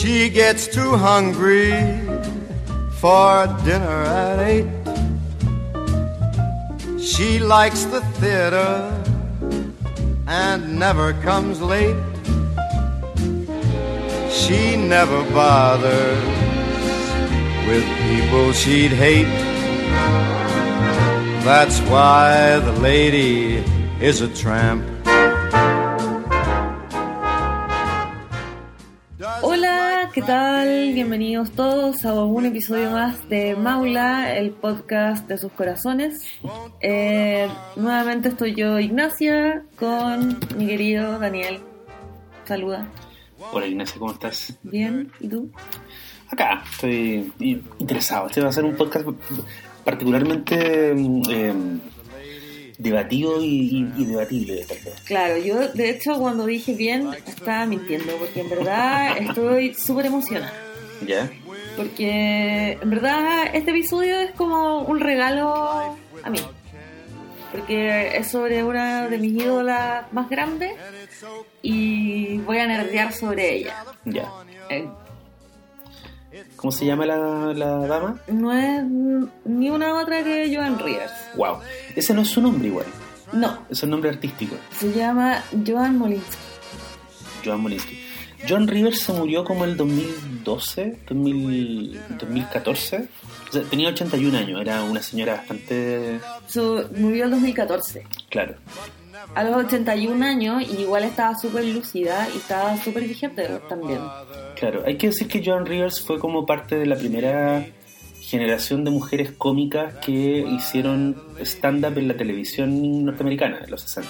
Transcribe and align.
She 0.00 0.28
gets 0.30 0.68
too 0.68 0.94
hungry 0.94 1.72
for 3.00 3.48
dinner 3.64 4.02
at 4.04 4.38
eight. 4.38 4.70
She 7.00 7.40
likes 7.40 7.82
the 7.82 8.00
theater 8.20 8.94
and 10.28 10.78
never 10.78 11.14
comes 11.14 11.60
late. 11.60 11.96
She 14.30 14.76
never 14.76 15.24
bothers 15.32 16.24
with 17.66 17.84
people 18.06 18.52
she'd 18.52 18.92
hate. 18.92 19.34
That's 21.42 21.80
why 21.90 22.60
the 22.60 22.72
lady 22.74 23.64
is 24.00 24.20
a 24.20 24.28
tramp. 24.28 24.97
Bienvenidos 30.98 31.52
todos 31.52 32.04
a 32.04 32.12
un 32.12 32.46
episodio 32.46 32.90
más 32.90 33.28
de 33.28 33.54
Maula, 33.54 34.36
el 34.36 34.50
podcast 34.50 35.28
de 35.28 35.38
sus 35.38 35.52
corazones. 35.52 36.24
Eh, 36.80 37.48
nuevamente 37.76 38.30
estoy 38.30 38.56
yo, 38.56 38.80
Ignacia, 38.80 39.62
con 39.76 40.40
mi 40.56 40.66
querido 40.66 41.20
Daniel. 41.20 41.60
Saluda. 42.46 42.88
Hola 43.52 43.68
Ignacia, 43.68 43.96
¿cómo 44.00 44.10
estás? 44.10 44.58
Bien, 44.64 45.12
¿y 45.20 45.28
tú? 45.28 45.52
Acá, 46.30 46.64
estoy 46.68 47.32
interesado. 47.78 48.26
Este 48.26 48.40
va 48.40 48.48
a 48.48 48.52
ser 48.52 48.64
un 48.64 48.74
podcast 48.74 49.06
particularmente 49.84 50.96
eh, 51.30 51.54
debatido 52.76 53.40
y, 53.40 53.88
y, 53.96 54.04
debatible. 54.04 54.64
Tal 54.66 54.78
vez. 54.84 55.00
Claro, 55.02 55.36
yo 55.36 55.68
de 55.68 55.90
hecho 55.90 56.18
cuando 56.18 56.44
dije 56.44 56.74
bien 56.74 57.08
estaba 57.24 57.66
mintiendo, 57.66 58.16
porque 58.16 58.40
en 58.40 58.50
verdad 58.50 59.16
estoy 59.18 59.74
súper 59.74 60.06
emocionada. 60.06 60.67
¿Ya? 61.06 61.30
Porque 61.76 62.78
en 62.80 62.90
verdad 62.90 63.46
este 63.54 63.70
episodio 63.70 64.18
es 64.20 64.32
como 64.32 64.80
un 64.82 65.00
regalo 65.00 65.96
a 66.22 66.30
mí. 66.30 66.40
Porque 67.52 68.16
es 68.18 68.30
sobre 68.30 68.62
una 68.62 69.08
de 69.08 69.16
mis 69.18 69.32
ídolas 69.42 70.12
más 70.12 70.28
grandes 70.28 70.72
y 71.62 72.38
voy 72.38 72.58
a 72.58 72.66
nerdear 72.66 73.12
sobre 73.12 73.54
ella. 73.56 73.84
Ya. 74.04 74.28
Eh, 74.68 74.86
¿Cómo 76.56 76.70
se 76.72 76.84
llama 76.84 77.06
la, 77.06 77.16
la 77.54 77.86
dama? 77.86 78.20
no 78.28 78.52
es 78.52 78.84
ni 79.44 79.70
una 79.70 79.94
otra 79.98 80.22
que 80.22 80.54
Joan 80.54 80.78
Rivers. 80.78 81.12
Wow. 81.36 81.58
Ese 81.96 82.12
no 82.12 82.22
es 82.22 82.28
su 82.28 82.40
nombre 82.42 82.68
igual. 82.68 82.86
No, 83.32 83.58
Es 83.70 83.82
un 83.82 83.90
nombre 83.90 84.10
artístico. 84.10 84.56
se 84.78 84.92
llama 84.92 85.42
Joan 85.66 85.96
Molinsky. 85.98 86.36
Joan 87.44 87.60
Molinsky. 87.60 88.02
Joan 88.46 88.68
Rivers 88.68 89.00
se 89.00 89.12
murió 89.12 89.44
como 89.44 89.64
el 89.64 89.76
2012, 89.76 90.98
2000, 91.08 92.00
2014. 92.18 93.08
O 93.48 93.52
sea, 93.52 93.62
tenía 93.62 93.88
81 93.88 94.36
años, 94.36 94.60
era 94.60 94.82
una 94.82 95.02
señora 95.02 95.36
bastante... 95.36 96.20
Su- 96.46 96.84
murió 96.96 97.24
el 97.24 97.30
2014. 97.30 98.04
Claro. 98.28 98.54
A 99.34 99.42
los 99.44 99.56
81 99.64 100.24
años 100.24 100.62
y 100.62 100.82
igual 100.82 101.04
estaba 101.04 101.36
súper 101.36 101.64
lúcida 101.64 102.28
y 102.34 102.38
estaba 102.38 102.76
súper 102.76 103.04
vigente 103.04 103.46
también. 103.68 104.00
Claro, 104.58 104.82
hay 104.86 104.96
que 104.96 105.08
decir 105.08 105.26
que 105.28 105.42
Joan 105.44 105.66
Rivers 105.66 106.00
fue 106.00 106.18
como 106.18 106.46
parte 106.46 106.76
de 106.76 106.86
la 106.86 106.96
primera 106.96 107.66
generación 108.20 108.84
de 108.84 108.90
mujeres 108.90 109.32
cómicas 109.32 109.94
que 110.04 110.46
hicieron 110.50 111.16
stand-up 111.40 111.96
en 111.98 112.08
la 112.08 112.14
televisión 112.16 113.04
norteamericana 113.04 113.60
en 113.64 113.70
los 113.70 113.82
60. 113.82 114.08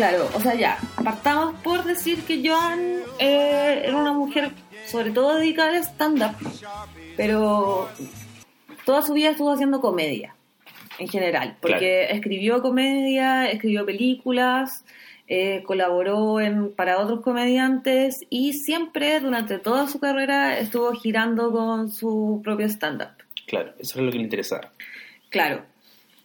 Claro, 0.00 0.30
o 0.34 0.40
sea, 0.40 0.54
ya, 0.54 0.78
partamos 1.04 1.56
por 1.60 1.84
decir 1.84 2.22
que 2.22 2.40
Joan 2.42 2.80
eh, 3.18 3.82
era 3.84 3.94
una 3.98 4.14
mujer 4.14 4.50
sobre 4.86 5.10
todo 5.10 5.36
dedicada 5.36 5.76
al 5.76 5.84
stand-up, 5.84 6.36
pero 7.18 7.86
toda 8.86 9.02
su 9.02 9.12
vida 9.12 9.28
estuvo 9.28 9.52
haciendo 9.52 9.82
comedia, 9.82 10.34
en 10.98 11.06
general, 11.06 11.58
porque 11.60 12.04
escribió 12.12 12.62
comedia, 12.62 13.50
escribió 13.50 13.84
películas, 13.84 14.86
eh, 15.28 15.62
colaboró 15.66 16.40
en, 16.40 16.72
para 16.72 16.98
otros 16.98 17.20
comediantes 17.20 18.24
y 18.30 18.54
siempre 18.54 19.20
durante 19.20 19.58
toda 19.58 19.86
su 19.86 20.00
carrera 20.00 20.58
estuvo 20.58 20.94
girando 20.94 21.52
con 21.52 21.90
su 21.92 22.40
propio 22.42 22.64
stand-up. 22.70 23.22
Claro, 23.46 23.74
eso 23.78 23.98
era 23.98 24.06
lo 24.06 24.12
que 24.12 24.16
le 24.16 24.24
interesaba. 24.24 24.72
Claro. 25.28 25.66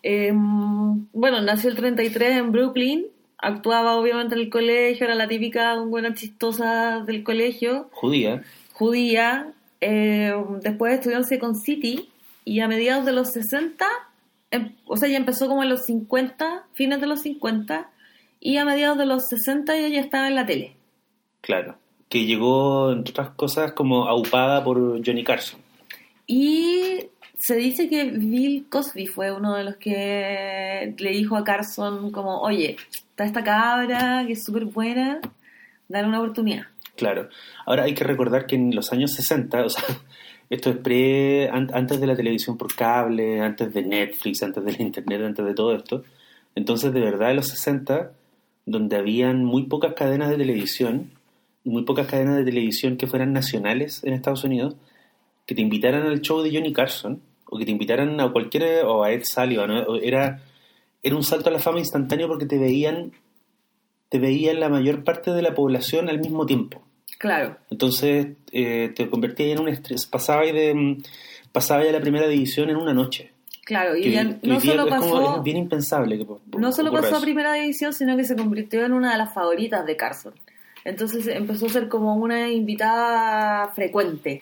Eh, 0.02 0.32
bueno, 0.34 1.42
nació 1.42 1.72
el 1.72 1.76
33 1.76 2.38
en 2.38 2.54
Brooklyn. 2.54 3.08
Actuaba 3.38 3.96
obviamente 3.98 4.36
en 4.36 4.42
el 4.42 4.50
colegio, 4.50 5.06
era 5.06 5.16
la 5.16 5.28
típica 5.28 5.76
buena 5.82 6.14
chistosa 6.14 7.02
del 7.06 7.24
colegio, 7.24 7.90
Judía, 7.92 8.44
judía. 8.74 9.52
Eh, 9.82 10.34
después 10.62 10.94
estudió 10.96 11.18
en 11.18 11.26
Second 11.26 11.56
City 11.58 12.10
y 12.44 12.60
a 12.62 12.68
mediados 12.68 13.06
de 13.06 13.12
los 13.12 13.30
60, 13.32 13.86
em- 14.52 14.74
o 14.86 14.98
sea, 14.98 15.10
ya 15.10 15.18
empezó 15.18 15.48
como 15.48 15.64
en 15.64 15.70
los 15.70 15.86
50, 15.86 16.64
fines 16.74 17.02
de 17.02 17.08
los 17.08 17.22
50, 17.22 17.90
y 18.40 18.58
a 18.58 18.66
mediados 18.66 18.98
de 18.98 19.06
los 19.06 19.28
60 19.28 19.76
ella 19.76 19.90
ya 19.90 20.02
estaba 20.02 20.28
en 20.28 20.36
la 20.36 20.46
tele. 20.46 20.76
claro, 21.42 21.76
que 22.10 22.26
llegó, 22.26 22.92
entre 22.92 23.12
otras 23.12 23.30
cosas, 23.32 23.74
como 23.74 24.08
aupada 24.08 24.64
por 24.64 24.78
Johnny 25.06 25.24
Carson. 25.24 25.60
Y 26.28 27.08
se 27.40 27.56
dice 27.56 27.90
que 27.90 28.06
Bill 28.06 28.68
Cosby 28.70 29.08
fue 29.08 29.32
uno 29.32 29.56
de 29.56 29.64
los 29.64 29.76
que 29.78 30.96
le 30.98 31.10
dijo 31.12 31.36
a 31.36 31.44
Carson 31.44 32.12
como, 32.12 32.42
oye, 32.42 32.78
está 33.16 33.24
esta 33.24 33.44
cabra 33.46 34.26
que 34.28 34.34
es 34.34 34.44
súper 34.44 34.66
buena, 34.66 35.22
dale 35.88 36.06
una 36.08 36.20
oportunidad. 36.20 36.64
Claro. 36.98 37.30
Ahora 37.66 37.84
hay 37.84 37.94
que 37.94 38.04
recordar 38.04 38.46
que 38.46 38.56
en 38.56 38.76
los 38.76 38.92
años 38.92 39.14
60, 39.14 39.64
o 39.66 39.70
sea, 39.70 39.84
esto 40.50 40.70
es 40.72 40.78
pre, 40.78 41.50
an- 41.50 41.72
antes 41.74 42.02
de 42.02 42.08
la 42.08 42.16
televisión 42.18 42.58
por 42.58 42.76
cable, 42.76 43.40
antes 43.40 43.74
de 43.74 43.84
Netflix, 43.84 44.44
antes 44.44 44.64
del 44.66 44.82
internet, 44.82 45.22
antes 45.24 45.46
de 45.46 45.54
todo 45.54 45.74
esto. 45.74 46.04
Entonces, 46.56 46.92
de 46.94 47.00
verdad, 47.00 47.30
en 47.32 47.38
los 47.38 47.48
60, 47.48 48.12
donde 48.66 48.98
habían 48.98 49.46
muy 49.46 49.64
pocas 49.64 49.94
cadenas 49.94 50.30
de 50.30 50.38
televisión, 50.38 51.12
y 51.64 51.70
muy 51.70 51.84
pocas 51.84 52.08
cadenas 52.08 52.36
de 52.36 52.44
televisión 52.44 52.98
que 52.98 53.08
fueran 53.08 53.32
nacionales 53.34 54.04
en 54.04 54.14
Estados 54.14 54.44
Unidos, 54.44 54.76
que 55.46 55.56
te 55.56 55.62
invitaran 55.62 56.04
al 56.04 56.20
show 56.22 56.42
de 56.42 56.52
Johnny 56.54 56.74
Carson, 56.74 57.22
o 57.46 57.58
que 57.58 57.66
te 57.66 57.72
invitaran 57.72 58.20
a 58.20 58.30
cualquier, 58.32 58.84
o 58.86 59.04
a 59.04 59.12
Ed 59.12 59.24
Sullivan, 59.24 59.70
¿no? 59.70 59.96
Era, 59.96 60.42
era 61.06 61.16
un 61.16 61.24
salto 61.24 61.50
a 61.50 61.54
la 61.54 61.60
fama 61.60 61.80
instantáneo 61.80 62.28
porque 62.28 62.46
te 62.48 62.58
veían, 62.58 63.12
te 64.10 64.20
veían 64.20 64.60
la 64.60 64.70
mayor 64.70 65.04
parte 65.04 65.32
de 65.32 65.42
la 65.42 65.54
población 65.54 66.10
al 66.10 66.20
mismo 66.20 66.46
tiempo. 66.46 66.82
Claro, 67.20 67.58
Entonces 67.70 68.28
eh, 68.52 68.92
te 68.96 69.10
convertías 69.10 69.52
en 69.52 69.62
un 69.62 69.70
estrés. 69.70 70.06
Pasaba 70.06 70.42
de, 70.44 70.74
mm, 70.74 70.98
pasaba 71.52 71.86
ya 71.86 71.92
la 71.92 72.02
primera 72.02 72.28
división 72.28 72.70
en 72.70 72.76
una 72.76 72.94
noche. 72.94 73.32
claro. 73.64 73.96
Y 73.96 74.02
Que- 74.04 74.12
que 74.12 74.48
no 74.48 74.60
solo 74.60 74.84
es, 74.86 74.90
como- 74.96 75.12
pasó, 75.14 75.38
es 75.38 75.44
bien 75.44 75.58
impensable 75.58 76.18
que 76.18 76.26
no 76.58 76.72
solo 76.72 76.92
pasó 76.92 77.16
a 77.18 77.22
primera 77.22 77.54
división, 77.54 77.94
sino 77.94 78.16
que 78.18 78.24
se 78.24 78.36
convirtió 78.36 78.84
en 78.86 78.94
una 78.94 79.12
de 79.14 79.18
las 79.18 79.34
favoritas 79.34 79.86
de 79.86 79.96
Carson. 79.96 80.34
Entonces 80.84 81.26
empezó 81.28 81.66
a 81.66 81.70
ser 81.70 81.88
como 81.88 82.14
una 82.16 82.52
invitada 82.52 83.70
frecuente. 83.74 84.42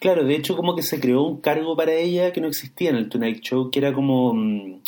Claro, 0.00 0.24
de 0.24 0.34
hecho 0.36 0.54
como 0.56 0.76
que 0.76 0.82
se 0.82 1.00
creó 1.00 1.22
un 1.22 1.40
cargo 1.40 1.74
para 1.76 1.92
ella 1.92 2.30
que 2.32 2.40
no 2.40 2.48
existía 2.48 2.90
en 2.90 2.96
el 2.96 3.08
Tonight 3.08 3.40
Show, 3.40 3.70
que 3.70 3.78
era 3.78 3.92
como, 3.94 4.34
mm, 4.34 4.80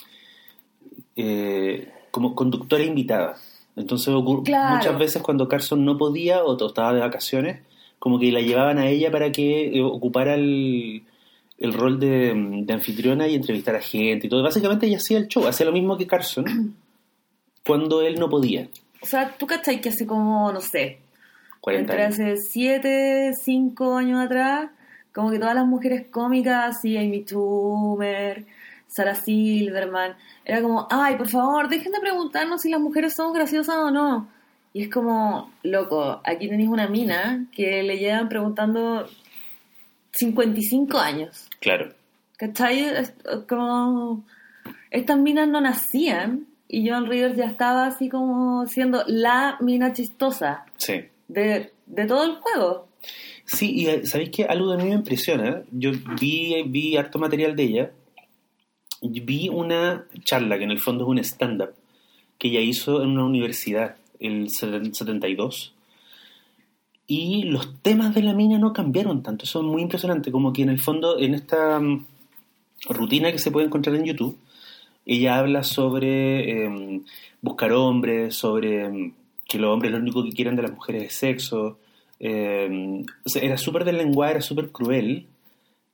eh, 1.23 1.89
como 2.11 2.35
conductora 2.35 2.83
invitada. 2.83 3.37
Entonces 3.77 4.13
Claro. 4.45 4.77
muchas 4.77 4.99
veces 4.99 5.23
cuando 5.23 5.49
Carson 5.49 5.85
no 5.85 5.97
podía 5.97 6.45
o 6.45 6.67
estaba 6.67 6.93
de 6.93 7.01
vacaciones, 7.01 7.61
como 7.99 8.19
que 8.19 8.33
la 8.33 8.41
llevaban 8.41 8.79
a 8.79 8.89
ella 8.89 9.11
para 9.11 9.31
que 9.31 9.69
eh, 9.79 9.83
ocupara 9.83 10.35
el, 10.35 11.05
el 11.59 11.73
rol 11.73 12.01
de, 12.01 12.33
de 12.65 12.73
anfitriona 12.73 13.29
y 13.29 13.35
entrevistar 13.35 13.77
a 13.77 13.81
gente 13.81 14.27
y 14.27 14.31
todo. 14.31 14.43
Básicamente 14.43 14.87
ella 14.87 14.97
hacía 14.97 15.19
el 15.19 15.29
show, 15.29 15.47
hacía 15.47 15.67
lo 15.67 15.73
mismo 15.73 15.97
que 15.97 16.07
Carson 16.07 16.45
cuando 17.67 18.03
él 18.03 18.19
no 18.19 18.29
podía. 18.29 18.69
O 19.03 19.07
sea, 19.07 19.35
tú 19.39 19.47
cachai 19.47 19.81
que 19.81 19.89
hace 19.91 20.07
como, 20.07 20.53
no 20.53 20.61
sé, 20.61 20.99
40 21.61 21.93
entre 21.93 22.05
años. 22.05 22.15
hace 22.19 22.37
7, 22.51 23.33
5 23.35 23.97
años 23.97 24.21
atrás, 24.25 24.71
como 25.15 25.31
que 25.31 25.39
todas 25.39 25.55
las 25.55 25.67
mujeres 25.67 26.07
cómicas, 26.11 26.77
así 26.77 26.97
Amy 26.97 27.23
Schumer, 27.25 28.45
Sarah 28.91 29.15
Silverman, 29.15 30.17
era 30.45 30.61
como, 30.61 30.87
ay, 30.91 31.17
por 31.17 31.29
favor, 31.29 31.69
dejen 31.69 31.93
de 31.93 32.01
preguntarnos 32.01 32.61
si 32.61 32.71
las 32.71 32.81
mujeres 32.81 33.15
somos 33.15 33.33
graciosas 33.35 33.77
o 33.77 33.91
no. 33.91 34.29
Y 34.73 34.83
es 34.83 34.89
como, 34.91 35.51
loco, 35.63 36.21
aquí 36.25 36.49
tenéis 36.49 36.69
una 36.69 36.87
mina 36.89 37.47
que 37.53 37.83
le 37.83 37.99
llevan 37.99 38.29
preguntando 38.29 39.09
55 40.13 40.99
años. 40.99 41.49
Claro. 41.61 41.93
¿Cachai? 42.37 42.81
Es 42.81 43.15
como... 43.49 44.25
Estas 44.91 45.19
minas 45.19 45.47
no 45.49 45.61
nacían 45.61 46.47
y 46.67 46.89
John 46.89 47.07
Rivers 47.07 47.37
ya 47.37 47.45
estaba 47.47 47.87
así 47.87 48.09
como 48.09 48.67
siendo 48.67 49.05
la 49.07 49.57
mina 49.61 49.93
chistosa 49.93 50.65
Sí. 50.79 51.05
de, 51.29 51.73
de 51.87 52.07
todo 52.07 52.25
el 52.25 52.37
juego. 52.37 52.89
Sí, 53.45 53.71
y 53.73 53.87
eh, 53.87 54.07
¿sabéis 54.07 54.31
qué? 54.31 54.45
Algo 54.45 54.71
de 54.73 54.83
mí 54.83 54.89
me 54.91 54.97
impresiona. 54.97 55.63
Yo 55.71 55.93
vi, 56.21 56.61
vi 56.67 56.97
harto 56.97 57.19
material 57.21 57.55
de 57.57 57.63
ella. 57.63 57.91
Vi 59.03 59.49
una 59.49 60.05
charla, 60.25 60.59
que 60.59 60.65
en 60.65 60.71
el 60.71 60.81
fondo 60.81 61.05
es 61.05 61.11
un 61.11 61.19
stand-up, 61.19 61.71
que 62.39 62.49
ella 62.49 62.61
hizo 62.61 63.03
en 63.03 63.11
una 63.11 63.25
universidad, 63.25 63.97
el 64.19 64.51
72. 64.51 65.75
Y 67.07 67.45
los 67.45 67.83
temas 67.83 68.15
de 68.15 68.23
la 68.23 68.35
mina 68.35 68.59
no 68.59 68.73
cambiaron 68.73 69.23
tanto, 69.23 69.45
es 69.45 69.55
muy 69.57 69.83
impresionante, 69.83 70.31
como 70.31 70.53
que 70.53 70.63
en 70.63 70.69
el 70.69 70.79
fondo, 70.79 71.19
en 71.19 71.35
esta 71.35 71.81
mm, 71.81 72.07
rutina 72.89 73.33
que 73.33 73.39
se 73.39 73.51
puede 73.51 73.67
encontrar 73.67 73.97
en 73.97 74.05
YouTube, 74.05 74.39
ella 75.07 75.39
habla 75.39 75.65
sobre 75.65 76.65
em, 76.65 77.05
buscar 77.43 77.73
hombres, 77.73 78.37
sobre 78.37 78.85
em, 78.85 79.13
que 79.49 79.59
los 79.59 79.71
hombres 79.73 79.91
lo 79.91 79.99
único 79.99 80.23
que 80.23 80.31
quieren 80.31 80.57
de 80.57 80.63
las 80.63 80.73
mujeres 80.73 81.05
es 81.05 81.15
sexo. 81.15 81.79
sea, 82.21 83.43
era 83.43 83.57
súper 83.57 83.85
del 83.85 83.97
lenguaje, 83.99 84.33
era 84.33 84.41
súper 84.41 84.71
cruel. 84.71 85.27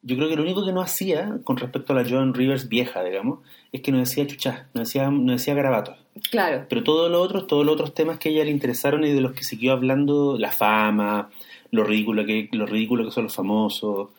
Yo 0.06 0.14
creo 0.14 0.28
que 0.28 0.36
lo 0.36 0.42
único 0.42 0.64
que 0.64 0.70
no 0.70 0.82
hacía 0.82 1.40
con 1.42 1.56
respecto 1.56 1.92
a 1.92 1.96
la 1.96 2.08
Joan 2.08 2.32
Rivers 2.32 2.68
vieja, 2.68 3.02
digamos, 3.02 3.40
es 3.72 3.80
que 3.80 3.90
no 3.90 3.98
decía 3.98 4.24
chuchá, 4.24 4.68
no 4.72 4.82
decía, 4.82 5.10
no 5.10 5.32
decía 5.32 5.52
garabatos. 5.54 5.96
Claro. 6.30 6.64
Pero 6.68 6.84
todos 6.84 7.10
los 7.10 7.20
otros, 7.20 7.48
todos 7.48 7.66
los 7.66 7.74
otros 7.74 7.92
temas 7.92 8.20
que 8.20 8.28
a 8.28 8.32
ella 8.32 8.44
le 8.44 8.52
interesaron 8.52 9.02
y 9.02 9.12
de 9.12 9.20
los 9.20 9.32
que 9.32 9.42
siguió 9.42 9.72
hablando, 9.72 10.38
la 10.38 10.52
fama, 10.52 11.28
lo 11.72 11.82
ridículo 11.82 12.24
que, 12.24 12.48
lo 12.52 12.66
ridículo 12.66 13.04
que 13.04 13.10
son 13.10 13.24
los 13.24 13.34
famosos, 13.34 14.10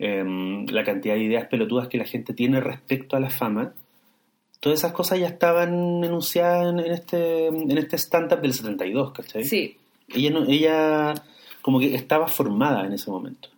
em, 0.00 0.66
la 0.66 0.82
cantidad 0.82 1.14
de 1.14 1.22
ideas 1.22 1.46
pelotudas 1.46 1.86
que 1.86 1.98
la 1.98 2.06
gente 2.06 2.34
tiene 2.34 2.60
respecto 2.60 3.16
a 3.16 3.20
la 3.20 3.30
fama, 3.30 3.72
todas 4.58 4.80
esas 4.80 4.92
cosas 4.92 5.20
ya 5.20 5.28
estaban 5.28 6.02
enunciadas 6.02 6.66
en, 6.72 6.80
en 6.80 6.92
este, 6.92 7.46
en 7.46 7.78
este 7.78 7.98
stand-up 7.98 8.40
del 8.40 8.52
72, 8.52 9.12
¿cachai? 9.12 9.44
Sí. 9.44 9.76
Ella, 10.08 10.30
no, 10.30 10.44
ella 10.44 11.14
como 11.62 11.78
que 11.78 11.94
estaba 11.94 12.26
formada 12.26 12.84
en 12.84 12.94
ese 12.94 13.12
momento. 13.12 13.48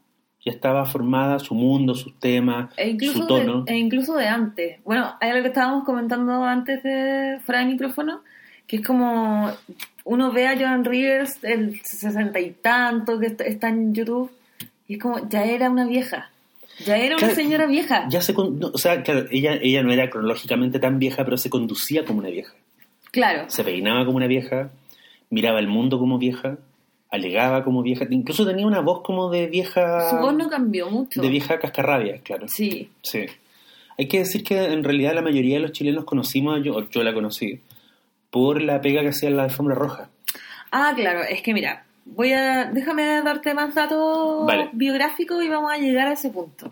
Ya 0.49 0.55
estaba 0.55 0.85
formada 0.87 1.39
su 1.39 1.55
mundo, 1.55 1.95
sus 1.95 2.15
temas, 2.19 2.71
E 2.77 2.89
incluso, 2.91 3.21
su 3.21 3.27
tono. 3.27 3.63
de, 3.63 3.73
e 3.75 3.77
incluso 3.79 4.15
de 4.17 4.27
antes. 4.27 4.79
Bueno, 4.85 5.15
hay 5.21 5.31
algo 5.31 5.43
que 5.43 5.49
estábamos 5.49 5.85
comentando 5.85 6.43
antes 6.45 6.83
de 6.83 7.39
fuera 7.45 7.61
de 7.61 7.67
micrófono, 7.67 8.21
que 8.67 8.77
es 8.77 8.87
como 8.87 9.51
uno 10.05 10.33
ve 10.33 10.47
a 10.47 10.57
Joan 10.59 10.85
Rivers 10.85 11.43
el 11.45 11.81
sesenta 11.85 12.41
y 12.41 12.51
tanto 12.53 13.19
que 13.19 13.27
está- 13.27 13.69
en 13.69 13.95
YouTube 13.95 14.31
y 14.87 14.95
es 14.95 15.01
como 15.03 15.29
ya 15.29 15.45
era 15.45 15.69
una 15.71 15.85
vieja, 15.87 16.31
ya 16.87 16.97
era 16.97 17.17
una 17.17 17.31
señora 17.35 17.67
vieja. 17.67 18.07
Ya 18.09 18.21
se 18.23 18.33
no, 18.33 18.69
o 18.73 18.79
sea, 18.79 19.03
claro, 19.03 19.27
ella, 19.31 19.59
ella 19.61 19.83
no 19.83 19.93
era 19.93 20.09
cronológicamente 20.09 20.79
tan 20.79 20.99
vieja, 20.99 21.25
pero 21.25 21.37
se 21.37 21.51
conducía 21.51 22.05
como 22.05 22.21
una 22.21 22.31
vieja. 22.31 22.55
Claro, 23.11 23.49
Se 23.51 23.65
peinaba 23.65 24.05
como 24.05 24.17
una 24.19 24.27
vieja, 24.27 24.71
miraba 25.31 25.59
el 25.61 25.69
mundo 25.69 25.99
como 25.99 26.19
vieja, 26.19 26.57
alegaba 27.11 27.65
como 27.65 27.83
vieja, 27.83 28.07
incluso 28.11 28.47
tenía 28.47 28.67
una 28.67 28.81
voz 28.81 29.03
como 29.03 29.31
de 29.31 29.47
vieja. 29.47 30.11
su 30.11 30.17
voz 30.17 30.35
no 30.35 30.49
cambió 30.49 30.91
mucho. 30.91 31.21
De 31.23 31.29
vieja 31.29 31.59
cascarrabia, 31.59 32.21
claro. 32.23 32.49
Sí, 32.49 32.91
Sí. 33.03 33.27
Hay 34.01 34.07
que 34.07 34.19
decir 34.21 34.45
que 34.45 34.63
en 34.65 34.85
realidad 34.85 35.13
la 35.15 35.23
mayoría 35.23 35.57
de 35.57 35.63
los 35.63 35.73
chilenos 35.73 36.05
conocimos, 36.05 36.63
yo, 36.63 36.89
yo 36.91 37.03
la 37.03 37.13
conocí, 37.13 37.61
por 38.31 38.63
la 38.63 38.81
pega 38.81 39.01
que 39.03 39.09
hacía 39.09 39.29
en 39.29 39.37
la 39.37 39.45
alfombra 39.45 39.75
roja. 39.75 40.09
Ah, 40.71 40.93
claro, 40.95 41.23
es 41.29 41.43
que 41.43 41.53
mira, 41.53 41.85
voy 42.05 42.33
a 42.33 42.67
déjame 42.67 43.23
darte 43.23 43.55
más 43.55 43.75
datos 43.75 44.47
Vale. 44.47 44.69
biográficos 44.73 45.43
y 45.43 45.49
vamos 45.49 45.73
a 45.73 45.79
llegar 45.79 46.07
a 46.07 46.13
ese 46.13 46.31
punto. 46.31 46.71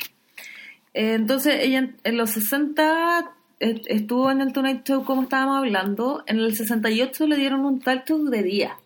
Eh, 0.95 1.15
entonces, 1.15 1.57
ella 1.65 1.89
en- 2.05 2.17
los 2.17 2.31
60 2.31 3.33
eh, 3.59 3.83
estuvo 3.87 4.31
en 4.31 4.41
el 4.41 4.53
Tonight 4.53 4.87
Show 4.87 5.03
como 5.05 5.23
estábamos 5.23 5.57
hablando, 5.59 6.23
en 6.27 6.39
el 6.39 6.55
68 6.55 7.27
le 7.27 7.37
dieron 7.37 7.65
un 7.65 7.81
talk 7.81 8.07
show 8.07 8.23
de 8.29 8.43
día. 8.45 8.77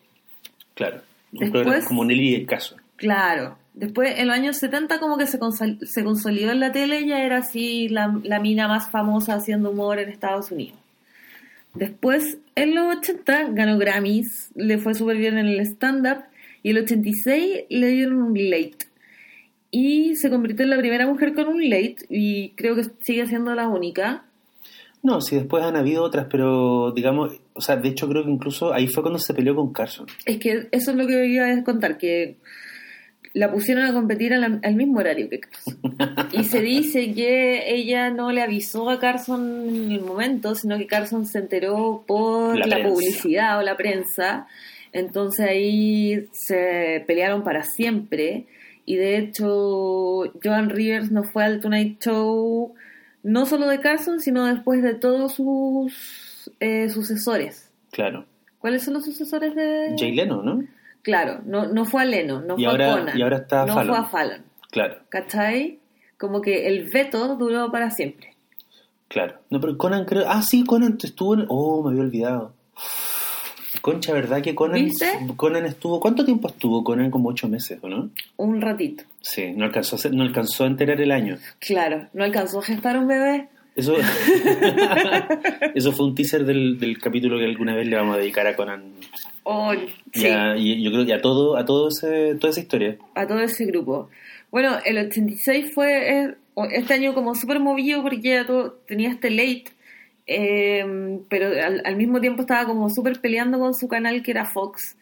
Claro. 0.75 1.02
Después- 1.32 1.85
como 1.87 2.05
Nelly 2.05 2.32
del 2.32 2.47
caso. 2.47 2.77
Claro. 2.97 3.56
Después, 3.75 4.19
en 4.19 4.27
los 4.27 4.37
años 4.37 4.56
70 4.59 4.99
como 4.99 5.17
que 5.17 5.27
se, 5.27 5.38
consol- 5.38 5.82
se 5.87 6.03
consolidó 6.05 6.50
en 6.50 6.61
la 6.61 6.73
tele, 6.73 7.06
ya 7.06 7.23
era 7.25 7.38
así 7.38 7.88
la, 7.88 8.19
la 8.25 8.41
mina 8.41 8.69
más 8.69 8.91
famosa 8.91 9.35
haciendo 9.35 9.71
humor 9.71 9.99
en 10.00 10.09
Estados 10.11 10.50
Unidos. 10.50 10.77
Después, 11.75 12.38
en 12.56 12.75
los 12.75 12.97
80, 12.97 13.50
ganó 13.50 13.79
Grammys, 13.79 14.50
le 14.56 14.79
fue 14.79 14.94
súper 14.94 15.17
bien 15.19 15.38
en 15.38 15.47
el 15.47 15.61
stand-up, 15.61 16.25
y 16.62 16.71
en 16.71 16.77
el 16.79 16.82
86 16.82 17.65
le 17.69 17.87
dieron 17.88 18.21
un 18.23 18.35
late. 18.50 18.76
Y 19.71 20.17
se 20.17 20.31
convirtió 20.31 20.65
en 20.65 20.71
la 20.71 20.79
primera 20.79 21.06
mujer 21.06 21.33
con 21.33 21.47
un 21.47 21.62
late, 21.71 21.97
y 22.09 22.50
creo 22.50 22.75
que 22.75 22.85
sigue 23.00 23.26
siendo 23.29 23.55
la 23.55 23.69
única. 23.69 24.25
No, 25.03 25.21
sí, 25.21 25.37
después 25.37 25.62
han 25.65 25.76
habido 25.76 26.03
otras, 26.03 26.26
pero 26.29 26.91
digamos, 26.91 27.41
o 27.61 27.62
sea, 27.62 27.77
de 27.77 27.91
hecho 27.91 28.09
creo 28.09 28.25
que 28.25 28.31
incluso 28.31 28.73
ahí 28.73 28.89
fue 28.89 29.03
cuando 29.03 29.19
se 29.19 29.35
peleó 29.35 29.55
con 29.55 29.71
Carson. 29.71 30.07
Es 30.25 30.39
que 30.39 30.69
eso 30.73 30.93
es 30.93 30.97
lo 30.97 31.07
que 31.07 31.27
iba 31.27 31.47
a 31.47 31.62
contar, 31.62 31.99
que 31.99 32.37
la 33.35 33.53
pusieron 33.53 33.85
a 33.85 33.93
competir 33.93 34.33
al, 34.33 34.61
al 34.62 34.75
mismo 34.77 34.99
horario 34.99 35.29
que 35.29 35.41
Carson. 35.41 35.79
Y 36.33 36.45
se 36.45 36.62
dice 36.62 37.12
que 37.12 37.71
ella 37.71 38.09
no 38.09 38.33
le 38.33 38.41
avisó 38.41 38.89
a 38.89 38.99
Carson 38.99 39.69
en 39.69 39.93
el 39.93 40.01
momento, 40.01 40.55
sino 40.55 40.79
que 40.79 40.87
Carson 40.87 41.27
se 41.27 41.41
enteró 41.41 42.03
por 42.07 42.67
La 42.67 42.83
publicidad 42.83 43.59
o 43.59 43.62
la 43.62 43.77
prensa. 43.77 44.47
Entonces 44.93 45.47
ahí 45.47 46.29
se 46.33 47.05
pelearon 47.07 47.45
para 47.45 47.62
siempre. 47.65 48.47
Y 48.87 48.97
de 48.97 49.19
hecho, 49.19 50.33
Joan 50.43 50.71
Rivers 50.71 51.11
no 51.11 51.25
fue 51.25 51.45
al 51.45 51.61
Tonight 51.61 52.03
Show 52.03 52.73
no 53.23 53.45
solo 53.45 53.69
de 53.69 53.81
Carson, 53.81 54.19
sino 54.19 54.47
después 54.47 54.83
de 54.83 54.95
todos 54.95 55.35
sus 55.35 56.30
eh, 56.61 56.88
sucesores. 56.88 57.70
Claro. 57.93 58.26
¿Cuáles 58.58 58.82
son 58.85 58.94
los 58.94 59.05
sucesores 59.05 59.55
de...? 59.55 59.94
Jay 59.99 60.12
Leno, 60.14 60.43
¿no? 60.43 60.62
Claro, 61.02 61.41
no, 61.47 61.67
no 61.67 61.85
fue 61.87 62.02
a 62.02 62.05
Leno, 62.05 62.41
no 62.43 62.55
Y 62.58 62.64
fue 62.64 62.67
ahora- 62.73 62.93
a 62.94 62.99
Conan. 62.99 63.19
y 63.19 63.23
ahora 63.23 63.37
está 63.38 63.64
no 63.67 63.75
Fallon. 63.75 63.94
fue 63.97 64.05
a 64.05 64.08
Fallon. 64.08 64.43
Claro, 64.70 64.97
¿Cachai? 65.08 65.79
Como 66.19 66.41
que 66.43 66.67
el 66.69 66.91
veto 66.91 67.37
duró 67.37 67.70
para 67.73 67.91
siempre. 67.91 68.37
claro. 69.08 69.37
No, 69.49 69.61
pero 69.61 69.76
Conan 69.79 70.05
creo... 70.05 70.25
Ah, 70.29 70.43
sí, 70.43 70.64
Conan 70.64 70.99
estuvo 71.02 71.35
en... 71.35 71.47
Oh, 71.49 71.82
me 71.82 71.91
había 71.91 72.02
olvidado. 72.02 72.52
Concha, 73.81 74.12
¿verdad 74.12 74.43
que 74.43 74.55
Conan... 74.55 74.85
¿Viste? 74.85 75.06
Conan 75.37 75.64
estuvo... 75.64 75.99
¿Cuánto 76.00 76.25
tiempo 76.25 76.49
estuvo 76.49 76.85
Conan? 76.85 77.11
Como 77.11 77.31
ocho 77.31 77.49
meses, 77.49 77.79
¿o 77.82 77.88
no? 77.88 78.11
Un 78.37 78.61
ratito. 78.61 79.05
Sí, 79.23 79.52
no 79.56 79.64
alcanzó 79.64 79.97
a, 79.97 79.99
ser- 79.99 80.12
no 80.12 80.23
alcanzó 80.23 80.64
a 80.64 80.67
enterar 80.67 81.00
el 81.00 81.11
año. 81.12 81.38
Claro, 81.61 82.08
no 82.12 82.23
alcanzó 82.25 82.58
a 82.58 82.62
gestar 82.62 82.99
un 82.99 83.06
bebé. 83.08 83.49
Eso, 83.76 83.96
eso 85.75 85.93
fue 85.93 86.06
un 86.06 86.14
teaser 86.14 86.44
del, 86.44 86.78
del 86.78 86.99
capítulo 86.99 87.38
que 87.38 87.44
alguna 87.44 87.75
vez 87.75 87.87
le 87.87 87.96
vamos 87.96 88.17
a 88.17 88.19
dedicar 88.19 88.46
a 88.46 88.56
Conan. 88.56 88.93
Oh, 89.44 89.72
sí, 90.12 90.28
y 90.58 90.82
yo 90.82 90.90
creo 90.90 91.06
que 91.06 91.14
a 91.14 91.20
todo, 91.20 91.56
a 91.56 91.64
todo 91.64 91.88
ese, 91.88 92.34
toda 92.34 92.50
esa 92.50 92.61
historia. 92.61 92.96
a 93.14 93.26
todo 93.26 93.40
ese 93.40 93.64
grupo. 93.67 94.11
Bueno, 94.50 94.78
el 94.84 94.99
86 94.99 95.72
fue 95.75 96.34
este 96.72 96.94
año 96.94 97.14
como 97.14 97.34
súper 97.34 97.61
movido 97.61 98.02
porque 98.02 98.20
ya 98.20 98.46
todo, 98.46 98.72
tenía 98.87 99.11
este 99.11 99.31
late, 99.31 99.64
eh, 100.26 101.20
pero 101.28 101.46
al, 101.64 101.82
al 101.84 101.96
mismo 101.96 102.20
tiempo 102.20 102.43
estaba 102.43 102.66
como 102.66 102.90
súper 102.90 103.21
peleando 103.21 103.59
con 103.59 103.75
su 103.75 103.88
canal 103.88 104.23
que 104.23 104.33
era 104.33 104.45
Fox, 104.45 104.97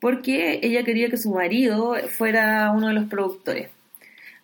porque 0.00 0.60
ella 0.62 0.82
quería 0.84 1.08
que 1.08 1.16
su 1.16 1.30
marido 1.30 1.94
fuera 2.08 2.72
uno 2.74 2.88
de 2.88 2.94
los 2.94 3.04
productores. 3.04 3.75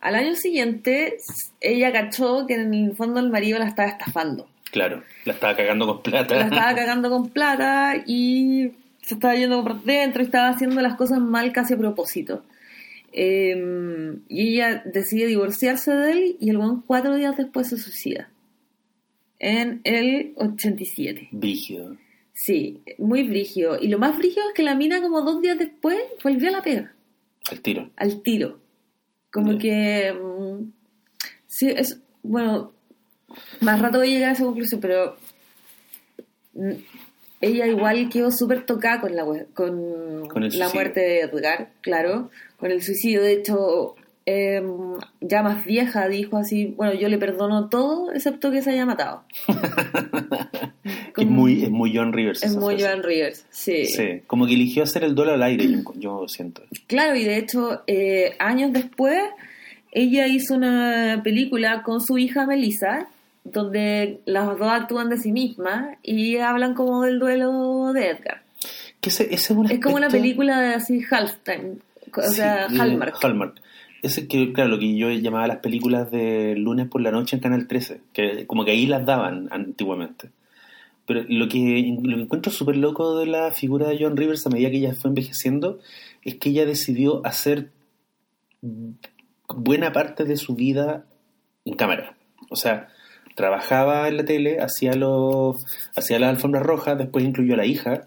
Al 0.02 0.14
año 0.16 0.35
siguiente, 0.37 1.16
ella 1.61 1.90
cachó 1.92 2.47
que 2.47 2.54
en 2.54 2.75
el 2.75 2.94
fondo 2.94 3.21
el 3.21 3.30
marido 3.30 3.59
la 3.59 3.66
estaba 3.68 3.88
estafando. 3.88 4.49
Claro, 4.71 5.02
la 5.25 5.32
estaba 5.32 5.56
cagando 5.56 5.87
con 5.87 6.02
plata. 6.02 6.35
La 6.35 6.44
estaba 6.44 6.75
cagando 6.75 7.09
con 7.09 7.28
plata 7.30 7.94
y 8.06 8.73
se 9.00 9.14
estaba 9.14 9.35
yendo 9.37 9.62
por 9.62 9.82
dentro 9.85 10.23
y 10.23 10.26
estaba 10.26 10.49
haciendo 10.49 10.80
las 10.82 10.97
cosas 10.97 11.21
mal 11.21 11.52
casi 11.52 11.75
a 11.75 11.78
propósito. 11.78 12.44
Eh, 13.12 14.16
y 14.28 14.54
ella 14.54 14.82
decide 14.87 15.26
divorciarse 15.26 15.92
de 15.94 16.12
él 16.12 16.37
y 16.40 16.50
el 16.50 16.59
buen 16.59 16.80
cuatro 16.80 17.14
días 17.14 17.37
después 17.37 17.68
se 17.68 17.76
suicida. 17.78 18.28
En 19.38 19.80
el 19.85 20.32
87. 20.37 21.28
Brígido. 21.32 21.97
Sí, 22.32 22.80
muy 22.99 23.23
brígido. 23.25 23.78
Y 23.78 23.88
lo 23.88 23.99
más 23.99 24.16
brígido 24.16 24.49
es 24.49 24.54
que 24.54 24.62
la 24.62 24.75
mina 24.75 25.00
como 25.02 25.21
dos 25.23 25.42
días 25.42 25.59
después 25.59 25.99
volvió 26.25 26.49
a 26.49 26.52
la 26.52 26.62
pega, 26.62 26.92
Al 27.50 27.61
tiro. 27.61 27.90
al 27.97 28.23
tiro. 28.23 28.59
Como 29.32 29.58
que... 29.58 30.12
mm, 30.12 30.70
sí, 31.46 31.70
es... 31.70 31.98
Bueno, 32.22 32.72
más 33.60 33.80
rato 33.80 33.98
voy 33.98 34.10
a 34.10 34.14
llegar 34.14 34.30
a 34.30 34.32
esa 34.34 34.44
conclusión, 34.44 34.80
pero... 34.80 35.16
mm, 36.54 36.72
Ella 37.40 37.66
igual 37.66 38.08
quedó 38.08 38.30
súper 38.30 38.64
tocada 38.64 39.00
con 39.00 39.16
la, 39.16 39.24
con, 39.54 40.28
la 40.52 40.68
muerte 40.68 41.00
de 41.00 41.20
Edgar, 41.22 41.70
claro, 41.80 42.30
con 42.58 42.70
el 42.70 42.82
suicidio. 42.82 43.22
De 43.22 43.32
hecho, 43.32 43.96
eh, 44.26 44.62
ya 45.20 45.42
más 45.42 45.64
vieja 45.64 46.06
dijo 46.06 46.36
así, 46.36 46.66
bueno, 46.76 46.94
yo 46.94 47.08
le 47.08 47.18
perdono 47.18 47.68
todo 47.68 48.12
excepto 48.12 48.52
que 48.52 48.62
se 48.62 48.70
haya 48.70 48.86
matado. 48.86 49.24
Es 51.16 51.26
muy, 51.26 51.62
es 51.64 51.71
muy 51.71 51.95
John 51.97 52.12
Rivers. 52.12 52.42
es 52.42 52.57
muy 52.57 52.75
frase. 52.76 52.88
Joan 52.88 53.02
Rivers, 53.02 53.45
sí. 53.50 53.87
Sí, 53.87 54.23
como 54.26 54.47
que 54.47 54.54
eligió 54.54 54.83
hacer 54.83 55.04
el 55.04 55.14
duelo 55.14 55.33
al 55.33 55.42
aire, 55.42 55.66
yo, 55.69 55.83
yo 55.97 56.28
siento. 56.28 56.62
Claro, 56.87 57.14
y 57.16 57.25
de 57.25 57.38
hecho, 57.38 57.83
eh, 57.87 58.35
años 58.38 58.73
después, 58.73 59.21
ella 59.90 60.26
hizo 60.26 60.54
una 60.54 61.21
película 61.23 61.83
con 61.83 62.00
su 62.00 62.19
hija 62.19 62.47
Melissa, 62.47 63.09
donde 63.45 64.21
las 64.25 64.47
dos 64.59 64.69
actúan 64.71 65.09
de 65.11 65.19
sí 65.19 65.33
mismas 65.33 65.97
y 66.02 66.37
hablan 66.38 66.75
como 66.75 67.02
del 67.02 67.19
duelo 67.19 67.92
de 67.92 68.11
Edgar. 68.11 68.42
Que 69.00 69.09
ese, 69.09 69.25
ese 69.25 69.35
es, 69.35 69.50
un 69.50 69.71
Es 69.71 69.81
como 69.81 69.97
una 69.97 70.09
película 70.09 70.61
de 70.61 70.75
así 70.75 71.02
Halftime, 71.11 71.76
o 72.16 72.23
Sí, 72.23 72.35
sea, 72.37 72.66
Hallmark. 72.66 73.16
Hallmark. 73.23 73.54
Ese 74.02 74.26
que, 74.26 74.52
claro, 74.52 74.71
lo 74.71 74.78
que 74.78 74.97
yo 74.97 75.11
llamaba 75.11 75.47
las 75.47 75.59
películas 75.59 76.11
de 76.11 76.54
lunes 76.57 76.88
por 76.88 77.00
la 77.00 77.11
noche 77.11 77.37
en 77.37 77.42
Canal 77.42 77.66
13, 77.69 78.00
que 78.12 78.47
como 78.47 78.64
que 78.64 78.73
ahí 78.73 78.87
las 78.87 79.04
daban 79.07 79.49
antiguamente. 79.50 80.28
Pero 81.06 81.25
lo 81.28 81.49
que, 81.49 81.97
lo 82.02 82.16
que 82.16 82.23
encuentro 82.23 82.52
súper 82.52 82.76
loco 82.76 83.18
de 83.18 83.26
la 83.26 83.50
figura 83.50 83.88
de 83.88 83.99
Joan 83.99 84.16
Rivers 84.16 84.47
a 84.47 84.50
medida 84.50 84.71
que 84.71 84.76
ella 84.78 84.94
fue 84.94 85.09
envejeciendo 85.09 85.80
es 86.23 86.37
que 86.37 86.50
ella 86.50 86.64
decidió 86.64 87.25
hacer 87.26 87.71
buena 89.49 89.92
parte 89.92 90.25
de 90.25 90.37
su 90.37 90.54
vida 90.54 91.04
en 91.64 91.75
cámara. 91.75 92.16
O 92.50 92.56
sea, 92.56 92.88
trabajaba 93.35 94.09
en 94.09 94.16
la 94.18 94.25
tele, 94.25 94.61
hacía, 94.61 94.94
los, 94.94 95.64
hacía 95.97 96.18
las 96.18 96.30
alfombras 96.30 96.64
rojas, 96.64 96.99
después 96.99 97.25
incluyó 97.25 97.54
a 97.54 97.59
la 97.59 97.66
hija, 97.66 98.04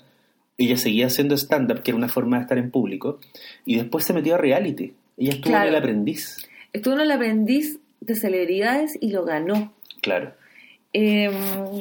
ella 0.58 0.78
seguía 0.78 1.08
haciendo 1.08 1.36
stand-up, 1.36 1.82
que 1.82 1.92
era 1.92 1.98
una 1.98 2.08
forma 2.10 2.38
de 2.38 2.44
estar 2.44 2.58
en 2.58 2.72
público, 2.72 3.20
y 3.66 3.76
después 3.76 4.06
se 4.06 4.14
metió 4.14 4.36
a 4.36 4.38
reality. 4.38 4.94
Ella 5.18 5.32
estuvo 5.34 5.52
Claro. 5.52 5.68
en 5.70 5.74
el 5.76 5.80
aprendiz. 5.80 6.38
Estuvo 6.72 6.94
en 6.96 7.02
el 7.02 7.12
aprendiz 7.12 7.80
de 8.02 8.16
celebridades 8.16 8.98
y 9.02 9.12
lo 9.12 9.26
ganó. 9.26 9.74
Claro. 10.02 10.34
Em, 10.98 11.34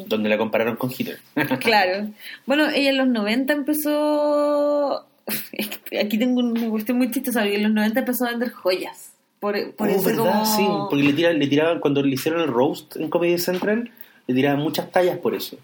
Donde 0.09 0.29
la 0.29 0.37
compararon 0.37 0.75
con 0.75 0.91
Hitler. 0.91 1.19
claro. 1.61 2.09
Bueno, 2.47 2.69
ella 2.69 2.91
en 2.91 2.99
los 2.99 3.07
90 3.07 3.53
empezó... 3.53 5.07
Aquí 6.01 6.19
tengo 6.19 6.41
una 6.41 6.69
cuestión 6.69 6.99
muy 6.99 7.13
chistosa, 7.13 7.41
porque 7.43 7.55
en 7.55 7.63
los 7.63 7.73
90 7.73 8.01
empezó 8.01 8.27
a 8.27 8.31
vender 8.31 8.51
joyas. 8.51 9.13
Por, 9.39 9.73
por 9.75 9.89
Oh, 9.89 9.93
eso 9.93 10.05
¿verdad? 10.07 10.43
como... 10.43 10.47
Sí, 10.47 10.67
porque 10.91 11.05
le 11.05 11.13
tiraban, 11.13 11.39
le 11.39 11.47
tiraban, 11.47 11.79
cuando 11.79 12.03
le 12.03 12.13
hicieron 12.13 12.41
el 12.41 12.49
roast 12.49 12.97
en 12.97 13.09
Comedy 13.09 13.39
Central, 13.39 13.89
le 14.27 14.35
tiraban 14.35 14.59
muchas 14.61 14.91
tallas 14.91 15.17
por 15.19 15.37
eso. 15.37 15.59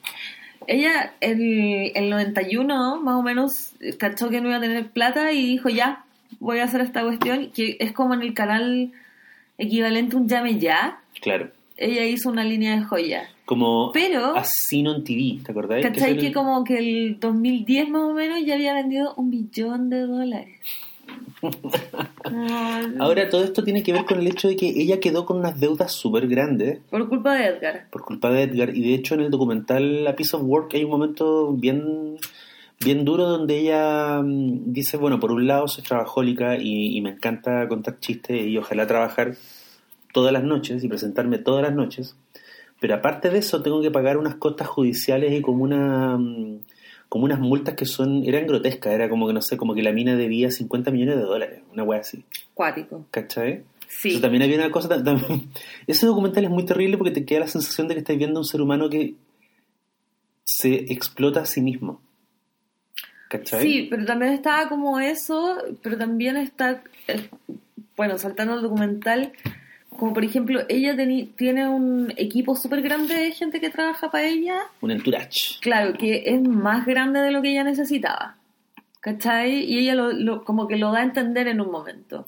Ella, 0.69 1.15
el, 1.21 1.91
el 1.97 2.09
91, 2.09 3.01
más 3.01 3.15
o 3.17 3.23
menos, 3.23 3.73
cachó 3.99 4.29
que 4.31 4.41
no 4.41 4.47
iba 4.49 4.59
a 4.59 4.61
tener 4.61 4.91
plata 4.91 5.33
y 5.33 5.45
dijo, 5.45 5.71
ya, 5.71 6.05
voy 6.39 6.61
a 6.61 6.65
hacer 6.65 6.83
esta 6.83 7.03
cuestión, 7.03 7.51
que 7.51 7.77
es 7.81 7.91
como 7.93 8.15
en 8.15 8.23
el 8.23 8.33
canal 8.33 8.93
equivalente 9.59 10.15
a 10.15 10.21
un 10.21 10.29
llame 10.29 10.57
ya. 10.61 11.01
Claro. 11.21 11.51
Ella 11.77 12.05
hizo 12.05 12.29
una 12.29 12.45
línea 12.45 12.77
de 12.77 12.85
joyas. 12.85 13.29
Como 13.51 13.91
Pero- 13.91 14.37
Asino 14.37 14.95
en 14.95 15.03
TV, 15.03 15.41
¿te 15.45 15.51
acordás? 15.51 15.83
¿Cachai? 15.83 16.13
el- 16.13 16.19
Que 16.21 16.33
como 16.33 16.63
que 16.63 16.79
el 16.79 17.19
2010 17.19 17.89
más 17.89 18.03
o 18.03 18.15
menos 18.15 18.39
ya 18.47 18.55
había 18.55 18.75
vendido 18.75 19.13
un 19.17 19.29
billón 19.29 19.91
de 19.91 20.03
dólares. 20.03 20.57
Ah, 22.23 22.83
Ahora, 23.01 23.29
todo 23.29 23.43
esto 23.43 23.65
tiene 23.65 23.83
que 23.83 23.93
ver 23.93 24.05
con 24.05 24.21
el 24.21 24.29
hecho 24.29 24.47
de 24.47 24.55
que 24.55 24.69
ella 24.69 25.01
quedó 25.01 25.27
con 25.27 25.39
unas 25.39 25.59
deudas 25.59 25.91
súper 25.91 26.29
grandes 26.29 26.79
por 26.91 27.09
culpa 27.09 27.35
de 27.35 27.47
Edgar. 27.47 27.89
por 27.91 28.05
culpa 28.05 28.31
de 28.31 28.45
Edgar. 28.45 28.71
Y 28.77 28.83
de 28.83 28.95
hecho, 28.95 29.15
en 29.15 29.23
el 29.23 29.31
documental 29.33 30.07
A 30.07 30.15
Piece 30.15 30.37
of 30.37 30.43
Work 30.45 30.73
hay 30.75 30.85
un 30.85 30.91
momento 30.91 31.53
bien, 31.53 32.19
bien 32.85 33.05
duro 33.05 33.29
donde 33.29 33.59
ella 33.59 34.21
mm, 34.23 34.73
dice: 34.73 34.97
Bueno, 34.97 35.19
por 35.19 35.33
un 35.33 35.49
lado 35.49 35.67
soy 35.67 35.83
trabajólica 35.83 36.57
y, 36.57 36.97
y 36.97 37.01
me 37.01 37.11
encanta 37.11 37.67
contar 37.67 37.99
chistes 37.99 38.47
y 38.47 38.57
ojalá 38.57 38.87
trabajar 38.87 39.35
todas 40.13 40.33
las 40.33 40.45
noches 40.45 40.85
y 40.85 40.89
presentarme 40.89 41.39
todas 41.39 41.63
las 41.65 41.75
noches. 41.75 42.15
Pero 42.81 42.95
aparte 42.95 43.31
de 43.31 43.39
eso, 43.39 43.63
tengo 43.63 43.81
que 43.83 43.91
pagar 43.91 44.17
unas 44.17 44.35
costas 44.37 44.67
judiciales 44.69 45.33
y 45.33 45.43
como 45.43 45.63
una. 45.65 46.17
mm, 46.17 46.61
como 47.09 47.25
unas 47.25 47.41
multas 47.41 47.75
que 47.75 47.87
son 47.87 48.23
eran 48.25 48.47
grotescas, 48.47 48.93
era 48.93 49.09
como 49.09 49.27
que 49.27 49.33
no 49.33 49.43
sé, 49.43 49.57
como 49.57 49.75
que 49.75 49.83
la 49.83 49.91
mina 49.93 50.15
debía 50.17 50.51
50 50.51 50.91
millones 50.93 51.17
de 51.17 51.23
dólares, 51.23 51.61
una 51.73 51.83
wea 51.83 52.01
así, 52.01 52.25
Cuático. 52.55 53.05
¿cachai? 53.11 53.65
Sí. 53.89 54.11
Entonces, 54.11 54.21
también 54.23 54.43
había 54.45 54.57
una 54.59 54.71
cosa. 54.71 54.89
tam- 54.89 55.03
tam- 55.05 55.49
Ese 55.89 56.07
documental 56.07 56.45
es 56.45 56.51
muy 56.51 56.65
terrible 56.65 56.97
porque 56.97 57.11
te 57.11 57.25
queda 57.25 57.41
la 57.41 57.49
sensación 57.49 57.89
de 57.89 57.95
que 57.95 57.99
estás 58.01 58.17
viendo 58.17 58.39
a 58.39 58.43
un 58.43 58.47
ser 58.47 58.61
humano 58.63 58.89
que 58.89 59.15
se 60.45 60.93
explota 60.93 61.41
a 61.41 61.47
sí 61.47 61.61
mismo. 61.61 62.01
¿Cachai? 63.29 63.63
Sí, 63.63 63.87
pero 63.91 64.05
también 64.05 64.33
estaba 64.33 64.69
como 64.69 64.99
eso, 65.01 65.57
pero 65.83 65.97
también 65.99 66.37
está, 66.37 66.83
eh, 67.09 67.29
bueno, 67.97 68.19
saltando 68.19 68.55
el 68.55 68.63
documental, 68.63 69.33
como 69.99 70.15
por 70.15 70.25
ejemplo, 70.25 70.63
ella 70.69 70.97
tiene 71.37 71.69
un 71.69 72.13
equipo 72.17 72.57
súper 72.57 72.81
grande 72.83 73.15
de 73.15 73.33
gente 73.33 73.61
que 73.61 73.71
trabaja 73.71 74.11
para 74.11 74.25
ella, 74.27 74.57
Un 74.81 74.91
entourage. 74.93 75.59
claro, 75.61 75.93
que 75.95 76.23
es 76.27 76.41
más 76.43 76.87
grande 76.87 77.21
de 77.21 77.31
lo 77.31 77.43
que 77.43 77.51
ella 77.51 77.65
necesitaba, 77.65 78.37
¿cachai? 79.01 79.65
Y 79.65 79.79
ella 79.79 79.95
lo, 79.95 80.13
lo- 80.13 80.45
como 80.45 80.69
que 80.69 80.77
lo 80.77 80.93
da 80.93 81.01
a 81.01 81.05
entender 81.05 81.49
en 81.49 81.61
un 81.61 81.71
momento. 81.71 82.27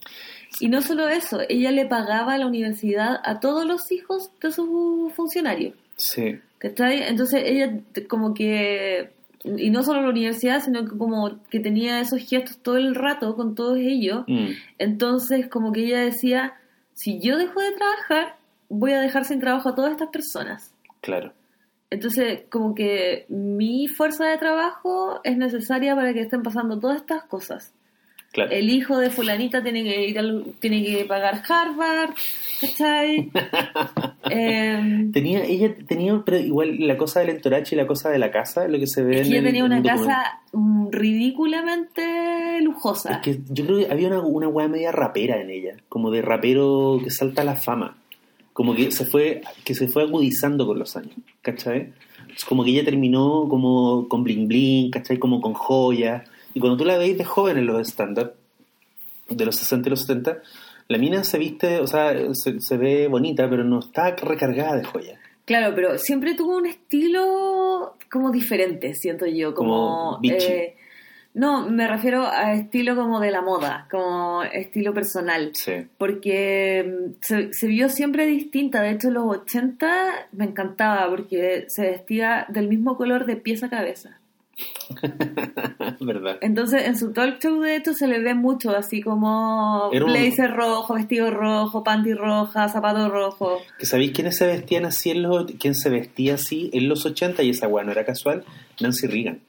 Y 0.60 0.68
no 0.68 0.82
solo 0.82 1.08
eso, 1.08 1.40
ella 1.48 1.70
le 1.70 1.86
pagaba 1.86 2.34
a 2.34 2.38
la 2.38 2.46
universidad 2.46 3.20
a 3.24 3.40
todos 3.40 3.64
los 3.64 3.90
hijos 3.90 4.30
de 4.40 4.52
sus 4.52 5.12
funcionarios. 5.14 5.74
Sí. 5.96 6.38
¿Cachai? 6.58 7.02
Entonces 7.04 7.42
ella 7.44 7.72
como 8.08 8.34
que, 8.34 9.10
y 9.44 9.70
no 9.70 9.82
solo 9.82 10.02
la 10.02 10.10
universidad, 10.10 10.62
sino 10.62 10.84
que 10.84 10.96
como 10.96 11.38
que 11.48 11.58
tenía 11.58 12.00
esos 12.00 12.20
gestos 12.28 12.58
todo 12.58 12.76
el 12.76 12.94
rato 12.94 13.34
con 13.34 13.54
todos 13.54 13.78
ellos. 13.78 14.24
Mm, 14.28 14.48
Entonces 14.78 15.48
como 15.48 15.72
que 15.72 15.84
ella 15.86 16.00
decía, 16.00 16.54
si 17.02 17.18
yo 17.18 17.36
dejo 17.36 17.60
de 17.60 17.72
trabajar, 17.72 18.36
voy 18.68 18.92
a 18.92 19.00
dejar 19.00 19.24
sin 19.24 19.40
trabajo 19.40 19.68
a 19.68 19.74
todas 19.74 19.90
estas 19.90 20.10
personas. 20.10 20.72
claro. 21.00 21.32
Entonces 21.90 22.44
como 22.48 22.74
que 22.74 23.26
mi 23.28 23.88
fuerza 23.88 24.24
de 24.26 24.38
trabajo 24.38 25.20
es 25.24 25.36
necesaria 25.36 25.94
para 25.96 26.14
que 26.14 26.20
estén 26.22 26.42
pasando 26.42 26.78
todas 26.78 26.98
estas 26.98 27.24
cosas. 27.24 27.74
Claro. 28.32 28.50
El 28.50 28.70
hijo 28.70 28.96
de 28.98 29.10
fulanita 29.10 29.62
tiene 29.62 29.84
que 29.84 30.08
ir 30.08 30.18
al- 30.18 30.44
tiene 30.58 30.82
que 30.82 31.04
pagar 31.04 31.42
Harvard, 31.46 32.10
¿cachai? 32.60 33.30
Em, 34.30 35.12
Tenía, 35.12 35.44
ella 35.44 35.74
tenía, 35.86 36.22
pero 36.24 36.38
igual 36.38 36.76
la 36.86 36.96
cosa 36.96 37.20
del 37.20 37.30
entourage 37.30 37.74
y 37.74 37.76
la 37.78 37.86
cosa 37.86 38.08
de 38.08 38.18
la 38.18 38.30
casa, 38.30 38.66
lo 38.68 38.78
que 38.78 38.86
se 38.86 39.02
ve 39.02 39.20
Es 39.20 39.26
en 39.26 39.32
que 39.32 39.38
ella 39.38 39.38
el- 39.40 39.44
tenía 39.44 39.60
en 39.66 39.72
una 39.72 39.82
casa 39.82 40.40
mm, 40.52 40.88
ridículamente 40.90 42.60
lujosa. 42.62 43.14
Es 43.14 43.18
que 43.18 43.40
yo 43.50 43.66
creo 43.66 43.78
que 43.86 43.92
había 43.92 44.08
una, 44.08 44.20
una 44.20 44.48
weá 44.48 44.68
media 44.68 44.92
rapera 44.92 45.40
en 45.40 45.50
ella, 45.50 45.76
como 45.88 46.10
de 46.10 46.22
rapero 46.22 47.00
que 47.02 47.10
salta 47.10 47.42
a 47.42 47.44
la 47.44 47.56
fama. 47.56 47.96
Como 48.52 48.74
que 48.74 48.90
se 48.90 49.06
fue, 49.06 49.40
que 49.64 49.74
se 49.74 49.88
fue 49.88 50.02
agudizando 50.02 50.66
con 50.66 50.78
los 50.78 50.94
años, 50.96 51.14
¿cachai? 51.40 51.92
Es 52.34 52.44
como 52.44 52.64
que 52.64 52.70
ella 52.70 52.84
terminó 52.84 53.46
como 53.48 54.08
con 54.08 54.22
bling 54.24 54.46
bling, 54.46 54.90
¿cachai? 54.90 55.18
Como 55.18 55.40
con 55.40 55.54
joyas. 55.54 56.22
Y 56.54 56.60
cuando 56.60 56.76
tú 56.76 56.84
la 56.84 56.98
veis 56.98 57.16
de 57.18 57.24
joven 57.24 57.58
en 57.58 57.66
los 57.66 57.88
stand-up, 57.88 58.32
de 59.28 59.44
los 59.44 59.56
60 59.56 59.88
y 59.88 59.90
los 59.90 60.00
70, 60.00 60.38
la 60.88 60.98
mina 60.98 61.24
se 61.24 61.38
viste, 61.38 61.80
o 61.80 61.86
sea, 61.86 62.14
se, 62.34 62.60
se 62.60 62.76
ve 62.76 63.08
bonita, 63.08 63.48
pero 63.48 63.64
no 63.64 63.80
está 63.80 64.14
recargada 64.16 64.76
de 64.76 64.84
joyas. 64.84 65.18
Claro, 65.44 65.74
pero 65.74 65.98
siempre 65.98 66.34
tuvo 66.34 66.56
un 66.56 66.66
estilo 66.66 67.96
como 68.10 68.30
diferente, 68.30 68.94
siento 68.94 69.26
yo. 69.26 69.54
Como, 69.54 70.18
Como 70.18 70.20
eh, 70.22 70.76
no, 71.34 71.68
me 71.68 71.88
refiero 71.88 72.26
a 72.26 72.52
estilo 72.52 72.94
como 72.94 73.18
de 73.18 73.30
la 73.30 73.40
moda, 73.40 73.88
como 73.90 74.44
estilo 74.44 74.94
personal. 74.94 75.50
Sí. 75.54 75.86
Porque 75.98 76.84
mm, 76.86 77.12
se, 77.20 77.52
se 77.52 77.66
vio 77.66 77.88
siempre 77.88 78.26
distinta. 78.26 78.82
De 78.82 78.90
hecho, 78.90 79.08
en 79.08 79.14
los 79.14 79.24
80 79.24 80.28
me 80.32 80.44
encantaba 80.44 81.08
porque 81.10 81.64
se 81.68 81.82
vestía 81.82 82.46
del 82.48 82.68
mismo 82.68 82.96
color 82.96 83.26
de 83.26 83.36
pies 83.36 83.64
a 83.64 83.70
cabeza. 83.70 84.20
¿Verdad? 86.00 86.38
Entonces, 86.40 86.86
en 86.86 86.98
su 86.98 87.12
talk 87.12 87.40
show, 87.40 87.60
de 87.60 87.76
hecho, 87.76 87.94
se 87.94 88.06
le 88.06 88.18
ve 88.20 88.34
mucho, 88.34 88.70
así 88.76 89.00
como 89.02 89.88
un- 89.90 89.98
blazer 90.04 90.50
rojo, 90.52 90.94
vestido 90.94 91.30
rojo, 91.30 91.82
panty 91.82 92.12
roja, 92.14 92.68
zapato 92.68 93.08
rojo. 93.08 93.58
¿Que 93.78 93.86
¿Sabéis 93.86 94.12
quiénes 94.12 94.36
se 94.36 94.46
vestían 94.46 94.84
así 94.84 95.10
en 95.10 95.22
los, 95.22 95.46
quién 95.58 95.74
se 95.74 95.90
vestía 95.90 96.34
así 96.34 96.70
en 96.72 96.88
los 96.88 97.04
80 97.06 97.42
y 97.42 97.50
esa 97.50 97.68
weá 97.68 97.84
no 97.84 97.92
era 97.92 98.04
casual? 98.04 98.44
Nancy 98.80 99.06
Reagan. 99.06 99.40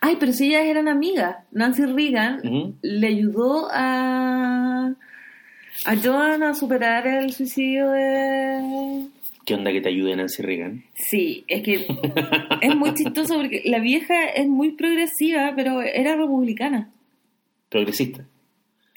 Ay, 0.00 0.16
pero 0.18 0.32
si 0.32 0.46
ellas 0.48 0.64
eran 0.66 0.88
amigas. 0.88 1.36
Nancy 1.52 1.84
Reagan 1.84 2.74
le 2.82 3.06
ayudó 3.06 3.68
a, 3.70 4.92
a 5.86 5.96
Joan 6.02 6.42
a 6.42 6.54
superar 6.54 7.06
el 7.06 7.32
suicidio 7.32 7.90
de... 7.90 9.06
¿Qué 9.44 9.54
onda 9.54 9.72
que 9.72 9.80
te 9.80 9.88
ayude 9.88 10.14
Nancy 10.14 10.42
Reagan? 10.42 10.84
Sí, 10.94 11.44
es 11.48 11.62
que 11.62 11.86
es 12.60 12.76
muy 12.76 12.94
chistoso 12.94 13.34
porque 13.36 13.62
la 13.64 13.80
vieja 13.80 14.26
es 14.26 14.46
muy 14.46 14.72
progresiva, 14.72 15.52
pero 15.56 15.82
era 15.82 16.14
republicana. 16.16 16.90
Progresista. 17.68 18.24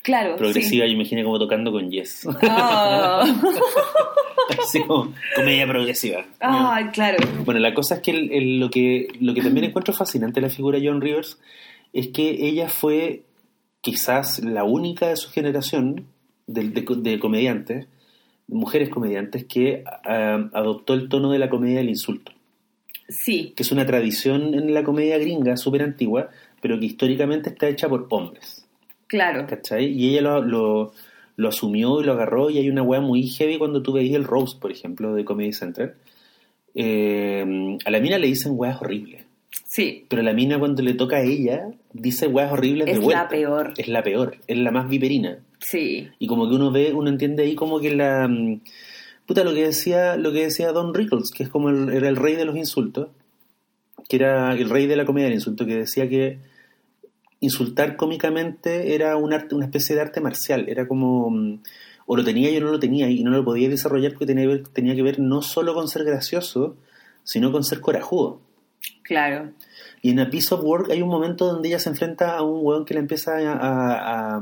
Claro. 0.04 0.36
Progresiva, 0.38 0.86
yo 0.86 0.94
imagino 0.94 1.24
como 1.24 1.40
tocando 1.40 1.72
con 1.72 1.90
Yes. 1.90 2.20
Sí. 2.22 2.30
Ah. 2.44 3.26
Así 4.62 4.82
como 4.84 5.14
comedia 5.36 5.66
progresiva. 5.68 6.24
Ay, 6.40 6.86
claro. 6.94 7.18
Bueno, 7.44 7.60
la 7.60 7.74
cosa 7.74 7.96
es 7.96 8.02
que 8.02 8.12
el- 8.12 8.32
el- 8.32 8.60
lo 8.60 8.70
que 8.70 9.08
lo 9.20 9.34
que 9.34 9.42
también 9.42 9.66
encuentro 9.66 9.94
fascinante 9.96 10.40
de 10.40 10.48
la 10.48 10.54
figura 10.54 10.78
de 10.80 10.88
John 10.88 11.02
Rivers 11.02 11.40
es 11.94 12.08
que 12.10 12.30
ella 12.48 12.70
fue 12.70 13.24
quizás 13.82 14.40
la 14.44 14.64
única 14.64 15.08
de 15.10 15.16
su 15.16 15.32
generación 15.32 16.06
de, 16.46 16.70
de- 16.70 16.86
de 16.98 17.20
comediantes, 17.20 17.88
mujeres 18.48 18.90
comediantes, 18.90 19.46
que 19.46 19.84
ah, 19.86 20.50
adoptó 20.54 20.94
el 20.94 21.10
tono 21.10 21.32
de 21.32 21.40
la 21.40 21.50
comedia 21.50 21.78
del 21.78 21.90
insulto. 21.90 22.32
Sí, 23.08 23.54
que 23.56 23.64
es 23.64 23.72
una 23.72 23.86
tradición 23.86 24.54
en 24.56 24.74
la 24.74 24.84
comedia 24.84 25.18
gringa 25.18 25.58
súper 25.58 25.84
antigua, 25.84 26.30
pero 26.62 26.80
que 26.80 26.88
históricamente 26.88 27.50
está 27.50 27.68
hecha 27.68 27.88
por 27.88 28.08
hombres, 28.10 28.68
claro. 29.08 29.46
¿cachai? 29.48 29.86
Y 29.86 30.10
ella 30.10 30.22
lo, 30.22 30.42
lo, 30.42 30.94
lo 31.36 31.50
asumió 31.50 32.02
y 32.02 32.04
lo 32.04 32.14
agarró, 32.14 32.50
y 32.50 32.58
hay 32.58 32.70
una 32.70 32.82
weá 32.82 33.02
muy 33.02 33.28
heavy 33.28 33.58
cuando 33.58 33.84
tú 33.84 33.94
veis 33.94 34.14
el 34.16 34.24
roast, 34.24 34.60
por 34.60 34.72
ejemplo, 34.72 35.14
de 35.14 35.24
Comedy 35.24 35.54
Central. 35.54 35.96
Eh, 36.74 37.78
a 37.86 37.92
la 37.92 38.00
mina 38.00 38.18
le 38.18 38.28
dicen 38.28 38.54
weas 38.56 38.82
horribles, 38.82 39.25
Sí, 39.68 40.06
pero 40.10 40.22
la 40.22 40.34
mina 40.34 40.60
cuando 40.60 40.82
le 40.84 40.94
toca 40.94 41.18
a 41.18 41.22
ella, 41.24 41.70
dice 41.94 42.28
weas 42.28 42.52
horribles 42.52 42.88
Es 42.88 42.96
de 42.96 43.00
vuelta. 43.00 43.24
la 43.24 43.30
peor. 43.30 43.74
Es 43.78 43.88
la 43.88 44.04
peor, 44.04 44.38
es 44.48 44.58
la 44.58 44.72
más 44.72 44.88
viperina. 44.90 45.40
sí. 45.60 46.08
Y 46.20 46.28
como 46.28 46.48
que 46.50 46.56
uno 46.56 46.72
ve, 46.72 46.94
uno 46.94 47.10
entiende 47.10 47.44
ahí 47.44 47.56
como 47.56 47.80
que 47.80 47.94
la... 47.96 48.28
mm, 48.28 48.62
Puta, 49.26 49.44
lo 49.44 49.54
que 49.56 49.64
decía, 49.64 50.18
lo 50.18 50.32
que 50.32 50.44
decía 50.44 50.72
Don 50.72 50.94
Rickles, 50.94 51.32
que 51.32 51.42
es 51.44 51.50
como 51.50 51.70
el, 51.70 51.90
era 51.90 52.08
el 52.10 52.16
rey 52.16 52.36
de 52.36 52.46
los 52.46 52.56
insultos, 52.56 53.08
que 54.08 54.18
era 54.18 54.54
el 54.54 54.70
rey 54.70 54.86
de 54.86 54.96
la 54.96 55.06
comedia 55.06 55.26
del 55.28 55.34
insulto, 55.36 55.66
que 55.66 55.76
decía 55.78 56.08
que 56.08 56.38
insultar 57.40 57.96
cómicamente 57.96 58.94
era 58.96 59.18
un 59.18 59.34
arte, 59.34 59.56
una 59.56 59.66
especie 59.66 59.96
de 59.96 60.02
arte 60.02 60.22
marcial, 60.22 60.70
era 60.70 60.88
como 60.88 61.30
mm, 61.32 61.60
o 62.06 62.16
lo 62.16 62.24
tenía 62.24 62.52
y 62.52 62.58
o 62.58 62.62
no 62.62 62.72
lo 62.72 62.80
tenía 62.80 63.10
y 63.10 63.24
no 63.24 63.32
lo 63.32 63.44
podía 63.44 63.68
desarrollar 63.68 64.12
porque 64.14 64.28
tenía 64.28 64.44
que 64.44 64.48
ver, 64.50 64.68
tenía 64.68 64.96
que 64.96 65.02
ver 65.02 65.20
no 65.20 65.42
solo 65.42 65.74
con 65.74 65.88
ser 65.88 66.04
gracioso, 66.04 66.76
sino 67.24 67.52
con 67.52 67.64
ser 67.64 67.82
corajudo. 67.82 68.42
Claro. 69.04 69.52
Y 70.02 70.12
en 70.12 70.20
A 70.20 70.30
Piece 70.30 70.54
of 70.54 70.62
Work 70.64 70.92
hay 70.92 71.02
un 71.02 71.10
momento 71.10 71.46
donde 71.46 71.70
ella 71.70 71.80
se 71.80 71.90
enfrenta 71.90 72.38
a 72.38 72.42
un 72.44 72.60
hueón 72.66 72.86
que 72.86 72.94
le 72.94 73.00
empieza 73.02 73.38
a, 73.38 73.54
a, 73.54 74.36
a, 74.38 74.42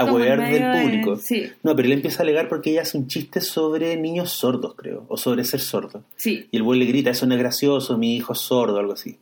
A 0.00 0.04
huear 0.12 0.40
del 0.50 0.62
de- 0.62 0.82
público. 0.82 1.16
Sí, 1.16 1.50
No, 1.62 1.76
pero 1.76 1.86
él 1.86 1.92
empieza 1.92 2.20
a 2.20 2.24
alegar 2.24 2.48
porque 2.48 2.70
ella 2.70 2.82
hace 2.82 2.98
un 2.98 3.06
chiste 3.06 3.40
sobre 3.40 3.96
niños 3.96 4.30
sordos, 4.32 4.74
creo, 4.76 5.04
o 5.08 5.16
sobre 5.16 5.44
ser 5.44 5.60
sordo. 5.60 6.02
sí. 6.16 6.46
Y 6.50 6.56
el 6.56 6.62
güey 6.64 6.78
le 6.80 6.86
grita, 6.86 7.10
eso 7.10 7.26
no 7.26 7.34
es 7.34 7.40
gracioso, 7.40 7.96
mi 7.98 8.16
hijo 8.16 8.32
es 8.32 8.40
sordo, 8.40 8.78
algo 8.78 8.94
así. 8.94 9.16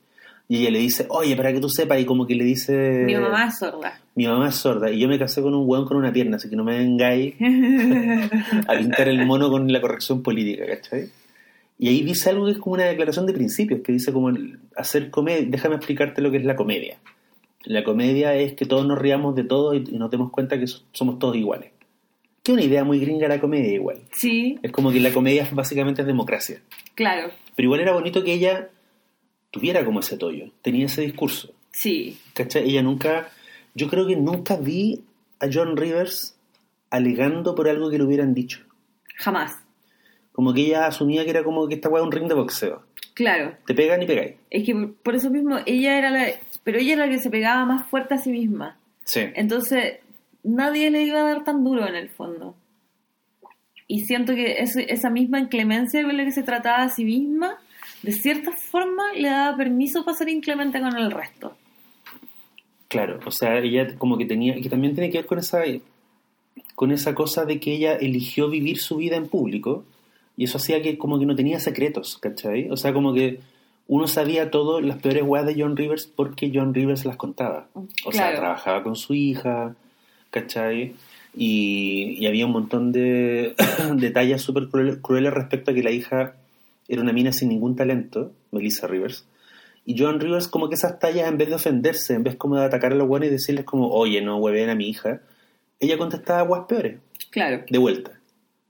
Y 0.49 0.59
ella 0.61 0.71
le 0.71 0.79
dice, 0.79 1.07
oye, 1.11 1.35
para 1.37 1.53
que 1.53 1.59
tú 1.61 1.69
sepas, 1.69 1.99
y 2.01 2.05
como 2.05 2.25
que 2.27 2.37
le 2.37 2.45
dice... 2.45 3.03
Mi 3.05 3.17
mamá 3.17 3.49
es 3.49 3.59
sorda. 3.59 4.01
Mi 4.15 4.27
mamá 4.29 4.49
es 4.49 4.55
sorda, 4.55 4.91
y 4.91 5.01
yo 5.01 5.09
me 5.09 5.19
casé 5.19 5.43
con 5.43 5.53
un 5.55 5.69
hueón 5.69 5.85
con 5.87 5.97
una 5.97 6.13
pierna, 6.13 6.37
así 6.37 6.49
que 6.49 6.55
no 6.57 6.63
me 6.65 6.79
vengáis 6.79 7.35
a 8.69 8.75
pintar 8.79 9.09
el 9.09 9.27
mono 9.27 9.51
con 9.51 9.71
la 9.73 9.81
corrección 9.81 10.23
política, 10.23 10.65
¿cachai? 10.67 11.09
Y 11.79 11.89
ahí 11.89 12.03
dice 12.03 12.31
algo 12.31 12.47
que 12.47 12.53
es 12.53 12.59
como 12.59 12.75
una 12.75 12.85
declaración 12.85 13.27
de 13.27 13.33
principios, 13.35 13.81
que 13.83 13.93
dice 13.93 14.13
como 14.13 14.31
el- 14.31 14.59
hacer 14.77 15.11
comedia, 15.11 15.47
déjame 15.49 15.77
explicarte 15.77 16.23
lo 16.23 16.31
que 16.31 16.39
es 16.39 16.45
la 16.45 16.57
comedia. 16.57 16.99
La 17.65 17.85
comedia 17.85 18.35
es 18.35 18.55
que 18.55 18.65
todos 18.65 18.87
nos 18.87 18.99
riamos 18.99 19.35
de 19.35 19.45
todo 19.45 19.75
y, 19.75 19.79
y 19.91 19.99
nos 19.99 20.11
demos 20.11 20.31
cuenta 20.31 20.59
que 20.59 20.67
so- 20.67 20.83
somos 20.93 21.19
todos 21.19 21.37
iguales. 21.37 21.73
Que 22.43 22.53
una 22.53 22.63
idea 22.63 22.85
muy 22.85 23.01
gringa 23.01 23.27
la 23.29 23.41
comedia 23.41 23.73
igual. 23.75 23.99
Sí, 24.13 24.57
Es 24.63 24.71
como 24.73 24.93
que 24.93 25.01
la 25.01 25.13
comedia 25.13 25.49
básicamente 25.53 26.01
es 26.03 26.07
democracia. 26.07 26.63
claro. 26.95 27.31
Pero 27.57 27.67
igual 27.67 27.81
era 27.81 27.93
bonito 27.93 28.23
que 28.23 28.35
ella 28.35 28.69
tuviera 29.51 29.85
como 29.85 30.01
ese 30.01 30.17
tollo, 30.17 30.51
tenía 30.63 30.87
ese 30.87 31.01
discurso. 31.03 31.53
Sí, 31.73 32.19
¿Cachai? 32.35 32.69
Ella 32.71 32.83
nunca, 32.83 33.31
yo 33.75 33.89
creo 33.89 34.07
que 34.07 34.15
nunca 34.17 34.57
vi 34.57 35.03
a 35.41 35.47
John 35.53 35.77
Rivers 35.77 36.37
alegando 36.91 37.55
por 37.55 37.69
algo 37.69 37.91
que 37.91 37.99
le 37.99 38.05
hubieran 38.05 38.33
dicho. 38.35 38.61
jamás. 39.17 39.57
Como 40.37 40.53
que 40.53 40.67
ella 40.67 40.87
asumía 40.87 41.25
que 41.25 41.31
era 41.31 41.43
como 41.43 41.67
que 41.67 41.77
esta 41.77 41.89
weá 41.89 42.03
es 42.03 42.07
un 42.07 42.13
ring 42.13 42.29
de 42.29 42.35
boxeo. 42.35 42.83
Claro. 43.15 43.55
Te 43.67 43.73
pegan 43.75 44.03
y 44.03 44.07
pegáis. 44.07 44.35
Es 44.51 44.67
que 44.67 44.75
por- 45.03 45.15
eso 45.17 45.31
mismo 45.31 45.57
ella 45.65 45.97
era 45.97 46.11
la... 46.11 46.27
Pero 46.63 46.79
ella 46.79 46.93
era 46.93 47.07
la 47.07 47.13
que 47.13 47.19
se 47.19 47.31
pegaba 47.31 47.65
más 47.65 47.89
fuerte 47.89 48.15
a 48.15 48.19
sí 48.19 48.31
misma. 48.31 48.77
Sí. 49.05 49.21
Entonces, 49.35 50.01
nadie 50.45 50.91
le 50.91 51.03
iba 51.05 51.21
a 51.21 51.25
dar 51.25 51.43
tan 51.45 51.65
duro 51.65 51.89
en 51.89 51.95
el 51.97 52.11
fondo. 52.11 52.55
Y 53.89 54.01
siento 54.01 54.35
que 54.35 54.59
ese- 54.61 54.93
esa 54.93 55.09
misma 55.09 55.41
inclemencia 55.41 56.03
con 56.03 56.15
la 56.17 56.25
que 56.25 56.33
se 56.33 56.43
trataba 56.43 56.83
a 56.83 56.89
sí 56.91 57.05
misma, 57.07 57.57
de 58.03 58.13
cierta 58.13 58.53
forma 58.53 59.13
le 59.15 59.31
daba 59.31 59.57
permiso 59.57 60.05
para 60.05 60.17
ser 60.19 60.29
inclemente 60.29 60.79
con 60.81 60.95
el 60.99 61.11
resto. 61.11 61.57
Claro, 62.89 63.21
o 63.25 63.31
sea, 63.31 63.59
ella 63.59 63.97
como 63.97 64.19
que 64.19 64.27
tenía, 64.27 64.55
que 64.61 64.69
también 64.69 64.95
tiene 64.95 65.11
que 65.11 65.19
ver 65.19 65.27
con 65.27 65.39
esa, 65.39 65.63
con 66.75 66.93
esa 66.93 67.15
cosa 67.15 67.45
de 67.47 67.59
que 67.59 67.73
ella 67.75 67.95
eligió 67.97 68.49
vivir 68.51 68.79
su 68.79 68.97
vida 68.97 69.17
en 69.17 69.29
público 69.29 69.85
y 70.37 70.45
eso 70.45 70.59
hacía 70.59 70.83
que 70.83 70.99
como 70.99 71.19
que 71.19 71.27
no 71.27 71.35
tenía 71.37 71.61
secretos, 71.61 72.19
¿cachai? 72.19 72.69
O 72.71 72.77
sea, 72.77 72.93
como 72.93 73.15
que 73.15 73.41
uno 73.89 74.07
sabía 74.09 74.51
todo, 74.51 74.81
las 74.81 74.99
peores 74.99 75.23
weas 75.25 75.47
de 75.47 75.55
John 75.61 75.77
Rivers 75.77 76.07
porque 76.07 76.51
John 76.53 76.75
Rivers 76.75 77.05
las 77.05 77.17
contaba. 77.17 77.69
O 77.75 78.13
sea, 78.13 78.29
Claro. 78.29 78.39
trabajaba 78.39 78.83
con 78.83 78.97
su 78.97 79.15
hija, 79.15 79.75
¿cachai? 80.31 80.95
Y, 81.35 82.17
y 82.19 82.27
había 82.27 82.47
un 82.47 82.53
montón 82.53 82.93
de 82.93 83.55
detalles 83.97 84.43
súper 84.43 84.65
cruel- 84.69 85.01
crueles 85.01 85.33
respecto 85.33 85.71
a 85.71 85.75
que 85.75 85.83
la 85.83 85.91
hija 85.91 86.35
era 86.89 87.03
una 87.03 87.13
mina 87.13 87.33
sin 87.33 87.49
ningún 87.49 87.77
talento, 87.77 88.33
Melissa 88.53 88.87
Rivers. 88.87 89.27
Y 89.85 89.97
John 89.99 90.19
Rivers 90.19 90.49
como 90.49 90.69
que 90.69 90.75
esas 90.75 90.99
tallas, 90.99 91.29
en 91.29 91.39
vez 91.39 91.49
de 91.49 91.55
ofenderse, 91.55 92.15
en 92.15 92.25
vez 92.25 92.37
como 92.37 92.57
de 92.57 92.65
atacar 92.65 92.93
a 92.93 92.97
los 92.97 93.07
buenos 93.07 93.29
y 93.29 93.33
decirles 93.33 93.65
como, 93.65 93.89
oye, 93.91 94.21
no 94.21 94.37
hueven 94.39 94.69
a 94.71 94.75
mi 94.75 94.89
hija, 94.89 95.21
ella 95.79 95.97
contestaba 95.99 96.43
guas 96.43 96.63
peores, 96.69 96.99
Claro. 97.31 97.63
de 97.69 97.79
vuelta. 97.79 98.13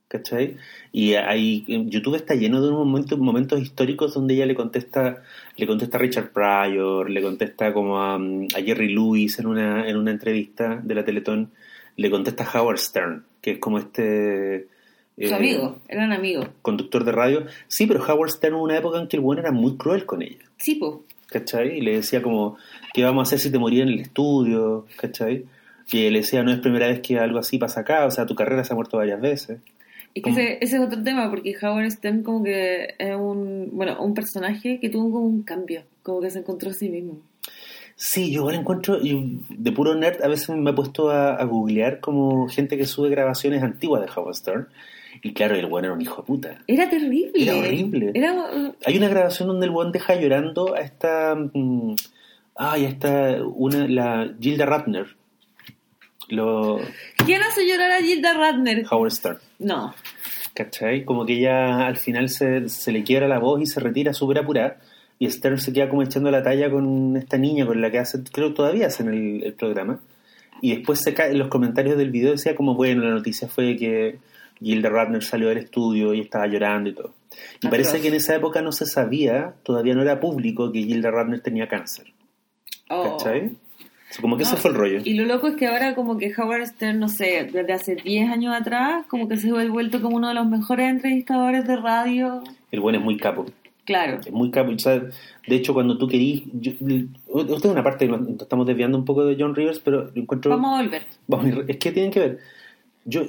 ¿Cachai? 0.08 0.56
Y 0.92 1.14
en 1.14 1.90
YouTube 1.90 2.14
está 2.14 2.34
lleno 2.36 2.62
de 2.62 2.68
unos 2.68 2.86
momentos, 2.86 3.18
momentos 3.18 3.60
históricos 3.60 4.14
donde 4.14 4.34
ella 4.34 4.46
le 4.46 4.54
contesta, 4.54 5.22
le 5.56 5.66
contesta 5.66 5.96
a 5.96 6.00
Richard 6.00 6.30
Pryor, 6.32 7.10
le 7.10 7.20
contesta 7.20 7.72
como 7.72 8.00
a, 8.00 8.14
a 8.14 8.62
Jerry 8.64 8.94
Lewis 8.94 9.38
en 9.40 9.46
una, 9.46 9.88
en 9.88 9.96
una 9.96 10.12
entrevista 10.12 10.80
de 10.82 10.94
la 10.94 11.04
Teletón, 11.04 11.50
le 11.96 12.10
contesta 12.10 12.44
a 12.44 12.60
Howard 12.60 12.78
Stern, 12.78 13.24
que 13.40 13.52
es 13.52 13.58
como 13.58 13.78
este 13.78 14.68
Su 15.18 15.24
eh, 15.24 15.34
amigo, 15.34 15.80
eran 15.88 16.12
amigos. 16.12 16.48
conductor 16.62 17.02
de 17.04 17.10
radio. 17.12 17.46
Sí, 17.66 17.86
pero 17.86 18.04
Howard 18.04 18.30
Stern 18.30 18.54
hubo 18.54 18.62
una 18.64 18.78
época 18.78 19.00
en 19.00 19.08
que 19.08 19.16
el 19.16 19.22
bueno 19.22 19.40
era 19.40 19.50
muy 19.50 19.76
cruel 19.76 20.06
con 20.06 20.22
ella. 20.22 20.44
Sí, 20.58 20.76
pues. 20.76 20.92
¿cachai? 21.28 21.78
Y 21.78 21.80
le 21.80 21.96
decía 21.96 22.22
como, 22.22 22.56
¿qué 22.94 23.02
vamos 23.02 23.22
a 23.22 23.24
hacer 23.26 23.40
si 23.40 23.50
te 23.50 23.58
moría 23.58 23.82
en 23.82 23.88
el 23.88 24.00
estudio? 24.00 24.86
¿cachai? 25.00 25.46
Y 25.90 26.10
le 26.10 26.20
decía, 26.20 26.44
no 26.44 26.52
es 26.52 26.60
primera 26.60 26.86
vez 26.86 27.00
que 27.00 27.18
algo 27.18 27.40
así 27.40 27.58
pasa 27.58 27.80
acá, 27.80 28.06
o 28.06 28.10
sea, 28.12 28.26
tu 28.26 28.34
carrera 28.36 28.62
se 28.62 28.72
ha 28.72 28.76
muerto 28.76 28.96
varias 28.98 29.20
veces. 29.20 29.58
Es 30.16 30.22
que 30.22 30.30
ese, 30.30 30.58
ese 30.60 30.76
es 30.76 30.82
otro 30.82 31.02
tema, 31.02 31.28
porque 31.30 31.54
Howard 31.60 31.90
Stern 31.90 32.22
como 32.22 32.42
que 32.42 32.94
es 32.98 33.14
un, 33.16 33.68
bueno, 33.72 34.02
un 34.02 34.14
personaje 34.14 34.80
que 34.80 34.88
tuvo 34.88 35.10
como 35.12 35.26
un 35.26 35.42
cambio, 35.42 35.82
como 36.02 36.20
que 36.20 36.30
se 36.30 36.38
encontró 36.38 36.70
a 36.70 36.74
sí 36.74 36.88
mismo. 36.88 37.18
Sí, 37.96 38.30
yo 38.30 38.40
igual 38.40 38.56
encuentro, 38.56 38.98
y 39.00 39.40
de 39.48 39.72
puro 39.72 39.94
nerd, 39.94 40.22
a 40.22 40.28
veces 40.28 40.50
me 40.56 40.70
he 40.70 40.74
puesto 40.74 41.10
a, 41.10 41.34
a 41.34 41.44
googlear 41.44 42.00
como 42.00 42.48
gente 42.48 42.76
que 42.76 42.84
sube 42.84 43.08
grabaciones 43.08 43.62
antiguas 43.62 44.02
de 44.02 44.10
Howard 44.14 44.34
Stern. 44.34 44.68
Y 45.22 45.32
claro, 45.32 45.54
el 45.54 45.66
bueno 45.66 45.86
era 45.88 45.94
un 45.94 46.00
hijo 46.00 46.22
de 46.22 46.26
puta. 46.26 46.58
Era 46.66 46.88
terrible. 46.88 47.32
Era 47.34 47.56
horrible. 47.56 48.12
Era, 48.14 48.34
Hay 48.84 48.96
una 48.96 49.08
grabación 49.08 49.48
donde 49.48 49.66
el 49.66 49.72
buen 49.72 49.92
deja 49.92 50.14
llorando 50.14 50.74
a 50.74 50.80
esta. 50.80 51.34
mm, 51.34 51.94
ay, 52.56 52.84
a 52.84 52.88
esta. 52.88 53.42
Una, 53.44 53.88
la 53.88 54.34
Gilda 54.40 54.66
Ratner. 54.66 55.06
Lo, 56.28 56.80
¿Quién 57.24 57.42
hace 57.42 57.66
llorar 57.66 57.92
a 57.92 58.02
Gilda 58.02 58.34
Radner? 58.34 58.84
Howard 58.90 59.12
Stern. 59.12 59.38
No. 59.58 59.94
¿Cachai? 60.54 61.04
Como 61.04 61.24
que 61.24 61.34
ella 61.34 61.86
al 61.86 61.96
final 61.96 62.28
se, 62.28 62.68
se 62.68 62.92
le 62.92 63.04
quiebra 63.04 63.28
la 63.28 63.38
voz 63.38 63.60
y 63.60 63.66
se 63.66 63.80
retira 63.80 64.12
súper 64.12 64.38
apurada. 64.38 64.78
Y 65.18 65.30
Stern 65.30 65.58
se 65.58 65.72
queda 65.72 65.88
como 65.88 66.02
echando 66.02 66.30
la 66.30 66.42
talla 66.42 66.70
con 66.70 67.16
esta 67.16 67.38
niña 67.38 67.66
con 67.66 67.80
la 67.80 67.90
que 67.90 67.98
hace, 67.98 68.22
creo 68.24 68.52
todavía 68.54 68.88
hacen 68.88 69.08
el, 69.08 69.44
el 69.44 69.54
programa. 69.54 70.00
Y 70.60 70.74
después 70.74 71.00
se 71.00 71.14
cae, 71.14 71.30
en 71.30 71.38
los 71.38 71.48
comentarios 71.48 71.96
del 71.96 72.10
video 72.10 72.32
decía 72.32 72.54
como, 72.54 72.74
bueno, 72.74 73.02
la 73.02 73.10
noticia 73.10 73.48
fue 73.48 73.76
que 73.76 74.18
Gilda 74.60 74.88
Radner 74.88 75.22
salió 75.22 75.48
del 75.48 75.58
estudio 75.58 76.14
y 76.14 76.20
estaba 76.20 76.46
llorando 76.46 76.90
y 76.90 76.94
todo. 76.94 77.14
Y 77.30 77.66
Atroz. 77.66 77.70
parece 77.70 78.00
que 78.00 78.08
en 78.08 78.14
esa 78.14 78.34
época 78.34 78.62
no 78.62 78.72
se 78.72 78.86
sabía, 78.86 79.54
todavía 79.62 79.94
no 79.94 80.02
era 80.02 80.20
público 80.20 80.72
que 80.72 80.82
Gilda 80.82 81.10
Radner 81.10 81.40
tenía 81.40 81.68
cáncer. 81.68 82.06
Oh. 82.88 83.16
¿Cachai? 83.16 83.56
Como 84.20 84.36
que 84.36 84.44
No, 84.44 84.50
ese 84.50 84.56
fue 84.58 84.70
el 84.70 84.76
rollo. 84.76 85.00
Y 85.04 85.14
lo 85.14 85.24
loco 85.24 85.48
es 85.48 85.56
que 85.56 85.66
ahora 85.66 85.94
como 85.94 86.16
que 86.16 86.32
Howard 86.36 86.66
Stern, 86.66 86.98
no 86.98 87.08
sé, 87.08 87.48
desde 87.52 87.72
hace 87.72 87.96
10 87.96 88.30
años 88.30 88.54
atrás, 88.54 89.04
como 89.08 89.28
que 89.28 89.36
se 89.36 89.50
ha 89.50 89.68
vuelto 89.68 90.00
como 90.00 90.16
uno 90.16 90.28
de 90.28 90.34
los 90.34 90.46
mejores 90.46 90.88
entrevistadores 90.88 91.66
de 91.66 91.76
radio. 91.76 92.42
El 92.70 92.80
buen 92.80 92.94
es 92.94 93.02
muy 93.02 93.16
capo. 93.16 93.46
Claro. 93.84 94.20
Es 94.20 94.32
muy 94.32 94.50
capo. 94.50 94.72
o 94.72 94.78
sea, 94.78 95.00
de 95.00 95.56
hecho, 95.56 95.74
cuando 95.74 95.98
tú 95.98 96.08
querís. 96.08 96.44
Yo, 96.52 96.72
esto 96.72 97.54
es 97.54 97.64
una 97.64 97.82
parte, 97.82 98.08
estamos 98.40 98.66
desviando 98.66 98.98
un 98.98 99.04
poco 99.04 99.24
de 99.24 99.36
John 99.38 99.54
Rivers, 99.54 99.80
pero 99.80 100.10
lo 100.12 100.22
encuentro. 100.22 100.50
Vamos 100.50 100.78
a 100.78 100.82
volver. 100.82 101.02
Vamos 101.26 101.46
es 101.68 101.76
que 101.76 101.92
tienen 101.92 102.10
que 102.10 102.20
ver. 102.20 102.38
Yo, 103.04 103.22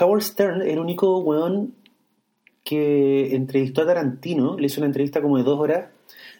Howard 0.00 0.22
Stern, 0.22 0.62
el 0.62 0.78
único 0.78 1.18
weón 1.18 1.74
que 2.62 3.34
entrevistó 3.34 3.82
a 3.82 3.86
Tarantino, 3.86 4.56
le 4.58 4.66
hizo 4.66 4.80
una 4.80 4.86
entrevista 4.86 5.20
como 5.20 5.36
de 5.36 5.44
dos 5.44 5.58
horas 5.58 5.88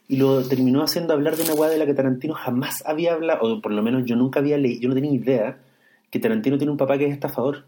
y 0.09 0.17
lo 0.17 0.43
terminó 0.43 0.83
haciendo 0.83 1.15
hablar 1.15 1.37
de 1.37 1.45
una 1.45 1.55
weá 1.55 1.71
de 1.71 1.79
la 1.79 1.87
que 1.87 1.95
Tarantino 1.95 2.35
jamás 2.35 2.83
había 2.87 3.15
hablado, 3.15 3.43
o 3.43 3.61
por 3.61 3.73
lo 3.73 3.83
menos 3.83 4.05
yo 4.05 4.17
nunca 4.17 4.41
había 4.41 4.59
leído, 4.59 4.83
yo 4.83 4.89
no 4.89 4.95
tenía 4.95 5.13
idea 5.13 5.59
que 6.11 6.19
Tarantino 6.19 6.59
tiene 6.59 6.71
un 6.71 6.77
papá 6.77 6.99
que 6.99 7.07
es 7.07 7.13
estafador. 7.13 7.65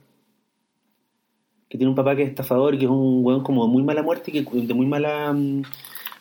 Que 1.69 1.79
tiene 1.79 1.89
un 1.89 1.97
papá 1.97 2.15
que 2.15 2.23
es 2.23 2.29
estafador 2.29 2.75
y 2.75 2.79
que 2.79 2.85
es 2.85 2.91
un 2.91 3.25
weón 3.25 3.43
como 3.43 3.67
de 3.67 3.73
muy 3.73 3.83
mala 3.83 4.03
muerte 4.03 4.31
y 4.33 4.45
que 4.45 4.61
de 4.67 4.75
muy 4.75 4.87
mala 4.87 5.33
mm, 5.33 5.63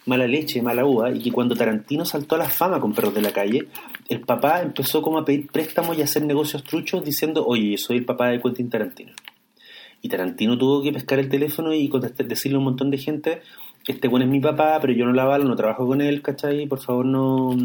mala 0.06 0.28
leche, 0.28 0.62
mala 0.62 0.86
uva, 0.86 1.12
y 1.12 1.20
que 1.20 1.32
cuando 1.32 1.56
Tarantino 1.56 2.06
saltó 2.06 2.36
a 2.36 2.40
la 2.40 2.50
fama 2.50 2.80
con 2.80 2.94
Perros 2.94 3.14
de 3.14 3.22
la 3.22 3.32
Calle, 3.32 3.68
el 4.08 4.22
papá 4.22 4.62
empezó 4.62 5.02
como 5.02 5.18
a 5.18 5.26
pedir 5.26 5.48
préstamos 5.48 5.98
y 5.98 6.02
a 6.02 6.06
hacer 6.06 6.24
negocios 6.24 6.64
truchos 6.64 7.04
diciendo, 7.04 7.46
oye, 7.46 7.78
soy 7.78 7.98
el 7.98 8.06
papá 8.06 8.30
de 8.30 8.42
Quentin 8.42 8.70
Tarantino. 8.70 9.14
Y 10.02 10.10
Tarantino 10.10 10.58
tuvo 10.58 10.84
que 10.84 10.94
pescar 10.94 11.20
el 11.20 11.30
teléfono 11.30 11.74
y 11.74 11.90
contestar, 11.90 12.28
decirle 12.28 12.56
a 12.56 12.60
un 12.60 12.66
montón 12.66 12.92
de 12.92 12.98
gente, 13.00 13.42
este 13.88 14.08
bueno 14.08 14.26
es 14.26 14.32
mi 14.32 14.40
papá, 14.40 14.80
pero 14.82 14.94
yo 14.94 15.06
no 15.06 15.14
la 15.14 15.24
avalo, 15.24 15.46
no 15.46 15.56
trabajo 15.56 15.86
con 15.88 16.02
él, 16.02 16.22
¿cachai? 16.22 16.66
Por 16.68 16.80
favor 16.80 17.06
no, 17.06 17.56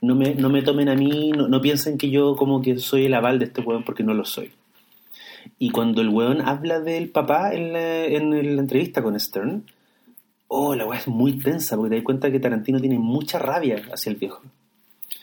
no, 0.00 0.14
me, 0.14 0.34
no 0.34 0.48
me 0.50 0.62
tomen 0.62 0.88
a 0.88 0.94
mí, 0.94 1.30
no, 1.30 1.48
no 1.48 1.60
piensen 1.60 1.98
que 1.98 2.10
yo 2.10 2.36
como 2.36 2.60
que 2.60 2.78
soy 2.78 3.06
el 3.06 3.14
aval 3.14 3.38
de 3.38 3.46
este 3.46 3.60
weón 3.60 3.84
porque 3.84 4.02
no 4.02 4.14
lo 4.14 4.24
soy. 4.24 4.52
Y 5.58 5.70
cuando 5.70 6.02
el 6.02 6.08
weón 6.08 6.40
habla 6.40 6.80
del 6.80 7.10
papá 7.10 7.54
en 7.54 7.72
la, 7.72 8.04
en 8.04 8.56
la 8.56 8.62
entrevista 8.62 9.02
con 9.02 9.18
Stern, 9.18 9.64
oh, 10.48 10.74
la 10.74 10.86
weá 10.86 10.98
es 10.98 11.08
muy 11.08 11.38
tensa 11.38 11.76
porque 11.76 11.90
te 11.90 11.96
das 11.96 12.04
cuenta 12.04 12.30
que 12.30 12.40
Tarantino 12.40 12.80
tiene 12.80 12.98
mucha 12.98 13.38
rabia 13.38 13.82
hacia 13.92 14.10
el 14.10 14.16
viejo. 14.16 14.42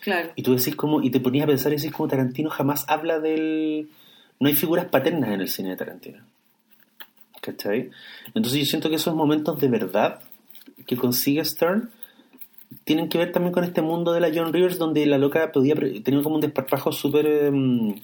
Claro. 0.01 0.31
Y 0.35 0.43
tú 0.43 0.55
decís 0.55 0.75
como, 0.75 1.01
y 1.01 1.09
te 1.09 1.19
ponías 1.19 1.43
a 1.43 1.47
pensar 1.47 1.71
y 1.71 1.75
decís 1.75 1.91
como 1.91 2.07
Tarantino 2.07 2.49
jamás 2.49 2.85
habla 2.87 3.19
del... 3.19 3.89
No 4.39 4.47
hay 4.47 4.55
figuras 4.55 4.85
paternas 4.85 5.31
en 5.31 5.41
el 5.41 5.49
cine 5.49 5.69
de 5.69 5.75
Tarantino. 5.75 6.23
¿Cachai? 7.41 7.89
Entonces 8.33 8.59
yo 8.59 8.65
siento 8.65 8.89
que 8.89 8.95
esos 8.95 9.15
momentos 9.15 9.59
de 9.59 9.67
verdad 9.67 10.19
que 10.85 10.97
consigue 10.97 11.43
Stern 11.43 11.89
tienen 12.83 13.09
que 13.09 13.17
ver 13.17 13.31
también 13.31 13.53
con 13.53 13.63
este 13.63 13.81
mundo 13.81 14.13
de 14.13 14.19
la 14.19 14.31
John 14.33 14.53
Rivers 14.53 14.77
donde 14.77 15.05
la 15.05 15.17
loca 15.17 15.51
podía 15.51 15.75
tenía 15.75 16.21
como 16.21 16.35
un 16.35 16.41
desparpajo 16.41 16.91
súper 16.91 17.25
em, 17.25 17.95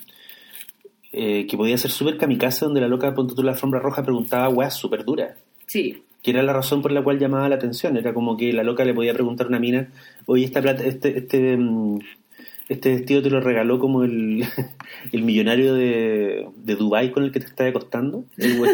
eh, 1.12 1.48
que 1.48 1.58
podía 1.58 1.78
ser 1.78 1.92
súper 1.92 2.18
kamikaze 2.18 2.66
donde 2.66 2.82
la 2.82 2.88
loca 2.88 3.14
tú 3.14 3.44
la 3.44 3.52
alfombra 3.52 3.80
roja 3.80 4.04
preguntaba 4.04 4.50
weas 4.50 4.76
súper 4.76 5.06
duras. 5.06 5.38
Sí, 5.68 6.04
que 6.22 6.32
era 6.32 6.44
la 6.44 6.54
razón 6.54 6.82
por 6.82 6.92
la 6.92 7.04
cual 7.04 7.20
llamaba 7.20 7.48
la 7.50 7.56
atención. 7.56 7.98
Era 7.98 8.14
como 8.14 8.36
que 8.36 8.52
la 8.52 8.64
loca 8.64 8.84
le 8.84 8.94
podía 8.94 9.14
preguntar 9.14 9.46
a 9.46 9.50
una 9.50 9.60
mina 9.60 9.90
oye 10.26 10.46
esta 10.46 10.62
plata 10.62 10.84
este 10.84 11.20
este 11.20 11.58
mm, 11.58 12.00
este 12.68 12.90
vestido 12.90 13.22
te 13.22 13.30
lo 13.30 13.42
regaló 13.42 13.80
como 13.80 14.04
el, 14.04 14.44
el 15.12 15.22
millonario 15.22 15.76
de, 15.76 16.48
de 16.58 16.76
Dubai 16.76 17.12
con 17.12 17.24
el 17.24 17.32
que 17.32 17.40
te 17.40 17.46
estás 17.46 17.70
acostando 17.70 18.26
El 18.38 18.60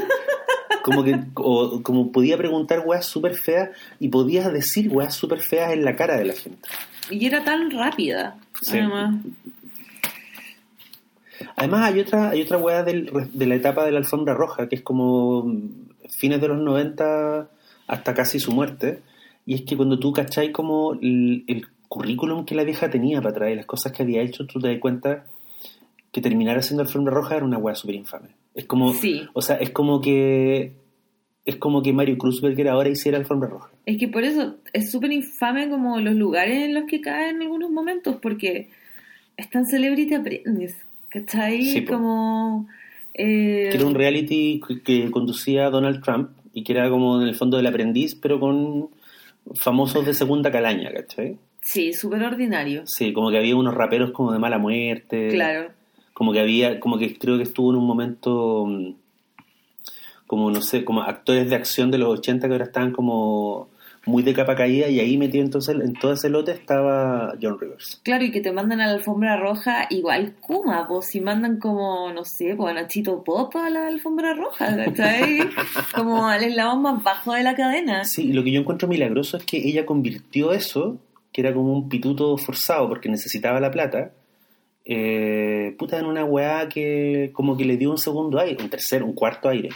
como 0.84 1.04
que 1.04 1.20
o- 1.36 1.82
como 1.84 2.12
podía 2.12 2.38
preguntar 2.38 2.84
weas 2.86 3.06
súper 3.06 3.36
feas 3.36 3.70
y 4.00 4.10
podía 4.10 4.50
decir 4.50 4.89
weas 4.89 5.13
súper 5.13 5.39
feas 5.41 5.74
en 5.74 5.84
la 5.86 5.96
cara 5.96 6.17
de 6.17 6.26
la 6.26 6.34
gente 6.34 6.67
y 7.10 7.26
era 7.26 7.44
tan 7.44 7.70
rápida, 7.72 8.38
Sí. 8.62 8.78
además. 8.78 9.15
Además 11.56 11.91
hay 11.91 12.00
otra, 12.00 12.30
hay 12.30 12.41
otra 12.41 12.58
weá 12.58 12.84
del- 12.84 13.10
de 13.34 13.46
la 13.48 13.56
etapa 13.56 13.84
de 13.86 13.91
la 13.91 13.98
alfombra 13.98 14.34
roja, 14.34 14.70
que 14.70 14.76
es 14.76 14.82
como 14.82 15.52
fines 16.17 16.39
de 16.39 16.48
los 16.48 16.60
90 16.60 17.50
hasta 17.88 18.13
casi 18.13 18.39
su 18.39 18.52
muerte, 18.52 19.02
y 19.46 19.56
es 19.56 19.62
que 19.63 19.76
cuando 19.76 19.98
tú 20.00 20.13
cacháis 20.13 20.52
como 20.52 20.94
el, 20.94 21.44
el 21.48 21.65
currículum 21.88 22.46
que 22.46 22.56
la 22.56 22.63
vieja 22.63 22.89
tenía 22.89 23.22
para 23.22 23.34
traer, 23.34 23.58
las 23.58 23.65
cosas 23.65 23.91
que 23.91 24.04
había 24.04 24.22
hecho, 24.22 24.46
tú 24.46 24.60
te 24.60 24.70
das 24.70 24.80
cuenta 24.80 25.26
que 26.12 26.22
terminar 26.22 26.58
haciendo 26.58 26.84
alfombra 26.84 27.13
roja 27.13 27.36
era 27.38 27.46
una 27.46 27.58
weá 27.58 27.76
súper 27.76 27.96
infame. 27.96 28.30
Es 28.56 28.66
como, 28.66 28.94
Sí. 28.94 29.22
o 29.34 29.42
sea, 29.42 29.56
es 29.58 29.70
como 29.72 30.02
que 30.02 30.74
es 31.44 31.56
como 31.56 31.82
que 31.82 31.92
Mario 31.92 32.18
Cruzberger 32.20 32.68
ahora 32.70 32.90
hiciera 32.90 33.18
alfombra 33.18 33.50
roja. 33.50 33.72
Es 33.88 33.98
que 33.98 34.08
por 34.08 34.24
eso 34.24 34.58
es 34.74 34.92
súper 34.92 35.12
infame 35.12 35.70
como 35.70 36.00
los 36.00 36.14
lugares 36.16 36.64
en 36.66 36.74
los 36.76 36.84
que 36.86 37.02
caen 37.02 37.38
en 37.38 37.42
algunos 37.44 37.72
momentos, 37.72 38.18
porque 38.22 38.70
es 39.38 39.50
tan 39.50 39.66
celebrity 39.66 40.14
aprendes, 40.14 40.78
¿cachai? 41.10 41.64
Sí, 41.64 41.84
como... 41.86 42.68
eh, 43.16 43.70
Que 43.72 43.78
era 43.78 43.88
un 43.88 43.96
reality 43.96 44.62
que- 44.66 44.82
que 44.84 45.10
conducía 45.12 45.70
Donald 45.72 46.04
Trump 46.04 46.30
y 46.54 46.64
que 46.64 46.74
era 46.74 46.90
como 46.90 47.20
en 47.20 47.28
el 47.28 47.36
fondo 47.36 47.58
del 47.58 47.66
aprendiz, 47.68 48.14
pero 48.16 48.40
con 48.40 48.90
famosos 49.56 50.06
de 50.06 50.14
segunda 50.14 50.52
calaña, 50.52 50.92
¿cachai? 50.94 51.38
Sí, 51.64 51.94
súper 51.94 52.24
ordinario. 52.24 52.84
Sí, 52.86 53.14
como 53.14 53.32
que 53.32 53.38
había 53.40 53.56
unos 53.56 53.74
raperos 53.74 54.12
como 54.12 54.32
de 54.32 54.40
mala 54.40 54.60
muerte. 54.60 55.30
Claro. 55.30 55.72
Como 56.22 56.34
que 56.34 56.40
había, 56.40 56.80
como 56.80 57.00
que 57.00 57.18
creo 57.18 57.38
que 57.38 57.42
estuvo 57.42 57.72
en 57.72 57.78
un 57.78 57.88
momento, 57.88 58.68
mm, 58.68 58.94
como 60.28 60.52
no 60.52 60.62
sé, 60.62 60.86
como 60.86 61.02
actores 61.02 61.50
de 61.50 61.56
acción 61.56 61.90
de 61.90 61.98
los 61.98 62.20
80 62.20 62.48
que 62.48 62.54
ahora 62.54 62.66
estaban 62.66 62.92
como 62.92 63.70
muy 64.06 64.22
de 64.22 64.36
capa 64.36 64.54
caída 64.54 64.88
y 64.88 65.00
ahí 65.00 65.18
metido 65.18 65.44
entonces 65.44 65.76
en 65.76 65.94
todo 65.94 66.14
ese 66.14 66.30
lote 66.30 66.52
estaba 66.52 67.34
John 67.42 67.60
Rivers. 67.60 68.00
Claro, 68.04 68.24
y 68.24 68.32
que 68.32 68.40
te 68.40 68.52
mandan 68.52 68.82
a 68.82 68.86
la 68.86 68.94
alfombra 68.94 69.36
roja 69.36 69.88
igual 69.90 70.36
Kuma, 70.42 70.88
pues 70.88 71.08
si 71.08 71.22
mandan 71.22 71.58
como, 71.58 72.14
no 72.14 72.24
sé, 72.24 72.54
pues 72.56 72.70
a 72.70 72.74
Nachito 72.76 73.24
Pop 73.24 73.56
a 73.56 73.72
la 73.72 73.88
alfombra 73.88 74.36
roja, 74.36 74.78
¿cachai? 74.78 75.40
como 75.96 76.28
al 76.28 76.44
eslabón 76.44 76.84
más 76.84 77.02
bajo 77.02 77.34
de 77.34 77.42
la 77.42 77.56
cadena. 77.56 78.06
Sí, 78.06 78.32
lo 78.32 78.44
que 78.44 78.52
yo 78.52 78.60
encuentro 78.60 78.88
milagroso 78.88 79.38
es 79.38 79.44
que 79.44 79.58
ella 79.58 79.88
convirtió 79.88 80.54
eso, 80.54 81.00
que 81.32 81.42
era 81.42 81.52
como 81.52 81.74
un 81.74 81.90
pituto 81.90 82.38
forzado 82.38 82.88
porque 82.88 83.10
necesitaba 83.10 83.60
la 83.60 83.72
plata, 83.72 84.12
eh, 84.86 85.76
puta, 85.78 86.00
en 86.00 86.06
una 86.06 86.26
weá 86.26 86.67
que 86.70 87.30
como 87.34 87.56
que 87.58 87.65
le 87.65 87.78
dio 87.78 87.91
un 87.91 87.98
segundo 87.98 88.39
aire, 88.39 88.62
un 88.63 88.70
tercer, 88.70 89.04
un 89.04 89.13
cuarto 89.13 89.50
aire. 89.50 89.70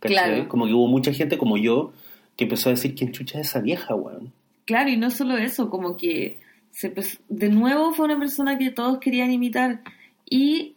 Claro. 0.00 0.48
Como 0.48 0.66
que 0.66 0.72
hubo 0.72 0.86
mucha 0.86 1.12
gente 1.12 1.38
como 1.38 1.56
yo 1.56 1.92
que 2.36 2.44
empezó 2.44 2.68
a 2.68 2.72
decir, 2.72 2.94
¿quién 2.94 3.12
chucha 3.12 3.40
es 3.40 3.48
esa 3.48 3.60
vieja, 3.60 3.94
weón? 3.94 4.32
Claro, 4.64 4.90
y 4.90 4.96
no 4.96 5.10
solo 5.10 5.36
eso, 5.36 5.70
como 5.70 5.96
que 5.96 6.38
se 6.72 6.92
de 7.28 7.48
nuevo 7.48 7.92
fue 7.94 8.06
una 8.06 8.18
persona 8.18 8.58
que 8.58 8.70
todos 8.70 8.98
querían 8.98 9.30
imitar 9.30 9.80
y 10.28 10.74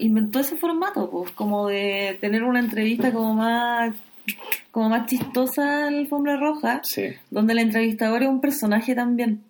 inventó 0.00 0.40
ese 0.40 0.56
formato, 0.56 1.10
pues, 1.10 1.30
como 1.32 1.68
de 1.68 2.16
tener 2.20 2.42
una 2.44 2.60
entrevista 2.60 3.12
como 3.12 3.34
más 3.34 3.94
como 4.70 4.88
más 4.88 5.06
chistosa 5.06 5.88
en 5.88 5.94
la 5.94 5.98
alfombra 6.00 6.36
roja, 6.36 6.80
Sí. 6.84 7.08
donde 7.30 7.52
el 7.54 7.58
entrevistador 7.58 8.22
es 8.22 8.28
un 8.28 8.40
personaje 8.40 8.94
también. 8.94 9.42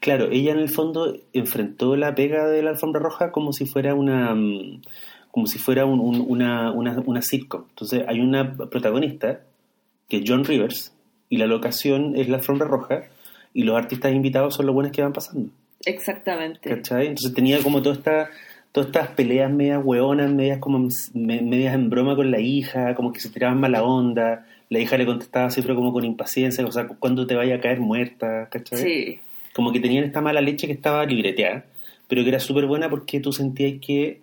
Claro, 0.00 0.28
ella 0.30 0.52
en 0.52 0.58
el 0.58 0.68
fondo 0.68 1.16
enfrentó 1.32 1.96
la 1.96 2.14
pega 2.14 2.46
de 2.46 2.62
la 2.62 2.70
alfombra 2.70 3.00
roja 3.00 3.32
como 3.32 3.52
si 3.52 3.66
fuera 3.66 3.94
una 3.94 4.34
mm, 4.34 4.82
como 5.30 5.46
si 5.46 5.58
fuera 5.58 5.84
un- 5.84 6.00
un- 6.00 6.24
una, 6.26 6.70
una, 6.72 6.98
una 7.04 7.22
sitcom. 7.22 7.64
Entonces 7.70 8.04
hay 8.08 8.20
una 8.20 8.54
protagonista 8.56 9.40
que 10.08 10.18
es 10.18 10.22
John 10.26 10.44
Rivers 10.44 10.92
y 11.28 11.36
la 11.36 11.46
locación 11.46 12.14
es 12.16 12.28
la 12.28 12.38
alfombra 12.38 12.66
roja 12.66 13.04
y 13.54 13.62
los 13.64 13.76
artistas 13.76 14.12
invitados 14.12 14.54
son 14.54 14.66
los 14.66 14.74
buenos 14.74 14.92
que 14.92 15.02
van 15.02 15.12
pasando. 15.12 15.50
Exactamente. 15.84 16.70
¿Cachai? 16.70 17.06
Entonces 17.08 17.34
tenía 17.34 17.58
como 17.62 17.82
toda 17.82 17.94
esta, 17.96 18.30
todas 18.72 18.88
estas 18.88 19.08
peleas 19.10 19.50
medias 19.52 19.80
hueonas, 19.84 20.30
medias 20.32 20.58
como 20.58 20.88
me- 21.14 21.42
medias 21.42 21.74
en 21.74 21.90
broma 21.90 22.14
con 22.16 22.30
la 22.30 22.40
hija, 22.40 22.94
como 22.94 23.12
que 23.12 23.20
se 23.20 23.30
tiraban 23.30 23.60
mala 23.60 23.82
onda, 23.82 24.46
la 24.70 24.78
hija 24.78 24.96
le 24.96 25.06
contestaba 25.06 25.50
siempre 25.50 25.74
como 25.74 25.92
con 25.92 26.04
impaciencia, 26.04 26.64
o 26.66 26.72
sea, 26.72 26.86
¿cuándo 26.86 27.26
te 27.26 27.34
vaya 27.34 27.56
a 27.56 27.60
caer 27.60 27.80
muerta? 27.80 28.48
¿Cachai? 28.50 28.78
Sí, 28.82 29.20
como 29.58 29.72
que 29.72 29.80
tenían 29.80 30.04
esta 30.04 30.20
mala 30.20 30.40
leche 30.40 30.68
que 30.68 30.72
estaba 30.72 31.04
libreteada, 31.04 31.64
pero 32.06 32.22
que 32.22 32.28
era 32.28 32.38
súper 32.38 32.66
buena 32.66 32.88
porque 32.88 33.18
tú 33.18 33.32
sentías 33.32 33.80
que 33.84 34.22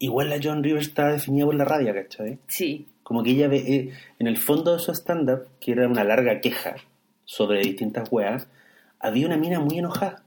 igual 0.00 0.28
la 0.28 0.40
John 0.42 0.64
Rivers 0.64 0.88
estaba 0.88 1.12
definida 1.12 1.44
por 1.46 1.54
la 1.54 1.64
rabia, 1.64 1.94
¿cachai? 1.94 2.40
sí, 2.48 2.88
Como 3.04 3.22
que 3.22 3.30
ella 3.30 3.46
ve, 3.46 3.58
eh, 3.58 3.92
en 4.18 4.26
el 4.26 4.36
fondo 4.36 4.72
de 4.72 4.80
su 4.80 4.90
stand-up, 4.92 5.46
que 5.60 5.70
era 5.70 5.86
una 5.86 6.02
larga 6.02 6.40
queja 6.40 6.74
sobre 7.24 7.60
distintas 7.60 8.10
weas, 8.10 8.48
había 8.98 9.24
una 9.26 9.36
mina 9.36 9.60
muy 9.60 9.78
enojada 9.78 10.24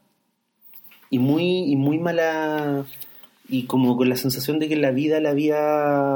y 1.10 1.20
muy, 1.20 1.70
y 1.70 1.76
muy 1.76 2.00
mala, 2.00 2.86
y 3.50 3.64
como 3.64 3.98
con 3.98 4.08
la 4.08 4.16
sensación 4.16 4.58
de 4.58 4.70
que 4.70 4.78
la 4.78 4.92
vida 4.92 5.20
la 5.20 5.32
había, 5.32 5.58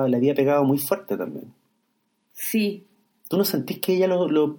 la 0.08 0.16
había 0.16 0.34
pegado 0.34 0.64
muy 0.64 0.78
fuerte 0.78 1.18
también. 1.18 1.52
sí, 2.32 2.86
¿Tú 3.28 3.38
no 3.38 3.44
sentís 3.44 3.80
que 3.80 3.96
ella 3.96 4.08
lo... 4.08 4.30
lo- 4.30 4.56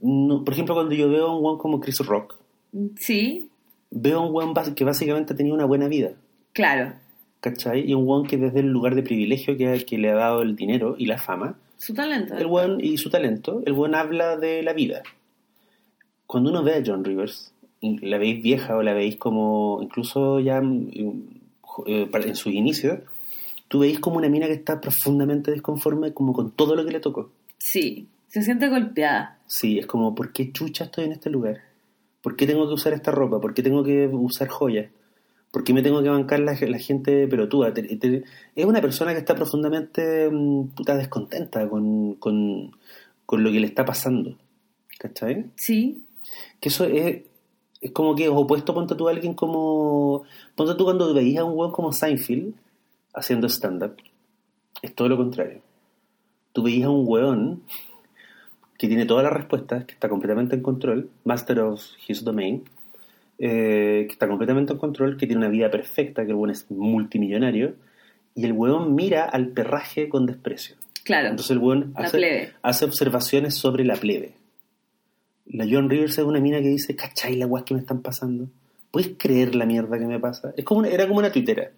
no- 0.00 0.44
por 0.44 0.54
ejemplo, 0.54 0.74
cuando 0.74 0.94
yo 0.94 1.08
veo 1.08 1.26
a 1.28 1.36
un 1.36 1.44
one 1.46 1.58
como 1.58 1.80
Chris 1.80 1.98
Rock, 2.00 2.36
sí, 2.96 3.48
veo 3.90 4.18
a 4.18 4.26
un 4.44 4.54
bas- 4.54 4.74
que 4.74 4.84
básicamente 4.84 5.34
tenía 5.34 5.54
una 5.54 5.64
buena 5.64 5.88
vida, 5.88 6.12
claro. 6.52 6.92
¿cachai? 7.40 7.88
Y 7.90 7.94
un 7.94 8.06
weón 8.06 8.26
que 8.26 8.36
desde 8.36 8.60
el 8.60 8.66
lugar 8.68 8.94
de 8.94 9.02
privilegio 9.02 9.56
que, 9.56 9.84
que 9.84 9.98
le 9.98 10.10
ha 10.10 10.14
dado 10.14 10.42
el 10.42 10.56
dinero 10.56 10.94
y 10.98 11.06
la 11.06 11.18
fama, 11.18 11.56
Su 11.78 11.94
talento. 11.94 12.34
el 12.36 12.46
weón 12.46 12.80
y 12.84 12.98
su 12.98 13.08
talento, 13.10 13.62
el 13.64 13.94
habla 13.94 14.36
de 14.36 14.62
la 14.62 14.72
vida. 14.74 15.02
Cuando 16.26 16.50
uno 16.50 16.62
ve 16.62 16.74
a 16.76 16.82
John 16.84 17.04
Rivers, 17.04 17.52
la 17.80 18.18
veis 18.18 18.42
vieja 18.42 18.76
o 18.76 18.82
la 18.82 18.92
veis 18.92 19.16
como, 19.16 19.80
incluso 19.82 20.38
ya 20.38 20.60
mm, 20.60 20.90
eh, 21.86 22.08
en 22.12 22.36
sus 22.36 22.52
inicios, 22.52 23.00
tú 23.68 23.80
veis 23.80 23.98
como 24.00 24.18
una 24.18 24.28
mina 24.28 24.46
que 24.46 24.52
está 24.52 24.80
profundamente 24.80 25.50
desconforme 25.50 26.12
como 26.12 26.32
con 26.32 26.50
todo 26.52 26.76
lo 26.76 26.84
que 26.84 26.92
le 26.92 27.00
tocó. 27.00 27.30
Sí, 27.58 28.06
se 28.28 28.42
siente 28.42 28.68
golpeada. 28.68 29.38
Sí, 29.52 29.80
es 29.80 29.86
como, 29.86 30.14
¿por 30.14 30.32
qué 30.32 30.52
chucha 30.52 30.84
estoy 30.84 31.06
en 31.06 31.12
este 31.12 31.28
lugar? 31.28 31.58
¿Por 32.22 32.36
qué 32.36 32.46
tengo 32.46 32.68
que 32.68 32.74
usar 32.74 32.92
esta 32.92 33.10
ropa? 33.10 33.40
¿Por 33.40 33.52
qué 33.52 33.64
tengo 33.64 33.82
que 33.82 34.06
usar 34.06 34.46
joyas? 34.48 34.90
¿Por 35.50 35.64
qué 35.64 35.74
me 35.74 35.82
tengo 35.82 36.00
que 36.04 36.08
bancar 36.08 36.38
la, 36.38 36.52
la 36.54 36.78
gente 36.78 37.26
pelotuda? 37.26 37.74
Te- 37.74 37.82
te- 37.96 38.22
Es 38.54 38.64
una 38.64 38.80
persona 38.80 39.12
que 39.12 39.18
está 39.18 39.34
profundamente 39.34 40.30
mm, 40.30 40.68
puta 40.68 40.96
descontenta 40.96 41.68
con, 41.68 42.14
con, 42.14 42.70
con 43.26 43.42
lo 43.42 43.50
que 43.50 43.58
le 43.58 43.66
está 43.66 43.84
pasando. 43.84 44.36
¿Cachai? 45.00 45.46
Sí, 45.56 46.04
Que 46.60 46.68
eso 46.68 46.84
es, 46.84 47.22
es 47.80 47.90
como 47.90 48.14
que 48.14 48.28
opuesto, 48.28 48.72
ponte 48.72 48.94
tú 48.94 49.08
a 49.08 49.10
alguien 49.10 49.34
como... 49.34 50.22
Ponte 50.54 50.76
tú 50.76 50.84
cuando 50.84 51.12
veías 51.12 51.40
a 51.40 51.44
un 51.44 51.58
weón 51.58 51.72
como 51.72 51.92
Seinfeld 51.92 52.54
haciendo 53.14 53.48
stand-up. 53.48 53.96
Es 54.82 54.94
todo 54.94 55.08
lo 55.08 55.16
contrario. 55.16 55.60
Tú 56.52 56.62
veías 56.62 56.86
a 56.86 56.90
un 56.90 57.04
weón 57.08 57.62
que 58.80 58.88
tiene 58.88 59.04
todas 59.04 59.22
las 59.24 59.34
respuestas, 59.34 59.84
que 59.84 59.92
está 59.92 60.08
completamente 60.08 60.54
en 60.56 60.62
control, 60.62 61.10
master 61.24 61.60
of 61.60 61.82
his 62.08 62.24
domain, 62.24 62.64
eh, 63.38 64.04
que 64.06 64.12
está 64.12 64.26
completamente 64.26 64.72
en 64.72 64.78
control, 64.78 65.18
que 65.18 65.26
tiene 65.26 65.40
una 65.40 65.50
vida 65.50 65.70
perfecta, 65.70 66.24
que 66.24 66.30
el 66.30 66.36
weón 66.36 66.48
es 66.50 66.64
multimillonario, 66.70 67.74
y 68.34 68.46
el 68.46 68.52
weón 68.52 68.94
mira 68.94 69.26
al 69.26 69.48
perraje 69.48 70.08
con 70.08 70.24
desprecio. 70.24 70.76
claro. 71.04 71.28
Entonces 71.28 71.50
el 71.50 71.58
weón 71.58 71.92
hace, 72.62 72.84
observaciones 72.86 73.54
sobre 73.54 73.84
la 73.84 73.96
plebe. 73.96 74.32
La 75.44 75.66
John 75.70 75.90
Rivers 75.90 76.16
es 76.16 76.24
una 76.24 76.40
mina 76.40 76.62
que 76.62 76.68
dice, 76.68 76.96
¿cachai 76.96 77.36
la 77.36 77.46
weá 77.46 77.62
que 77.66 77.74
me 77.74 77.80
están 77.80 78.00
pasando? 78.00 78.48
¿Puedes 78.90 79.10
creer 79.18 79.54
la 79.56 79.66
mierda 79.66 79.98
que 79.98 80.06
me 80.06 80.18
pasa? 80.18 80.54
Es 80.56 80.64
como 80.64 80.80
una- 80.80 80.88
era 80.88 81.06
como 81.06 81.18
una 81.18 81.30
tuitera. 81.30 81.70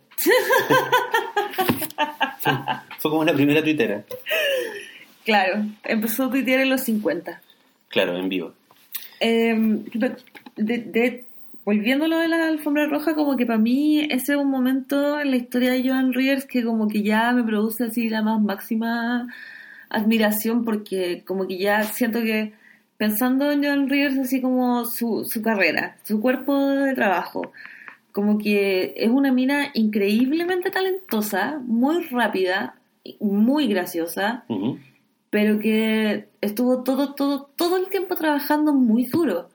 fue, 2.40 2.52
fue 3.00 3.10
como 3.10 3.24
la 3.24 3.32
primera 3.32 3.60
tuitera. 3.60 4.04
Claro, 5.24 5.64
empezó 5.85 6.24
a 6.24 6.30
tuitear 6.30 6.61
en 6.61 6.70
los 6.70 6.82
50. 6.82 7.40
Claro, 7.88 8.16
en 8.16 8.28
vivo. 8.28 8.52
Eh, 9.20 9.54
de, 10.56 10.78
de- 10.78 11.24
volviendo 11.64 12.06
a 12.06 12.08
lo 12.08 12.18
de 12.18 12.28
la 12.28 12.48
alfombra 12.48 12.87
roja, 12.87 13.14
como 13.14 13.37
que 13.37 13.46
para 13.46 13.58
mí 13.58 14.00
ese 14.11 14.32
es 14.32 14.38
un 14.38 14.50
momento 14.50 15.20
en 15.20 15.30
la 15.30 15.37
historia 15.37 15.70
de 15.72 15.88
Joan 15.88 16.12
Rivers 16.12 16.44
que 16.44 16.64
como 16.64 16.88
que 16.88 17.02
ya 17.02 17.30
me 17.32 17.44
produce 17.44 17.85
así 17.85 18.08
la 18.08 18.20
más 18.22 18.40
máxima 18.40 19.28
admiración 19.88 20.64
porque 20.64 21.22
como 21.24 21.46
que 21.46 21.58
ya 21.58 21.85
siento 21.85 22.20
que 22.22 22.52
pensando 22.96 23.50
en 23.52 23.64
John 23.64 23.88
Rivers 23.88 24.18
así 24.18 24.40
como 24.40 24.85
su, 24.87 25.24
su 25.24 25.40
carrera, 25.42 25.96
su 26.04 26.20
cuerpo 26.20 26.58
de 26.68 26.94
trabajo, 26.94 27.52
como 28.12 28.38
que 28.38 28.94
es 28.96 29.11
una 29.11 29.32
mina 29.32 29.68
increíblemente 29.74 30.70
talentosa, 30.70 31.61
muy 31.64 32.02
rápida, 32.06 32.74
muy 33.20 33.68
graciosa, 33.68 34.44
Ujú. 34.48 34.78
Pero 35.32 35.58
que 35.58 36.26
estuvo 36.42 36.82
todo, 36.84 37.14
todo, 37.14 37.48
todo 37.56 37.78
el 37.78 37.86
tiempo 37.88 38.14
trabajando 38.16 38.74
muy 38.74 39.06
duro. 39.06 39.48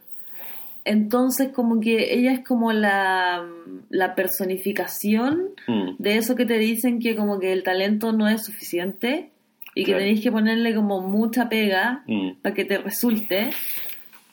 Entonces, 0.86 1.50
como 1.54 1.80
que 1.80 2.14
ella 2.16 2.32
es 2.32 2.44
como 2.44 2.74
la, 2.74 3.46
la 3.90 4.16
personificación 4.16 5.50
Mm. 5.68 5.92
de 6.00 6.18
eso 6.18 6.36
que 6.36 6.46
te 6.46 6.58
dicen 6.58 7.00
que 7.00 7.16
como 7.16 7.40
que 7.40 7.52
el 7.54 7.62
talento 7.64 8.12
no 8.12 8.28
es 8.28 8.44
suficiente 8.46 9.32
y 9.76 9.84
que 9.84 9.94
tenéis 9.94 10.22
que 10.22 10.32
ponerle 10.32 10.74
como 10.74 11.02
mucha 11.02 11.48
pega 11.50 12.04
Mm. 12.08 12.38
para 12.42 12.56
que 12.56 12.66
te 12.66 12.78
resulte. 12.80 13.50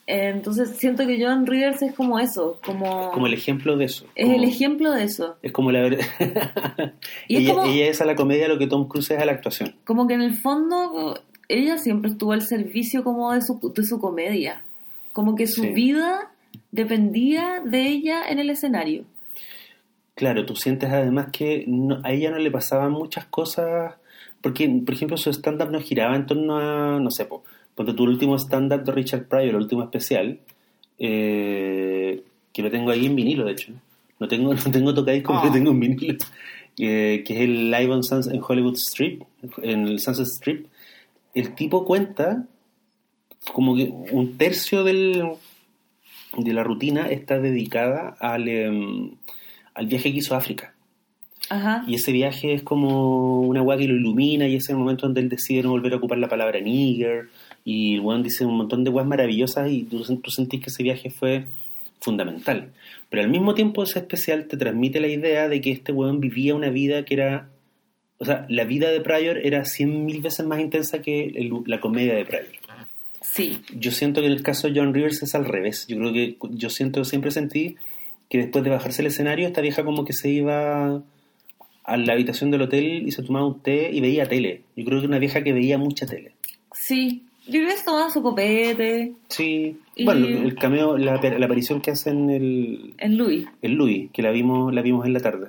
Entonces 0.06 0.76
siento 0.76 1.06
que 1.06 1.18
John 1.22 1.46
Rivers 1.46 1.82
es 1.82 1.94
como 1.94 2.18
eso, 2.20 2.60
como, 2.64 3.10
Como 3.10 3.26
el 3.26 3.34
ejemplo 3.34 3.76
de 3.76 3.86
eso. 3.86 4.06
es 4.14 4.26
Como- 4.26 4.36
el 4.38 4.44
ejemplo 4.44 4.92
de 4.92 5.04
eso. 5.04 5.36
Es 5.42 5.50
como 5.52 5.72
la 5.72 5.80
verdad. 5.80 6.04
Y 7.26 7.36
es 7.36 7.40
ella, 7.42 7.54
como- 7.54 7.64
ella 7.66 7.86
es 7.88 8.00
a 8.00 8.04
la 8.04 8.14
comedia 8.14 8.46
lo 8.48 8.58
que 8.58 8.66
Tom 8.66 8.86
Cruise 8.86 9.10
es 9.10 9.18
a 9.20 9.24
la 9.24 9.32
actuación. 9.32 9.74
Como 9.84 10.06
que 10.06 10.14
en 10.14 10.22
el 10.22 10.36
fondo 10.36 11.18
ella 11.54 11.78
siempre 11.78 12.10
estuvo 12.10 12.32
al 12.32 12.42
servicio 12.42 13.02
como 13.04 13.32
de 13.32 13.40
su, 13.42 13.58
de 13.74 13.84
su 13.84 13.98
comedia. 13.98 14.62
Como 15.12 15.34
que 15.36 15.46
su 15.46 15.62
Sí. 15.62 15.68
vida 15.70 16.30
dependía 16.72 17.60
de 17.64 17.86
ella 17.88 18.28
en 18.28 18.38
el 18.38 18.50
escenario. 18.50 19.04
Claro, 20.14 20.46
tú 20.46 20.54
sientes 20.54 20.90
además 20.90 21.28
que 21.32 21.64
no- 21.66 22.00
a 22.04 22.12
ella 22.12 22.30
no 22.30 22.38
le 22.38 22.50
pasaban 22.50 22.92
muchas 22.92 23.26
cosas, 23.26 23.94
porque, 24.40 24.68
por 24.84 24.94
ejemplo, 24.94 25.16
su 25.16 25.30
stand-up 25.30 25.70
no 25.70 25.80
giraba 25.80 26.14
en 26.16 26.26
torno 26.26 26.58
a, 26.58 27.00
no 27.00 27.10
sé, 27.10 27.24
po, 27.24 27.42
ponte 27.74 27.94
tu 27.94 28.04
último 28.04 28.36
stand-up 28.38 28.84
de 28.84 28.92
Richard 28.92 29.26
Pryor, 29.26 29.48
el 29.50 29.56
último 29.56 29.82
especial, 29.82 30.38
eh, 30.98 32.22
que 32.52 32.62
lo 32.62 32.70
tengo 32.70 32.90
ahí 32.90 33.06
en 33.06 33.16
vinilo, 33.16 33.44
de 33.46 33.52
hecho. 33.52 33.72
No 34.20 34.28
tengo, 34.28 34.52
no 34.54 34.70
tengo 34.70 34.94
tocadiscos, 34.94 35.36
Ah. 35.36 35.40
pero 35.42 35.54
tengo 35.54 35.70
en 35.70 35.80
vinilo. 35.80 36.18
eh, 36.76 37.22
que 37.24 37.34
es 37.34 37.40
el 37.42 37.70
Live 37.70 37.88
on 37.92 38.02
Suns 38.02 38.26
en 38.26 38.40
Hollywood 38.42 38.74
Strip, 38.76 39.22
en 39.62 39.86
el 39.86 40.00
Sunset 40.00 40.26
Strip. 40.26 40.66
El 41.34 41.54
tipo 41.54 41.84
cuenta 41.84 42.46
como 43.52 43.76
que 43.76 43.92
un 44.12 44.38
tercio 44.38 44.84
del, 44.84 45.22
de 46.36 46.52
la 46.52 46.64
rutina 46.64 47.08
está 47.08 47.38
dedicada 47.38 48.16
al, 48.20 48.48
em, 48.48 49.12
al 49.74 49.86
viaje 49.86 50.12
que 50.12 50.18
hizo 50.18 50.34
a 50.34 50.38
África. 50.38 50.74
Ajá. 51.50 51.84
Y 51.86 51.96
ese 51.96 52.10
viaje 52.12 52.54
es 52.54 52.62
como 52.62 53.42
una 53.42 53.60
weá 53.60 53.76
que 53.76 53.86
lo 53.86 53.94
ilumina 53.94 54.48
y 54.48 54.56
es 54.56 54.68
el 54.70 54.76
momento 54.76 55.06
donde 55.06 55.20
él 55.20 55.28
decide 55.28 55.62
no 55.62 55.70
volver 55.70 55.92
a 55.92 55.96
ocupar 55.96 56.16
la 56.16 56.28
palabra 56.28 56.58
nigger 56.60 57.28
y 57.64 57.94
el 57.94 58.00
weón 58.00 58.22
dice 58.22 58.46
un 58.46 58.56
montón 58.56 58.82
de 58.82 58.90
weas 58.90 59.06
maravillosas 59.06 59.70
y 59.70 59.82
tú, 59.82 60.02
tú 60.22 60.30
sentís 60.30 60.62
que 60.62 60.70
ese 60.70 60.82
viaje 60.82 61.10
fue 61.10 61.44
fundamental. 62.00 62.72
Pero 63.10 63.22
al 63.22 63.28
mismo 63.28 63.54
tiempo 63.54 63.82
ese 63.82 63.98
especial 63.98 64.46
te 64.46 64.56
transmite 64.56 65.00
la 65.00 65.08
idea 65.08 65.48
de 65.48 65.60
que 65.60 65.72
este 65.72 65.92
weón 65.92 66.20
vivía 66.20 66.54
una 66.54 66.70
vida 66.70 67.04
que 67.04 67.14
era... 67.14 67.50
O 68.24 68.26
sea, 68.26 68.46
la 68.48 68.64
vida 68.64 68.90
de 68.90 69.00
Pryor 69.00 69.38
era 69.38 69.64
cien 69.64 70.04
mil 70.06 70.20
veces 70.22 70.46
más 70.46 70.60
intensa 70.60 71.00
que 71.02 71.24
el- 71.26 71.52
la 71.66 71.80
comedia 71.80 72.14
de 72.14 72.24
Pryor. 72.24 72.46
Sí. 73.20 73.60
Yo 73.76 73.90
siento 73.90 74.20
que 74.20 74.26
en 74.28 74.32
el 74.32 74.42
caso 74.42 74.68
de 74.68 74.78
John 74.78 74.94
Rivers 74.94 75.22
es 75.22 75.34
al 75.34 75.44
revés. 75.44 75.86
Yo 75.88 75.96
creo 75.98 76.12
que 76.12 76.36
yo 76.52 76.70
siento, 76.70 77.04
siempre 77.04 77.30
sentí 77.30 77.76
que 78.30 78.38
después 78.38 78.64
de 78.64 78.70
bajarse 78.70 79.02
el 79.02 79.08
escenario, 79.08 79.46
esta 79.46 79.60
vieja 79.60 79.84
como 79.84 80.04
que 80.04 80.12
se 80.12 80.30
iba 80.30 81.02
a 81.84 81.96
la 81.98 82.12
habitación 82.14 82.50
del 82.50 82.62
hotel 82.62 83.06
y 83.06 83.10
se 83.12 83.22
tomaba 83.22 83.46
un 83.46 83.60
té 83.60 83.90
y 83.92 84.00
veía 84.00 84.26
tele. 84.26 84.62
Yo 84.76 84.84
creo 84.84 85.00
que 85.00 85.06
una 85.06 85.18
vieja 85.18 85.42
que 85.44 85.52
veía 85.52 85.76
mucha 85.78 86.06
tele. 86.06 86.32
Sí. 86.72 87.22
Yo 87.46 87.60
creo 87.60 87.68
que 87.76 87.82
tomaba 87.84 88.08
su 88.10 88.22
copete 88.22 89.12
Sí. 89.28 89.76
Y- 89.96 90.04
Bueno, 90.06 90.26
el 90.26 90.54
cameo, 90.54 90.96
la, 90.96 91.20
la 91.20 91.44
aparición 91.46 91.80
que 91.82 91.90
hace 91.90 92.10
en 92.10 92.30
el, 92.30 92.94
en 92.98 93.18
Louis. 93.18 93.46
el 93.60 93.72
Louis, 93.74 94.10
que 94.12 94.22
la 94.22 94.30
vimos, 94.30 94.72
la 94.72 94.80
vimos 94.80 95.04
en 95.06 95.12
la 95.12 95.20
tarde. 95.20 95.48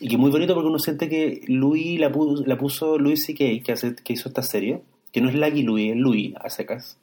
Y 0.00 0.08
que 0.08 0.16
muy 0.16 0.30
bonito 0.30 0.54
porque 0.54 0.68
uno 0.68 0.78
siente 0.78 1.08
que 1.08 1.42
Louis 1.48 1.98
la 1.98 2.10
puso, 2.10 2.44
la 2.46 2.56
puso 2.56 2.98
Louis 2.98 3.24
C.K., 3.24 3.64
que, 3.64 3.72
hace, 3.72 3.94
que 3.96 4.12
hizo 4.12 4.28
esta 4.28 4.42
serie, 4.42 4.82
que 5.12 5.20
no 5.20 5.28
es 5.28 5.34
Lucky 5.34 5.62
Louis, 5.62 5.92
es 5.92 5.96
Louis 5.96 6.34
a 6.40 6.50
secas. 6.50 6.98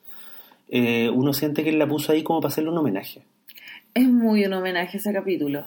Eh, 0.68 1.10
uno 1.10 1.32
siente 1.32 1.64
que 1.64 1.70
él 1.70 1.78
la 1.78 1.88
puso 1.88 2.12
ahí 2.12 2.22
como 2.22 2.40
para 2.40 2.52
hacerle 2.52 2.70
un 2.70 2.78
homenaje. 2.78 3.22
Es 3.94 4.08
muy 4.08 4.44
un 4.44 4.52
homenaje 4.52 4.98
ese 4.98 5.12
capítulo. 5.12 5.64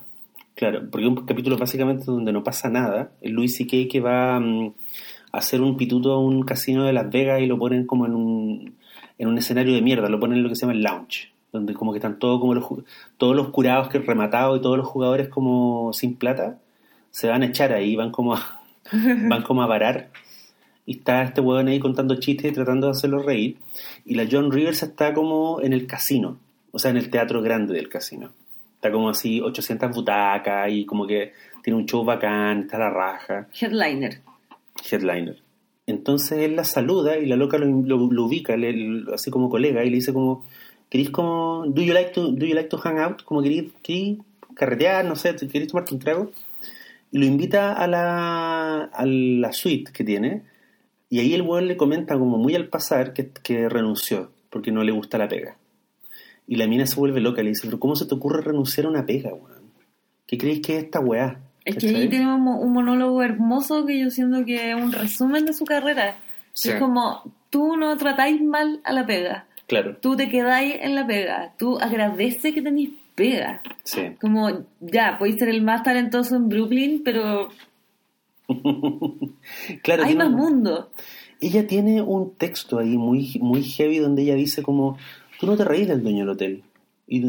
Claro, 0.56 0.90
porque 0.90 1.06
es 1.06 1.10
un 1.10 1.26
capítulo 1.26 1.58
básicamente 1.58 2.06
donde 2.06 2.32
no 2.32 2.44
pasa 2.44 2.70
nada. 2.70 3.12
Louis 3.22 3.56
C.K. 3.56 3.90
que 3.92 4.00
va 4.00 4.40
mm, 4.40 4.74
a 5.32 5.38
hacer 5.38 5.62
un 5.62 5.78
pituto 5.78 6.14
a 6.14 6.20
un 6.20 6.44
casino 6.44 6.86
de 6.86 6.94
Las 6.94 7.12
Vegas 7.12 7.42
y 7.42 7.48
lo 7.48 7.58
ponen 7.58 7.86
como 7.86 8.06
en 8.06 8.14
un, 8.16 8.76
en 9.18 9.28
un 9.28 9.38
escenario 9.38 9.74
de 9.74 9.82
mierda, 9.82 10.10
lo 10.10 10.20
ponen 10.20 10.38
en 10.38 10.44
lo 10.44 10.50
que 10.50 10.56
se 10.56 10.62
llama 10.62 10.74
el 10.74 10.84
lounge, 10.84 11.32
donde 11.52 11.74
como 11.74 11.92
que 11.92 11.98
están 11.98 12.18
todos 12.18 12.40
como 12.40 12.54
los, 12.54 12.66
todos 13.18 13.36
los 13.36 13.50
curados 13.50 13.90
que 13.90 14.00
rematados 14.00 14.60
y 14.60 14.62
todos 14.62 14.78
los 14.78 14.88
jugadores 14.88 15.30
como 15.30 15.92
sin 15.94 16.16
plata 16.16 16.60
se 17.14 17.28
van 17.30 17.44
a 17.44 17.46
echar 17.46 17.72
ahí, 17.72 17.96
van 17.96 18.10
como 18.12 18.34
a, 18.34 18.62
van 18.92 19.44
como 19.44 19.62
a 19.62 19.68
varar. 19.68 20.10
Y 20.86 20.98
está 20.98 21.24
este 21.24 21.40
huevón 21.42 21.68
ahí 21.70 21.80
contando 21.80 22.16
chistes 22.16 22.52
y 22.52 22.54
tratando 22.54 22.88
de 22.88 22.92
hacerlo 22.92 23.20
reír. 23.20 23.58
Y 24.04 24.16
la 24.16 24.28
John 24.30 24.52
Rivers 24.52 24.82
está 24.84 25.14
como 25.14 25.62
en 25.62 25.72
el 25.74 25.86
casino, 25.88 26.38
o 26.72 26.80
sea, 26.80 26.92
en 26.92 26.98
el 26.98 27.10
teatro 27.10 27.42
grande 27.42 27.74
del 27.76 27.88
casino. 27.88 28.32
Está 28.76 28.92
como 28.92 29.10
así 29.10 29.40
800 29.40 29.92
butacas 29.96 30.70
y 30.72 30.86
como 30.86 31.08
que 31.08 31.32
tiene 31.64 31.80
un 31.80 31.86
show 31.86 32.04
bacán, 32.04 32.62
está 32.64 32.78
la 32.80 32.90
raja, 32.90 33.48
Headliner. 33.62 34.20
headliner. 34.92 35.38
Entonces 35.88 36.40
él 36.40 36.56
la 36.56 36.64
saluda 36.66 37.18
y 37.18 37.26
la 37.26 37.36
loca 37.38 37.58
lo, 37.58 37.66
lo- 37.68 38.12
lo 38.12 38.26
ubica, 38.26 38.58
le- 38.58 39.04
así 39.14 39.30
como 39.32 39.50
colega, 39.50 39.84
y 39.86 39.90
le 39.90 39.98
dice 39.98 40.12
como, 40.14 40.46
¿queréis 40.90 41.10
como, 41.12 41.64
do 41.68 41.82
you 41.82 41.94
like 41.94 42.12
to, 42.12 42.32
do 42.32 42.46
you 42.46 42.56
like 42.56 42.70
to 42.70 42.78
hang 42.78 42.98
out? 43.00 43.24
Como 43.24 43.42
queréis, 43.42 43.72
queréis 43.82 44.20
carretear, 44.56 45.06
no 45.06 45.16
sé, 45.16 45.36
queréis 45.36 45.68
tomarte 45.72 45.94
un 45.94 46.00
trago? 46.02 46.32
Y 47.14 47.20
lo 47.20 47.26
invita 47.26 47.74
a 47.74 47.86
la, 47.86 48.86
a 48.86 49.06
la 49.06 49.54
suite 49.54 49.92
que 49.94 50.04
tiene, 50.04 50.42
y 51.10 51.20
ahí 51.20 51.34
el 51.36 51.44
weón 51.44 51.68
le 51.68 51.78
comenta 51.78 52.18
como 52.18 52.38
muy 52.40 52.56
al 52.56 52.68
pasar 52.70 53.14
que, 53.14 53.30
que 53.30 53.70
renunció, 53.70 54.32
porque 54.50 54.72
no 54.72 54.84
le 54.84 54.92
gusta 54.92 55.20
la 55.20 55.28
pega. 55.28 55.56
Y 56.48 56.56
la 56.56 56.66
mina 56.68 56.88
se 56.88 56.96
vuelve 56.96 57.22
loca, 57.22 57.44
le 57.44 57.50
dice, 57.50 57.68
pero 57.68 57.80
¿cómo 57.80 57.96
se 57.96 58.08
te 58.08 58.16
ocurre 58.16 58.42
renunciar 58.42 58.88
a 58.88 58.90
una 58.90 59.06
pega, 59.06 59.32
weón? 59.34 59.62
¿Qué 60.26 60.38
creéis 60.40 60.62
que 60.62 60.78
es 60.78 60.84
esta 60.86 61.00
weá? 61.00 61.40
Es 61.64 61.78
que 61.78 61.88
ahí 61.96 62.10
tiene 62.10 62.34
un, 62.34 62.42
mo- 62.42 62.60
un 62.60 62.74
monólogo 62.74 63.22
hermoso 63.22 63.86
que 63.86 64.00
yo 64.00 64.10
siento 64.10 64.44
que 64.44 64.72
es 64.72 64.76
un 64.76 64.92
resumen 64.92 65.46
de 65.46 65.54
su 65.54 65.66
carrera. 65.66 66.18
Sí. 66.54 66.70
Es 66.72 66.76
como, 66.80 67.32
tú 67.52 67.78
no 67.78 67.96
tratáis 67.98 68.42
mal 68.42 68.82
a 68.84 68.92
la 68.92 69.06
pega. 69.06 69.46
Claro, 69.68 69.96
Tú 69.98 70.16
te 70.18 70.28
quedáis 70.30 70.76
en 70.82 70.96
la 70.96 71.06
pega. 71.08 71.54
Tú 71.60 71.78
agradeces 71.80 72.54
que 72.54 72.62
tenéis 72.62 72.90
pega. 73.16 73.62
sí. 73.84 74.02
Como, 74.20 74.66
ya, 74.80 75.18
podéis 75.18 75.38
ser 75.38 75.50
el 75.50 75.62
más 75.62 75.84
talentoso 75.84 76.36
en 76.36 76.50
Brooklyn, 76.50 77.02
pero 77.04 77.50
claro, 79.84 80.04
hay 80.04 80.16
más 80.16 80.28
un- 80.28 80.36
mundo. 80.36 80.92
Ella 81.42 81.68
tiene 81.68 82.02
un 82.02 82.36
texto 82.36 82.80
ahí 82.80 82.98
muy, 82.98 83.38
muy 83.42 83.64
heavy 83.64 83.98
donde 83.98 84.22
ella 84.22 84.36
dice 84.36 84.64
como, 84.64 84.98
tú 85.40 85.46
no 85.46 85.58
te 85.58 85.66
reís 85.66 85.88
del 85.88 86.02
dueño 86.02 86.20
del 86.20 86.30
hotel. 86.30 86.64
Y, 87.06 87.22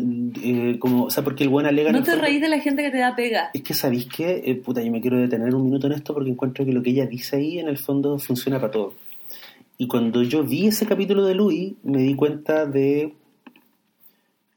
eh, 0.43 0.79
como, 0.79 1.05
o 1.07 1.11
sea, 1.11 1.25
porque 1.25 1.43
el 1.43 1.51
buen 1.51 1.67
alega... 1.67 1.91
No 1.91 2.03
te 2.03 2.15
reís 2.15 2.41
de 2.41 2.49
la 2.49 2.61
gente 2.61 2.83
que 2.83 2.91
te 2.93 2.99
da 2.99 3.17
pega. 3.17 3.51
Es 3.53 3.63
que 3.63 3.75
sabéis 3.75 4.07
que, 4.07 4.43
eh, 4.47 4.55
puta, 4.55 4.81
yo 4.83 4.93
me 4.93 5.01
quiero 5.01 5.19
detener 5.19 5.53
un 5.55 5.65
minuto 5.65 5.89
en 5.89 5.95
esto 5.95 6.15
porque 6.15 6.31
encuentro 6.31 6.65
que 6.65 6.73
lo 6.73 6.81
que 6.81 6.91
ella 6.91 7.07
dice 7.07 7.37
ahí 7.37 7.59
en 7.59 7.67
el 7.69 7.77
fondo 7.77 8.17
funciona 8.19 8.61
para 8.61 8.71
todo. 8.71 8.95
Y 9.79 9.89
cuando 9.89 10.23
yo 10.23 10.45
vi 10.45 10.69
ese 10.69 10.87
capítulo 10.87 11.27
de 11.27 11.35
Louis, 11.35 11.75
me 11.83 11.99
di 11.99 12.15
cuenta 12.15 12.67
de 12.67 13.15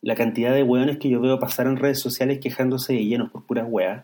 la 0.08 0.15
cantidad 0.15 0.54
de 0.54 0.63
hueones 0.63 0.98
que 1.00 1.10
yo 1.10 1.20
veo 1.20 1.38
pasar 1.38 1.67
en 1.67 1.76
redes 1.76 2.00
sociales 2.00 2.39
quejándose 2.39 2.93
de 2.93 3.04
llenos 3.06 3.30
por 3.30 3.43
puras 3.46 3.65
hueas 3.67 4.04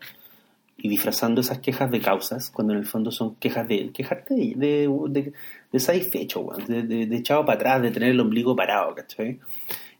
y 0.78 0.90
disfrazando 0.90 1.40
esas 1.40 1.60
quejas 1.60 1.90
de 1.92 2.02
causas, 2.02 2.50
cuando 2.52 2.74
en 2.74 2.80
el 2.80 2.86
fondo 2.86 3.10
son 3.12 3.36
quejas 3.36 3.68
de 3.70 3.90
quejarte 3.92 4.34
de, 4.34 4.54
de, 4.58 4.90
de, 5.10 5.34
de 5.72 5.80
satisfecho, 5.80 6.42
weón, 6.42 6.66
de, 6.68 6.84
de, 6.84 7.06
de 7.06 7.16
echado 7.16 7.46
para 7.46 7.56
atrás, 7.56 7.82
de 7.82 7.92
tener 7.92 8.10
el 8.10 8.20
ombligo 8.20 8.54
parado, 8.56 8.94
¿cachai? 8.94 9.40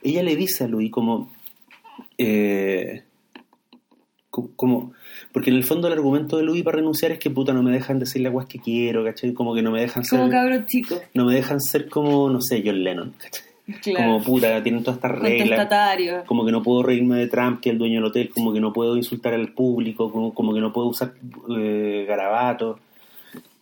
Ella 0.02 0.22
le 0.24 0.36
dice 0.36 0.66
a 0.66 0.68
Louis 0.68 0.92
como... 0.92 1.32
Eh, 2.18 3.04
co- 4.30 4.52
como 4.58 4.92
porque 5.32 5.52
en 5.52 5.56
el 5.56 5.64
fondo 5.64 5.88
el 5.88 5.94
argumento 5.94 6.36
de 6.38 6.44
Louis 6.44 6.64
para 6.64 6.78
renunciar 6.78 7.12
es 7.14 7.20
que 7.20 7.30
puta 7.30 7.54
no 7.54 7.64
me 7.64 7.72
dejan 7.72 8.00
decir 8.00 8.22
las 8.22 8.34
guas 8.34 8.48
que 8.48 8.60
quiero, 8.60 9.06
¿cachai? 9.06 9.34
Como 9.34 9.56
que 9.56 9.62
no 9.62 9.72
me 9.72 9.80
dejan 9.80 10.04
ser 10.04 10.20
Como 10.20 10.32
cabros 10.32 10.66
chicos. 10.66 11.00
no 11.14 11.24
me 11.26 11.36
dejan 11.36 11.62
ser 11.62 11.88
como, 11.88 12.30
no 12.30 12.42
sé, 12.42 12.62
John 12.66 12.84
Lennon, 12.84 13.14
¿cachai? 13.18 13.53
Claro. 13.82 14.06
Como 14.06 14.24
puta, 14.24 14.62
tienen 14.62 14.84
todas 14.84 14.98
estas 14.98 15.12
reglas, 15.20 15.50
como 16.26 16.46
que 16.46 16.52
no 16.52 16.62
puedo 16.62 16.84
reírme 16.84 17.18
de 17.18 17.28
Trump, 17.28 17.62
que 17.62 17.70
es 17.70 17.74
el 17.74 17.80
dueño 17.80 17.96
del 17.96 18.06
hotel, 18.06 18.30
como 18.30 18.52
que 18.52 18.60
no 18.60 18.74
puedo 18.74 18.98
insultar 18.98 19.34
al 19.34 19.54
público, 19.54 20.12
como, 20.12 20.34
como 20.34 20.54
que 20.54 20.60
no 20.60 20.74
puedo 20.74 20.88
usar 20.88 21.14
eh, 21.58 22.06
garabatos. 22.08 22.80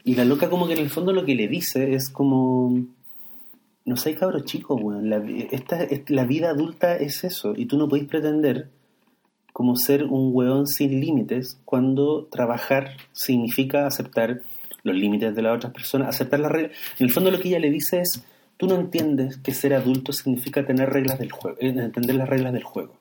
Y 0.04 0.16
la 0.16 0.26
loca 0.26 0.50
como 0.50 0.66
que 0.66 0.74
en 0.74 0.80
el 0.80 0.90
fondo 0.90 1.14
lo 1.14 1.24
que 1.24 1.36
le 1.36 1.48
dice 1.48 1.94
es 1.94 2.10
como, 2.10 2.84
no 3.86 3.96
sé, 3.96 4.16
cabros 4.16 4.46
chicos, 4.46 4.80
weón, 4.82 5.08
la, 5.10 5.18
esta, 5.52 5.84
es- 5.84 6.10
la 6.10 6.26
vida 6.26 6.50
adulta 6.50 6.96
es 6.96 7.24
eso, 7.24 7.54
y 7.56 7.66
tú 7.68 7.78
no 7.78 7.88
podés 7.88 8.06
pretender 8.06 8.70
como 9.54 9.76
ser 9.76 10.06
un 10.06 10.32
weón 10.34 10.66
sin 10.66 11.00
límites 11.00 11.60
cuando 11.66 12.26
trabajar 12.32 12.92
significa 13.12 13.86
aceptar 13.86 14.42
los 14.84 14.96
límites 14.96 15.36
de 15.36 15.42
las 15.44 15.58
otras 15.58 15.74
personas, 15.74 16.08
aceptar 16.08 16.40
las 16.40 16.52
reglas. 16.52 16.72
En 16.98 17.06
el 17.06 17.12
fondo 17.14 17.30
lo 17.30 17.40
que 17.40 17.50
ella 17.50 17.60
le 17.60 17.70
dice 17.70 18.00
es, 18.02 18.24
tú 18.62 18.68
no 18.68 18.76
entiendes 18.76 19.38
que 19.38 19.56
ser 19.56 19.74
adulto 19.74 20.14
significa 20.14 20.64
tener 20.64 20.88
reglas 20.92 21.18
del 21.18 21.32
juego, 21.32 21.58
eh, 21.60 21.70
entender 21.70 22.16
las 22.16 22.30
reglas 22.30 22.54
del 22.54 22.62
juego. 22.64 22.94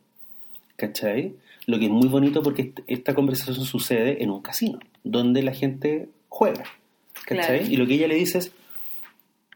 ¿Cachai? 0.77 1.35
Lo 1.67 1.79
que 1.79 1.85
es 1.85 1.91
muy 1.91 2.09
bonito 2.09 2.43
porque 2.43 2.63
est- 2.63 2.81
esta 2.87 3.15
conversación 3.15 3.67
sucede 3.67 4.23
en 4.23 4.31
un 4.31 4.41
casino, 4.41 4.79
donde 5.05 5.43
la 5.43 5.53
gente 5.53 6.09
juega. 6.31 6.65
¿Cachai? 7.27 7.59
Claro. 7.59 7.73
Y 7.73 7.77
lo 7.77 7.87
que 7.87 7.95
ella 7.97 8.09
le 8.09 8.15
dice 8.15 8.39
es, 8.39 8.53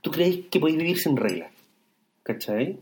tú 0.03 0.11
crees 0.11 0.41
que 0.51 0.61
podéis 0.61 0.77
vivir 0.77 0.99
sin 0.99 1.17
reglas. 1.17 1.51
¿Cachai? 2.23 2.77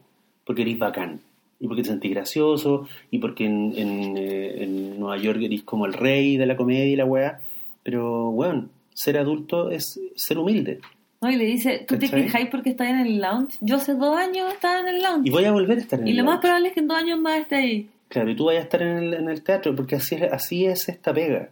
Porque 0.45 0.63
eres 0.63 0.79
bacán. 0.81 1.21
Y 1.61 1.69
porque 1.69 1.83
te 1.83 1.91
sentís 1.91 2.11
gracioso, 2.11 2.89
y 3.13 3.19
porque 3.19 3.45
en, 3.45 3.73
en, 3.77 4.17
eh, 4.17 4.65
en 4.65 4.99
Nueva 4.99 5.17
York 5.17 5.39
eres 5.43 5.63
como 5.63 5.87
el 5.87 5.93
rey 5.93 6.37
de 6.37 6.47
la 6.47 6.57
comedia 6.57 6.87
y 6.87 6.97
la 6.97 7.05
weá. 7.05 7.39
Pero, 7.85 8.31
weón, 8.31 8.73
ser 8.95 9.17
adulto 9.17 9.71
es 9.71 10.01
ser 10.17 10.39
humilde. 10.39 10.81
¿No? 11.23 11.31
Y 11.31 11.37
le 11.37 11.45
dice, 11.47 11.85
¿tú 11.89 11.97
te 11.99 12.09
quejáis 12.11 12.49
porque 12.51 12.71
estás 12.71 12.89
en 12.89 12.99
el 12.99 13.21
lounge? 13.21 13.57
Yo 13.61 13.77
hace 13.77 13.95
dos 13.95 14.17
años 14.17 14.53
estaba 14.53 14.81
en 14.81 14.89
el 14.89 15.03
lounge. 15.03 15.29
Y 15.29 15.31
voy 15.31 15.45
a 15.45 15.53
volver 15.53 15.79
a 15.79 15.81
estar 15.81 16.01
en 16.01 16.09
Y 16.09 16.11
el 16.11 16.17
lo 16.19 16.25
más 16.25 16.41
probable 16.41 16.69
es 16.69 16.75
que 16.75 16.81
en 16.81 16.89
dos 16.89 16.99
años 16.99 17.19
más 17.21 17.39
esté 17.41 17.55
ahí. 17.57 17.91
Claro, 18.09 18.31
y 18.31 18.37
tú 18.37 18.45
vayas 18.47 18.63
a 18.63 18.65
estar 18.65 18.83
en 18.83 18.99
el, 18.99 19.15
en 19.15 19.29
el 19.31 19.43
teatro, 19.43 19.75
porque 19.75 19.95
así 19.97 20.17
es, 20.17 20.23
así 20.33 20.67
es 20.67 20.89
esta 20.89 21.15
pega. 21.15 21.49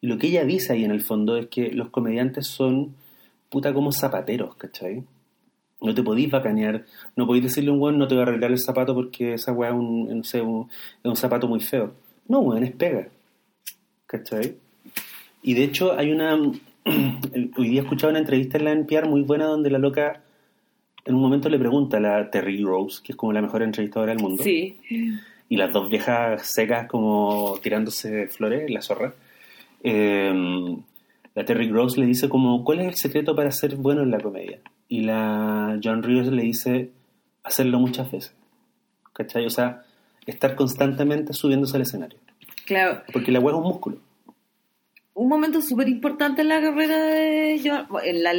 Y 0.00 0.06
lo 0.06 0.16
que 0.18 0.28
ella 0.28 0.44
dice 0.44 0.72
ahí 0.74 0.84
en 0.84 0.92
el 0.92 1.00
fondo 1.02 1.36
es 1.36 1.48
que 1.48 1.72
los 1.72 1.88
comediantes 1.90 2.46
son 2.46 2.94
puta 3.48 3.74
como 3.74 3.90
zapateros, 3.90 4.54
¿cachai? 4.54 5.02
No 5.80 5.94
te 5.94 6.02
podís 6.02 6.30
bacanear, 6.30 6.84
no 7.16 7.26
podéis 7.26 7.44
decirle 7.44 7.70
a 7.70 7.72
un 7.72 7.80
weón 7.80 7.98
no 7.98 8.06
te 8.06 8.14
voy 8.14 8.20
a 8.22 8.26
arreglar 8.26 8.50
el 8.50 8.58
zapato 8.58 8.94
porque 8.94 9.34
esa 9.34 9.52
weá 9.52 9.70
es 9.70 9.76
un, 9.76 10.18
no 10.18 10.24
sé, 10.24 10.40
un- 10.40 10.68
es 11.02 11.08
un 11.08 11.16
zapato 11.16 11.48
muy 11.48 11.60
feo. 11.60 11.94
No, 12.28 12.40
weón, 12.40 12.62
es 12.62 12.72
pega. 12.72 13.08
¿Cachai? 14.06 14.56
Y 15.42 15.54
de 15.54 15.64
hecho 15.64 15.92
hay 15.98 16.10
una... 16.12 16.36
Hoy 17.56 17.68
día 17.68 17.80
he 17.80 17.84
escuchado 17.84 18.10
una 18.10 18.18
entrevista 18.18 18.58
en 18.58 18.64
la 18.64 18.72
NPR 18.72 19.08
muy 19.08 19.22
buena 19.22 19.46
donde 19.46 19.70
la 19.70 19.78
loca 19.78 20.22
en 21.04 21.14
un 21.14 21.20
momento 21.22 21.48
le 21.48 21.58
pregunta 21.58 21.96
a 21.96 22.00
la 22.00 22.30
Terry 22.30 22.62
Rose, 22.62 23.00
que 23.02 23.12
es 23.12 23.16
como 23.16 23.32
la 23.32 23.40
mejor 23.42 23.62
entrevistadora 23.62 24.12
del 24.12 24.22
mundo 24.22 24.42
Sí. 24.42 24.76
y 25.48 25.56
las 25.56 25.72
dos 25.72 25.88
viejas 25.88 26.42
secas 26.46 26.86
como 26.86 27.58
tirándose 27.62 28.28
flores, 28.28 28.70
la 28.70 28.82
zorra. 28.82 29.14
Eh, 29.82 30.76
la 31.34 31.44
Terry 31.44 31.68
Gross 31.68 31.96
le 31.96 32.06
dice 32.06 32.28
como, 32.28 32.64
¿cuál 32.64 32.80
es 32.80 32.86
el 32.88 32.94
secreto 32.94 33.34
para 33.36 33.50
ser 33.52 33.76
bueno 33.76 34.02
en 34.02 34.10
la 34.10 34.18
comedia? 34.20 34.58
Y 34.88 35.02
la 35.02 35.78
John 35.82 36.02
Rivers 36.02 36.28
le 36.28 36.42
dice, 36.42 36.90
hacerlo 37.44 37.78
muchas 37.78 38.10
veces. 38.10 38.34
¿Cachai? 39.12 39.46
O 39.46 39.50
sea, 39.50 39.84
estar 40.26 40.54
constantemente 40.56 41.32
subiéndose 41.32 41.76
al 41.76 41.82
escenario. 41.82 42.18
Claro. 42.66 43.02
Porque 43.12 43.30
la 43.32 43.38
web 43.40 43.54
es 43.54 43.58
un 43.60 43.66
músculo. 43.68 43.98
Un 45.18 45.28
momento 45.28 45.60
súper 45.60 45.88
importante 45.88 46.42
en 46.42 46.48
la 46.48 46.60
carrera 46.60 46.96
de 46.96 47.60
John, 47.64 47.88
en 48.04 48.22
la 48.22 48.34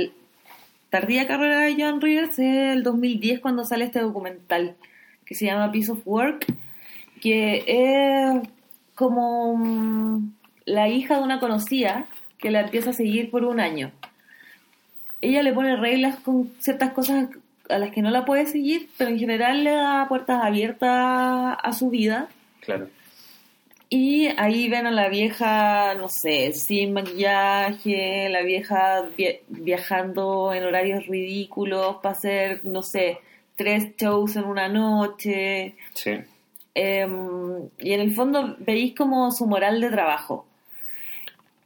tardía 0.89 1.27
carrera 1.27 1.59
de 1.59 1.75
John 1.77 1.99
Rivers 1.99 2.39
es 2.39 2.73
el 2.73 2.83
2010 2.83 3.41
cuando 3.41 3.65
sale 3.65 3.83
este 3.83 3.99
documental 3.99 4.77
que 5.25 5.35
se 5.35 5.47
llama 5.47 5.73
Piece 5.73 5.91
of 5.91 5.99
Work, 6.05 6.45
que 7.19 7.65
es 7.67 8.47
como 8.95 9.57
mm, 9.57 10.31
la 10.67 10.87
hija 10.87 11.17
de 11.17 11.23
una 11.23 11.41
conocida 11.41 12.05
que 12.37 12.49
la 12.49 12.61
empieza 12.61 12.91
a 12.91 12.93
seguir 12.93 13.29
por 13.29 13.43
un 13.43 13.59
año. 13.59 13.91
Ella 15.19 15.43
le 15.43 15.51
pone 15.51 15.75
reglas 15.75 16.15
con 16.21 16.49
ciertas 16.59 16.93
cosas 16.93 17.27
a 17.67 17.77
las 17.77 17.91
que 17.91 18.01
no 18.01 18.09
la 18.09 18.23
puede 18.23 18.45
seguir, 18.45 18.87
pero 18.97 19.09
en 19.09 19.19
general 19.19 19.65
le 19.65 19.71
da 19.71 20.07
puertas 20.07 20.41
abiertas 20.41 21.57
a 21.61 21.73
su 21.73 21.89
vida. 21.89 22.29
Claro. 22.61 22.87
Y 23.91 24.28
ahí 24.38 24.69
ven 24.69 24.86
a 24.86 24.91
la 24.91 25.10
vieja, 25.10 25.95
no 25.95 26.10
sé, 26.10 26.54
sin 26.54 26.93
maquillaje, 26.93 28.30
la 28.30 28.43
vieja 28.43 29.02
via- 29.17 29.39
viajando 29.47 30.54
en 30.54 30.63
horarios 30.63 31.08
ridículos 31.08 31.95
para 32.04 32.13
hacer, 32.15 32.62
no 32.65 32.84
sé, 32.84 33.17
tres 33.56 33.95
shows 33.97 34.36
en 34.36 34.43
una 34.45 34.69
noche. 34.69 35.75
Sí. 35.95 36.12
Em, 36.75 37.67
y 37.80 37.93
en 37.93 37.99
el 37.99 38.13
fondo 38.13 38.56
veis 38.60 38.93
como 38.95 39.32
su 39.32 39.47
moral 39.47 39.82
de 39.82 39.89
trabajo. 39.89 40.45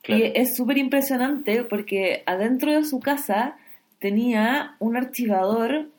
Claro. 0.02 0.24
Y 0.26 0.32
es 0.34 0.56
súper 0.56 0.78
impresionante 0.78 1.66
porque 1.66 2.24
adentro 2.26 2.72
de 2.72 2.86
su 2.86 3.00
casa 3.02 3.58
tenía 4.00 4.76
un 4.80 4.96
archivador 4.96 5.90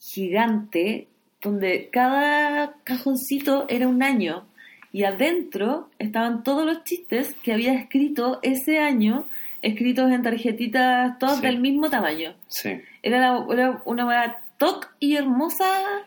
gigante 0.00 1.08
donde 1.42 1.90
cada 1.92 2.76
cajoncito 2.84 3.66
era 3.68 3.88
un 3.88 4.02
año 4.02 4.46
y 4.96 5.04
adentro 5.04 5.90
estaban 5.98 6.42
todos 6.42 6.64
los 6.64 6.82
chistes 6.84 7.34
que 7.42 7.52
había 7.52 7.74
escrito 7.74 8.38
ese 8.42 8.78
año, 8.78 9.26
escritos 9.60 10.10
en 10.10 10.22
tarjetitas 10.22 11.18
todas 11.18 11.36
Sí. 11.36 11.42
del 11.42 11.60
mismo 11.60 11.90
tamaño. 11.90 12.32
Sí. 12.48 12.80
Era, 13.02 13.18
la- 13.20 13.46
era 13.52 13.82
una 13.84 14.06
weá 14.06 14.40
toc 14.56 14.88
y 14.98 15.16
hermosa. 15.16 15.66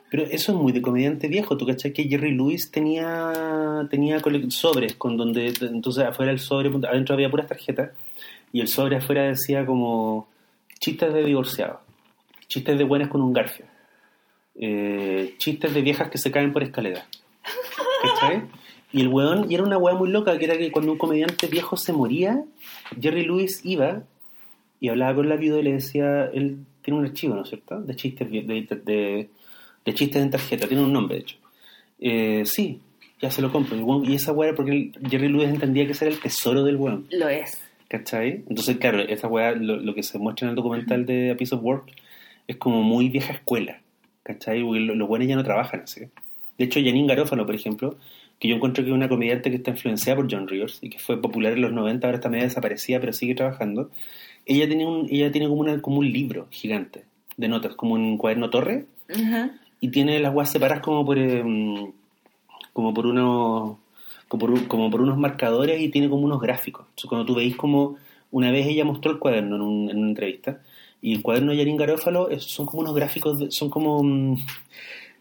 Pero 0.09 0.23
eso 0.23 0.53
es 0.53 0.57
muy 0.57 0.71
de 0.71 0.81
comediante 0.81 1.27
viejo. 1.27 1.55
¿Tú 1.55 1.67
cachai 1.67 1.93
que 1.93 2.05
Jerry 2.05 2.31
Lewis 2.33 2.71
tenía, 2.71 3.85
tenía 3.91 4.19
sobres 4.49 4.95
con 4.95 5.17
donde, 5.17 5.53
entonces 5.61 6.05
afuera 6.05 6.31
el 6.31 6.39
sobre, 6.39 6.69
adentro 6.87 7.13
había 7.13 7.29
puras 7.29 7.45
tarjetas 7.45 7.91
y 8.51 8.61
el 8.61 8.67
sobre 8.67 8.95
afuera 8.97 9.21
decía 9.21 9.67
como 9.67 10.27
chistes 10.79 11.13
de 11.13 11.23
divorciados, 11.23 11.77
chistes 12.47 12.75
de 12.75 12.83
buenas 12.85 13.09
con 13.09 13.21
un 13.21 13.33
garfio, 13.33 13.65
eh, 14.55 15.35
chistes 15.37 15.73
de 15.75 15.81
viejas 15.83 16.09
que 16.09 16.17
se 16.17 16.31
caen 16.31 16.51
por 16.51 16.63
escalera. 16.63 17.05
¿Cachai? 18.01 18.41
Y 18.91 19.01
el 19.01 19.07
weón, 19.09 19.51
y 19.51 19.55
era 19.55 19.63
una 19.63 19.77
weá 19.77 19.93
muy 19.95 20.09
loca, 20.09 20.37
que 20.39 20.45
era 20.45 20.57
que 20.57 20.71
cuando 20.71 20.91
un 20.91 20.97
comediante 20.97 21.47
viejo 21.47 21.77
se 21.77 21.93
moría, 21.93 22.43
Jerry 22.99 23.23
Lewis 23.25 23.61
iba 23.63 24.03
y 24.79 24.89
hablaba 24.89 25.15
con 25.15 25.29
la 25.29 25.35
viuda 25.35 25.59
y 25.59 25.63
le 25.63 25.73
decía, 25.73 26.25
él 26.33 26.57
tiene 26.81 26.99
un 26.99 27.05
archivo, 27.05 27.35
¿no 27.35 27.43
es 27.43 27.49
cierto?, 27.49 27.79
de 27.81 27.95
chistes, 27.95 28.31
de, 28.31 28.41
de, 28.41 29.29
de- 29.85 29.93
chistes 29.93 30.21
en 30.21 30.29
tarjeta, 30.29 30.67
tiene 30.67 30.83
un 30.83 30.93
nombre, 30.93 31.15
de 31.17 31.21
hecho. 31.21 31.35
Eh, 31.99 32.43
sí, 32.45 32.79
ya 33.21 33.29
se 33.31 33.41
lo 33.41 33.51
compro. 33.51 33.75
Y, 34.05 34.13
esa 34.15 34.31
weá 34.31 34.49
era 34.49 34.55
porque 34.55 34.91
Jerry 35.09 35.27
Lewis 35.29 35.49
entendía 35.49 35.85
que 35.85 35.91
ese 35.93 36.05
era 36.05 36.13
el 36.15 36.21
tesoro 36.21 36.63
del 36.63 36.75
weón, 36.77 37.05
Lo 37.11 37.27
es. 37.27 37.59
¿cachai? 37.87 38.43
Entonces, 38.47 38.77
claro, 38.77 39.01
esa 39.01 39.27
weá, 39.27 39.51
lo, 39.51 39.77
lo 39.77 39.93
que 39.95 40.03
se 40.03 40.17
muestra 40.19 40.45
en 40.45 40.49
el 40.51 40.55
documental 40.55 41.05
de 41.05 41.31
A 41.31 41.35
Piece 41.37 41.53
of 41.55 41.61
Work, 41.63 41.91
es 42.47 42.57
como 42.57 42.81
muy 42.83 43.09
vieja 43.09 43.33
escuela, 43.33 43.81
¿cachai? 44.23 44.63
Porque 44.63 44.79
lo- 44.79 44.95
los 44.95 45.07
buenos 45.07 45.27
ya 45.27 45.35
no 45.35 45.43
trabajan 45.43 45.81
así. 45.81 46.01
De 46.57 46.65
hecho, 46.65 46.79
Janine 46.79 47.07
Garófalo, 47.07 47.45
por 47.45 47.55
ejemplo, 47.55 47.97
que 48.39 48.47
yo 48.47 48.55
encuentro 48.55 48.83
que 48.83 48.89
es 48.89 48.95
una 48.95 49.09
comediante 49.09 49.49
que 49.49 49.57
está 49.57 49.71
influenciada 49.71 50.15
por 50.17 50.31
John 50.31 50.47
Rivers 50.47 50.79
y 50.81 50.89
que 50.89 50.97
fue 50.99 51.21
popular 51.21 51.53
en 51.53 51.61
los 51.61 51.73
90, 51.73 52.07
ahora 52.07 52.17
está 52.17 52.29
medio 52.29 52.45
desaparecida, 52.45 52.99
pero 52.99 53.11
sigue 53.13 53.35
trabajando. 53.35 53.91
Ella 54.45 54.65
tiene, 54.67 54.85
un, 54.85 55.07
ella 55.11 55.31
tiene 55.31 55.47
como, 55.47 55.61
una, 55.61 55.81
como 55.81 55.99
un 55.99 56.11
libro 56.11 56.47
gigante 56.49 57.03
de 57.37 57.47
notas, 57.47 57.75
como 57.75 57.93
un 57.95 58.17
cuaderno 58.17 58.49
torre, 58.49 58.85
y 59.81 59.89
tiene 59.89 60.19
las 60.19 60.33
guas 60.33 60.51
separadas 60.51 60.81
como 60.83 61.05
por 61.05 61.17
eh, 61.19 61.43
como 62.73 62.93
por 62.93 63.05
unos 63.07 63.77
como 64.27 64.39
por, 64.45 64.67
como 64.67 64.91
por 64.91 65.01
unos 65.01 65.17
marcadores 65.17 65.81
y 65.81 65.89
tiene 65.89 66.07
como 66.09 66.23
unos 66.23 66.39
gráficos. 66.39 66.85
Entonces, 66.89 67.09
cuando 67.09 67.25
tú 67.25 67.35
veis 67.35 67.55
como 67.55 67.97
una 68.31 68.51
vez 68.51 68.67
ella 68.67 68.85
mostró 68.85 69.11
el 69.11 69.19
cuaderno 69.19 69.55
en, 69.55 69.61
un- 69.63 69.89
en 69.89 69.97
una 69.97 70.09
entrevista 70.09 70.61
y 71.01 71.13
el 71.15 71.21
cuaderno 71.23 71.51
de 71.51 71.57
Yarin 71.57 71.77
Garófalo 71.77 72.29
son 72.39 72.65
como 72.67 72.81
unos 72.81 72.93
gráficos, 72.95 73.39
de- 73.39 73.51
son 73.51 73.69
como 73.71 74.03
mm, 74.03 74.37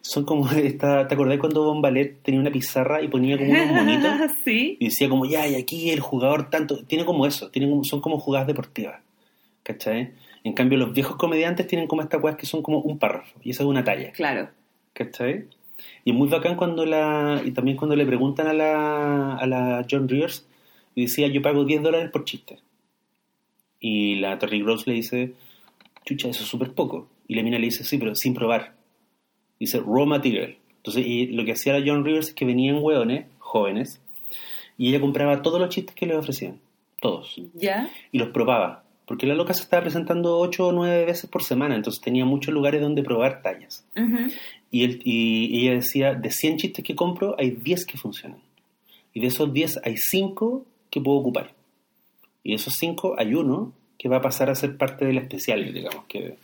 son 0.01 0.25
como 0.25 0.51
esta, 0.53 1.07
¿te 1.09 1.15
acordás 1.15 1.39
cuando 1.39 1.65
Bon 1.65 1.83
Ballet 1.83 2.23
tenía 2.23 2.41
una 2.41 2.51
pizarra 2.51 3.03
y 3.03 3.09
ponía 3.09 3.37
como 3.39 3.51
unos 3.51 3.67
monitos? 3.73 4.13
sí. 4.45 4.77
Y 4.81 4.87
decía 4.87 5.09
como, 5.09 5.27
ya, 5.27 5.47
y 5.47 5.55
aquí 5.55 5.91
el 5.91 6.01
jugador 6.01 6.51
tanto... 6.51 6.85
Tiene 6.85 7.05
como 7.05 7.27
eso, 7.27 7.51
tienen 7.51 7.71
como- 7.71 7.85
son 7.85 8.01
como 8.01 8.19
jugadas 8.19 8.47
deportivas, 8.47 9.01
¿cachai? 9.63 10.13
En 10.45 10.53
cambio, 10.55 10.79
los 10.79 10.93
viejos 10.95 11.17
comediantes 11.17 11.67
tienen 11.67 11.87
como 11.89 12.03
estas 12.03 12.21
cosas 12.21 12.37
que 12.37 12.47
son 12.47 12.63
como 12.63 12.79
un 12.81 12.99
párrafo, 12.99 13.39
y 13.43 13.51
esa 13.51 13.63
es 13.65 13.69
una 13.69 13.85
talla, 13.85 14.13
Claro. 14.13 14.49
¿cachai? 14.93 15.47
Y 16.05 16.11
es 16.11 16.17
muy 16.17 16.29
bacán 16.29 16.57
cuando 16.57 16.87
la... 16.87 17.43
Y 17.45 17.51
también 17.51 17.77
cuando 17.77 17.95
le 17.97 18.07
preguntan 18.07 18.47
a 18.47 18.53
la, 18.53 19.35
a 19.37 19.47
la 19.47 19.87
John 19.91 20.09
Rivers, 20.09 20.47
y 20.95 21.03
decía, 21.03 21.29
yo 21.29 21.43
pago 21.43 21.65
10 21.65 21.83
dólares 21.83 22.11
por 22.11 22.25
chiste. 22.25 22.59
Y 23.81 24.17
la 24.17 24.39
Terry 24.39 24.61
Gross 24.63 24.87
le 24.87 24.95
dice, 24.95 25.35
chucha, 26.05 26.29
eso 26.29 26.43
es 26.43 26.49
súper 26.49 26.73
poco. 26.73 27.09
Y 27.29 27.35
la 27.37 27.43
mina 27.43 27.59
le 27.59 27.67
dice, 27.67 27.85
sí, 27.85 27.99
pero 27.99 28.15
sin 28.17 28.35
probar. 28.35 28.75
Dice, 29.61 29.81
raw 29.81 30.07
material. 30.07 30.57
Entonces, 30.79 31.07
y 31.07 31.27
lo 31.27 31.45
que 31.45 31.53
hacía 31.53 31.79
la 31.79 31.85
John 31.85 32.05
Rivers 32.05 32.29
es 32.29 32.35
que 32.35 32.45
venían 32.45 32.79
hueones, 32.81 33.27
jóvenes, 33.39 34.01
y 34.77 34.91
ella 34.91 35.01
compraba 35.01 35.43
todos 35.43 35.61
los 35.61 35.71
chistes 35.71 35.95
que 35.95 36.07
le 36.07 36.17
ofrecían. 36.17 36.61
Todos. 37.01 37.41
¿Ya? 37.55 37.91
Y 38.13 38.19
los 38.19 38.29
probaba. 38.29 38.85
Porque 39.07 39.27
la 39.27 39.35
loca 39.35 39.55
se 39.55 39.63
estaba 39.63 39.83
presentando 39.83 40.39
8 40.39 40.69
o 40.69 40.73
9 40.73 41.07
veces 41.07 41.31
por 41.31 41.43
semana, 41.43 41.75
entonces 41.75 42.01
tenía 42.03 42.25
muchos 42.25 42.53
lugares 42.53 42.81
donde 42.81 43.03
probar 43.03 43.43
tallas. 43.43 43.87
Ujú. 43.97 44.31
Y, 44.71 44.85
él, 44.85 45.01
y 45.03 45.67
ella 45.67 45.77
decía, 45.77 46.15
de 46.15 46.31
100 46.31 46.59
chistes 46.59 46.85
que 46.85 46.95
compro, 46.95 47.35
hay 47.39 47.53
10 47.53 47.87
que 47.87 47.97
funcionan. 47.97 48.41
Y 49.15 49.21
de 49.21 49.29
esos 49.29 49.53
10 49.53 49.81
hay 49.85 49.97
5 49.97 50.65
que 50.91 51.01
puedo 51.01 51.19
ocupar. 51.19 51.55
Y 52.45 52.51
de 52.51 52.57
esos 52.57 52.75
5 52.75 53.17
hay 53.19 53.35
uno 53.35 53.73
que 53.99 54.09
va 54.09 54.19
a 54.19 54.23
pasar 54.23 54.51
a 54.51 54.55
ser 54.55 54.77
parte 54.77 55.05
del 55.07 55.19
especial, 55.19 55.73
digamos. 55.73 56.05
que 56.07 56.37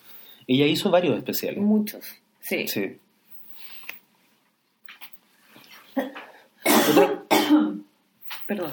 Ella 0.47 0.67
hizo 0.67 0.91
varios 0.91 1.17
especiales. 1.17 1.63
Muchos. 1.63 2.05
Sí. 2.41 2.67
Sí. 2.67 2.97
Otra, 6.91 7.23
Perdón. 8.47 8.71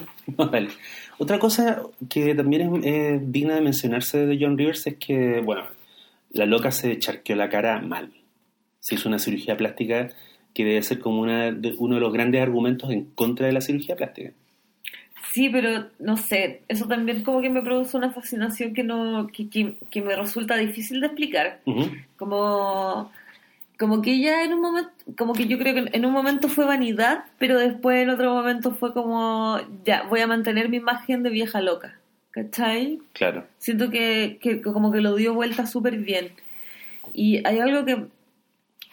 Otra 1.17 1.39
cosa 1.39 1.82
que 2.09 2.36
también 2.36 2.84
es 2.84 2.86
eh, 2.86 3.19
digna 3.24 3.55
de 3.55 3.61
mencionarse 3.61 4.26
de 4.26 4.38
John 4.39 4.57
Rivers 4.57 4.86
es 4.88 4.95
que, 4.97 5.39
bueno, 5.41 5.63
la 6.32 6.45
loca 6.45 6.72
se 6.72 6.97
charqueó 6.99 7.36
la 7.36 7.49
cara 7.49 7.80
mal. 7.80 8.11
Se 8.80 8.95
hizo 8.95 9.07
una 9.07 9.19
cirugía 9.19 9.55
plástica 9.55 10.09
que 10.53 10.65
debe 10.65 10.82
ser 10.84 10.99
como 10.99 11.22
una 11.22 11.51
de- 11.51 11.76
uno 11.78 11.95
de 11.95 12.01
los 12.01 12.11
grandes 12.11 12.41
argumentos 12.41 12.89
en 12.91 13.05
contra 13.15 13.45
de 13.47 13.53
la 13.53 13.61
cirugía 13.61 13.95
plástica. 13.95 14.32
Sí, 15.32 15.47
pero 15.47 15.86
no 15.99 16.17
sé, 16.17 16.61
eso 16.67 16.88
también 16.88 17.24
como 17.24 17.41
que 17.41 17.49
me 17.49 17.61
produce 17.61 17.95
una 17.95 18.11
fascinación 18.11 18.74
que 18.74 18.84
no 18.84 19.28
que, 19.32 19.47
que, 19.49 19.78
que 19.89 20.01
me 20.01 20.13
resulta 20.17 20.57
difícil 20.57 20.99
de 20.99 21.07
explicar. 21.07 21.61
Ujú. 21.65 21.89
Como 22.17 23.11
como 23.82 24.03
que 24.03 24.11
ella 24.13 24.43
en 24.43 24.53
un 24.53 24.61
momento, 24.61 24.91
como 25.17 25.34
que 25.34 25.47
yo 25.47 25.57
creo 25.57 25.73
que 25.73 25.97
en 25.97 26.05
un 26.05 26.13
momento 26.13 26.47
fue 26.49 26.65
vanidad, 26.65 27.25
pero 27.39 27.57
después 27.57 28.03
en 28.03 28.11
otro 28.11 28.32
momento 28.32 28.75
fue 28.75 28.93
como, 28.93 29.59
ya, 29.84 30.03
voy 30.03 30.19
a 30.19 30.27
mantener 30.27 30.69
mi 30.69 30.77
imagen 30.77 31.23
de 31.23 31.32
vieja 31.32 31.61
loca. 31.61 31.97
¿Cachai? 32.29 32.99
Claro. 33.13 33.47
Siento 33.57 33.89
que, 33.89 34.38
que 34.39 34.61
como 34.61 34.91
que 34.91 35.01
lo 35.01 35.15
dio 35.15 35.34
vuelta 35.34 35.65
súper 35.65 35.97
bien. 35.97 36.29
Y 37.11 37.43
hay 37.43 37.57
algo 37.57 37.84
que 37.84 38.05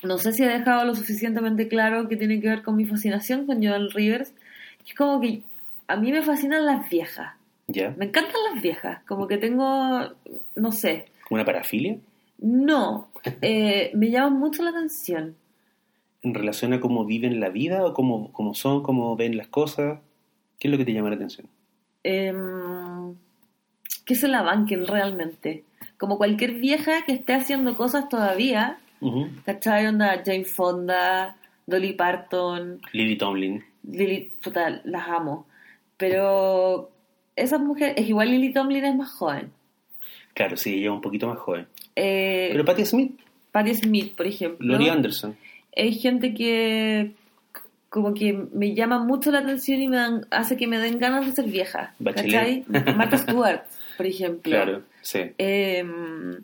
no 0.02 0.16
sé 0.16 0.32
si 0.32 0.42
he 0.42 0.48
dejado 0.48 0.86
lo 0.86 0.94
suficientemente 0.94 1.68
claro 1.68 2.08
que 2.08 2.16
tiene 2.16 2.40
que 2.40 2.48
ver 2.48 2.62
con 2.62 2.74
mi 2.74 2.86
fascinación 2.86 3.44
con 3.44 3.62
Joan 3.62 3.90
Rivers. 3.90 4.30
que 4.84 4.92
Es 4.92 4.94
como 4.94 5.20
que 5.20 5.42
a 5.86 5.96
mí 5.96 6.12
me 6.12 6.22
fascinan 6.22 6.64
las 6.64 6.88
viejas. 6.88 7.34
¿Ya? 7.66 7.94
Me 7.98 8.06
encantan 8.06 8.40
las 8.54 8.62
viejas. 8.62 9.04
Como 9.04 9.28
que 9.28 9.36
tengo, 9.36 10.14
no 10.56 10.72
sé, 10.72 11.08
¿Como 11.28 11.36
una 11.36 11.44
parafilia? 11.44 11.98
No, 12.38 13.08
eh, 13.42 13.90
me 13.94 14.10
llaman 14.10 14.38
mucho 14.38 14.62
la 14.62 14.70
atención. 14.70 15.36
¿En 16.22 16.34
relación 16.34 16.72
a 16.72 16.80
cómo 16.80 17.04
viven 17.04 17.40
la 17.40 17.48
vida 17.48 17.84
o 17.84 17.94
cómo, 17.94 18.32
cómo 18.32 18.54
son, 18.54 18.82
cómo 18.82 19.14
ven 19.16 19.36
las 19.36 19.48
cosas? 19.48 20.00
¿Qué 20.58 20.68
es 20.68 20.72
lo 20.72 20.78
que 20.78 20.84
te 20.84 20.92
llama 20.92 21.10
la 21.10 21.16
atención? 21.16 21.46
Em, 22.02 23.14
que 24.04 24.14
se 24.14 24.28
la 24.28 24.42
banquen 24.42 24.86
realmente. 24.86 25.64
Como 25.96 26.16
cualquier 26.18 26.54
vieja 26.54 27.04
que 27.04 27.12
esté 27.12 27.34
haciendo 27.34 27.76
cosas 27.76 28.08
todavía, 28.08 28.78
Ujú. 29.00 29.28
¿cachai? 29.44 29.86
Onda 29.86 30.22
Jane 30.24 30.44
Fonda, 30.44 31.36
Dolly 31.66 31.92
Parton, 31.92 32.80
Lily 32.92 33.16
Tomlin. 33.18 33.64
Lily, 33.84 34.32
puta, 34.42 34.80
las 34.84 35.08
amo. 35.08 35.46
Pero 35.96 36.90
esas 37.36 37.60
mujeres, 37.60 37.94
es 37.96 38.08
igual 38.08 38.30
Lily 38.30 38.52
Tomlin 38.52 38.84
es 38.84 38.96
más 38.96 39.10
joven. 39.12 39.52
Claro, 40.38 40.56
sí, 40.56 40.74
ella 40.74 40.84
es 40.86 40.90
un 40.92 41.00
poquito 41.00 41.26
más 41.26 41.38
joven. 41.38 41.66
Eh, 41.96 42.50
Pero 42.52 42.64
Patti 42.64 42.84
Smith, 42.84 43.18
Patti 43.50 43.74
Smith, 43.74 44.14
por 44.14 44.24
ejemplo. 44.28 44.64
Lori 44.68 44.88
Anderson. 44.88 45.36
es 45.72 46.00
gente 46.00 46.32
que 46.32 47.10
como 47.88 48.14
que 48.14 48.32
me 48.52 48.72
llama 48.74 48.98
mucho 49.02 49.32
la 49.32 49.40
atención 49.40 49.80
y 49.80 49.88
me 49.88 49.96
dan, 49.96 50.26
hace 50.30 50.56
que 50.56 50.68
me 50.68 50.78
den 50.78 50.98
ganas 51.00 51.26
de 51.26 51.32
ser 51.32 51.46
vieja. 51.46 51.94
¿Cachai? 52.04 52.62
Bachelet. 52.68 52.96
Martha 52.96 53.18
Stewart, 53.18 53.62
por 53.96 54.06
ejemplo. 54.06 54.52
Claro, 54.52 54.82
sí. 55.02 55.20
Em, 55.38 56.36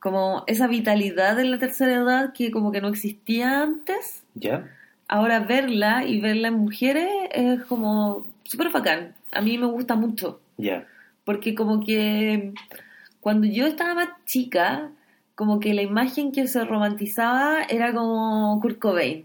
como 0.00 0.44
esa 0.46 0.66
vitalidad 0.66 1.40
en 1.40 1.50
la 1.50 1.58
tercera 1.58 1.94
edad 1.94 2.32
que 2.34 2.50
como 2.50 2.72
que 2.72 2.80
no 2.82 2.88
existía 2.88 3.62
antes, 3.62 4.22
¿Ya? 4.34 4.68
ahora 5.08 5.40
verla 5.40 6.04
y 6.06 6.20
verla 6.20 6.48
en 6.48 6.54
mujeres 6.54 7.08
es 7.32 7.62
como 7.64 8.26
súper 8.44 8.68
bacán. 8.70 9.14
A 9.32 9.40
mí 9.40 9.56
me 9.56 9.66
gusta 9.66 9.94
mucho, 9.94 10.40
Ya. 10.58 10.86
porque 11.24 11.54
como 11.54 11.82
que 11.82 12.52
cuando 13.20 13.46
yo 13.46 13.66
estaba 13.66 13.94
más 13.94 14.08
chica, 14.26 14.90
como 15.34 15.60
que 15.60 15.74
la 15.74 15.82
imagen 15.82 16.32
que 16.32 16.46
se 16.48 16.64
romantizaba 16.64 17.62
era 17.62 17.92
como 17.92 18.58
Kurt 18.60 18.78
Cobain, 18.78 19.24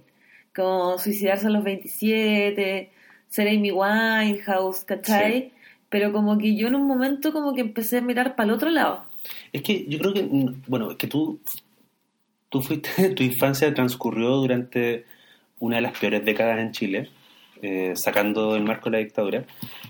como 0.56 0.98
suicidarse 0.98 1.48
a 1.48 1.50
los 1.50 1.64
27, 1.64 2.90
ser 3.28 3.48
Amy 3.48 3.72
Winehouse, 3.72 4.86
¿cachai? 4.86 5.34
Sí. 5.42 5.52
Pero 5.90 6.12
como 6.12 6.38
que 6.38 6.56
yo 6.56 6.68
en 6.68 6.76
un 6.76 6.88
momento 6.88 7.32
como 7.34 7.54
que 7.54 7.62
empecé 7.62 7.98
a 7.98 8.02
mirar 8.02 8.36
para 8.36 8.48
el 8.50 8.56
otro 8.56 8.70
lado. 8.70 9.06
Es 9.52 9.62
que 9.62 9.86
yo 9.88 9.98
creo 10.00 10.14
que, 10.14 10.24
mm, 10.24 10.64
bueno, 10.68 10.92
es 10.92 10.98
que 10.98 11.08
tú, 11.08 11.40
tú 12.50 12.62
fuiste, 12.62 12.90
tu 13.16 13.24
infancia 13.24 13.74
transcurrió 13.74 14.30
durante 14.38 15.06
una 15.60 15.78
de 15.78 15.82
las 15.84 15.98
peores 15.98 16.24
décadas 16.26 16.60
en 16.60 16.72
Chile, 16.72 17.10
eh, 17.62 17.94
sacando 17.96 18.54
del 18.54 18.64
marco 18.64 18.90
de 18.90 18.98
la 18.98 19.04
dictadura, 19.04 19.46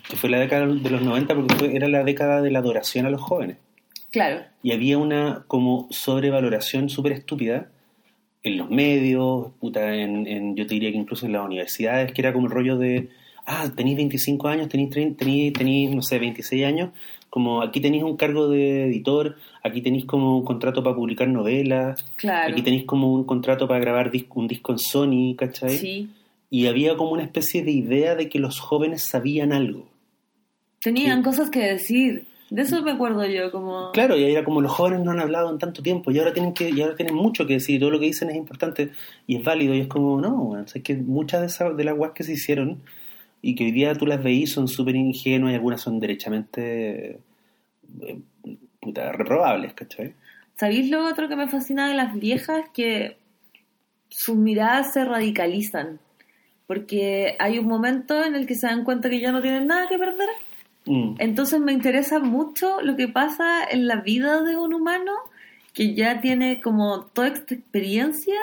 que 0.08 0.16
fue 0.16 0.30
la 0.30 0.40
década 0.40 0.68
de 0.68 0.90
los 0.90 1.02
90 1.02 1.34
porque 1.36 1.56
fue- 1.56 1.76
era 1.76 1.88
la 1.88 2.04
década 2.04 2.42
de 2.42 2.52
la 2.52 2.60
adoración 2.60 3.06
a 3.06 3.10
los 3.10 3.22
jóvenes. 3.22 3.58
Claro, 4.16 4.44
Y 4.64 4.72
había 4.72 4.98
una 4.98 5.44
como 5.48 5.88
sobrevaloración 5.92 6.88
súper 6.90 7.12
estúpida 7.12 7.70
en 8.44 8.58
los 8.58 8.70
medios, 8.70 9.52
puta, 9.60 9.94
en, 9.94 10.26
en- 10.26 10.56
yo 10.56 10.66
te 10.66 10.76
diría 10.76 10.90
que 10.92 10.98
incluso 10.98 11.26
en 11.26 11.34
las 11.34 11.46
universidades, 11.46 12.14
que 12.14 12.22
era 12.22 12.32
como 12.32 12.48
el 12.48 12.54
rollo 12.54 12.78
de, 12.78 13.10
ah, 13.46 13.70
tenéis 13.76 13.98
25 13.98 14.48
años, 14.48 14.70
tenéis, 14.70 14.90
30, 14.92 15.18
tenéis, 15.20 15.52
tenéis, 15.52 15.94
no 15.94 16.02
sé, 16.02 16.18
26 16.18 16.64
años, 16.66 16.92
como 17.30 17.62
aquí 17.62 17.82
tenéis 17.82 18.04
un 18.04 18.16
cargo 18.16 18.48
de 18.48 18.86
editor, 18.88 19.36
aquí 19.64 19.82
tenéis 19.82 20.06
como 20.06 20.38
un 20.38 20.46
contrato 20.46 20.82
para 20.82 20.96
publicar 20.96 21.28
novelas, 21.28 22.06
claro. 22.16 22.54
aquí 22.54 22.62
tenéis 22.62 22.86
como 22.86 23.12
un 23.14 23.26
contrato 23.26 23.68
para 23.68 23.82
grabar 23.82 24.12
un 24.36 24.48
disco 24.48 24.72
en 24.72 24.80
Sony, 24.80 25.36
¿cachai? 25.38 25.78
Sí. 25.78 26.10
Y 26.50 26.68
había 26.68 26.96
como 26.96 27.12
una 27.12 27.24
especie 27.24 27.64
de 27.64 27.72
idea 27.72 28.16
de 28.16 28.30
que 28.30 28.40
los 28.40 28.62
jóvenes 28.62 29.04
sabían 29.04 29.52
algo. 29.52 29.90
Tenían 30.82 31.18
Sí. 31.18 31.24
cosas 31.26 31.50
que 31.50 31.60
decir. 31.60 32.26
De 32.50 32.62
eso 32.62 32.82
me 32.84 32.92
acuerdo 32.92 33.26
yo, 33.26 33.52
como... 33.52 33.92
Claro, 33.92 34.16
y 34.16 34.24
ahí 34.24 34.34
era 34.34 34.44
como 34.44 34.62
los 34.62 34.72
jóvenes 34.72 35.02
no 35.02 35.12
han 35.12 35.20
hablado 35.20 35.50
en 35.52 35.58
tanto 35.58 35.82
tiempo 35.82 36.12
y 36.12 36.20
ahora 36.20 36.32
tienen 36.32 36.54
que 36.54 36.70
y 36.70 36.82
ahora 36.82 36.96
tienen 36.96 37.16
mucho 37.16 37.48
que 37.48 37.54
decir, 37.54 37.80
todo 37.80 37.90
lo 37.90 38.00
que 38.00 38.06
dicen 38.06 38.30
es 38.30 38.36
importante 38.36 38.92
y 39.26 39.38
es 39.38 39.44
válido 39.44 39.74
y 39.74 39.82
es 39.82 39.88
como, 39.88 40.22
no, 40.22 40.50
o 40.50 40.68
sea, 40.68 40.80
es 40.80 40.84
que 40.84 40.96
muchas 40.96 41.42
de, 41.42 41.48
esas, 41.48 41.76
de 41.76 41.84
las 41.84 41.96
guas 41.96 42.12
que 42.14 42.24
se 42.24 42.34
hicieron 42.34 42.82
y 43.42 43.56
que 43.56 43.66
hoy 43.66 43.72
día 43.72 43.96
tú 43.96 44.06
las 44.06 44.24
veís 44.24 44.52
son 44.52 44.68
súper 44.68 44.96
ingenuas 44.96 45.54
y 45.54 45.56
algunas 45.56 45.82
son 45.82 46.00
derechamente 46.00 47.20
eh, 48.02 48.20
puta, 48.80 49.12
reprobables, 49.12 49.74
¿cachai? 49.74 50.14
¿Sabéis 50.56 50.90
lo 50.90 51.06
otro 51.06 51.28
que 51.28 51.36
me 51.36 51.48
fascina 51.48 51.90
de 51.90 51.96
las 51.96 52.18
viejas? 52.18 52.66
Que 52.74 53.18
sus 54.10 54.38
miradas 54.38 54.94
se 54.94 55.04
radicalizan. 55.04 56.00
Porque 56.68 57.36
hay 57.38 57.60
un 57.60 57.68
momento 57.68 58.24
en 58.24 58.36
el 58.36 58.48
que 58.48 58.56
se 58.56 58.68
dan 58.68 58.84
cuenta 58.84 59.10
que 59.10 59.20
ya 59.20 59.32
no 59.32 59.42
tienen 59.42 59.68
nada 59.68 59.88
que 59.88 59.98
perder. 59.98 60.30
Mm, 60.86 61.16
Entonces 61.20 61.60
me 61.60 61.72
interesa 61.74 62.20
mucho 62.20 62.82
lo 62.82 62.96
que 62.96 63.08
pasa 63.08 63.64
en 63.70 63.88
la 63.88 63.98
vida 64.02 64.42
de 64.44 64.56
un 64.58 64.74
humano 64.74 65.12
que 65.74 65.94
ya 65.96 66.22
tiene 66.22 66.62
como 66.62 67.06
toda 67.06 67.28
esta 67.30 67.56
experiencia, 67.56 68.40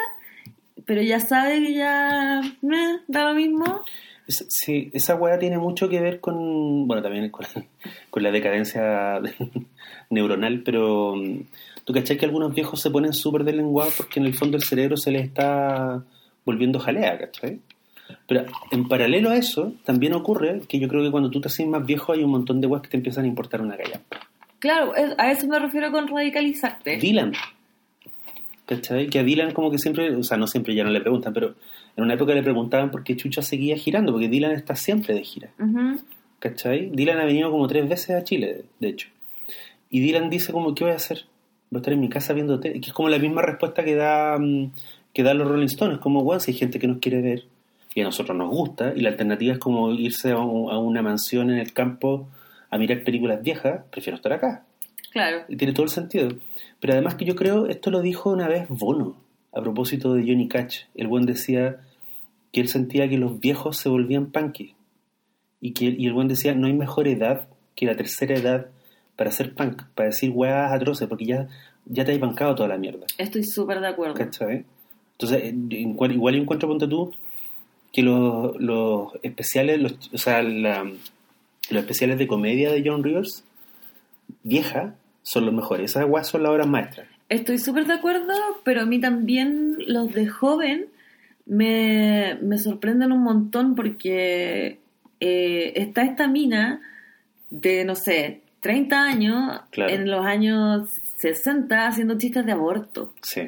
pero 0.85 1.01
ya 1.03 1.21
sabe 1.21 1.61
que 1.65 1.75
ya 1.75 2.41
eh, 2.41 2.99
da 3.09 3.29
lo 3.29 3.35
mismo. 3.35 3.81
es- 4.27 4.47
sí, 4.49 4.91
esa 4.93 5.15
weá 5.15 5.39
tiene 5.39 5.59
mucho 5.59 5.89
que 5.89 6.01
ver 6.01 6.21
con, 6.21 6.87
bueno, 6.89 7.03
también 7.03 7.31
con, 7.31 7.47
con 8.11 8.23
la 8.23 8.31
decadencia 8.31 9.21
neuronal, 10.11 10.63
pero 10.65 11.15
mm, 11.17 11.41
tú 11.85 11.93
cachai 11.93 12.17
que 12.19 12.25
algunos 12.27 12.55
viejos 12.55 12.81
se 12.81 12.91
ponen 12.91 13.13
súper 13.13 13.45
deslenguados 13.45 13.95
porque 13.97 14.21
en 14.21 14.27
el 14.27 14.35
fondo 14.35 14.57
el 14.57 14.63
cerebro 14.63 14.97
se 14.97 15.11
les 15.11 15.25
está 15.25 16.03
volviendo 16.45 16.79
jalea, 16.81 17.19
¿cachai? 17.19 17.61
Pero 18.27 18.45
en 18.71 18.89
paralelo 18.89 19.31
a 19.31 19.37
eso, 19.37 19.75
también 19.85 20.15
ocurre 20.15 20.61
que 20.69 20.79
yo 20.79 20.89
creo 20.89 21.03
que 21.03 21.11
cuando 21.11 21.31
tú 21.31 21.41
te 21.41 21.49
haces 21.49 21.67
más 21.67 21.85
viejo 21.85 22.13
hay 22.13 22.23
un 22.23 22.31
montón 22.31 22.61
de 22.61 22.67
weas 22.67 22.83
que 22.83 22.89
te 22.89 22.97
empiezan 22.97 23.25
a 23.25 23.29
importar 23.29 23.61
una 23.61 23.77
callampa. 23.77 24.21
Claro, 24.59 24.93
a 25.19 25.31
eso 25.31 25.47
me 25.47 25.59
refiero 25.59 25.91
con 25.91 26.07
radicalizarte. 26.07 26.97
Dylan. 26.99 27.33
¿Cachai? 28.67 29.09
Que 29.09 29.19
a 29.19 29.25
Dylan 29.25 29.53
como 29.53 29.71
que 29.71 29.79
siempre, 29.79 30.15
o 30.15 30.23
sea, 30.23 30.37
no 30.37 30.47
siempre 30.47 30.75
ya 30.75 30.85
no 30.85 30.91
le 30.91 31.01
preguntan, 31.01 31.33
pero 31.33 31.55
en 31.97 32.05
una 32.05 32.15
época 32.15 32.33
le 32.33 32.43
preguntaban 32.43 32.91
por 32.91 33.03
qué 33.03 33.17
Chucha 33.17 33.43
seguía 33.43 33.77
girando, 33.77 34.13
porque 34.13 34.29
Dylan 34.29 34.53
está 34.53 34.77
siempre 34.77 35.15
de 35.15 35.25
gira. 35.25 35.51
Ujú. 35.59 36.01
¿Cachai? 36.39 36.91
Dylan 36.91 37.19
ha 37.19 37.25
venido 37.25 37.51
como 37.51 37.67
tres 37.67 37.89
veces 37.89 38.11
a 38.11 38.25
Chile, 38.25 38.63
de 38.79 38.89
hecho. 38.89 39.09
Y 39.91 40.01
Dylan 40.01 40.31
dice 40.31 40.53
como, 40.53 40.75
¿qué 40.75 40.85
voy 40.85 40.93
a 40.93 40.97
hacer? 40.97 41.27
Voy 41.71 41.79
a 41.79 41.81
estar 41.81 41.93
en 41.93 42.01
mi 42.01 42.09
casa 42.09 42.33
viendo 42.33 42.61
tele. 42.61 42.81
Que 42.81 42.89
es 42.89 42.93
como 42.93 43.09
la 43.09 43.19
misma 43.19 43.43
respuesta 43.43 43.85
que 43.85 43.95
da 43.95 44.39
mm, 44.39 44.71
que 45.13 45.23
dan 45.23 45.39
los 45.39 45.49
Rolling 45.49 45.67
Stones. 45.67 45.99
Como, 45.99 46.23
bueno, 46.23 46.41
si 46.41 46.53
hay 46.53 46.57
gente 46.57 46.79
que 46.79 46.89
nos 46.89 46.99
quiere 46.99 47.21
ver 47.21 47.45
y 47.95 48.01
a 48.01 48.05
nosotros 48.05 48.37
nos 48.37 48.49
gusta, 48.51 48.93
y 48.97 49.01
la 49.01 49.11
alternativa 49.11 49.53
es 49.53 49.59
como 49.59 49.91
irse 49.93 50.33
a, 50.33 50.39
un- 50.39 50.71
a 50.73 50.79
una 50.79 51.03
mansión 51.03 51.51
en 51.51 51.59
el 51.59 51.73
campo 51.73 52.29
a 52.71 52.79
mirar 52.79 53.05
películas 53.05 53.43
viejas, 53.43 53.83
prefiero 53.91 54.17
estar 54.17 54.33
acá. 54.33 54.65
Claro. 55.11 55.43
Y 55.49 55.57
tiene 55.57 55.75
todo 55.75 55.85
el 55.85 55.91
sentido. 55.91 56.29
Pero 56.81 56.95
además 56.95 57.17
que 57.17 57.27
yo 57.27 57.35
creo, 57.37 57.67
esto 57.67 57.91
lo 57.91 58.01
dijo 58.01 58.31
una 58.31 58.49
vez 58.49 58.67
Bono, 58.69 59.17
a 59.53 59.61
propósito 59.61 60.15
de 60.15 60.23
Johnny 60.23 60.49
Cash. 60.49 60.85
El 60.95 61.07
buen 61.09 61.27
decía 61.27 61.81
que 62.51 62.61
él 62.63 62.69
sentía 62.69 63.09
que 63.09 63.19
los 63.19 63.39
viejos 63.41 63.77
se 63.77 63.89
volvían 63.91 64.27
punky. 64.33 64.75
Y, 65.61 65.73
que, 65.75 65.85
y 65.85 66.07
el 66.07 66.13
buen 66.15 66.29
decía, 66.29 66.55
no 66.55 66.67
hay 66.67 66.73
mejor 66.73 67.07
edad 67.09 67.47
que 67.77 67.85
la 67.87 67.95
tercera 67.97 68.35
edad 68.35 68.67
para 69.17 69.31
ser 69.31 69.55
punk, 69.55 69.83
para 69.95 70.09
decir 70.09 70.31
weas 70.31 70.73
atroces, 70.73 71.07
porque 71.09 71.27
ya, 71.27 71.47
ya 71.85 72.05
te 72.07 72.13
has 72.13 72.19
bancado 72.21 72.55
toda 72.55 72.69
la 72.71 72.79
mierda. 72.79 73.07
Estoy 73.19 73.45
súper 73.45 73.81
de 73.81 73.89
acuerdo. 73.89 74.15
¿Cachai? 74.15 74.65
Entonces, 75.13 75.43
eh, 75.45 75.49
en 75.71 75.95
cual- 75.95 76.13
igual 76.13 76.35
encuentro, 76.37 76.69
ponte 76.69 76.89
tú, 76.89 77.13
que 77.93 78.03
los, 78.03 78.59
los 78.61 79.09
especiales, 79.23 79.81
los, 79.81 80.11
o 80.13 80.19
sea, 80.19 80.43
la- 80.43 80.85
los 81.71 81.81
especiales 81.83 82.19
de 82.19 82.27
comedia 82.27 82.71
de 82.73 82.83
John 82.85 83.03
Rivers, 83.05 83.45
vieja, 84.43 84.95
son 85.23 85.45
los 85.47 85.55
mejores. 85.55 85.91
Esas 85.91 86.07
weas 86.09 86.27
son 86.29 86.43
las 86.43 86.53
obras 86.53 86.67
maestras. 86.67 87.07
Estoy 87.29 87.59
súper 87.59 87.87
de 87.87 87.95
acuerdo, 87.95 88.33
pero 88.65 88.83
a 88.83 88.87
mí 88.87 89.01
también 89.01 89.77
los 89.87 90.13
de 90.13 90.27
joven 90.27 90.87
me, 91.47 92.39
me 92.43 92.59
sorprenden 92.59 93.13
un 93.13 93.23
montón 93.23 93.75
porque 93.75 94.79
eh, 95.21 95.73
está 95.77 96.03
esta 96.03 96.27
mina 96.29 96.81
de, 97.51 97.85
no 97.85 97.95
sé, 97.95 98.41
30 98.61 99.03
años, 99.03 99.61
Claro. 99.71 99.93
en 99.95 100.11
los 100.11 100.25
años 100.25 100.89
60, 101.19 101.87
haciendo 101.87 102.19
chistes 102.19 102.45
de 102.47 102.53
aborto. 102.53 103.13
Sí. 103.23 103.43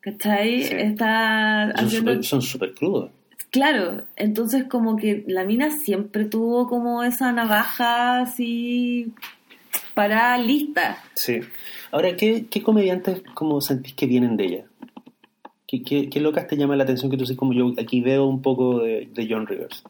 ¿Cachai? 0.00 0.62
Sí. 0.62 0.74
Está 0.74 1.72
Son 1.76 1.84
haciendo... 1.86 2.22
Son 2.22 2.42
súper 2.42 2.74
crudos. 2.74 3.10
Claro, 3.50 4.02
entonces 4.16 4.64
como 4.64 4.96
que 4.96 5.24
la 5.26 5.44
mina 5.44 5.70
siempre 5.70 6.24
tuvo 6.26 6.68
como 6.68 7.02
esa 7.02 7.32
navaja 7.32 8.20
así 8.20 9.12
para 9.94 10.36
lista. 10.38 10.98
Sí. 11.14 11.40
Ahora, 11.90 12.14
¿qué, 12.16 12.46
qué 12.50 12.62
comediantes 12.62 13.22
como 13.34 13.60
sentís 13.60 13.94
que 13.94 14.06
vienen 14.06 14.36
de 14.36 14.44
ella? 14.44 14.64
¿Qué, 15.66 15.82
qué, 15.82 16.08
qué 16.10 16.20
locas 16.20 16.46
te 16.46 16.56
llama 16.56 16.76
la 16.76 16.84
atención 16.84 17.10
que 17.10 17.16
tú 17.16 17.22
dices 17.24 17.36
como 17.36 17.52
yo 17.52 17.72
aquí 17.80 18.00
veo 18.00 18.26
un 18.26 18.42
poco 18.42 18.80
de, 18.80 19.08
de 19.12 19.26
John 19.30 19.46
Rivers? 19.46 19.82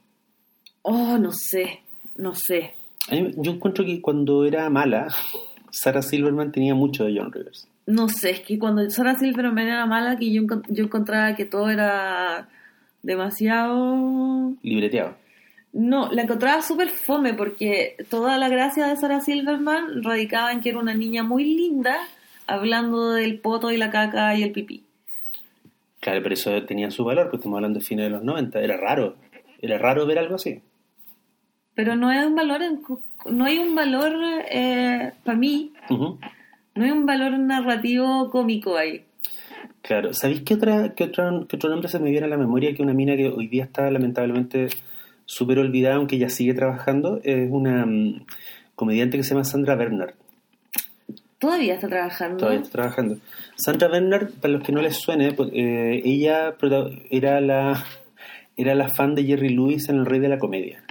Oh, 0.82 1.18
no 1.18 1.32
sé, 1.32 1.80
no 2.16 2.34
sé. 2.34 2.74
Mí- 3.10 3.32
yo 3.36 3.52
encuentro 3.52 3.84
que 3.84 4.00
cuando 4.00 4.44
era 4.44 4.70
mala, 4.70 5.08
Sarah 5.70 6.02
Silverman 6.02 6.52
tenía 6.52 6.74
mucho 6.74 7.04
de 7.04 7.16
John 7.18 7.32
Rivers. 7.32 7.66
No 7.86 8.08
sé, 8.08 8.30
es 8.30 8.40
que 8.40 8.58
cuando 8.58 8.88
Sarah 8.90 9.18
Silverman 9.18 9.66
era 9.66 9.86
mala, 9.86 10.16
que 10.16 10.30
yo, 10.32 10.42
yo 10.68 10.84
encontraba 10.84 11.34
que 11.34 11.44
todo 11.44 11.70
era 11.70 12.48
demasiado... 13.02 14.52
Libreteado. 14.62 15.14
No, 15.72 16.10
la 16.10 16.22
encontraba 16.22 16.62
súper 16.62 16.88
fome 16.88 17.34
porque 17.34 17.96
toda 18.10 18.38
la 18.38 18.48
gracia 18.48 18.86
de 18.86 18.96
Sarah 18.96 19.20
Silverman 19.20 20.02
radicaba 20.02 20.52
en 20.52 20.60
que 20.60 20.70
era 20.70 20.78
una 20.78 20.94
niña 20.94 21.22
muy 21.22 21.44
linda 21.44 21.96
hablando 22.46 23.12
del 23.12 23.38
poto 23.38 23.70
y 23.70 23.76
la 23.76 23.90
caca 23.90 24.34
y 24.34 24.42
el 24.42 24.52
pipí. 24.52 24.84
Claro, 26.00 26.22
pero 26.22 26.32
eso 26.34 26.62
tenía 26.64 26.90
su 26.90 27.04
valor, 27.04 27.28
pues 27.28 27.40
estamos 27.40 27.56
hablando 27.58 27.80
de 27.80 27.84
fines 27.84 28.04
de 28.06 28.10
los 28.10 28.22
90. 28.24 28.60
Era 28.60 28.76
raro. 28.76 29.16
Era 29.60 29.76
raro 29.78 30.06
ver 30.06 30.18
algo 30.18 30.36
así. 30.36 30.62
Pero 31.74 31.96
no 31.96 32.08
hay 32.08 32.24
un 32.24 32.34
valor, 32.34 32.62
en- 32.62 32.80
no 33.30 33.44
hay 33.44 33.58
un 33.58 33.74
valor 33.74 34.12
para 35.24 35.36
mí, 35.38 35.72
no 35.90 36.18
hay 36.84 36.90
un 36.90 37.06
valor 37.06 37.38
narrativo 37.38 38.30
cómico 38.30 38.76
ahí. 38.76 39.04
Claro. 39.88 40.12
¿Sabéis 40.12 40.42
qué, 40.42 40.52
otra, 40.52 40.92
qué, 40.94 41.04
otra, 41.04 41.32
qué 41.48 41.56
otro 41.56 41.70
nombre 41.70 41.88
se 41.88 41.98
me 41.98 42.10
viene 42.10 42.26
a 42.26 42.28
la 42.28 42.36
memoria? 42.36 42.74
Que 42.74 42.82
una 42.82 42.92
mina 42.92 43.16
que 43.16 43.28
hoy 43.28 43.48
día 43.48 43.64
está 43.64 43.90
lamentablemente 43.90 44.68
súper 45.24 45.58
olvidada, 45.60 45.94
aunque 45.94 46.16
ella 46.16 46.28
sigue 46.28 46.52
trabajando, 46.52 47.22
es 47.24 47.48
una 47.50 47.86
mm, 47.86 48.26
comediante 48.74 49.16
que 49.16 49.22
se 49.22 49.30
llama 49.30 49.44
Sandra 49.44 49.76
Bernard. 49.76 50.12
Todavía 51.38 51.76
está 51.76 51.88
trabajando. 51.88 52.36
Todavía 52.36 52.60
está 52.60 52.72
trabajando. 52.72 53.16
Sandra 53.56 53.88
Bernard, 53.88 54.28
para 54.42 54.52
los 54.52 54.62
que 54.62 54.72
no 54.72 54.82
les 54.82 54.94
suene, 54.94 55.32
pues, 55.32 55.48
eh, 55.54 56.02
ella 56.04 56.54
era 57.08 57.40
la, 57.40 57.82
era 58.58 58.74
la 58.74 58.90
fan 58.90 59.14
de 59.14 59.24
Jerry 59.24 59.48
Lewis 59.48 59.88
en 59.88 60.00
El 60.00 60.04
Rey 60.04 60.20
de 60.20 60.28
la 60.28 60.38
Comedia. 60.38 60.84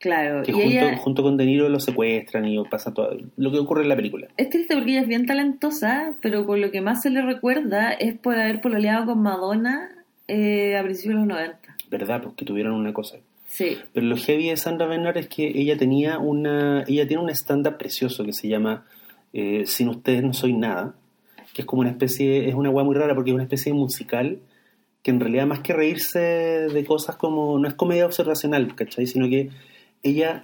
Claro, 0.00 0.42
Que 0.42 0.50
y 0.50 0.54
junto, 0.54 0.68
ella 0.70 0.96
junto 0.96 1.22
con 1.22 1.36
De 1.36 1.44
Niro 1.44 1.68
lo 1.68 1.78
secuestran 1.78 2.46
y 2.46 2.62
pasa 2.64 2.94
todo 2.94 3.18
lo 3.36 3.52
que 3.52 3.58
ocurre 3.58 3.82
en 3.82 3.90
la 3.90 3.96
película. 3.96 4.28
es 4.38 4.48
triste 4.48 4.74
porque 4.74 4.92
ella 4.92 5.02
es 5.02 5.08
bien 5.08 5.26
talentosa, 5.26 6.16
pero 6.22 6.46
por 6.46 6.58
lo 6.58 6.70
que 6.70 6.80
más 6.80 7.02
se 7.02 7.10
le 7.10 7.20
recuerda 7.20 7.92
es 7.92 8.18
por 8.18 8.38
haber 8.38 8.62
pololeado 8.62 9.04
con 9.04 9.20
Madonna 9.20 9.90
eh, 10.26 10.74
a 10.78 10.82
principios 10.82 11.16
de 11.16 11.26
los 11.26 11.28
90. 11.28 11.76
¿Verdad? 11.90 12.22
Porque 12.22 12.46
tuvieron 12.46 12.72
una 12.72 12.94
cosa. 12.94 13.18
Sí, 13.46 13.76
Pero 13.92 14.06
lo 14.06 14.16
heavy 14.16 14.48
de 14.48 14.56
Sandra 14.56 14.86
Bernard 14.86 15.18
es 15.18 15.28
que 15.28 15.48
ella 15.48 15.76
tenía 15.76 16.18
una, 16.18 16.84
ella 16.86 17.06
tiene 17.06 17.22
un 17.22 17.30
stand-up 17.30 17.76
precioso 17.76 18.24
que 18.24 18.32
se 18.32 18.48
llama 18.48 18.86
eh, 19.32 19.64
Sin 19.66 19.88
ustedes 19.88 20.22
no 20.22 20.32
soy 20.32 20.54
nada, 20.54 20.94
que 21.52 21.62
es 21.62 21.66
como 21.66 21.80
una 21.80 21.90
especie, 21.90 22.48
es 22.48 22.54
una 22.54 22.70
weá 22.70 22.84
muy 22.84 22.94
rara 22.94 23.14
porque 23.14 23.32
es 23.32 23.34
una 23.34 23.42
especie 23.42 23.72
de 23.72 23.78
musical 23.78 24.38
que 25.02 25.10
en 25.10 25.20
realidad 25.20 25.46
más 25.46 25.60
que 25.60 25.72
reírse 25.72 26.20
de 26.20 26.84
cosas 26.86 27.16
como, 27.16 27.58
no 27.58 27.68
es 27.68 27.74
comedia 27.74 28.06
observacional, 28.06 28.74
¿cachai? 28.74 29.06
Sino 29.06 29.28
que 29.28 29.50
ella 30.02 30.42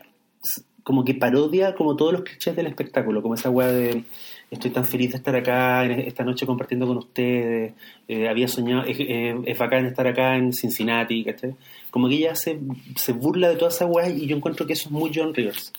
como 0.82 1.04
que 1.04 1.14
parodia 1.14 1.74
como 1.74 1.96
todos 1.96 2.12
los 2.12 2.22
clichés 2.22 2.54
del 2.54 2.66
espectáculo, 2.68 3.22
como 3.22 3.34
esa 3.34 3.50
weá 3.50 3.72
de 3.72 4.04
estoy 4.50 4.70
tan 4.70 4.84
feliz 4.84 5.10
de 5.10 5.16
estar 5.16 5.34
acá 5.34 5.84
en 5.84 6.00
esta 6.00 6.22
noche 6.22 6.46
compartiendo 6.46 6.86
con 6.86 6.98
ustedes, 6.98 7.74
eh, 8.06 8.28
había 8.28 8.46
soñado, 8.46 8.84
es, 8.84 8.96
eh, 9.00 9.36
es 9.44 9.58
bacán 9.58 9.86
estar 9.86 10.06
acá 10.06 10.36
en 10.36 10.52
Cincinnati, 10.52 11.24
¿cachai? 11.24 11.56
Como 11.90 12.08
que 12.08 12.14
ella 12.14 12.36
se, 12.36 12.60
se 12.94 13.12
burla 13.12 13.48
de 13.48 13.56
toda 13.56 13.70
esa 13.70 13.86
weá 13.86 14.08
y 14.08 14.26
yo 14.26 14.36
encuentro 14.36 14.66
que 14.66 14.74
eso 14.74 14.88
es 14.88 14.92
muy 14.92 15.10
John 15.12 15.34
Rivers, 15.34 15.72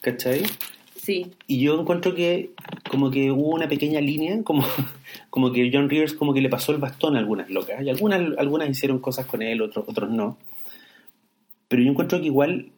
¿cachai? 0.00 0.44
sí. 1.04 1.32
Y 1.46 1.60
yo 1.60 1.78
encuentro 1.78 2.14
que 2.14 2.50
como 2.90 3.10
que 3.10 3.30
hubo 3.30 3.50
una 3.50 3.68
pequeña 3.68 4.00
línea, 4.00 4.42
como, 4.42 4.64
como 5.30 5.52
que 5.52 5.70
John 5.72 5.90
Rivers 5.90 6.14
como 6.14 6.32
que 6.32 6.40
le 6.40 6.48
pasó 6.48 6.72
el 6.72 6.78
bastón 6.78 7.16
a 7.16 7.18
algunas 7.18 7.50
locas. 7.50 7.82
Y 7.82 7.90
algunas, 7.90 8.20
algunas 8.38 8.70
hicieron 8.70 8.98
cosas 8.98 9.26
con 9.26 9.42
él, 9.42 9.60
otros, 9.60 9.84
otros 9.88 10.10
no. 10.10 10.38
Pero 11.68 11.82
yo 11.82 11.90
encuentro 11.90 12.20
que 12.20 12.26
igual 12.26 12.70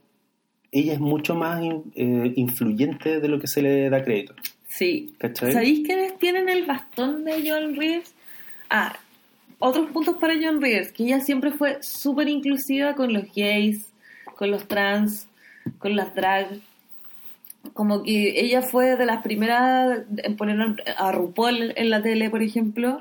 ella 0.73 0.95
es 0.95 1.01
mucho 1.01 1.35
más 1.35 1.63
eh, 1.95 2.33
influyente 2.37 3.21
de 3.21 3.29
lo 3.29 3.39
que 3.39 3.47
se 3.47 3.63
le 3.63 3.89
da 3.91 4.03
crédito. 4.03 4.35
Sí. 4.69 5.15
¿Cachai? 5.19 5.53
¿Sabéis 5.53 5.87
quiénes 5.87 6.19
tienen 6.19 6.49
el 6.49 6.67
bastón 6.67 7.25
de 7.25 7.49
John 7.49 7.77
Rivers? 7.77 8.15
Ah, 8.69 8.97
otros 9.59 9.91
puntos 9.91 10.17
para 10.17 10.35
John 10.35 10.61
Rivers, 10.61 10.93
que 10.93 11.05
ella 11.05 11.21
siempre 11.21 11.51
fue 11.51 11.79
súper 11.83 12.29
inclusiva 12.29 12.95
con 12.95 13.13
los 13.13 13.25
gays, 13.35 13.91
con 14.37 14.51
los 14.51 14.69
trans, 14.69 15.29
con 15.79 15.97
las 15.97 16.15
drag. 16.15 16.61
Como 17.73 18.03
que 18.03 18.39
ella 18.41 18.63
fue 18.63 18.97
de 18.97 19.07
las 19.07 19.23
primeras 19.23 20.03
en 20.19 20.37
poner 20.37 20.85
a 20.97 21.13
RuPaul 21.13 21.73
en 21.75 21.91
la 21.91 22.03
tele, 22.03 22.31
por 22.31 22.43
ejemplo. 22.43 23.01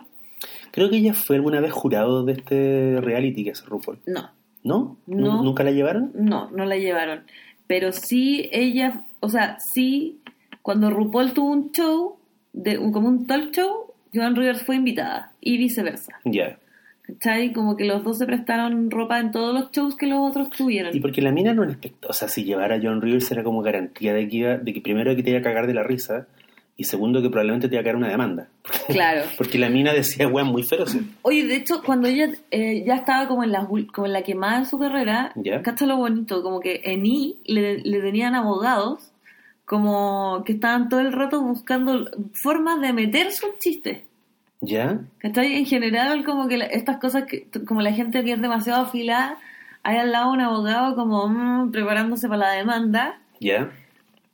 Creo 0.72 0.90
que 0.90 0.98
ella 0.98 1.14
fue 1.14 1.36
alguna 1.36 1.60
vez 1.60 1.72
jurado 1.72 2.24
de 2.24 2.34
este 2.34 3.02
reality 3.02 3.44
que 3.44 3.52
es 3.52 3.66
RuPaul. 3.66 4.00
No, 4.06 4.32
¿No? 4.64 4.98
No. 5.06 5.44
¿Nunca 5.44 5.64
la 5.64 5.72
llevaron? 5.72 6.12
no, 6.16 6.50
no 6.52 6.66
la 6.66 6.78
llevaron. 6.78 7.24
Pero 7.68 7.92
sí 7.92 8.50
ella, 8.52 9.04
o 9.20 9.30
sea, 9.30 9.58
sí, 9.60 10.20
cuando 10.62 10.90
RuPaul 10.90 11.34
tuvo 11.34 11.52
un 11.52 11.72
show, 11.72 12.18
de, 12.54 12.78
un- 12.78 12.92
como 12.92 13.08
un 13.10 13.26
talk 13.28 13.52
show, 13.52 13.94
Joan 14.14 14.36
Rivers 14.36 14.64
fue 14.64 14.76
invitada 14.78 15.32
y 15.42 15.58
viceversa. 15.58 16.14
Ya. 16.24 16.58
¿Cachai? 17.02 17.54
Como 17.54 17.76
que 17.78 17.86
los 17.86 18.04
dos 18.04 18.18
se 18.18 18.26
prestaron 18.26 18.90
ropa 18.90 19.20
en 19.20 19.32
todos 19.32 19.54
los 19.54 19.72
shows 19.72 19.96
que 19.96 20.08
los 20.08 20.20
otros 20.28 20.50
tuvieron. 20.50 20.96
Y 20.96 21.00
porque 21.00 21.22
la 21.22 21.32
mina 21.32 21.52
era 21.52 21.62
un 21.62 21.70
espectáculo. 21.70 22.10
O 22.10 22.14
sea, 22.14 22.28
si 22.28 22.44
llevara 22.46 22.76
a 22.76 22.80
John 22.82 23.02
Rivers 23.02 23.30
era 23.32 23.44
como 23.44 23.62
garantía 23.62 24.14
de 24.14 24.28
que, 24.28 24.38
iba- 24.38 24.58
de 24.58 24.74
que 24.74 24.82
primero 24.82 25.16
que 25.16 25.22
te 25.22 25.30
iba 25.32 25.40
a 25.40 25.44
cagar 25.44 25.68
de 25.68 25.74
la 25.76 25.84
risa 25.84 26.28
y 26.78 26.84
segundo 26.84 27.22
que 27.22 27.30
probablemente 27.30 27.70
te 27.70 27.76
iba 27.76 27.82
a 27.82 27.84
caer 27.84 27.96
una 27.96 28.10
demanda. 28.10 28.48
Claro. 28.88 29.22
Porque 29.38 29.58
la 29.58 29.70
mina 29.70 29.94
decía 29.94 30.28
weas 30.28 30.48
muy 30.48 30.64
feroces. 30.64 31.02
Oye, 31.22 31.46
de 31.46 31.56
hecho, 31.56 31.82
cuando 31.84 32.08
ella 32.08 32.30
eh, 32.52 32.84
ya 32.86 32.96
estaba 32.96 33.28
como 33.28 33.44
en 33.44 33.52
la, 33.52 33.66
como 33.94 34.08
en 34.08 34.14
la 34.14 34.24
quemada 34.24 34.60
de 34.60 34.66
su 34.66 34.78
carrera, 34.78 35.32
Ya. 35.36 35.62
cacha 35.62 35.86
lo 35.86 35.98
bonito, 35.98 36.44
como 36.44 36.60
que 36.60 36.82
en 36.84 37.06
I 37.06 37.38
le, 37.46 37.78
le 37.80 38.02
tenían 38.02 38.36
abogados 38.36 39.12
como 39.66 40.44
que 40.46 40.54
estaban 40.54 40.90
todo 40.90 41.00
el 41.00 41.12
rato 41.12 41.42
buscando 41.42 42.10
formas 42.34 42.82
de 42.82 42.94
meter 42.94 43.32
sus 43.32 43.58
chistes. 43.60 44.04
¿Ya? 44.62 45.00
¿Cachai? 45.20 45.56
En 45.58 45.66
general, 45.66 46.24
como 46.24 46.48
que 46.48 46.58
la- 46.58 46.66
estas 46.66 46.98
cosas, 46.98 47.24
que 47.26 47.48
como 47.66 47.82
la 47.82 47.92
gente 47.94 48.24
que 48.24 48.34
es 48.34 48.42
demasiado 48.42 48.84
afilada, 48.84 49.38
hay 49.84 49.98
al 49.98 50.12
lado 50.12 50.32
un 50.32 50.42
abogado 50.42 50.96
como 50.96 51.28
mm, 51.28 51.72
preparándose 51.72 52.28
para 52.28 52.48
la 52.48 52.52
demanda, 52.54 53.20
¿Ya? 53.40 53.70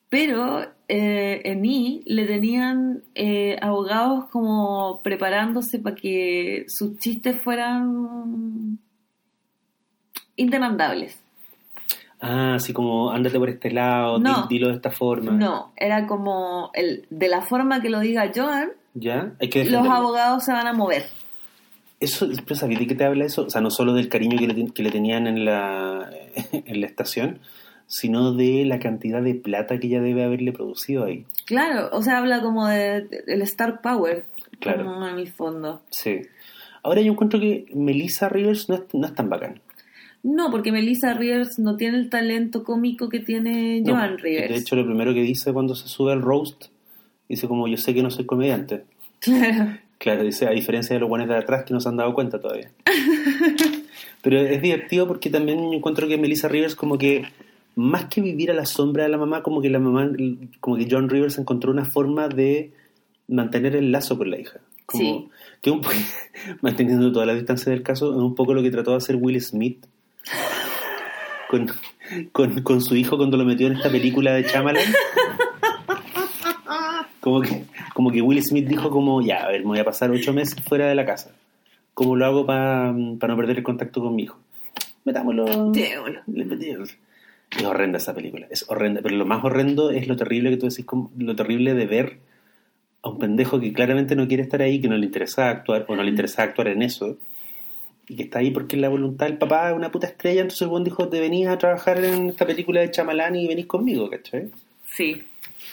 pero 0.10 0.66
eh, 0.94 1.42
en 1.46 1.64
I 1.64 2.04
le 2.06 2.26
tenían 2.26 3.02
eh, 3.16 3.58
abogados 3.62 4.26
como 4.30 5.00
preparándose 5.02 5.80
para 5.80 5.96
que 5.96 6.66
sus 6.68 6.98
chistes 7.00 7.40
fueran 7.42 8.78
indemandables. 10.36 11.18
Ah, 12.20 12.56
así 12.56 12.74
como 12.74 13.10
ándate 13.12 13.40
por 13.40 13.50
este 13.50 13.72
lado, 13.72 14.20
No. 14.20 14.48
dilo 14.48 14.68
de 14.68 14.76
esta 14.76 14.92
forma. 14.92 15.32
No, 15.32 15.72
era 15.76 16.06
como 16.08 16.70
el, 16.74 17.06
de 17.10 17.28
la 17.28 17.42
forma 17.42 17.82
que 17.82 17.90
lo 17.90 18.00
diga 18.00 18.32
Joan, 18.36 18.70
¿Ya? 18.94 19.32
Hay 19.40 19.50
que 19.50 19.64
los 19.64 19.88
abogados 19.88 20.44
se 20.44 20.52
van 20.52 20.68
a 20.68 20.74
mover. 20.74 21.06
Eso, 22.02 22.28
pero 22.44 22.56
¿sabes 22.56 22.78
de 22.78 22.88
qué 22.88 22.96
te 22.96 23.06
habla 23.06 23.24
eso? 23.26 23.44
O 23.46 23.50
sea, 23.50 23.62
no 23.62 23.70
solo 23.72 23.94
del 23.94 24.10
cariño 24.10 24.38
que 24.38 24.48
le, 24.48 24.54
ten- 24.54 24.72
que 24.72 24.84
le 24.84 24.92
tenían 24.92 25.28
en 25.28 25.46
la, 25.46 26.10
en 26.52 26.82
la 26.82 26.88
estación, 26.88 27.40
sino 27.94 28.32
de 28.34 28.64
la 28.66 28.80
cantidad 28.80 29.22
de 29.22 29.36
plata 29.36 29.78
que 29.78 29.88
ella 29.88 30.02
debe 30.02 30.24
haberle 30.24 30.54
producido 30.54 31.04
ahí. 31.04 31.26
Claro, 31.46 31.90
o 31.92 32.02
sea, 32.02 32.20
habla 32.20 32.42
como 32.42 32.66
de, 32.68 33.02
de- 33.02 33.24
del 33.28 33.42
Star 33.42 33.82
Power, 33.82 34.24
Claro. 34.62 34.86
como 34.86 35.06
en 35.08 35.18
el 35.20 35.28
fondo. 35.28 35.82
Sí. 35.90 36.22
Ahora 36.84 37.02
yo 37.02 37.12
encuentro 37.12 37.40
que 37.40 37.66
Melissa 37.76 38.30
Rivers 38.30 38.70
no 38.70 38.76
es, 38.76 38.82
no 38.94 39.08
es 39.08 39.14
tan 39.14 39.30
bacán. 39.30 39.60
No, 40.24 40.50
porque 40.52 40.72
Melissa 40.72 41.14
Rivers 41.14 41.60
no 41.60 41.76
tiene 41.76 41.98
el 41.98 42.10
talento 42.10 42.64
cómico 42.64 43.10
que 43.10 43.20
tiene 43.20 43.82
No, 43.82 43.94
Joan 43.96 44.20
Rivers. 44.20 44.50
De 44.50 44.56
hecho, 44.58 44.76
lo 44.76 44.86
primero 44.86 45.14
que 45.14 45.22
dice 45.22 45.52
cuando 45.52 45.76
se 45.76 45.88
sube 45.90 46.14
al 46.14 46.22
roast, 46.22 46.66
dice 47.28 47.48
como 47.48 47.68
yo 47.68 47.76
sé 47.78 47.94
que 47.94 48.04
no 48.04 48.10
soy 48.10 48.26
comediante. 48.26 48.84
Claro. 49.20 49.78
Claro, 49.98 50.24
dice, 50.24 50.48
a 50.48 50.52
diferencia 50.52 50.96
de 50.96 51.00
los 51.02 51.10
buenos 51.10 51.28
de 51.28 51.36
atrás 51.38 51.64
que 51.66 51.74
no 51.74 51.80
se 51.82 51.90
han 51.90 51.98
dado 51.98 52.14
cuenta 52.14 52.40
todavía. 52.40 52.72
Pero 54.24 54.40
es 54.40 54.62
divertido 54.62 55.08
porque 55.08 55.30
también 55.30 55.60
encuentro 55.74 56.08
que 56.08 56.18
Melissa 56.18 56.48
Rivers 56.48 56.76
como 56.76 56.98
que, 56.98 57.24
más 57.76 58.06
que 58.06 58.22
vivir 58.22 58.52
a 58.52 58.54
la 58.54 58.66
sombra 58.66 59.04
de 59.04 59.10
la 59.10 59.18
mamá, 59.18 59.44
como 59.44 59.62
que 59.62 59.70
la 59.70 59.80
mamá, 59.80 60.10
como 60.60 60.78
que 60.78 60.88
John 60.90 61.10
Rivers 61.10 61.38
encontró 61.38 61.72
una 61.72 61.86
forma 61.86 62.28
de 62.28 62.72
mantener 63.28 63.76
el 63.76 63.92
lazo 63.92 64.18
con 64.18 64.30
la 64.30 64.40
hija. 64.40 64.60
Como 64.86 65.04
Sí. 65.04 65.30
que 65.62 65.72
un 65.72 65.82
manteniendo 66.62 67.12
toda 67.12 67.26
la 67.26 67.34
distancia 67.34 67.72
del 67.72 67.84
caso, 67.84 68.12
es 68.12 68.18
un 68.18 68.36
poco 68.36 68.54
lo 68.54 68.62
que 68.62 68.72
trató 68.72 68.92
de 68.92 68.98
hacer 68.98 69.16
Will 69.16 69.40
Smith 69.42 69.86
con, 71.50 71.70
con, 72.32 72.62
con 72.62 72.82
su 72.82 72.96
hijo 72.96 73.18
cuando 73.18 73.38
lo 73.38 73.46
metió 73.46 73.68
en 73.68 73.74
esta 73.78 73.90
película 73.90 74.34
de 74.34 74.46
Chamalan. 74.46 74.84
como 77.20 77.42
que, 77.42 77.66
como 77.94 78.12
que 78.12 78.22
Will 78.22 78.44
Smith 78.44 78.68
dijo 78.68 78.90
como, 78.90 79.22
ya, 79.22 79.44
a 79.44 79.50
ver, 79.50 79.62
me 79.62 79.68
voy 79.68 79.80
a 79.80 79.86
pasar 79.86 80.12
ocho 80.12 80.34
meses 80.34 80.62
fuera 80.62 80.88
de 80.88 80.96
la 80.96 81.06
casa. 81.06 81.32
¿Cómo 81.94 82.16
lo 82.16 82.26
hago 82.26 82.46
para 82.46 82.92
no 82.94 83.18
perder 83.20 83.58
el 83.58 83.64
contacto 83.64 84.02
con 84.02 84.16
mi 84.16 84.24
hijo? 84.24 84.40
Metámoslo. 85.04 85.46
Metémoslo. 85.70 86.22
Es 87.58 87.64
horrenda 87.66 87.98
esa 87.98 88.14
película, 88.14 88.48
es 88.50 88.66
horrenda. 88.70 89.02
Pero 89.02 89.16
lo 89.16 89.26
más 89.26 89.44
horrendo 89.44 89.92
es 89.92 90.08
lo 90.08 90.16
terrible 90.16 90.50
que 90.52 90.58
tú 90.58 90.68
decís, 90.70 90.86
como- 90.86 91.12
lo 91.18 91.36
terrible 91.36 91.74
de 91.74 91.86
ver 91.86 92.18
a 93.04 93.10
un 93.10 93.20
pendejo 93.20 93.60
que 93.60 93.74
claramente 93.74 94.16
no 94.16 94.28
quiere 94.28 94.44
estar 94.44 94.62
ahí, 94.62 94.80
que 94.80 94.88
no 94.88 94.96
le 94.98 95.06
interesa 95.06 95.50
actuar, 95.50 95.86
o 95.88 95.96
no 95.96 96.04
le 96.04 96.10
interesa 96.10 96.44
actuar 96.44 96.68
en 96.70 96.82
eso, 96.82 97.18
y 98.08 98.16
que 98.16 98.24
está 98.24 98.40
ahí 98.40 98.52
porque 98.52 98.78
la 98.78 98.90
voluntad 98.90 99.26
del 99.28 99.38
papá 99.38 99.70
es 99.72 99.76
una 99.76 99.92
puta 99.92 100.08
estrella, 100.08 100.42
entonces 100.42 100.62
el 100.64 100.68
buen 100.70 100.84
dijo, 100.84 101.08
te 101.08 101.20
venís 101.20 101.48
a 101.48 101.58
trabajar 101.58 102.04
en 102.04 102.30
esta 102.30 102.46
película 102.46 102.82
de 102.82 102.92
Chamalán 102.92 103.36
y 103.36 103.48
venís 103.48 103.66
conmigo, 103.66 104.10
¿cachai? 104.10 104.50
Sí. 104.94 105.24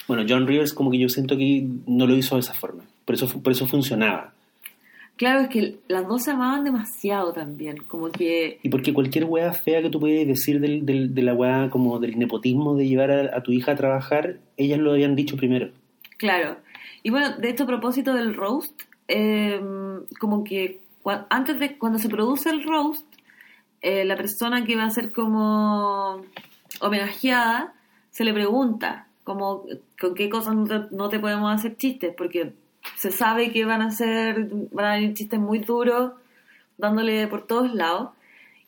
Bueno, 0.07 0.25
John 0.29 0.47
Rivers 0.47 0.73
como 0.73 0.91
que 0.91 0.99
yo 0.99 1.09
siento 1.09 1.37
que 1.37 1.67
no 1.87 2.07
lo 2.07 2.17
hizo 2.17 2.37
de 2.37 2.41
esa 2.41 2.55
forma, 2.55 2.85
por 3.05 3.15
eso, 3.15 3.29
por 3.43 3.53
eso 3.53 3.67
funcionaba. 3.67 4.33
Claro, 5.19 5.41
es 5.41 5.49
que 5.49 5.81
las 5.89 6.07
dos 6.09 6.23
se 6.23 6.31
amaban 6.31 6.65
demasiado 6.65 7.33
también. 7.35 7.77
Como 7.89 8.09
que. 8.11 8.59
Y 8.63 8.69
porque 8.71 8.95
cualquier 8.95 9.25
weá 9.27 9.53
fea 9.53 9.83
que 9.83 9.91
tú 9.91 10.01
puedas 10.01 10.27
decir 10.27 10.61
del, 10.61 10.87
del- 10.87 11.15
de 11.15 11.23
la 11.23 11.35
weá 11.35 11.69
como 11.71 11.99
del 11.99 12.19
nepotismo 12.19 12.75
de 12.77 12.87
llevar 12.89 13.11
a, 13.11 13.37
a 13.37 13.43
tu 13.43 13.53
hija 13.53 13.73
a 13.73 13.77
trabajar, 13.77 14.39
ellas 14.57 14.79
lo 14.79 14.93
habían 14.93 15.15
dicho 15.17 15.37
primero. 15.37 15.71
Claro. 16.17 16.57
Y 17.03 17.11
bueno, 17.11 17.37
de 17.37 17.49
esto 17.51 17.65
a 17.65 17.67
propósito 17.67 18.15
del 18.15 18.35
roast, 18.35 18.81
eh, 19.09 19.61
como 20.21 20.45
que 20.45 20.81
antes 21.31 21.59
de 21.59 21.77
cuando 21.79 21.99
se 21.99 22.09
produce 22.09 22.51
el 22.51 22.63
roast, 22.65 23.07
eh, 23.83 24.05
la 24.05 24.17
persona 24.17 24.65
que 24.65 24.77
va 24.77 24.85
a 24.85 24.91
ser 24.91 25.11
como 25.13 26.23
homenajeada 26.81 27.75
se 28.11 28.25
le 28.25 28.33
pregunta 28.33 29.07
como 29.25 29.65
con 30.01 30.15
qué 30.15 30.29
cosas 30.29 30.55
no 30.55 30.65
te, 30.65 30.95
no 30.95 31.09
te 31.09 31.19
podemos 31.21 31.53
hacer 31.55 31.77
chistes, 31.77 32.15
porque 32.17 32.53
se 32.97 33.11
sabe 33.11 33.53
que 33.53 33.65
van 33.65 33.83
a 33.83 33.91
ser, 33.91 34.49
van 34.73 34.87
a 34.87 34.95
venir 34.95 35.15
chistes 35.15 35.39
muy 35.39 35.61
duros, 35.61 36.13
dándole 36.77 37.27
por 37.29 37.47
todos 37.47 37.75
lados. 37.75 38.11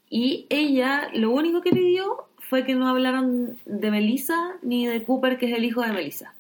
Y 0.09 0.47
ella 0.51 1.09
lo 1.15 1.31
único 1.31 1.61
que 1.63 1.71
pidió 1.71 2.27
fue 2.39 2.65
que 2.65 2.75
no 2.75 2.89
hablaran 2.89 3.57
de 3.65 3.91
Melissa 3.91 4.57
ni 4.63 4.87
de 4.87 5.05
Cooper, 5.05 5.39
que 5.39 5.47
es 5.47 5.57
el 5.57 5.65
hijo 5.65 5.83
de 5.83 5.93
Melissa. 5.93 6.35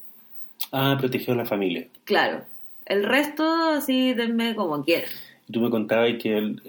Ah, 0.72 0.96
protegió 0.98 1.34
a 1.34 1.36
la 1.36 1.44
familia. 1.44 1.86
Claro. 2.04 2.44
El 2.84 3.04
resto, 3.04 3.44
así, 3.70 4.12
denme 4.14 4.56
como 4.56 4.84
quieran. 4.84 5.10
Tú 5.50 5.60
me 5.60 5.70
contabas 5.70 6.10
que 6.20 6.36
el 6.36 6.60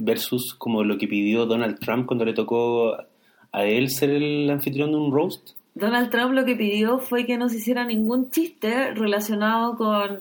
versus 0.00 0.54
como 0.54 0.84
lo 0.84 0.98
que 0.98 1.08
pidió 1.08 1.46
Donald 1.46 1.78
Trump 1.78 2.06
cuando 2.06 2.24
le 2.24 2.34
tocó 2.34 2.96
a 3.52 3.64
él 3.64 3.88
ser 3.90 4.10
el 4.10 4.48
anfitrión 4.50 4.92
de 4.92 4.98
un 4.98 5.12
roast. 5.12 5.50
Donald 5.74 6.10
Trump 6.10 6.32
lo 6.32 6.44
que 6.44 6.56
pidió 6.56 6.98
fue 6.98 7.26
que 7.26 7.38
no 7.38 7.48
se 7.48 7.56
hiciera 7.56 7.84
ningún 7.84 8.30
chiste 8.30 8.92
relacionado 8.94 9.76
con 9.76 10.20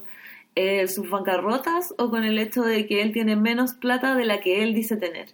eh, 0.60 0.88
sus 0.90 1.10
bancarrotas 1.10 1.94
o 1.98 2.10
con 2.10 2.26
el 2.26 2.38
hecho 2.38 2.64
de 2.64 2.86
que 2.86 3.02
él 3.02 3.14
tiene 3.14 3.38
menos 3.38 3.74
plata 3.76 4.14
de 4.16 4.26
la 4.26 4.42
que 4.42 4.62
él 4.62 4.74
dice 4.74 4.98
tener. 4.98 5.30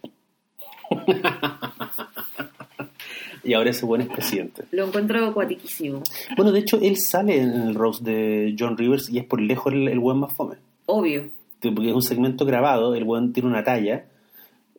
Y 3.43 3.53
ahora 3.53 3.69
ese 3.69 3.85
buen 3.85 4.01
es 4.01 4.07
presidente. 4.07 4.65
Lo 4.71 4.85
encuentro 4.85 5.33
cuatiquísimo. 5.33 6.01
Bueno, 6.35 6.51
de 6.51 6.59
hecho, 6.59 6.79
él 6.81 6.97
sale 6.97 7.39
en 7.41 7.53
el 7.53 7.75
roast 7.75 8.03
de 8.03 8.55
John 8.57 8.75
Rivers 8.75 9.09
y 9.09 9.19
es 9.19 9.25
por 9.25 9.39
lejos 9.39 9.71
el, 9.71 9.87
el 9.87 9.99
buen 9.99 10.17
más 10.17 10.35
fome. 10.35 10.57
Obvio. 10.87 11.29
Porque 11.59 11.89
es 11.89 11.95
un 11.95 12.01
segmento 12.01 12.45
grabado, 12.45 12.95
el 12.95 13.03
buen 13.03 13.33
tiene 13.33 13.49
una 13.49 13.63
talla 13.63 14.05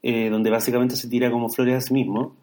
eh, 0.02 0.30
donde 0.30 0.50
básicamente 0.50 0.94
se 0.94 1.08
tira 1.08 1.30
como 1.30 1.48
flores 1.48 1.76
a 1.76 1.80
sí 1.80 1.92
mismo 1.92 2.36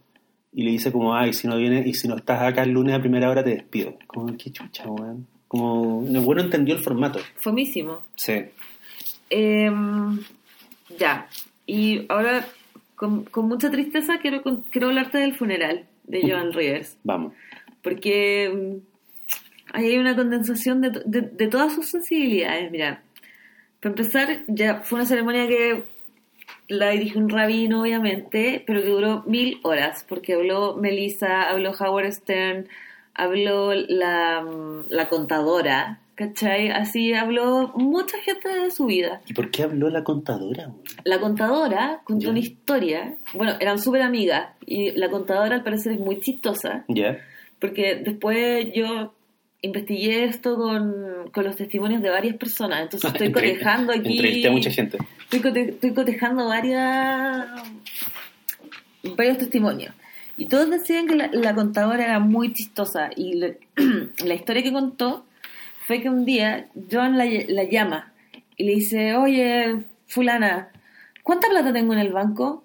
y 0.51 0.63
le 0.63 0.71
dice 0.71 0.91
como, 0.91 1.15
ay, 1.15 1.31
si 1.33 1.47
no 1.47 1.55
vienes 1.55 1.87
y 1.87 1.93
si 1.93 2.09
no 2.09 2.17
estás 2.17 2.41
acá 2.41 2.63
el 2.63 2.71
lunes 2.71 2.95
a 2.95 2.99
primera 2.99 3.29
hora 3.29 3.43
te 3.43 3.51
despido. 3.51 3.95
Como, 4.07 4.35
qué 4.37 4.51
chucha, 4.51 4.89
weón. 4.89 5.27
Como, 5.53 6.03
el 6.07 6.19
bueno 6.21 6.41
entendió 6.41 6.73
el 6.73 6.81
formato. 6.81 7.19
Fomísimo. 7.35 8.01
Sí. 8.15 8.41
Em, 9.29 10.19
ya. 10.97 11.27
Y 11.67 12.05
ahora, 12.09 12.47
con, 12.95 13.23
con 13.25 13.47
mucha 13.47 13.69
tristeza, 13.69 14.17
quiero, 14.19 14.41
con- 14.41 14.63
quiero 14.63 14.87
hablarte 14.87 15.19
del 15.19 15.35
funeral 15.35 15.85
de 16.05 16.21
Joan 16.27 16.53
Rivers. 16.53 16.97
Vamos. 17.03 17.33
porque 17.83 18.49
mm, 18.51 19.75
ahí 19.75 19.85
hay 19.91 19.97
una 19.99 20.15
condensación 20.15 20.81
de, 20.81 20.89
de- 21.05 21.21
de 21.21 21.47
todas 21.47 21.75
sus 21.75 21.87
sensibilidades. 21.87 22.71
Mira, 22.71 23.03
para 23.79 23.91
empezar, 23.91 24.39
ya 24.47 24.81
fue 24.81 24.97
una 24.99 25.05
ceremonia 25.05 25.47
que 25.47 25.83
la 26.67 26.89
dirigió 26.89 27.19
un 27.21 27.29
rabino, 27.29 27.81
obviamente, 27.83 28.63
pero 28.65 28.81
que 28.81 28.87
duró 28.89 29.23
mil 29.27 29.59
horas, 29.63 30.03
porque 30.09 30.33
habló 30.33 30.77
Melissa, 30.77 31.43
habló 31.49 31.73
Howard 31.79 32.11
Stern, 32.13 32.67
habló 33.15 33.73
la, 33.73 34.41
mm, 34.41 34.85
la 34.89 35.07
contadora, 35.09 35.99
¿cachai? 36.15 36.69
Así 36.69 37.13
habló 37.13 37.71
mucha 37.75 38.17
gente 38.19 38.47
de 38.49 38.71
su 38.71 38.85
vida. 38.85 39.21
¿Y 39.27 39.33
por 39.33 39.51
qué 39.51 39.63
habló 39.63 39.89
la 39.89 40.03
contadora? 40.03 40.71
La 41.03 41.19
contadora 41.19 42.01
contó 42.03 42.29
una 42.29 42.39
historia, 42.39 43.15
bueno, 43.33 43.53
eran 43.59 43.79
súper 43.79 44.01
amigas, 44.01 44.49
y 44.65 44.91
la 44.91 45.09
contadora 45.09 45.55
al 45.55 45.63
parecer 45.63 45.93
es 45.93 45.99
muy 45.99 46.19
chistosa, 46.19 46.85
¿Ya? 46.87 47.17
porque 47.59 47.95
después 47.95 48.67
yo 48.73 49.13
investigué 49.61 50.25
esto 50.25 50.57
con, 50.57 51.29
con 51.31 51.43
los 51.45 51.55
testimonios 51.55 52.01
de 52.01 52.09
varias 52.09 52.35
personas, 52.35 52.81
entonces 52.81 53.11
estoy 53.11 53.31
cotejando 53.31 53.93
aquí. 53.93 54.11
Entrevisté 54.17 54.47
a 54.47 54.51
mucha 54.51 54.71
gente. 54.71 54.97
Estoy, 55.21 55.39
cote- 55.39 55.69
estoy 55.69 55.93
cotejando 55.93 56.47
varias, 56.47 57.47
varios 59.15 59.37
testimonios. 59.37 59.93
Y 60.35 60.47
todos 60.47 60.69
decían 60.69 61.07
que 61.07 61.15
la, 61.15 61.55
contadora 61.55 62.03
era 62.03 62.19
muy 62.19 62.53
chistosa. 62.53 63.11
Y 63.15 63.39
la 64.25 64.33
historia 64.33 64.63
que 64.63 64.73
contó 64.73 65.25
fue 65.85 66.01
que 66.01 66.09
un 66.09 66.25
día 66.25 66.69
John 66.91 67.17
la, 67.17 67.25
la 67.25 67.63
llama 67.63 68.13
y 68.57 68.63
le 68.65 68.75
dice, 68.75 69.15
oye, 69.15 69.83
fulana, 70.07 70.69
¿cuánta 71.23 71.49
plata 71.49 71.73
tengo 71.73 71.93
en 71.93 71.99
el 71.99 72.11
banco? 72.11 72.63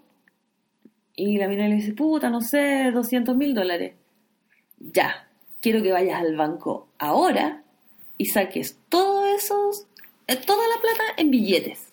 Y 1.16 1.38
la 1.38 1.48
mina 1.48 1.68
le 1.68 1.76
dice, 1.76 1.92
puta, 1.92 2.30
no 2.30 2.40
sé, 2.40 2.90
200 2.92 3.36
mil 3.36 3.54
dólares. 3.54 3.94
Ya, 4.78 5.28
quiero 5.60 5.82
que 5.82 5.92
vayas 5.92 6.20
al 6.20 6.36
banco 6.36 6.88
ahora 6.98 7.62
y 8.16 8.26
saques 8.26 8.78
todo 8.88 9.26
esos, 9.26 9.86
eh, 10.26 10.36
toda 10.36 10.62
la 10.68 10.80
plata 10.80 11.02
en 11.16 11.30
billetes. 11.30 11.88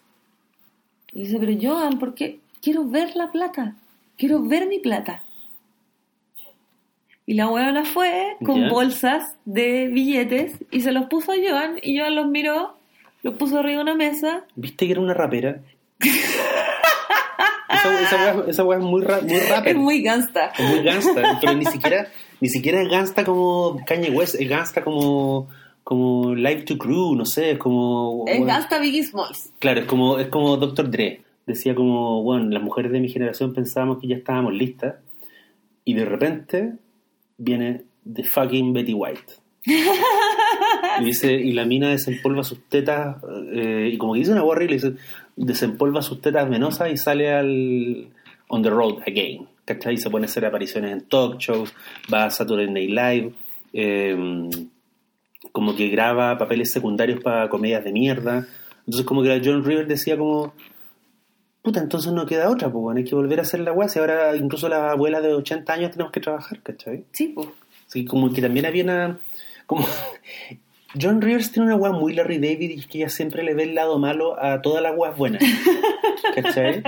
Y 1.11 1.21
dice, 1.21 1.39
pero 1.39 1.53
Joan, 1.59 1.97
¿por 1.97 2.13
qué? 2.13 2.39
Quiero 2.61 2.85
ver 2.85 3.15
la 3.15 3.31
plata. 3.31 3.75
Quiero 4.17 4.43
ver 4.43 4.67
mi 4.67 4.79
plata. 4.79 5.23
Y 7.27 7.33
la 7.33 7.47
huevona 7.49 7.85
fue 7.85 8.35
con 8.45 8.61
Ya. 8.61 8.69
bolsas 8.69 9.35
de 9.45 9.87
billetes 9.87 10.53
y 10.71 10.81
se 10.81 10.91
los 10.91 11.05
puso 11.07 11.31
a 11.31 11.35
Joan 11.35 11.79
y 11.81 11.97
Joan 11.97 12.15
los 12.15 12.27
miró, 12.27 12.77
los 13.23 13.33
puso 13.35 13.57
arriba 13.59 13.77
de 13.77 13.83
una 13.83 13.95
mesa. 13.95 14.43
¿Viste 14.55 14.85
que 14.85 14.91
era 14.91 15.01
una 15.01 15.13
rapera? 15.15 15.59
esa, 18.03 18.45
esa 18.47 18.63
weá 18.63 18.77
es 18.77 18.83
muy, 18.83 19.01
ra- 19.01 19.21
muy 19.21 19.39
rapper. 19.39 19.75
Es 19.75 19.75
muy 19.75 20.01
gangsta. 20.01 20.51
Es 20.57 20.69
muy 20.69 20.83
gangsta, 20.83 21.37
pero 21.41 21.53
ni 21.55 21.65
siquiera, 21.65 22.07
ni 22.41 22.49
siquiera 22.49 22.81
es 22.81 22.89
gangsta 22.89 23.23
como 23.25 23.79
Kanye 23.85 24.11
West, 24.11 24.35
es 24.39 24.47
gangsta 24.47 24.83
como, 24.83 25.47
como 25.83 26.35
Live 26.35 26.63
to 26.63 26.77
Crew, 26.77 27.15
no 27.15 27.25
sé, 27.25 27.51
es 27.51 27.57
como... 27.57 28.25
Es 28.27 28.43
gangsta 28.45 28.79
Biggie 28.79 29.03
Smalls. 29.03 29.51
Claro, 29.59 29.81
es 29.81 29.85
como, 29.87 30.19
es 30.19 30.27
como 30.27 30.57
Dr. 30.57 30.89
Dre. 30.89 31.21
Decía 31.47 31.75
como, 31.75 32.23
bueno, 32.23 32.49
las 32.49 32.63
mujeres 32.63 32.91
de 32.91 32.99
mi 32.99 33.09
generación 33.09 33.53
pensábamos 33.53 33.99
que 33.99 34.07
ya 34.07 34.15
estábamos 34.15 34.53
listas 34.53 34.95
y 35.83 35.93
de 35.93 36.05
repente 36.05 36.73
viene 37.37 37.83
The 38.11 38.23
fucking 38.23 38.73
Betty 38.73 38.93
White. 38.93 39.33
y 39.65 41.03
dice, 41.03 41.33
y 41.33 41.53
la 41.53 41.65
mina 41.65 41.89
desempolva 41.89 42.43
sus 42.43 42.69
tetas, 42.69 43.17
eh, 43.51 43.89
y 43.93 43.97
como 43.97 44.13
que 44.13 44.19
dice 44.19 44.31
una 44.31 44.43
borra 44.43 44.63
y 44.63 44.67
le 44.67 44.75
dice, 44.75 44.93
desempolva 45.35 46.01
sus 46.01 46.21
tetas 46.21 46.49
venosas 46.49 46.91
y 46.91 46.97
sale 46.97 47.33
al 47.33 48.07
on 48.47 48.61
the 48.61 48.69
road 48.69 49.01
again. 49.07 49.47
¿Cachai? 49.65 49.95
Y 49.95 49.97
se 49.97 50.11
pone 50.11 50.25
a 50.25 50.29
hacer 50.29 50.45
apariciones 50.45 50.91
en 50.91 51.01
talk 51.01 51.39
shows, 51.39 51.73
va 52.13 52.25
a 52.25 52.29
Saturday 52.29 52.69
Night 52.69 52.91
Live, 52.91 53.33
eh, 53.73 54.49
como 55.51 55.75
que 55.75 55.89
graba 55.89 56.37
papeles 56.37 56.71
secundarios 56.71 57.21
para 57.23 57.49
comedias 57.49 57.83
de 57.83 57.91
mierda. 57.91 58.47
Entonces 58.79 59.05
como 59.05 59.23
que 59.23 59.29
la 59.29 59.41
John 59.43 59.63
River 59.63 59.87
decía 59.87 60.17
como, 60.17 60.53
puta, 61.65 61.81
entonces 61.81 62.13
no 62.13 62.25
queda 62.25 62.49
otra, 62.49 62.69
pues 62.71 62.81
bueno, 62.81 62.97
hay 62.99 63.03
que 63.03 63.15
volver 63.15 63.39
a 63.39 63.41
hacer 63.41 63.59
la 63.59 63.73
weá, 63.73 63.89
si 63.89 63.99
ahora 63.99 64.33
incluso 64.37 64.69
las 64.69 64.91
abuelas 64.93 65.21
de 65.23 65.33
80 65.33 65.73
años 65.73 65.91
tenemos 65.91 66.13
que 66.13 66.21
trabajar, 66.21 66.61
¿cachai? 66.61 67.03
Sí, 67.11 67.33
pues. 67.35 67.49
Así 67.87 68.05
como 68.05 68.31
que 68.31 68.41
también 68.41 68.65
había 68.65 68.83
una... 68.83 69.19
Como, 69.65 69.85
John 71.01 71.21
Rivers 71.21 71.51
tiene 71.51 71.67
una 71.67 71.75
weá 71.75 71.91
muy 71.91 72.13
Larry 72.13 72.37
David 72.37 72.69
y 72.69 72.79
es 72.79 72.87
que 72.87 72.99
ella 72.99 73.09
siempre 73.09 73.43
le 73.43 73.53
ve 73.53 73.63
el 73.63 73.75
lado 73.75 73.99
malo 73.99 74.41
a 74.41 74.61
todas 74.61 74.81
las 74.81 74.93
weas 74.95 75.17
buenas. 75.17 75.43
¿Cachai? 76.35 76.81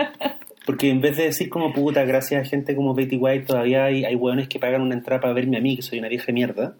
Porque 0.65 0.89
en 0.89 1.01
vez 1.01 1.17
de 1.17 1.23
decir 1.23 1.49
como 1.49 1.73
puta, 1.73 2.05
gracias 2.05 2.41
a 2.41 2.49
gente 2.49 2.75
como 2.75 2.93
Betty 2.93 3.17
White, 3.17 3.45
todavía 3.47 3.85
hay, 3.85 4.05
hay 4.05 4.15
weones 4.15 4.47
que 4.47 4.59
pagan 4.59 4.81
una 4.81 4.95
entrada 4.95 5.19
para 5.21 5.33
verme 5.33 5.57
a 5.57 5.61
mí, 5.61 5.75
que 5.75 5.81
soy 5.81 5.99
una 5.99 6.07
vieja 6.07 6.31
mierda. 6.31 6.75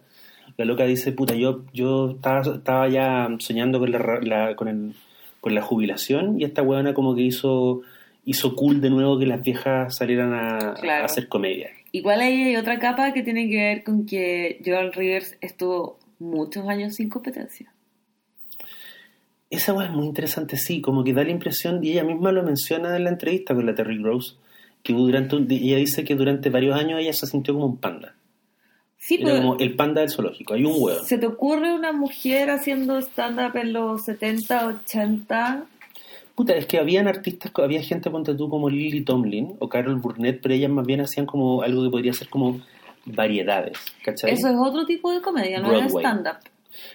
La 0.56 0.64
loca 0.64 0.84
dice, 0.84 1.12
puta, 1.12 1.34
yo, 1.34 1.64
yo 1.72 2.10
estaba, 2.12 2.40
estaba 2.40 2.88
ya 2.88 3.28
soñando 3.38 3.78
con 3.78 3.92
la, 3.92 4.18
la- 4.22 4.56
con, 4.56 4.68
el, 4.68 4.94
con 5.40 5.54
la 5.54 5.62
jubilación 5.62 6.40
y 6.40 6.44
esta 6.44 6.62
weona 6.62 6.94
como 6.94 7.14
que 7.14 7.22
hizo, 7.22 7.82
hizo 8.24 8.54
cool 8.56 8.80
de 8.80 8.90
nuevo 8.90 9.18
que 9.18 9.26
las 9.26 9.42
viejas 9.42 9.96
salieran 9.96 10.32
a, 10.34 10.74
Claro. 10.74 11.02
a 11.02 11.06
hacer 11.06 11.28
comedia. 11.28 11.70
Igual 11.92 12.20
ahí 12.20 12.42
hay 12.42 12.56
otra 12.56 12.78
capa 12.78 13.12
que 13.12 13.22
tiene 13.22 13.48
que 13.48 13.56
ver 13.56 13.84
con 13.84 14.04
que 14.04 14.60
Joan 14.64 14.92
Rivers 14.92 15.36
estuvo 15.40 15.98
muchos 16.18 16.66
años 16.68 16.96
sin 16.96 17.08
competencia. 17.08 17.72
Esa 19.50 19.72
weá 19.72 19.86
es 19.86 19.92
muy 19.92 20.06
interesante, 20.06 20.58
sí, 20.58 20.82
como 20.82 21.02
que 21.04 21.14
da 21.14 21.24
la 21.24 21.30
impresión, 21.30 21.82
y 21.82 21.92
ella 21.92 22.04
misma 22.04 22.32
lo 22.32 22.42
menciona 22.42 22.94
en 22.96 23.04
la 23.04 23.10
entrevista 23.10 23.54
con 23.54 23.64
la 23.64 23.74
Terry 23.74 23.96
Gross, 24.02 24.38
que 24.82 24.92
durante 24.92 25.36
un- 25.36 25.50
ella 25.50 25.78
dice 25.78 26.04
que 26.04 26.14
durante 26.14 26.50
varios 26.50 26.78
años 26.78 27.00
ella 27.00 27.14
se 27.14 27.26
sintió 27.26 27.54
como 27.54 27.64
un 27.66 27.78
panda. 27.78 28.14
Sí, 28.98 29.14
Era 29.14 29.26
pero 29.26 29.36
como 29.38 29.58
el 29.58 29.74
panda 29.76 30.00
del 30.00 30.10
zoológico, 30.10 30.54
hay 30.54 30.64
un 30.64 30.72
huevo. 30.76 31.02
¿se 31.04 31.18
te 31.18 31.26
ocurre 31.26 31.72
una 31.72 31.92
mujer 31.92 32.50
haciendo 32.50 32.98
stand-up 33.00 33.56
en 33.56 33.72
los 33.72 34.04
70, 34.04 34.66
80? 34.66 35.64
Puta, 36.34 36.54
es 36.54 36.66
que 36.66 36.78
habían 36.78 37.08
artistas, 37.08 37.50
había 37.56 37.82
gente, 37.82 38.10
ponte 38.10 38.34
tú, 38.34 38.48
como 38.48 38.68
Lily 38.70 39.02
Tomlin 39.02 39.54
o 39.58 39.68
Carol 39.68 39.96
Burnett, 39.96 40.40
pero 40.42 40.54
ellas 40.54 40.70
más 40.70 40.86
bien 40.86 41.00
hacían 41.00 41.26
como 41.26 41.62
algo 41.62 41.82
que 41.84 41.90
podría 41.90 42.12
ser 42.12 42.28
como 42.28 42.60
variedades, 43.04 43.78
¿cachai? 44.04 44.32
Eso 44.32 44.48
es 44.48 44.54
otro 44.58 44.84
tipo 44.86 45.10
de 45.12 45.20
comedia, 45.20 45.60
no 45.60 45.68
era 45.70 45.86
Broadway. 45.86 46.04
stand-up. 46.04 46.36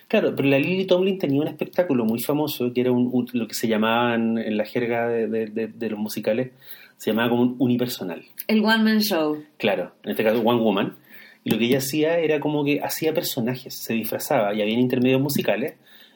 Claro, 0.08 0.34
pero 0.36 0.48
la 0.48 0.60
Lily 0.60 0.86
Tomlin 0.86 1.18
tenía 1.18 1.42
un 1.42 1.48
espectáculo 1.48 2.06
muy 2.06 2.22
famoso 2.22 2.72
que 2.74 2.82
era 2.82 2.92
un, 2.92 3.10
un- 3.12 3.28
lo 3.34 3.48
que 3.48 3.54
se 3.54 3.68
llamaban 3.68 4.38
en 4.38 4.56
la 4.56 4.64
jerga 4.66 5.08
de, 5.10 5.28
de- 5.28 5.48
de- 5.48 5.68
de 5.68 5.90
los 5.90 6.00
musicales, 6.00 6.52
se 6.98 7.12
llamaba 7.12 7.30
como 7.30 7.42
un 7.42 7.56
unipersonal. 7.60 8.24
El 8.48 8.64
One 8.64 8.84
Man 8.84 9.00
Show. 9.02 9.44
Claro, 9.58 9.92
en 10.04 10.12
este 10.12 10.24
caso 10.24 10.40
One 10.42 10.62
Woman. 10.62 10.96
Y 11.44 11.50
lo 11.52 11.58
que 11.58 11.66
ella 11.66 11.80
hacía 11.80 12.20
era 12.20 12.40
como 12.40 12.64
que 12.64 12.80
hacía 12.82 13.14
personajes, 13.14 13.74
se 13.76 13.94
disfrazaba 13.94 14.54
y 14.54 14.62
había 14.62 14.80
intermedios 14.80 15.22
musicales. 15.22 15.76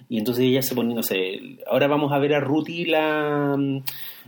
Y 0.10 0.18
entonces 0.20 0.46
ella 0.46 0.62
se 0.62 0.74
ponía, 0.74 0.96
no 0.96 1.04
sé, 1.04 1.58
ahora 1.70 1.88
vamos 1.88 2.14
a 2.14 2.18
ver 2.20 2.34
a 2.34 2.40
Ruthie 2.40 2.86
la, 2.88 3.58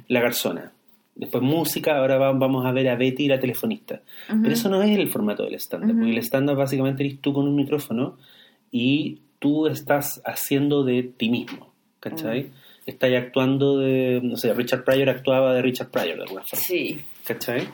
la 0.09 0.19
garzona. 0.21 0.73
Después 1.15 1.41
música, 1.43 1.97
ahora 1.97 2.17
va- 2.17 2.31
vamos 2.33 2.65
a 2.65 2.71
ver 2.71 2.89
a 2.89 2.95
Betty 2.95 3.27
la 3.27 3.39
telefonista. 3.39 4.01
Pero 4.27 4.53
eso 4.53 4.69
no 4.69 4.81
es 4.83 4.97
el 4.97 5.09
formato 5.09 5.43
del 5.43 5.55
stand-up, 5.55 5.95
porque 5.97 6.11
el 6.11 6.17
stand-up 6.19 6.55
básicamente 6.57 7.03
eres 7.03 7.19
tú 7.21 7.31
con 7.33 7.47
un 7.47 7.55
micrófono 7.55 8.17
y 8.71 9.19
tú 9.39 9.67
estás 9.67 10.21
haciendo 10.25 10.83
de 10.83 11.03
ti 11.03 11.29
mismo, 11.29 11.71
¿cachai? 11.99 12.43
Mm. 12.43 12.51
Estás 12.85 13.11
actuando 13.13 13.77
de, 13.79 14.19
no 14.23 14.35
sé, 14.37 14.53
Richard 14.53 14.83
Pryor 14.83 15.09
actuaba 15.09 15.53
de 15.53 15.61
Richard 15.61 15.89
Pryor 15.91 16.17
de 16.17 16.23
alguna 16.23 16.43
forma, 16.43 16.65
Sí. 16.65 16.99
¿cachai? 17.25 17.67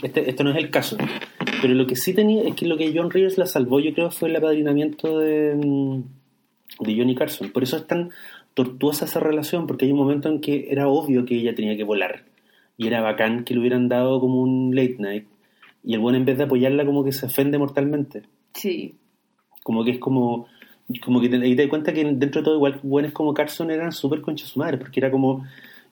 Este, 0.00 0.30
esto 0.30 0.44
no 0.44 0.50
es 0.50 0.56
el 0.56 0.70
caso. 0.70 0.96
Pero 1.60 1.74
lo 1.74 1.86
que 1.86 1.96
sí 1.96 2.14
tenía 2.14 2.42
es 2.42 2.54
que 2.54 2.66
lo 2.66 2.76
que 2.76 2.92
John 2.94 3.10
Rivers 3.10 3.38
la 3.38 3.46
salvó, 3.46 3.80
yo 3.80 3.92
creo, 3.92 4.10
fue 4.10 4.30
el 4.30 4.36
apadrinamiento 4.36 5.18
de, 5.18 5.54
mm, 5.54 6.02
de 6.80 6.96
Johnny 6.96 7.14
Carson. 7.14 7.50
Por 7.50 7.62
eso 7.62 7.76
es 7.76 7.86
tan 7.86 8.10
tortuosa 8.54 9.04
esa 9.04 9.20
relación, 9.20 9.66
porque 9.66 9.84
hay 9.84 9.92
un 9.92 9.98
momento 9.98 10.28
en 10.28 10.40
que 10.40 10.68
era 10.70 10.88
obvio 10.88 11.24
que 11.24 11.36
ella 11.36 11.54
tenía 11.54 11.76
que 11.76 11.84
volar. 11.84 12.24
Y 12.76 12.86
era 12.86 13.00
bacán 13.00 13.44
que 13.44 13.54
le 13.54 13.60
hubieran 13.60 13.88
dado 13.88 14.20
como 14.20 14.40
un 14.40 14.74
late 14.74 14.96
night. 14.98 15.26
Y 15.84 15.94
el 15.94 16.00
bueno, 16.00 16.18
en 16.18 16.24
vez 16.24 16.38
de 16.38 16.44
apoyarla, 16.44 16.84
como 16.84 17.04
que 17.04 17.12
se 17.12 17.26
ofende 17.26 17.58
mortalmente. 17.58 18.22
Sí. 18.54 18.94
Como 19.62 19.84
que 19.84 19.92
es 19.92 19.98
como. 19.98 20.46
Como 21.04 21.20
que 21.20 21.26
y 21.26 21.30
te 21.56 21.62
das 21.62 21.70
cuenta 21.70 21.92
que 21.92 22.04
dentro 22.04 22.40
de 22.40 22.44
todo, 22.44 22.56
igual, 22.56 22.80
buenos 22.82 23.12
como 23.12 23.32
Carson 23.32 23.70
eran 23.70 23.92
súper 23.92 24.20
conchas 24.20 24.48
su 24.48 24.58
madre, 24.58 24.78
porque 24.78 25.00
era 25.00 25.10
como. 25.10 25.44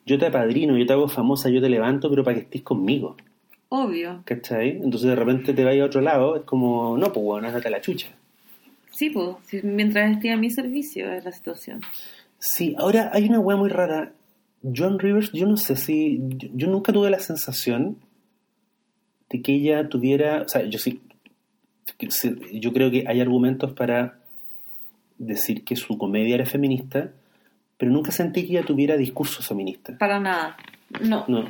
Yo 0.07 0.19
te 0.19 0.27
apadrino, 0.27 0.77
yo 0.77 0.87
te 0.87 0.93
hago 0.93 1.09
famosa, 1.09 1.51
yo 1.51 1.61
te 1.61 1.69
levanto, 1.69 2.09
pero 2.11 2.25
para 2.25 2.37
que 2.37 2.43
estés 2.43 2.63
conmigo. 2.63 3.17
Obvio. 3.71 4.23
¿Cachai? 4.25 4.71
Entonces 4.71 5.09
de 5.09 5.15
repente 5.17 5.55
te 5.55 5.65
vas 5.65 5.79
a 5.79 5.85
otro 5.85 6.01
lado, 6.01 6.37
es 6.37 6.43
como, 6.43 6.99
no, 6.99 7.13
pues 7.13 7.25
bueno, 7.25 7.47
ándate 7.47 7.69
a 7.69 7.71
la 7.71 7.81
chucha. 7.81 8.09
Sí, 8.91 9.11
pues. 9.11 9.65
mientras 9.65 10.11
esté 10.11 10.33
a 10.33 10.37
mi 10.37 10.51
servicio 10.51 11.11
es 11.13 11.25
la 11.25 11.33
situación. 11.33 11.81
Sí, 12.39 12.75
ahora 12.79 13.11
hay 13.13 13.29
una 13.29 13.39
weá 13.39 13.57
muy 13.57 13.71
rara. 13.71 14.13
John 14.63 14.99
Rivers, 14.99 15.33
yo 15.33 15.47
no 15.47 15.57
sé 15.57 15.77
si. 15.77 16.21
Yo, 16.55 16.67
nunca 16.67 16.93
tuve 16.93 17.11
la 17.11 17.21
sensación 17.21 17.97
de 19.31 19.41
que 19.41 19.55
ella 19.55 19.89
tuviera. 19.89 20.43
O 20.43 20.49
sea, 20.49 20.65
yo 20.65 20.79
sí, 20.79 21.01
Yo 22.53 22.73
creo 22.73 22.91
que 22.91 23.05
hay 23.07 23.21
argumentos 23.21 23.73
para 23.73 24.19
decir 25.17 25.65
que 25.65 25.77
su 25.77 25.97
comedia 25.97 26.35
era 26.35 26.45
feminista, 26.45 27.13
pero 27.77 27.93
nunca 27.93 28.11
sentí 28.11 28.47
que 28.47 28.59
ella 28.59 28.67
tuviera 28.67 28.97
discurso 28.97 29.43
feminista. 29.43 29.97
Para 29.97 30.19
nada. 30.19 30.57
No. 31.01 31.25
No, 31.29 31.45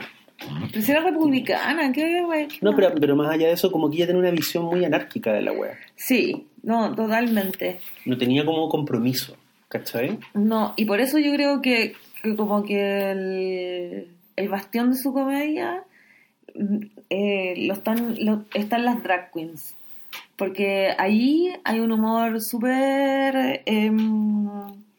Pero 0.72 0.82
si 0.82 0.90
era 0.90 1.00
republicana, 1.02 1.92
¿qué, 1.92 2.22
güey? 2.24 2.48
¿Qué 2.48 2.58
no 2.62 2.74
pero, 2.74 2.94
pero 2.98 3.14
más 3.16 3.30
allá 3.30 3.48
de 3.48 3.52
eso, 3.54 3.70
como 3.70 3.90
que 3.90 3.96
ella 3.96 4.06
tenía 4.06 4.20
una 4.20 4.30
visión 4.30 4.64
muy 4.64 4.84
anárquica 4.84 5.32
de 5.32 5.42
la 5.42 5.52
wea. 5.52 5.76
Sí, 5.96 6.46
no, 6.62 6.94
totalmente. 6.94 7.78
No 8.06 8.16
tenía 8.16 8.44
como 8.44 8.68
compromiso, 8.68 9.36
¿cachai? 9.68 10.18
No, 10.34 10.72
y 10.76 10.84
por 10.86 11.00
eso 11.00 11.18
yo 11.18 11.32
creo 11.34 11.60
que, 11.60 11.94
que 12.22 12.36
como 12.36 12.62
que 12.64 13.10
el, 13.10 14.06
el 14.36 14.48
bastión 14.48 14.90
de 14.90 14.96
su 14.96 15.12
comedia 15.12 15.84
eh, 17.10 17.54
lo 17.66 17.74
están, 17.74 18.16
lo, 18.24 18.44
están 18.54 18.84
las 18.84 19.02
drag 19.02 19.30
queens. 19.32 19.74
Porque 20.36 20.94
ahí 20.98 21.52
hay 21.64 21.80
un 21.80 21.92
humor 21.92 22.40
súper 22.40 23.62
em, 23.66 24.48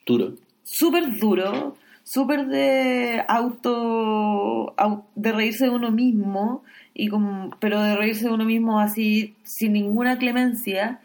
Duro. 0.05 0.33
súper 0.63 1.17
duro, 1.19 1.75
súper 2.03 2.47
de 2.47 3.23
auto, 3.27 4.73
au- 4.77 5.03
de 5.15 5.31
reírse 5.31 5.65
de 5.65 5.69
uno 5.71 5.91
mismo, 5.91 6.63
y 6.93 7.07
como, 7.07 7.51
pero 7.59 7.81
de 7.81 7.95
reírse 7.95 8.25
de 8.27 8.33
uno 8.33 8.45
mismo 8.45 8.79
así 8.79 9.35
sin 9.43 9.73
ninguna 9.73 10.17
clemencia. 10.17 10.99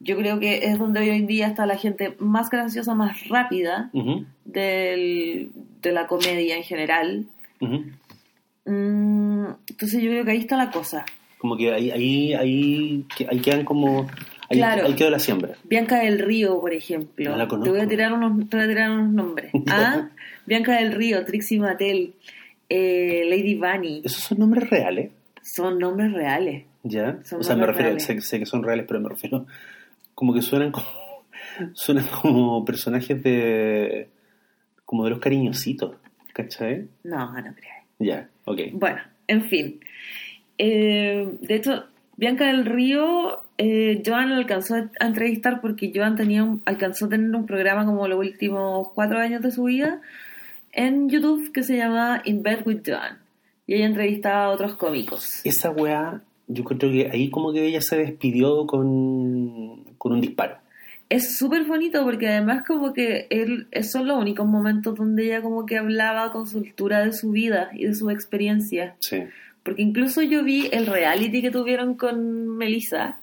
Yo 0.00 0.16
creo 0.18 0.38
que 0.38 0.66
es 0.66 0.78
donde 0.78 1.00
hoy 1.00 1.08
en 1.10 1.26
día 1.26 1.46
está 1.46 1.64
la 1.66 1.76
gente 1.78 2.14
más 2.18 2.50
graciosa, 2.50 2.94
más 2.94 3.28
rápida 3.28 3.90
del- 4.44 5.50
de 5.80 5.92
la 5.92 6.06
comedia 6.06 6.56
en 6.56 6.62
general. 6.62 7.24
Mm, 8.66 9.46
entonces 9.68 10.02
yo 10.02 10.10
creo 10.10 10.24
que 10.24 10.30
ahí 10.32 10.38
está 10.38 10.56
la 10.56 10.70
cosa. 10.70 11.04
Como 11.38 11.56
que 11.56 11.72
ahí, 11.72 11.90
ahí, 11.90 12.34
ahí, 12.34 13.04
que- 13.16 13.26
ahí 13.30 13.38
quedan 13.40 13.64
como. 13.64 14.06
Ahí, 14.50 14.58
Claro. 14.58 14.86
ahí 14.86 14.94
quedó 14.94 15.10
la 15.10 15.18
siembra. 15.18 15.54
Bianca 15.64 16.00
del 16.00 16.18
Río, 16.18 16.60
por 16.60 16.72
ejemplo. 16.72 17.30
No 17.30 17.36
la 17.36 17.48
te 17.48 17.54
voy 17.56 17.66
a 17.66 17.70
conozco. 17.70 17.88
tirar 17.88 18.12
unos, 18.12 18.48
te 18.48 18.56
voy 18.56 18.64
a 18.64 18.68
tirar 18.68 18.90
unos 18.90 19.12
nombres. 19.12 19.50
¿Ah? 19.68 20.08
Bianca 20.46 20.76
del 20.76 20.92
Río, 20.92 21.24
Trixie 21.24 21.58
Mattel, 21.58 22.14
eh, 22.68 23.24
Lady 23.28 23.54
Bunny. 23.54 24.02
¿Esos 24.04 24.22
son 24.24 24.38
nombres 24.38 24.68
reales? 24.68 25.10
Son 25.42 25.78
nombres 25.78 26.12
reales. 26.12 26.64
¿Ya? 26.82 27.18
Son 27.24 27.40
o 27.40 27.42
sea, 27.42 27.56
me 27.56 27.66
refiero, 27.66 27.98
sé, 27.98 28.20
sé 28.20 28.38
que 28.38 28.46
son 28.46 28.62
reales, 28.62 28.84
pero 28.86 29.00
me 29.00 29.08
refiero. 29.08 29.46
Como 30.14 30.34
que 30.34 30.42
suenan 30.42 30.70
como. 30.72 30.86
Suenan 31.74 32.06
como 32.22 32.64
personajes 32.64 33.22
de. 33.22 34.08
Como 34.84 35.04
de 35.04 35.10
los 35.10 35.18
cariñositos. 35.20 35.96
¿Cachai? 36.32 36.88
No, 37.04 37.32
no 37.32 37.54
creo. 37.54 37.72
Ya, 38.00 38.28
ok. 38.44 38.60
Bueno, 38.72 39.00
en 39.28 39.42
fin. 39.42 39.80
Eh, 40.58 41.28
de 41.40 41.54
hecho, 41.54 41.84
Bianca 42.16 42.46
del 42.46 42.64
Río, 42.64 43.40
eh, 43.58 44.02
Joan 44.04 44.32
alcanzó 44.32 44.74
a 44.76 45.06
entrevistar 45.06 45.60
porque 45.60 45.92
Joan 45.94 46.16
tenía 46.16 46.44
un- 46.44 46.62
alcanzó 46.64 47.06
a 47.06 47.08
tener 47.08 47.34
un 47.34 47.46
programa 47.46 47.84
como 47.84 48.06
los 48.08 48.18
últimos 48.18 48.88
cuatro 48.94 49.18
años 49.18 49.42
de 49.42 49.50
su 49.50 49.64
vida 49.64 50.00
en 50.72 51.08
YouTube 51.08 51.52
que 51.52 51.62
se 51.62 51.76
llama 51.76 52.22
In 52.24 52.42
Bed 52.42 52.60
with 52.64 52.80
Joan. 52.86 53.18
Y 53.66 53.74
ella 53.74 53.86
entrevistaba 53.86 54.44
a 54.44 54.50
otros 54.50 54.74
cómicos. 54.76 55.40
Esa 55.44 55.70
weá, 55.70 56.20
yo 56.48 56.64
creo 56.64 56.78
que 56.92 57.10
ahí 57.10 57.30
como 57.30 57.52
que 57.52 57.64
ella 57.66 57.80
se 57.80 57.96
despidió 57.96 58.66
con, 58.66 59.84
con 59.98 60.12
un 60.12 60.20
disparo. 60.20 60.56
Es 61.08 61.36
súper 61.36 61.64
bonito 61.64 62.02
porque 62.04 62.28
además 62.28 62.64
como 62.66 62.92
que 62.92 63.26
él, 63.30 63.66
esos 63.70 63.92
son 63.92 64.08
los 64.08 64.18
únicos 64.20 64.46
momentos 64.46 64.96
donde 64.96 65.26
ella 65.26 65.42
como 65.42 65.64
que 65.66 65.76
hablaba 65.78 66.32
con 66.32 66.46
soltura 66.46 67.04
de 67.04 67.12
su 67.12 67.30
vida 67.30 67.70
y 67.74 67.86
de 67.86 67.94
su 67.94 68.10
experiencia. 68.10 68.96
Sí. 69.00 69.22
Porque 69.64 69.82
incluso 69.82 70.22
yo 70.22 70.44
vi 70.44 70.68
el 70.70 70.86
reality 70.86 71.40
que 71.42 71.50
tuvieron 71.50 71.94
con 71.94 72.56
Melissa, 72.56 73.16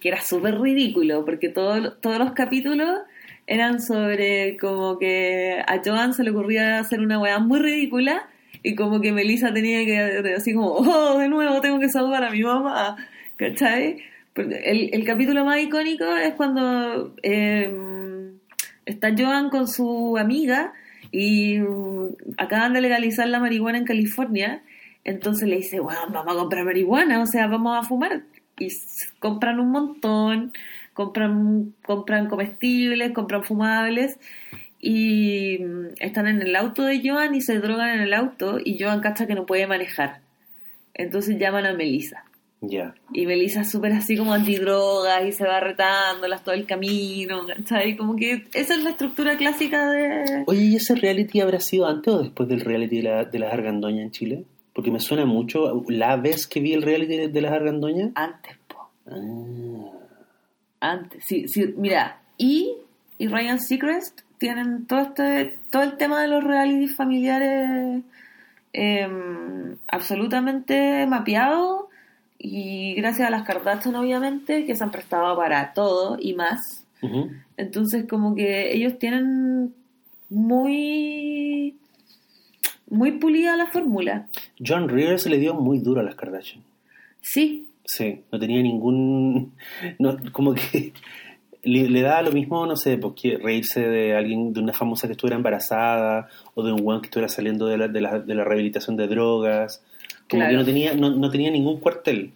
que 0.00 0.08
era 0.08 0.22
súper 0.22 0.58
ridículo, 0.60 1.24
porque 1.26 1.48
todo- 1.50 1.92
todos 1.94 2.18
los 2.18 2.32
capítulos 2.32 3.00
eran 3.46 3.80
sobre 3.82 4.56
como 4.56 4.98
que 4.98 5.60
a 5.66 5.80
Joan 5.84 6.14
se 6.14 6.22
le 6.22 6.30
ocurría 6.30 6.78
hacer 6.78 7.00
una 7.00 7.18
weá 7.18 7.40
muy 7.40 7.58
ridícula 7.58 8.28
y 8.62 8.74
como 8.76 9.00
que 9.00 9.10
Melissa 9.12 9.52
tenía 9.52 9.84
que 9.84 10.34
así 10.36 10.54
como, 10.54 10.68
oh, 10.74 11.18
de 11.18 11.28
nuevo 11.28 11.60
tengo 11.60 11.80
que 11.80 11.88
salvar 11.88 12.22
a 12.22 12.30
mi 12.30 12.42
mamá, 12.42 12.96
¿cachai? 13.36 13.96
El, 14.36 14.90
el 14.92 15.04
capítulo 15.04 15.44
más 15.44 15.58
icónico 15.60 16.04
es 16.16 16.34
cuando 16.34 17.16
eh, 17.24 17.68
está 18.86 19.12
Joan 19.18 19.50
con 19.50 19.66
su 19.66 20.16
amiga 20.18 20.72
y 21.10 21.58
mm, 21.58 22.08
acaban 22.38 22.72
de 22.74 22.80
legalizar 22.80 23.26
la 23.28 23.40
marihuana 23.40 23.78
en 23.78 23.84
California, 23.84 24.62
entonces 25.04 25.48
le 25.48 25.56
dice, 25.56 25.80
bueno, 25.80 26.00
vamos 26.10 26.34
a 26.34 26.38
comprar 26.38 26.64
marihuana, 26.64 27.22
o 27.22 27.26
sea, 27.26 27.46
vamos 27.46 27.78
a 27.78 27.86
fumar. 27.86 28.22
Y 28.58 28.68
compran 29.18 29.58
un 29.58 29.70
montón, 29.70 30.52
compran, 30.92 31.74
compran 31.84 32.28
comestibles, 32.28 33.12
compran 33.12 33.42
fumables 33.42 34.18
y 34.78 35.58
mm, 35.58 35.86
están 36.00 36.26
en 36.26 36.42
el 36.42 36.56
auto 36.56 36.84
de 36.84 37.00
Joan 37.02 37.34
y 37.34 37.40
se 37.40 37.58
drogan 37.58 37.90
en 37.90 38.00
el 38.00 38.14
auto 38.14 38.58
y 38.62 38.78
Joan 38.82 39.00
cacha 39.00 39.26
que 39.26 39.34
no 39.34 39.46
puede 39.46 39.66
manejar. 39.66 40.20
Entonces 40.94 41.38
llaman 41.38 41.66
a 41.66 41.72
Melissa. 41.72 42.24
Ya. 42.62 42.94
Y 43.14 43.24
Melissa 43.24 43.62
es 43.62 43.70
súper 43.70 43.92
así 43.92 44.18
como 44.18 44.34
antidrogas 44.34 45.24
y 45.26 45.32
se 45.32 45.44
va 45.44 45.60
retándolas 45.60 46.44
todo 46.44 46.54
el 46.54 46.66
camino, 46.66 47.46
¿cachai? 47.46 47.96
Como 47.96 48.16
que 48.16 48.44
esa 48.52 48.74
es 48.74 48.84
la 48.84 48.90
estructura 48.90 49.38
clásica 49.38 49.90
de... 49.90 50.44
Oye, 50.46 50.64
¿y 50.64 50.76
ese 50.76 50.94
reality 50.94 51.40
habrá 51.40 51.60
sido 51.60 51.86
antes 51.86 52.12
o 52.12 52.22
después 52.22 52.48
del 52.50 52.60
reality 52.60 52.98
de, 52.98 53.02
la, 53.04 53.24
de 53.24 53.38
las 53.38 53.52
argandoñas 53.52 54.04
en 54.04 54.10
Chile? 54.10 54.44
Porque 54.80 54.92
me 54.92 55.00
suena 55.00 55.26
mucho 55.26 55.84
la 55.88 56.16
vez 56.16 56.46
que 56.46 56.58
vi 56.58 56.72
el 56.72 56.80
reality 56.80 57.14
de, 57.18 57.28
de 57.28 57.40
las 57.42 57.52
argandoñas. 57.52 58.12
Antes, 58.14 58.56
po. 58.66 58.88
Ah, 59.06 59.90
Antes. 60.80 61.22
Sí, 61.26 61.46
sí, 61.48 61.74
mira, 61.76 62.18
y, 62.38 62.76
y 63.18 63.28
Ryan 63.28 63.60
Seacrest 63.60 64.22
tienen 64.38 64.86
todo 64.86 65.00
este 65.00 65.58
todo 65.68 65.82
el 65.82 65.98
tema 65.98 66.22
de 66.22 66.28
los 66.28 66.42
reality 66.42 66.88
familiares 66.88 68.02
em, 68.72 69.76
absolutamente 69.86 71.06
mapeado 71.06 71.90
y 72.38 72.94
gracias 72.94 73.28
a 73.28 73.30
las 73.30 73.42
Kardashian 73.42 73.96
obviamente 73.96 74.64
que 74.64 74.74
se 74.74 74.82
han 74.82 74.90
prestado 74.90 75.36
para 75.36 75.74
todo 75.74 76.16
y 76.18 76.32
más 76.32 76.86
entonces 77.58 78.06
como 78.08 78.34
que 78.34 78.74
ellos 78.74 78.98
tienen 78.98 79.74
muy 80.30 81.76
muy 82.90 83.12
pulida 83.12 83.56
la 83.56 83.66
fórmula 83.66 84.28
John 84.64 84.88
Rivers 84.88 85.26
le 85.26 85.38
dio 85.38 85.54
muy 85.54 85.78
duro 85.78 86.00
a 86.00 86.04
las 86.04 86.14
Kardashian. 86.16 86.62
sí 87.20 87.66
Sí, 87.84 88.20
no 88.30 88.38
tenía 88.38 88.62
ningún... 88.62 89.52
No, 89.98 90.16
como 90.30 90.54
que 90.54 90.92
le, 91.64 91.88
le 91.88 92.02
daba 92.02 92.22
lo 92.22 92.30
mismo, 92.30 92.64
no 92.64 92.76
sé, 92.76 92.98
porque 92.98 93.36
reírse 93.36 93.80
de 93.80 94.14
alguien, 94.14 94.52
de 94.52 94.60
una 94.60 94.72
famosa 94.72 95.08
que 95.08 95.12
estuviera 95.12 95.36
embarazada 95.36 96.28
o 96.54 96.62
de 96.62 96.72
un 96.72 96.80
weón 96.82 97.00
que 97.00 97.06
estuviera 97.06 97.28
saliendo 97.28 97.66
de 97.66 97.78
la, 97.78 97.88
de 97.88 98.00
la, 98.00 98.20
de 98.20 98.34
la 98.34 98.44
rehabilitación 98.44 98.96
de 98.96 99.08
drogas. 99.08 99.82
Como 100.28 100.42
Claro. 100.42 100.50
que 100.52 100.56
no 100.58 100.64
tenía, 100.64 100.94
no, 100.94 101.10
no 101.10 101.30
tenía 101.30 101.50
ningún 101.50 101.80
cuartel. 101.80 102.30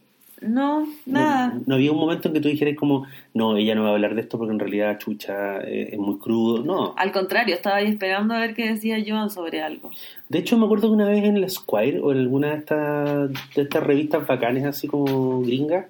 No 0.48 0.80
No- 0.80 0.86
nada 1.06 1.58
No, 1.66 1.74
había 1.74 1.92
un 1.92 1.98
momento 1.98 2.28
en 2.28 2.34
que 2.34 2.40
tú 2.40 2.48
dijeras 2.48 2.76
como, 2.76 3.06
no, 3.32 3.56
ella 3.56 3.74
no 3.74 3.82
va 3.82 3.90
a 3.90 3.92
hablar 3.92 4.14
de 4.14 4.20
esto 4.20 4.38
porque 4.38 4.52
en 4.52 4.58
realidad 4.58 4.98
chucha 4.98 5.60
eh, 5.62 5.90
es 5.92 5.98
muy 5.98 6.18
crudo. 6.18 6.62
No. 6.64 6.94
al 6.96 7.12
contrario 7.12 7.54
estaba 7.54 7.76
ahí 7.76 7.88
esperando 7.88 8.34
a 8.34 8.40
ver 8.40 8.54
qué 8.54 8.68
decía 8.72 8.98
Joan 9.06 9.30
sobre 9.30 9.62
algo 9.62 9.90
De 10.28 10.38
hecho, 10.38 10.58
me 10.58 10.64
acuerdo 10.66 10.88
que 10.88 10.94
una 10.94 11.08
vez 11.08 11.24
en 11.24 11.36
el 11.36 11.48
Squire 11.50 12.00
o 12.00 12.12
en 12.12 12.18
alguna 12.18 12.50
de 12.50 12.56
estas, 12.58 13.30
de 13.54 13.62
estas 13.62 13.82
revistas 13.82 14.26
bacanes, 14.26 14.64
así 14.64 14.86
como 14.88 15.42
gringas, 15.42 15.86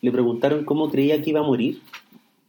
le 0.00 0.12
preguntaron 0.12 0.64
cómo 0.64 0.90
creía 0.90 1.20
que 1.22 1.30
iba 1.30 1.40
a 1.40 1.44
morir. 1.44 1.80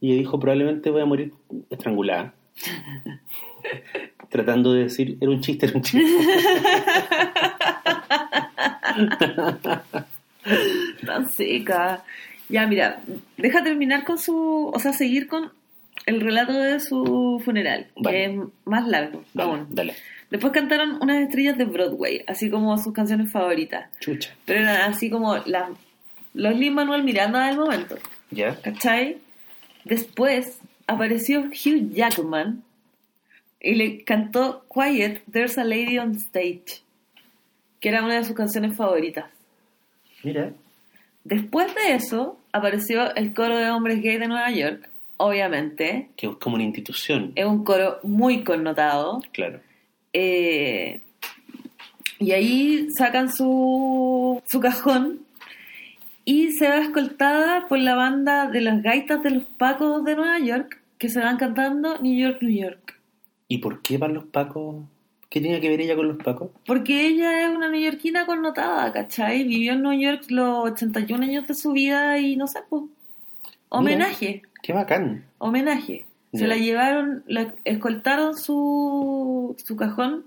Y 0.00 0.08
ella 0.12 0.18
dijo, 0.18 0.38
probablemente 0.38 0.90
voy 0.90 1.00
a 1.00 1.06
morir 1.06 1.32
estrangulada. 1.70 2.34
Tratando 4.28 4.72
de 4.74 4.84
decir, 4.84 5.16
era 5.20 5.30
un 5.30 5.40
chiste, 5.40 5.66
era 5.66 5.76
un 5.76 5.82
chiste. 5.82 6.06
tan 11.06 11.30
seca. 11.32 12.04
Ya, 12.48 12.66
mira, 12.66 13.00
deja 13.36 13.62
terminar 13.64 14.04
con 14.04 14.18
su, 14.18 14.70
o 14.72 14.78
sea, 14.78 14.92
seguir 14.92 15.26
con 15.26 15.50
el 16.06 16.20
relato 16.20 16.52
de 16.52 16.78
su 16.80 17.40
funeral, 17.44 17.88
Vale. 17.96 18.16
que 18.16 18.24
es 18.26 18.40
más 18.64 18.86
largo 18.86 19.24
aún. 19.36 19.66
dale. 19.70 19.94
Después 20.30 20.52
cantaron 20.52 20.98
unas 21.00 21.18
estrellas 21.22 21.56
de 21.58 21.64
Broadway, 21.64 22.22
así 22.26 22.50
como 22.50 22.76
sus 22.78 22.92
canciones 22.92 23.30
favoritas, 23.32 23.88
Chucha. 24.00 24.34
pero 24.44 24.60
eran 24.60 24.90
así 24.92 25.08
como 25.10 25.36
las, 25.38 25.70
los 26.34 26.56
Lin 26.56 26.74
Manuel 26.74 27.02
Miranda 27.04 27.46
del 27.46 27.56
momento, 27.58 27.96
¿Ya? 28.30 28.54
¿cachai? 28.60 29.18
Después 29.84 30.58
apareció 30.88 31.40
Hugh 31.42 31.92
Jackman 31.92 32.62
y 33.60 33.74
le 33.74 34.04
cantó 34.04 34.64
Quiet, 34.72 35.22
There's 35.30 35.58
a 35.58 35.64
Lady 35.64 35.98
on 35.98 36.12
Stage, 36.16 36.82
que 37.80 37.88
era 37.88 38.04
una 38.04 38.14
de 38.16 38.24
sus 38.24 38.34
canciones 38.36 38.76
favoritas. 38.76 39.26
Mira. 40.26 40.52
Después 41.22 41.72
de 41.76 41.94
eso, 41.94 42.36
apareció 42.50 43.14
el 43.14 43.32
coro 43.32 43.56
de 43.56 43.70
hombres 43.70 44.02
gay 44.02 44.18
de 44.18 44.26
Nueva 44.26 44.50
York, 44.50 44.90
obviamente. 45.18 46.08
Que 46.16 46.26
es 46.26 46.34
como 46.38 46.56
una 46.56 46.64
institución. 46.64 47.30
Es 47.36 47.46
un 47.46 47.62
coro 47.62 48.00
muy 48.02 48.42
connotado. 48.42 49.22
Claro. 49.32 49.60
Eh, 50.12 51.00
y 52.18 52.32
ahí 52.32 52.88
sacan 52.98 53.32
su, 53.32 54.42
su 54.46 54.58
cajón 54.58 55.20
y 56.24 56.50
se 56.54 56.68
va 56.68 56.78
escoltada 56.78 57.68
por 57.68 57.78
la 57.78 57.94
banda 57.94 58.50
de 58.50 58.62
las 58.62 58.82
gaitas 58.82 59.22
de 59.22 59.30
los 59.30 59.44
Pacos 59.44 60.04
de 60.04 60.16
Nueva 60.16 60.40
York 60.40 60.80
que 60.98 61.08
se 61.08 61.20
van 61.20 61.36
cantando 61.36 62.00
New 62.00 62.18
York, 62.18 62.38
New 62.40 62.64
York. 62.64 62.98
¿Y 63.46 63.58
por 63.58 63.80
qué 63.80 63.96
van 63.96 64.14
los 64.14 64.24
pacos? 64.24 64.86
¿Qué 65.36 65.42
tenía 65.42 65.60
que 65.60 65.68
ver 65.68 65.82
ella 65.82 65.94
con 65.96 66.08
los 66.08 66.16
pacos? 66.16 66.48
Porque 66.64 67.08
ella 67.08 67.46
es 67.46 67.54
una 67.54 67.68
neoyorquina 67.68 68.24
connotada, 68.24 68.90
¿cachai? 68.90 69.44
Vivió 69.44 69.74
en 69.74 69.82
Nueva 69.82 70.00
York 70.00 70.22
los 70.30 70.70
81 70.70 71.22
años 71.24 71.46
de 71.46 71.52
su 71.54 71.72
vida 71.72 72.18
y 72.18 72.36
no 72.36 72.46
sé, 72.46 72.60
pues. 72.70 72.84
Homenaje. 73.68 74.40
Qué 74.62 74.72
bacán. 74.72 75.24
homenaje. 75.36 76.06
Se 76.32 76.46
la 76.46 76.56
llevaron, 76.56 77.22
la 77.26 77.52
escoltaron 77.66 78.34
su, 78.38 79.54
su 79.62 79.76
cajón 79.76 80.24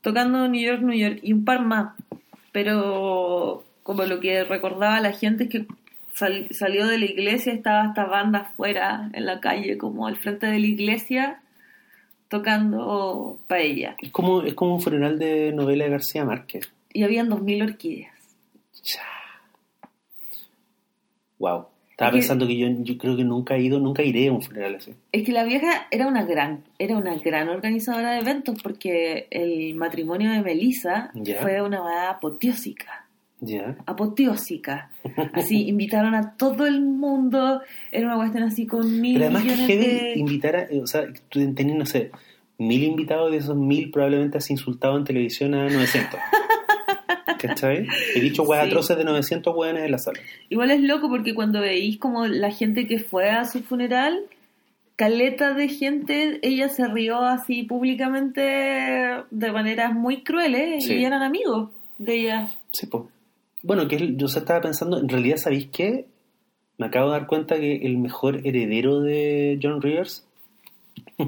tocando 0.00 0.48
New 0.48 0.62
York, 0.62 0.80
New 0.80 0.96
York 0.98 1.18
y 1.22 1.34
un 1.34 1.44
par 1.44 1.60
más. 1.60 1.94
Pero 2.52 3.64
como 3.82 4.04
lo 4.04 4.18
que 4.20 4.44
recordaba 4.44 4.98
la 5.00 5.12
gente 5.12 5.44
es 5.44 5.50
que 5.50 5.66
sal- 6.14 6.48
salió 6.52 6.86
de 6.86 6.96
la 6.98 7.04
iglesia, 7.04 7.52
estaba 7.52 7.88
esta 7.88 8.04
banda 8.06 8.38
afuera 8.40 9.10
en 9.12 9.26
la 9.26 9.40
calle, 9.40 9.76
como 9.76 10.06
al 10.06 10.16
frente 10.16 10.46
de 10.46 10.58
la 10.58 10.66
iglesia, 10.66 11.42
tocando 12.28 13.38
paella. 13.48 13.96
Es 14.00 14.10
como, 14.10 14.42
es 14.42 14.54
como 14.54 14.74
un 14.74 14.80
funeral 14.82 15.18
de 15.18 15.52
novela 15.52 15.84
de 15.84 15.90
García 15.90 16.24
Márquez. 16.24 16.70
Y 16.92 17.02
habían 17.02 17.28
dos 17.28 17.42
mil 17.42 17.62
orquídeas. 17.62 18.12
Wow. 21.38 21.66
Estaba 21.90 22.10
Es 22.10 22.14
que- 22.14 22.18
pensando 22.20 22.46
que 22.46 22.56
yo, 22.56 22.68
yo 22.80 22.96
creo 22.98 23.16
que 23.16 23.24
nunca 23.24 23.56
he 23.56 23.62
ido, 23.62 23.80
nunca 23.80 24.02
iré 24.02 24.28
a 24.28 24.32
un 24.32 24.42
funeral 24.42 24.76
así. 24.76 24.94
Es 25.10 25.24
que 25.24 25.32
la 25.32 25.42
vieja 25.44 25.88
era 25.90 26.06
una 26.06 26.24
gran, 26.24 26.64
era 26.78 26.96
una 26.96 27.16
gran 27.16 27.48
organizadora 27.48 28.12
de 28.12 28.20
eventos 28.20 28.60
porque 28.62 29.26
el 29.30 29.74
matrimonio 29.74 30.30
de 30.30 30.40
Melissa 30.42 31.10
Ya. 31.14 31.40
fue 31.42 31.60
una 31.60 31.80
boda 31.80 32.10
apoteósica. 32.10 33.07
Ya. 33.40 33.76
apoteósica. 33.86 34.90
Así, 35.32 35.68
invitaron 35.68 36.14
a 36.14 36.36
todo 36.36 36.66
el 36.66 36.80
mundo. 36.80 37.60
Era 37.92 38.06
una 38.06 38.16
cuestión 38.16 38.42
así 38.44 38.66
con 38.66 39.00
mil 39.00 39.14
Pero 39.14 39.26
además 39.26 39.42
que 39.44 39.50
millones 39.50 39.66
heavy 39.68 39.84
de... 39.86 40.18
invitar 40.18 40.56
a, 40.56 40.62
eh, 40.64 40.80
o 40.82 40.86
sea, 40.86 41.06
tú 41.28 41.54
tenés, 41.54 41.76
no 41.76 41.86
sé, 41.86 42.10
mil 42.58 42.82
invitados, 42.82 43.30
de 43.30 43.36
esos 43.38 43.56
mil 43.56 43.90
probablemente 43.92 44.38
has 44.38 44.50
insultado 44.50 44.96
en 44.98 45.04
televisión 45.04 45.54
a 45.54 45.68
900. 45.68 46.18
¿Cachai? 47.40 47.86
He 48.16 48.20
dicho 48.20 48.42
weas 48.42 48.64
Sí. 48.64 48.70
atroces 48.70 48.96
de 48.98 49.04
900 49.04 49.54
weones 49.56 49.84
en 49.84 49.92
la 49.92 49.98
sala. 49.98 50.18
Igual 50.48 50.72
es 50.72 50.80
loco 50.80 51.08
porque 51.08 51.34
cuando 51.34 51.60
veís 51.60 51.96
como 51.98 52.26
la 52.26 52.50
gente 52.50 52.86
que 52.88 52.98
fue 52.98 53.30
a 53.30 53.44
su 53.44 53.62
funeral, 53.62 54.18
caleta 54.96 55.54
de 55.54 55.68
gente, 55.68 56.40
ella 56.42 56.68
se 56.68 56.88
rió 56.88 57.20
así 57.20 57.62
públicamente 57.62 58.40
de 59.30 59.52
maneras 59.52 59.94
muy 59.94 60.24
crueles 60.24 60.84
Sí. 60.84 60.94
y 60.94 61.04
eran 61.04 61.22
amigos 61.22 61.70
de 61.98 62.20
ella. 62.22 62.48
Sí, 62.72 62.86
pues. 62.86 63.04
Bueno, 63.62 63.88
que 63.88 64.14
yo 64.16 64.28
se 64.28 64.38
estaba 64.38 64.60
pensando, 64.60 64.98
en 64.98 65.08
realidad, 65.08 65.36
¿sabéis 65.36 65.68
qué? 65.72 66.06
Me 66.76 66.86
acabo 66.86 67.10
de 67.10 67.18
dar 67.18 67.26
cuenta 67.26 67.58
que 67.58 67.76
el 67.84 67.98
mejor 67.98 68.46
heredero 68.46 69.00
de 69.00 69.58
John 69.60 69.82
Rivers 69.82 70.26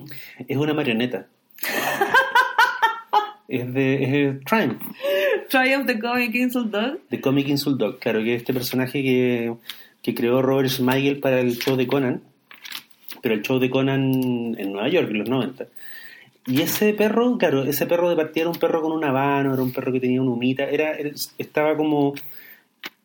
es 0.49 0.57
una 0.57 0.75
marioneta. 0.75 1.27
es 3.49 3.75
de 3.75 4.29
es 4.29 4.45
Triumph, 4.45 4.81
Triumph 5.49 5.87
the 5.87 5.99
Comic 5.99 6.35
Insult 6.37 6.71
Dog. 6.71 7.01
de 7.11 7.21
Comic 7.21 7.49
Insult 7.49 7.79
Dog, 7.79 7.99
claro, 7.99 8.23
que 8.23 8.35
es 8.35 8.43
este 8.43 8.55
personaje 8.55 9.03
que, 9.03 9.55
que 10.03 10.15
creó 10.15 10.41
Robert 10.41 10.69
Smigel 10.69 11.19
para 11.19 11.41
el 11.41 11.59
show 11.59 11.77
de 11.77 11.89
Conan, 11.89 12.23
pero 13.21 13.35
el 13.35 13.43
show 13.43 13.59
de 13.59 13.69
Conan 13.69 14.55
en 14.57 14.73
Nueva 14.73 14.89
York, 14.89 15.11
en 15.11 15.19
los 15.19 15.29
90. 15.29 15.67
Y 16.51 16.63
ese 16.63 16.93
perro, 16.95 17.39
claro, 17.39 17.63
ese 17.63 17.87
perro 17.87 18.11
de 18.11 18.17
partida 18.17 18.43
era 18.43 18.51
un 18.51 18.59
perro 18.59 18.83
con 18.83 18.91
un 18.91 19.05
habano, 19.05 19.55
era 19.55 19.63
un 19.63 19.73
perro 19.73 19.93
que 19.93 20.01
tenía 20.01 20.21
una 20.21 20.33
humita, 20.33 20.65
era, 20.65 20.97
estaba 21.39 21.77
como, 21.77 22.13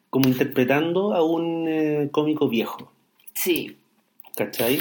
como 0.09 0.27
interpretando 0.27 1.13
a 1.13 1.23
un 1.23 1.67
eh, 1.67 2.09
cómico 2.11 2.49
viejo, 2.49 2.91
Sí. 3.33 3.77
¿cachai? 4.35 4.79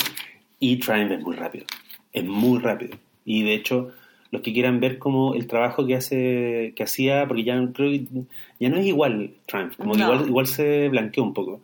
Y 0.61 0.77
Triumph 0.77 1.13
es 1.13 1.21
muy 1.23 1.37
rápido, 1.37 1.67
es 2.13 2.25
muy 2.25 2.59
rápido. 2.59 2.97
Y 3.27 3.43
de 3.43 3.53
hecho, 3.55 3.91
los 4.31 4.41
que 4.41 4.55
quieran 4.55 4.81
ver 4.81 4.99
como 4.99 5.35
el 5.35 5.47
trabajo 5.47 5.87
que 5.87 5.97
hace, 5.97 6.73
que 6.75 6.85
hacía, 6.85 7.27
porque 7.29 7.45
ya 7.45 7.55
creo 7.75 7.91
que 7.91 8.07
ya 8.59 8.71
no 8.71 8.79
es 8.79 8.87
igual 8.87 9.35
Triumph, 9.47 9.77
como 9.77 9.93
que 9.93 10.01
igual, 10.01 10.27
igual 10.27 10.47
se 10.47 10.89
blanqueó 10.89 11.23
un 11.23 11.35
poco. 11.35 11.61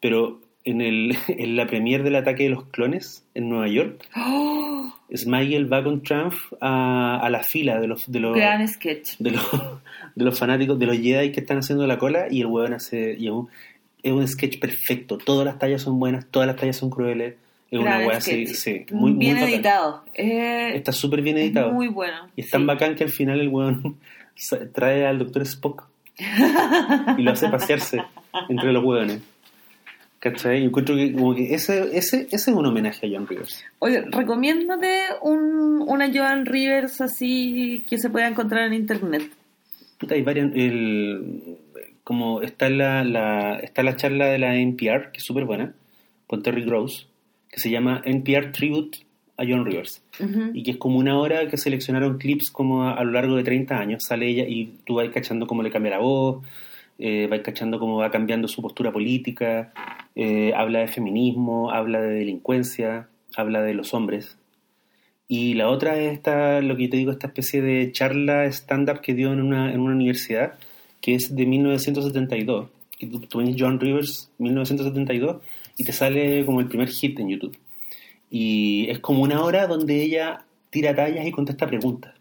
Pero 0.00 0.38
en, 0.64 0.80
el, 0.80 1.16
en 1.28 1.56
la 1.56 1.66
premier 1.66 2.02
del 2.02 2.16
ataque 2.16 2.44
de 2.44 2.50
los 2.50 2.64
clones 2.66 3.24
en 3.34 3.48
Nueva 3.48 3.68
York, 3.68 4.02
¡Oh! 4.16 4.92
Smigel 5.14 5.70
va 5.72 5.84
con 5.84 6.02
Triumph 6.02 6.34
a, 6.60 7.18
a 7.22 7.28
la 7.30 7.42
fila 7.42 7.78
de 7.80 7.86
los, 7.86 8.10
de 8.10 8.20
los, 8.20 8.34
Gran 8.36 8.66
sketch. 8.66 9.16
de 9.18 9.32
los, 9.32 9.42
de 10.14 10.24
los 10.24 10.38
fanáticos, 10.38 10.78
de 10.78 10.86
los 10.86 10.96
Jedi 10.98 11.32
que 11.32 11.40
están 11.40 11.58
haciendo 11.58 11.86
la 11.86 11.98
cola 11.98 12.26
y 12.30 12.40
el 12.40 12.46
huevón 12.46 12.72
hace... 12.74 13.14
y 13.18 13.26
es, 13.26 13.32
un, 13.32 13.48
es 14.02 14.12
un 14.12 14.26
sketch 14.26 14.58
perfecto. 14.58 15.18
Todas 15.18 15.44
las 15.44 15.58
tallas 15.58 15.82
son 15.82 15.98
buenas, 16.00 16.26
todas 16.30 16.46
las 16.46 16.56
tallas 16.56 16.76
son 16.76 16.88
crueles. 16.90 17.34
Es 17.70 17.78
una 17.78 17.96
Gran 17.96 18.06
hueá 18.06 18.16
así, 18.18 18.46
sí, 18.48 18.84
muy, 18.90 19.12
muy 19.12 19.20
bien 19.20 19.34
bacán. 19.36 19.48
editado. 19.50 20.04
Eh, 20.14 20.72
Está 20.74 20.92
súper 20.92 21.22
bien 21.22 21.38
es 21.38 21.44
editado. 21.44 21.72
muy 21.72 21.88
bueno. 21.88 22.28
Y 22.36 22.42
es 22.42 22.50
tan 22.50 22.62
Sí. 22.62 22.66
bacán 22.66 22.94
que 22.94 23.04
al 23.04 23.10
final 23.10 23.40
el 23.40 23.48
weón 23.48 23.96
sa- 24.34 24.66
trae 24.72 25.06
al 25.06 25.18
doctor 25.18 25.42
Spock 25.42 25.88
y 27.18 27.22
lo 27.22 27.30
hace 27.32 27.48
pasearse 27.48 28.02
entre 28.50 28.72
los 28.72 28.84
hueones. 28.84 29.20
¿Cachai? 30.22 30.62
Y 30.62 30.66
encuentro 30.66 30.94
que 30.94 31.12
como 31.12 31.34
que 31.34 31.52
ese, 31.52 31.96
ese, 31.96 32.28
ese 32.30 32.36
es 32.36 32.56
un 32.56 32.64
homenaje 32.64 33.04
a 33.04 33.10
John 33.12 33.26
Rivers. 33.26 33.64
Oye, 33.80 34.02
recomiéndate 34.02 35.06
un, 35.20 35.82
una 35.84 36.12
Joan 36.14 36.46
Rivers 36.46 37.00
así 37.00 37.82
que 37.88 37.98
se 37.98 38.08
pueda 38.08 38.28
encontrar 38.28 38.68
en 38.68 38.74
internet. 38.74 39.24
Puta, 39.98 40.14
hay 40.14 40.22
varias. 40.22 40.52
El, 40.54 41.58
como 42.04 42.40
está 42.40 42.70
la, 42.70 43.02
la, 43.02 43.58
está 43.58 43.82
la 43.82 43.96
charla 43.96 44.26
de 44.26 44.38
la 44.38 44.54
NPR, 44.54 45.10
que 45.10 45.18
es 45.18 45.24
súper 45.24 45.44
buena, 45.44 45.74
con 46.28 46.40
Terry 46.40 46.62
Gross, 46.62 47.08
que 47.50 47.58
se 47.58 47.70
llama 47.70 48.00
NPR 48.04 48.52
Tribute 48.52 48.98
a 49.36 49.42
John 49.44 49.66
Rivers. 49.66 50.04
Ujú. 50.20 50.52
Y 50.54 50.62
que 50.62 50.70
es 50.70 50.76
como 50.76 50.98
una 50.98 51.18
hora 51.18 51.48
que 51.48 51.56
seleccionaron 51.56 52.18
clips 52.18 52.52
como 52.52 52.84
a, 52.84 52.94
a 52.94 53.02
lo 53.02 53.10
largo 53.10 53.34
de 53.34 53.42
30 53.42 53.74
años. 53.74 54.04
Sale 54.04 54.28
ella 54.28 54.44
y 54.46 54.66
tú 54.86 54.94
vas 54.94 55.10
cachando 55.10 55.48
cómo 55.48 55.64
le 55.64 55.72
cambia 55.72 55.90
la 55.90 55.98
voz, 55.98 56.44
eh, 57.04 57.42
cachando 57.42 57.80
cómo 57.80 57.96
va 57.96 58.12
cambiando 58.12 58.46
su 58.46 58.62
postura 58.62 58.92
política, 58.92 59.72
eh, 60.14 60.52
habla 60.54 60.78
de 60.78 60.86
feminismo, 60.86 61.72
habla 61.72 62.00
de 62.00 62.14
delincuencia, 62.14 63.08
habla 63.36 63.60
de 63.62 63.74
los 63.74 63.92
hombres. 63.92 64.38
Y 65.26 65.54
la 65.54 65.68
otra 65.68 65.98
es 65.98 66.12
esta, 66.12 66.60
lo 66.60 66.76
que 66.76 66.86
te 66.86 66.96
digo, 66.96 67.10
esta 67.10 67.26
especie 67.26 67.60
de 67.60 67.90
charla 67.90 68.44
stand-up 68.46 69.00
que 69.00 69.14
dio 69.14 69.32
en 69.32 69.40
una, 69.40 69.72
en 69.72 69.80
una 69.80 69.96
universidad, 69.96 70.54
que 71.00 71.16
es 71.16 71.34
de 71.34 71.44
1972. 71.44 72.68
Que 72.96 73.08
tú, 73.08 73.20
tú 73.22 73.42
John 73.58 73.80
Rivers 73.80 74.30
1972 74.38 75.42
y 75.76 75.84
te 75.84 75.92
sale 75.92 76.44
como 76.44 76.60
el 76.60 76.68
primer 76.68 76.88
hit 76.88 77.18
en 77.18 77.30
YouTube. 77.30 77.58
Y 78.30 78.88
es 78.90 79.00
como 79.00 79.22
una 79.22 79.42
hora 79.42 79.66
donde 79.66 80.02
ella 80.02 80.44
tira 80.70 80.94
tallas 80.94 81.26
y 81.26 81.32
contesta 81.32 81.66
preguntas. 81.66 82.14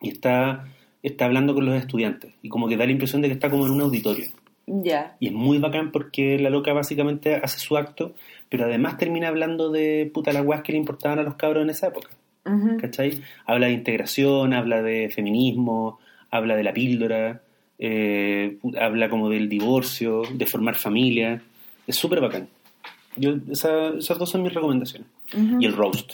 Y 0.00 0.08
está, 0.08 0.64
está 1.02 1.24
hablando 1.26 1.54
con 1.54 1.66
los 1.66 1.74
estudiantes. 1.76 2.32
Y 2.42 2.48
como 2.48 2.68
que 2.68 2.76
da 2.76 2.86
la 2.86 2.92
impresión 2.92 3.22
de 3.22 3.28
que 3.28 3.34
está 3.34 3.50
como 3.50 3.66
en 3.66 3.72
un 3.72 3.80
auditorio. 3.82 4.26
Ya. 4.66 5.16
Y 5.18 5.28
es 5.28 5.32
muy 5.32 5.58
bacán 5.58 5.90
porque 5.90 6.38
la 6.38 6.50
loca 6.50 6.72
básicamente 6.72 7.34
hace 7.36 7.58
su 7.58 7.76
acto, 7.76 8.14
pero 8.48 8.64
además 8.66 8.98
termina 8.98 9.28
hablando 9.28 9.70
de 9.70 10.10
puta 10.12 10.32
las 10.32 10.44
weas 10.46 10.62
que 10.62 10.72
le 10.72 10.78
importaban 10.78 11.18
a 11.18 11.22
los 11.22 11.34
cabros 11.34 11.62
en 11.64 11.70
esa 11.70 11.88
época. 11.88 12.10
¿Cachai? 12.80 13.20
Habla 13.46 13.66
de 13.66 13.72
integración, 13.72 14.54
habla 14.54 14.82
de 14.82 15.10
feminismo, 15.10 15.98
habla 16.30 16.56
de 16.56 16.62
la 16.64 16.72
píldora, 16.72 17.42
eh, 17.78 18.58
habla 18.80 19.08
como 19.10 19.28
del 19.28 19.48
divorcio, 19.48 20.22
de 20.32 20.46
formar 20.46 20.76
familia. 20.76 21.42
Es 21.86 21.96
súper 21.96 22.20
bacán. 22.20 22.48
Yo, 23.16 23.34
esa- 23.50 23.88
esas 23.98 24.18
dos 24.18 24.30
son 24.30 24.42
mis 24.42 24.54
recomendaciones. 24.54 25.08
Y 25.58 25.64
el 25.66 25.72
roast, 25.74 26.12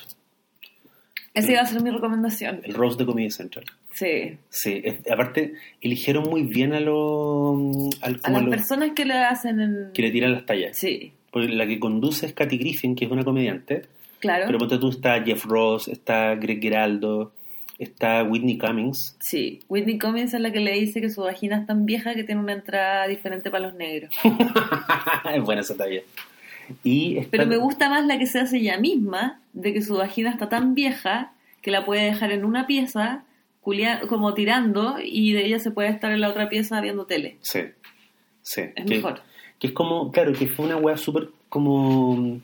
Esa 1.34 1.53
iba 1.53 1.61
a 1.61 1.66
ser 1.66 1.82
mi 1.82 1.91
recomendación. 1.91 2.61
el 2.64 2.74
roast 2.74 2.99
de 2.99 3.07
Comedy 3.07 3.30
Central. 3.30 3.64
Sí. 3.97 4.37
Sí, 4.51 4.83
aparte 5.11 5.55
eligieron 5.81 6.29
muy 6.29 6.43
bien 6.43 6.75
a 6.75 6.81
los 6.81 7.95
al- 8.03 8.21
A 8.23 8.31
las 8.31 8.45
personas 8.45 8.91
que 8.95 9.05
le 9.07 9.15
hacen 9.15 9.61
en... 9.61 9.91
que 9.95 10.03
le 10.03 10.11
tiran 10.11 10.33
las 10.33 10.45
tallas. 10.45 10.77
Sí, 10.77 11.13
Porque 11.31 11.49
la 11.49 11.67
que 11.67 11.81
conduce 11.81 12.27
es 12.27 12.33
Kathy 12.35 12.59
Griffin, 12.59 12.95
que 12.95 13.07
es 13.07 13.11
una 13.11 13.25
comediante. 13.25 13.83
claro. 14.21 14.45
Pero 14.47 14.59
ponte 14.59 14.79
tú, 14.79 14.91
está 14.91 15.23
Jeff 15.25 15.45
Ross, 15.47 15.89
está 15.89 16.35
Greg 16.35 16.61
Geraldo, 16.61 17.33
está 17.79 18.23
Whitney 18.23 18.59
Cummings. 18.59 19.17
Sí, 19.21 19.61
Whitney 19.69 19.99
Cummings 19.99 20.35
es 20.35 20.41
la 20.41 20.53
que 20.53 20.61
le 20.61 20.73
dice 20.73 21.01
que 21.01 21.09
su 21.11 21.23
vagina 21.23 21.57
es 21.59 21.67
tan 21.67 21.87
vieja 21.87 22.15
que 22.15 22.25
tiene 22.25 22.41
una 22.43 22.53
entrada 22.53 23.07
diferente 23.09 23.51
para 23.51 23.67
los 23.67 23.75
negros. 23.75 24.11
es 25.35 25.43
buena 25.43 25.63
esa 25.63 25.77
talla. 25.77 26.01
Y 26.85 27.19
está- 27.19 27.31
Pero 27.31 27.47
me 27.47 27.57
gusta 27.57 27.89
más 27.89 28.05
la 28.07 28.19
que 28.19 28.27
se 28.27 28.41
hace 28.41 28.59
ella 28.59 28.79
misma, 28.79 29.41
de 29.53 29.73
que 29.73 29.81
su 29.83 29.95
vagina 29.97 30.31
está 30.31 30.49
tan 30.49 30.75
vieja 30.75 31.33
que 31.63 31.71
la 31.71 31.85
puede 31.85 32.03
dejar 32.05 32.33
en 32.33 32.45
una 32.45 32.67
pieza, 32.67 33.25
como 34.09 34.35
tirando, 34.35 34.97
y 35.03 35.33
de 35.33 35.47
ella 35.47 35.59
se 35.59 35.71
puede 35.71 35.89
estar 35.89 36.12
en 36.12 36.21
la 36.21 36.29
otra 36.29 36.49
pieza 36.49 36.81
viendo 36.81 37.07
tele. 37.07 37.37
Sí, 37.41 37.61
sí. 38.43 38.62
Es 38.75 38.85
que, 38.85 38.95
mejor. 38.97 39.21
Que 39.59 39.69
es 39.69 39.73
como, 39.73 40.11
claro, 40.12 40.33
que 40.33 40.47
fue 40.49 40.67
una 40.67 40.77
wea 40.77 40.97
súper 40.97 41.29
como 41.49 42.41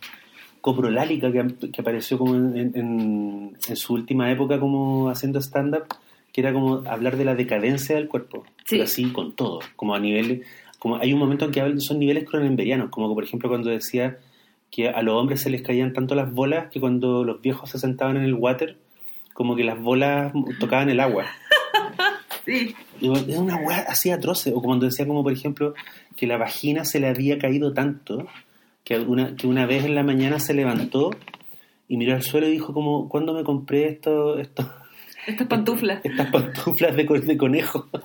coprolálica 0.60 1.32
que, 1.32 1.70
que 1.70 1.80
apareció 1.80 2.18
como 2.18 2.34
en, 2.34 2.56
en- 2.56 3.56
en- 3.68 3.76
su 3.76 3.94
última 3.94 4.30
época 4.30 4.60
como 4.60 5.08
haciendo 5.08 5.40
stand-up, 5.40 5.84
que 6.32 6.40
era 6.40 6.52
como 6.52 6.82
hablar 6.88 7.16
de 7.16 7.24
la 7.24 7.34
decadencia 7.34 7.96
del 7.96 8.08
cuerpo. 8.08 8.44
Sí. 8.58 8.76
Pero 8.76 8.84
así 8.84 9.12
con 9.12 9.32
todo, 9.32 9.60
como 9.76 9.94
a 9.94 10.00
nivel... 10.00 10.42
Como 10.78 10.96
hay 10.96 11.12
un 11.12 11.20
momento 11.20 11.44
en 11.44 11.52
que 11.52 11.80
son 11.80 12.00
niveles 12.00 12.28
cronenberianos, 12.28 12.90
como 12.90 13.14
por 13.14 13.22
ejemplo 13.22 13.48
cuando 13.48 13.70
decía 13.70 14.18
que 14.68 14.88
a 14.88 15.00
los 15.02 15.14
hombres 15.14 15.40
se 15.40 15.48
les 15.50 15.62
caían 15.62 15.92
tanto 15.92 16.16
las 16.16 16.32
bolas 16.32 16.70
que 16.72 16.80
cuando 16.80 17.22
los 17.22 17.40
viejos 17.40 17.70
se 17.70 17.78
sentaban 17.78 18.16
en 18.16 18.24
el 18.24 18.34
water, 18.34 18.76
como 19.42 19.56
que 19.56 19.64
las 19.64 19.80
bolas 19.80 20.32
tocaban 20.60 20.88
el 20.90 21.00
agua. 21.00 21.26
Sí. 22.44 22.74
Es 23.00 23.38
una 23.38 23.54
weá 23.56 23.84
así 23.88 24.10
atroce. 24.10 24.52
O 24.52 24.60
cuando 24.60 24.86
decía, 24.86 25.06
como 25.06 25.22
por 25.22 25.32
ejemplo, 25.32 25.74
que 26.16 26.26
la 26.26 26.36
vagina 26.38 26.84
se 26.84 26.98
le 26.98 27.06
había 27.06 27.38
caído 27.38 27.72
tanto 27.72 28.26
que 28.82 28.98
una, 28.98 29.36
que 29.36 29.46
una 29.46 29.64
vez 29.64 29.84
en 29.84 29.94
la 29.94 30.02
mañana 30.02 30.40
se 30.40 30.52
levantó 30.52 31.10
y 31.86 31.96
miró 31.96 32.14
al 32.14 32.22
suelo 32.22 32.48
y 32.48 32.50
dijo, 32.52 32.74
como, 32.74 33.08
¿cuándo 33.08 33.32
me 33.32 33.44
compré 33.44 33.86
esto, 33.90 34.40
esto, 34.40 34.68
Estas 35.24 35.46
pantuflas. 35.46 36.00
estas 36.04 36.30
pantuflas 36.32 36.96
de, 36.96 37.06
co- 37.06 37.20
de 37.20 37.36
conejo? 37.36 37.88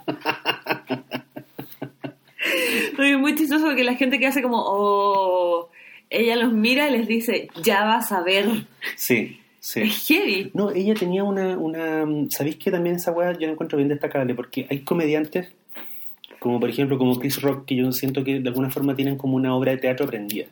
Es 2.99 3.17
muy 3.17 3.35
chistoso 3.35 3.65
porque 3.65 3.83
la 3.83 3.95
gente 3.95 4.19
que 4.19 4.27
hace 4.27 4.41
como, 4.43 4.57
oh, 4.65 5.69
ella 6.11 6.35
los 6.35 6.53
mira 6.53 6.89
y 6.89 6.91
les 6.97 7.07
dice, 7.07 7.49
ya 7.63 7.83
vas 7.85 8.11
a 8.11 8.21
ver. 8.21 8.45
sí, 8.95 9.39
sí. 9.68 9.82
Es 9.82 10.07
heavy. 10.07 10.51
No, 10.53 10.72
ella 10.72 10.93
tenía 10.93 11.24
una, 11.24 11.57
una... 11.57 12.05
¿Sabéis 12.30 12.55
que 12.55 12.72
también 12.72 12.95
esa 12.95 13.11
weá 13.11 13.34
yo 13.34 13.47
la 13.47 13.53
encuentro 13.53 13.78
bien 13.78 13.89
destacable? 13.89 14.34
Porque 14.34 14.65
hay 14.70 14.82
comediantes, 14.82 15.53
como 16.39 16.59
por 16.59 16.70
ejemplo 16.70 16.97
como 16.97 17.20
Chris 17.20 17.41
Rock, 17.41 17.65
que 17.65 17.76
yo 17.76 17.91
siento 17.91 18.24
que 18.24 18.39
de 18.39 18.49
alguna 18.49 18.70
forma 18.70 18.95
tienen 18.95 19.18
como 19.18 19.36
una 19.36 19.55
obra 19.55 19.72
de 19.72 19.78
teatro 19.80 20.05
aprendida. 20.05 20.45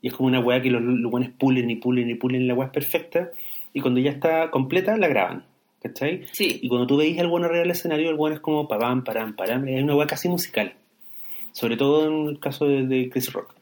Y 0.00 0.08
es 0.08 0.14
como 0.14 0.28
una 0.28 0.40
weá 0.40 0.62
que 0.62 0.70
los, 0.70 0.80
los 0.82 1.10
buenos 1.10 1.30
pulen 1.38 1.68
y 1.70 1.76
pulen 1.76 2.08
y 2.08 2.14
pulen, 2.14 2.46
la 2.46 2.54
weá 2.54 2.66
es 2.66 2.72
perfecta, 2.72 3.30
y 3.72 3.80
cuando 3.80 4.00
ya 4.00 4.10
está 4.10 4.50
completa, 4.50 4.96
la 4.96 5.08
graban. 5.08 5.44
¿Cachai? 5.82 6.26
Sí. 6.32 6.60
Y 6.62 6.68
cuando 6.68 6.86
tú 6.86 6.98
veis 6.98 7.18
al 7.18 7.28
bueno 7.28 7.48
del 7.48 7.70
escenario, 7.70 8.10
el 8.10 8.16
bueno 8.16 8.36
es 8.36 8.40
como 8.40 8.68
pam, 8.68 9.02
param, 9.02 9.34
param, 9.34 9.66
es 9.66 9.82
una 9.82 9.96
weá 9.96 10.06
casi 10.06 10.28
musical. 10.28 10.74
Sobre 11.52 11.76
todo 11.76 12.06
en 12.06 12.28
el 12.28 12.38
caso 12.38 12.66
de, 12.66 12.86
de 12.86 13.08
Chris 13.08 13.32
Rock. 13.32 13.54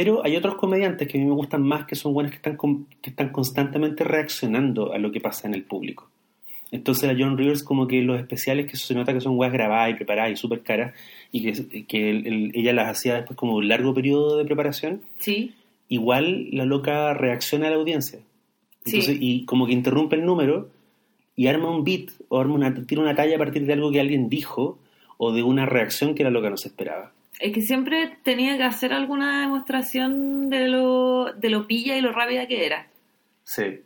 Pero 0.00 0.24
hay 0.24 0.36
otros 0.36 0.54
comediantes 0.54 1.08
que 1.08 1.18
a 1.18 1.20
mí 1.20 1.26
me 1.26 1.34
gustan 1.34 1.62
más, 1.62 1.84
que 1.86 1.96
son 1.96 2.12
buenos 2.14 2.30
que 2.30 2.36
están, 2.36 2.56
con- 2.56 2.86
que 3.02 3.10
están 3.10 3.30
constantemente 3.30 4.04
reaccionando 4.04 4.92
a 4.92 4.98
lo 4.98 5.10
que 5.10 5.20
pasa 5.20 5.48
en 5.48 5.54
el 5.54 5.64
público. 5.64 6.08
Entonces 6.70 7.08
a 7.10 7.16
John 7.18 7.36
Rivers 7.36 7.64
como 7.64 7.88
que 7.88 8.00
los 8.02 8.20
especiales 8.20 8.70
que 8.70 8.76
se 8.76 8.94
nota 8.94 9.12
que 9.12 9.20
son 9.20 9.36
weas 9.36 9.52
grabadas 9.52 9.90
y 9.90 9.94
preparadas 9.94 10.30
y 10.32 10.36
súper 10.36 10.60
caras 10.62 10.94
y 11.32 11.42
que, 11.42 11.84
que 11.86 12.10
el- 12.10 12.26
el- 12.26 12.50
ella 12.54 12.72
las 12.74 12.88
hacía 12.90 13.14
después 13.16 13.36
como 13.36 13.54
un 13.56 13.66
largo 13.66 13.92
periodo 13.94 14.36
de 14.36 14.44
preparación, 14.44 15.00
Sí. 15.18 15.54
igual 15.88 16.48
la 16.52 16.64
loca 16.64 17.12
reacciona 17.14 17.66
a 17.66 17.70
la 17.70 17.76
audiencia. 17.76 18.20
Sí. 18.84 19.00
Y 19.20 19.44
como 19.46 19.66
que 19.66 19.72
interrumpe 19.72 20.14
el 20.16 20.24
número 20.24 20.68
y 21.36 21.46
arma 21.48 21.70
un 21.70 21.82
beat 21.84 22.10
o 22.28 22.38
arma 22.38 22.54
una, 22.54 22.72
tira 22.86 23.00
una 23.00 23.14
talla 23.16 23.34
a 23.36 23.38
partir 23.38 23.64
de 23.66 23.72
algo 23.72 23.90
que 23.90 24.00
alguien 24.00 24.28
dijo 24.28 24.78
o 25.16 25.32
de 25.32 25.42
una 25.42 25.66
reacción 25.66 26.14
que 26.14 26.22
la 26.22 26.30
loca 26.30 26.50
no 26.50 26.56
se 26.56 26.68
esperaba. 26.68 27.12
Es 27.40 27.52
que 27.52 27.60
siempre 27.62 28.18
tenía 28.24 28.56
que 28.56 28.64
hacer 28.64 28.92
alguna 28.92 29.42
demostración 29.42 30.48
de 30.50 30.68
lo, 30.68 31.32
de 31.34 31.50
lo 31.50 31.66
pilla 31.66 31.96
y 31.96 32.00
lo 32.00 32.12
rápida 32.12 32.46
que 32.48 32.66
era. 32.66 32.88
Sí. 33.44 33.80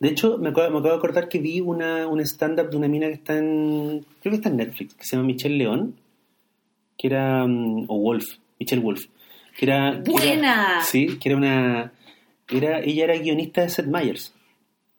De 0.00 0.08
hecho, 0.08 0.38
me 0.38 0.48
acabo, 0.50 0.70
me 0.70 0.78
acabo 0.78 0.92
de 0.94 0.98
acordar 0.98 1.28
que 1.28 1.38
vi 1.38 1.60
una, 1.60 2.06
un 2.08 2.20
stand-up 2.20 2.70
de 2.70 2.76
una 2.76 2.88
mina 2.88 3.06
que 3.08 3.12
está 3.14 3.36
en. 3.38 4.04
Creo 4.20 4.30
que 4.32 4.36
está 4.36 4.48
en 4.48 4.56
Netflix, 4.56 4.94
que 4.94 5.04
se 5.04 5.16
llama 5.16 5.26
Michelle 5.28 5.56
León. 5.56 5.96
Que 6.98 7.08
era. 7.08 7.46
mm, 7.46 7.84
O 7.88 7.98
Wolf. 7.98 8.24
Michelle 8.58 8.82
Wolf. 8.82 9.04
Que 9.56 9.66
era. 9.66 10.02
que 10.02 10.10
era- 10.10 10.20
¡Buena! 10.24 10.80
sí, 10.82 11.18
que 11.18 11.28
era 11.28 11.38
una. 11.38 11.92
Era, 12.50 12.80
ella 12.80 13.04
era 13.04 13.16
guionista 13.18 13.62
de 13.62 13.68
Seth 13.68 13.86
Meyers. 13.86 14.34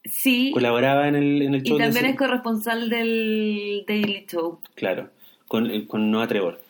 Sí. 0.05 0.51
Colaboraba 0.53 1.07
en 1.07 1.15
el, 1.15 1.41
en 1.41 1.55
el 1.55 1.61
Y 1.65 1.69
show 1.69 1.77
de 1.77 1.83
también 1.85 2.05
es 2.05 2.15
corresponsal 2.15 2.89
del 2.89 3.83
Daily 3.87 4.25
Show. 4.31 4.59
Claro, 4.75 5.09
con, 5.47 5.69
eh, 5.69 5.85
con 5.87 6.09
Noah 6.09 6.27
Trevor. 6.27 6.61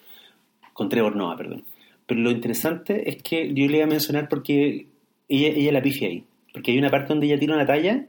Con 0.76 0.90
Trevor 0.90 1.16
Noah, 1.16 1.38
perdón. 1.38 1.64
Pero 2.06 2.20
lo 2.20 2.32
interesante 2.32 3.10
es 3.10 3.24
que 3.24 3.48
yo 3.54 3.66
le 3.68 3.78
iba 3.78 3.86
a 3.86 3.90
mencionar 3.90 4.28
porque 4.28 4.88
ella, 5.30 5.48
ella 5.48 5.72
la 5.72 5.82
pifia 5.82 6.10
ahí. 6.10 6.26
Porque 6.54 6.72
hay 6.72 6.78
una 6.78 6.90
parte 6.90 7.08
donde 7.14 7.28
ella 7.28 7.40
tira 7.40 7.56
una 7.56 7.66
talla 7.66 8.06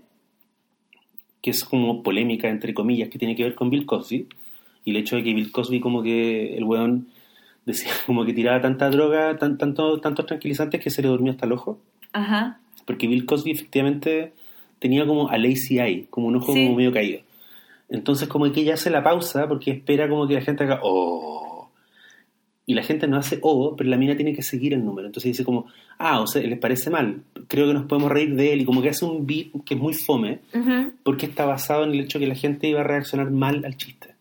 que 1.40 1.50
es 1.50 1.64
como 1.64 2.02
polémica, 2.02 2.48
entre 2.48 2.74
comillas, 2.74 3.08
que 3.08 3.20
tiene 3.20 3.36
que 3.36 3.44
ver 3.44 3.54
con 3.54 3.70
Bill 3.70 3.86
Cosby. 3.86 4.26
Y 4.84 4.90
el 4.90 4.96
hecho 4.96 5.14
de 5.14 5.22
que 5.22 5.32
Bill 5.32 5.52
Cosby 5.52 5.78
como 5.78 6.02
que 6.02 6.56
el 6.56 6.64
weón 6.64 7.06
decía 7.66 7.92
como 8.06 8.24
que 8.24 8.32
tiraba 8.32 8.60
tanta 8.60 8.90
droga, 8.90 9.38
tan, 9.38 9.56
tanto, 9.56 10.00
tantos 10.00 10.26
tranquilizantes 10.26 10.80
que 10.80 10.90
se 10.90 11.02
le 11.02 11.08
durmió 11.08 11.30
hasta 11.32 11.46
el 11.46 11.52
ojo. 11.52 11.78
Ajá. 12.12 12.58
Porque 12.84 13.06
Bill 13.06 13.26
Cosby 13.26 13.52
efectivamente 13.52 14.32
tenía 14.80 15.06
como 15.06 15.28
a 15.28 15.38
lazy 15.38 15.78
eye, 15.78 16.06
como 16.10 16.26
un 16.26 16.36
ojo 16.36 16.52
Sí. 16.52 16.64
como 16.64 16.76
medio 16.76 16.92
caído. 16.92 17.20
Entonces 17.88 18.28
como 18.28 18.50
que 18.52 18.60
ella 18.62 18.74
hace 18.74 18.90
la 18.90 19.02
pausa 19.04 19.46
porque 19.48 19.70
espera 19.70 20.08
como 20.08 20.26
que 20.26 20.34
la 20.34 20.40
gente 20.40 20.64
haga 20.64 20.80
oh. 20.82 21.45
Y 22.68 22.74
la 22.74 22.82
gente 22.82 23.06
no 23.06 23.16
hace 23.16 23.38
oh, 23.42 23.76
pero 23.76 23.88
la 23.88 23.96
mina 23.96 24.16
tiene 24.16 24.34
que 24.34 24.42
seguir 24.42 24.74
el 24.74 24.84
número. 24.84 25.06
Entonces 25.06 25.30
dice 25.30 25.44
como, 25.44 25.66
ah, 25.98 26.20
o 26.20 26.26
sea, 26.26 26.42
les 26.42 26.58
parece 26.58 26.90
mal. 26.90 27.22
Creo 27.46 27.68
que 27.68 27.74
nos 27.74 27.86
podemos 27.86 28.10
reír 28.10 28.34
de 28.34 28.52
él. 28.52 28.62
Y 28.62 28.64
como 28.64 28.82
que 28.82 28.88
hace 28.88 29.04
un 29.04 29.24
beat 29.24 29.48
que 29.64 29.74
es 29.74 29.80
muy 29.80 29.94
fome 29.94 30.40
Ujú. 30.52 30.92
porque 31.04 31.26
está 31.26 31.46
basado 31.46 31.84
en 31.84 31.90
el 31.90 32.00
hecho 32.00 32.18
que 32.18 32.26
la 32.26 32.34
gente 32.34 32.66
iba 32.66 32.80
a 32.80 32.84
reaccionar 32.84 33.30
mal 33.30 33.64
al 33.64 33.76
chiste. 33.76 34.14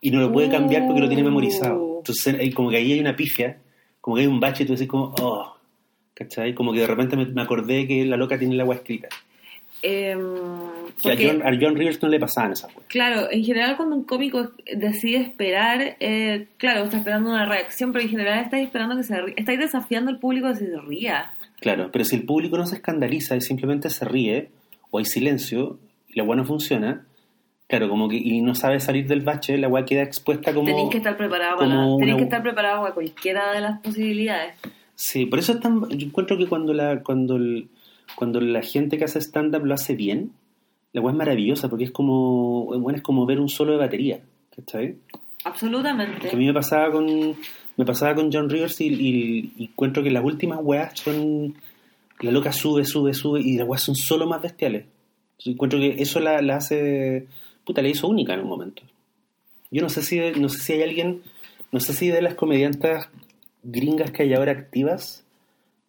Y 0.00 0.12
no 0.12 0.20
lo 0.20 0.32
puede 0.32 0.48
cambiar 0.48 0.86
porque 0.86 1.00
lo 1.00 1.08
tiene 1.08 1.24
memorizado. 1.24 1.82
Uh. 1.82 1.98
Entonces 1.98 2.54
como 2.54 2.70
que 2.70 2.76
ahí 2.76 2.92
hay 2.92 3.00
una 3.00 3.16
pifia, 3.16 3.58
como 4.00 4.16
que 4.16 4.22
hay 4.22 4.28
un 4.28 4.38
bache 4.38 4.62
y 4.62 4.66
tú 4.66 4.74
dices 4.74 4.86
como, 4.86 5.12
oh, 5.20 5.56
¿cachai? 6.14 6.54
Como 6.54 6.72
que 6.72 6.80
de 6.80 6.86
repente 6.86 7.16
me, 7.16 7.26
me 7.26 7.42
acordé 7.42 7.88
que 7.88 8.06
la 8.06 8.16
loca 8.16 8.38
tiene 8.38 8.54
el 8.54 8.60
agua 8.60 8.76
escrita. 8.76 9.08
Em, 9.82 10.18
Que 11.02 11.12
a 11.12 11.16
John, 11.16 11.42
a 11.42 11.50
John 11.60 11.76
Rivers 11.76 12.02
no 12.02 12.08
le 12.08 12.18
pasaban 12.20 12.52
esas 12.52 12.74
weas. 12.74 12.86
Claro, 12.88 13.30
en 13.30 13.44
general 13.44 13.76
cuando 13.76 13.96
un 13.96 14.04
cómico 14.04 14.50
decide 14.74 15.18
esperar, 15.18 15.96
eh, 16.00 16.46
claro, 16.56 16.84
está 16.84 16.98
esperando 16.98 17.30
una 17.30 17.46
reacción, 17.46 17.92
pero 17.92 18.04
en 18.04 18.10
general 18.10 18.44
estáis 18.44 18.66
esperando 18.66 18.96
que 18.96 19.02
se 19.04 19.20
ría. 19.20 19.34
Estáis 19.36 19.58
desafiando 19.58 20.10
al 20.10 20.18
público 20.18 20.46
a 20.48 20.52
que 20.52 20.58
se 20.58 20.80
ría. 20.86 21.30
Claro, 21.60 21.90
pero 21.92 22.04
si 22.04 22.16
el 22.16 22.24
público 22.24 22.56
no 22.56 22.66
se 22.66 22.76
escandaliza 22.76 23.36
y 23.36 23.40
simplemente 23.40 23.90
se 23.90 24.04
ríe, 24.04 24.50
o 24.90 24.98
hay 24.98 25.04
silencio, 25.04 25.78
y 26.08 26.14
la 26.16 26.24
wea 26.24 26.36
no 26.36 26.44
funciona, 26.44 27.04
claro, 27.66 27.88
como 27.88 28.08
que 28.08 28.16
y 28.16 28.40
no 28.40 28.54
sabe 28.54 28.80
salir 28.80 29.06
del 29.06 29.20
bache, 29.22 29.58
la 29.58 29.68
wea 29.68 29.84
queda 29.84 30.02
expuesta 30.02 30.54
como... 30.54 30.66
tenéis 30.66 30.88
que 30.90 30.98
estar 30.98 31.16
preparado 31.16 31.58
para, 31.58 31.70
tenéis 31.70 32.00
una- 32.02 32.16
que 32.16 32.22
estar 32.22 32.42
preparado 32.42 32.82
para 32.82 32.94
cualquiera 32.94 33.52
de 33.52 33.60
las 33.60 33.80
posibilidades. 33.80 34.54
Sí, 34.94 35.26
por 35.26 35.38
eso 35.38 35.52
es 35.52 35.60
tan, 35.60 35.88
yo 35.90 36.06
encuentro 36.06 36.38
que 36.38 36.46
cuando 36.46 36.72
la, 36.72 37.02
cuando 37.02 37.36
el- 37.36 37.68
cuando 38.14 38.40
la 38.40 38.62
gente 38.62 38.96
que 38.96 39.04
hace 39.04 39.18
stand-up 39.20 39.64
lo 39.66 39.74
hace 39.74 39.94
bien, 39.94 40.30
la 40.92 41.00
wea 41.00 41.12
es 41.12 41.18
maravillosa, 41.18 41.68
porque 41.68 41.84
es 41.84 41.90
como, 41.92 42.64
bueno, 42.80 42.96
es 42.96 43.02
como 43.02 43.26
ver 43.26 43.40
un 43.40 43.48
solo 43.48 43.72
de 43.72 43.78
batería, 43.78 44.20
¿cachai? 44.54 44.96
Absolutamente. 45.44 46.28
Que 46.28 46.34
a 46.36 46.38
mí 46.38 46.46
me 46.46 46.54
pasaba 46.54 46.90
con 46.90 47.36
me 47.76 47.84
pasaba 47.84 48.14
con 48.16 48.30
John 48.32 48.50
Rivers 48.50 48.80
y, 48.80 48.86
y- 48.88 49.52
y 49.56 49.64
encuentro 49.66 50.02
que 50.02 50.10
las 50.10 50.24
últimas 50.24 50.58
weas 50.62 50.98
son 50.98 51.54
la 52.20 52.32
loca 52.32 52.52
sube, 52.52 52.84
sube, 52.84 53.14
sube 53.14 53.40
y 53.40 53.56
las 53.56 53.68
weas 53.68 53.82
son 53.82 53.94
solo 53.94 54.26
más 54.26 54.42
bestiales. 54.42 54.86
Entonces, 55.32 55.54
encuentro 55.54 55.78
que 55.78 56.02
eso 56.02 56.18
la, 56.18 56.42
la 56.42 56.56
hace 56.56 57.26
puta, 57.64 57.80
la 57.82 57.88
hizo 57.88 58.08
única 58.08 58.34
en 58.34 58.40
un 58.40 58.48
momento. 58.48 58.82
Yo 59.70 59.80
no 59.82 59.88
sé 59.88 60.02
si 60.02 60.18
no 60.40 60.48
sé 60.48 60.58
si 60.58 60.72
hay 60.72 60.82
alguien, 60.82 61.22
no 61.70 61.78
sé 61.78 61.92
si 61.92 62.08
de 62.08 62.20
las 62.22 62.34
comediantas 62.34 63.08
gringas 63.62 64.10
que 64.10 64.24
hay 64.24 64.34
ahora 64.34 64.50
activas 64.52 65.24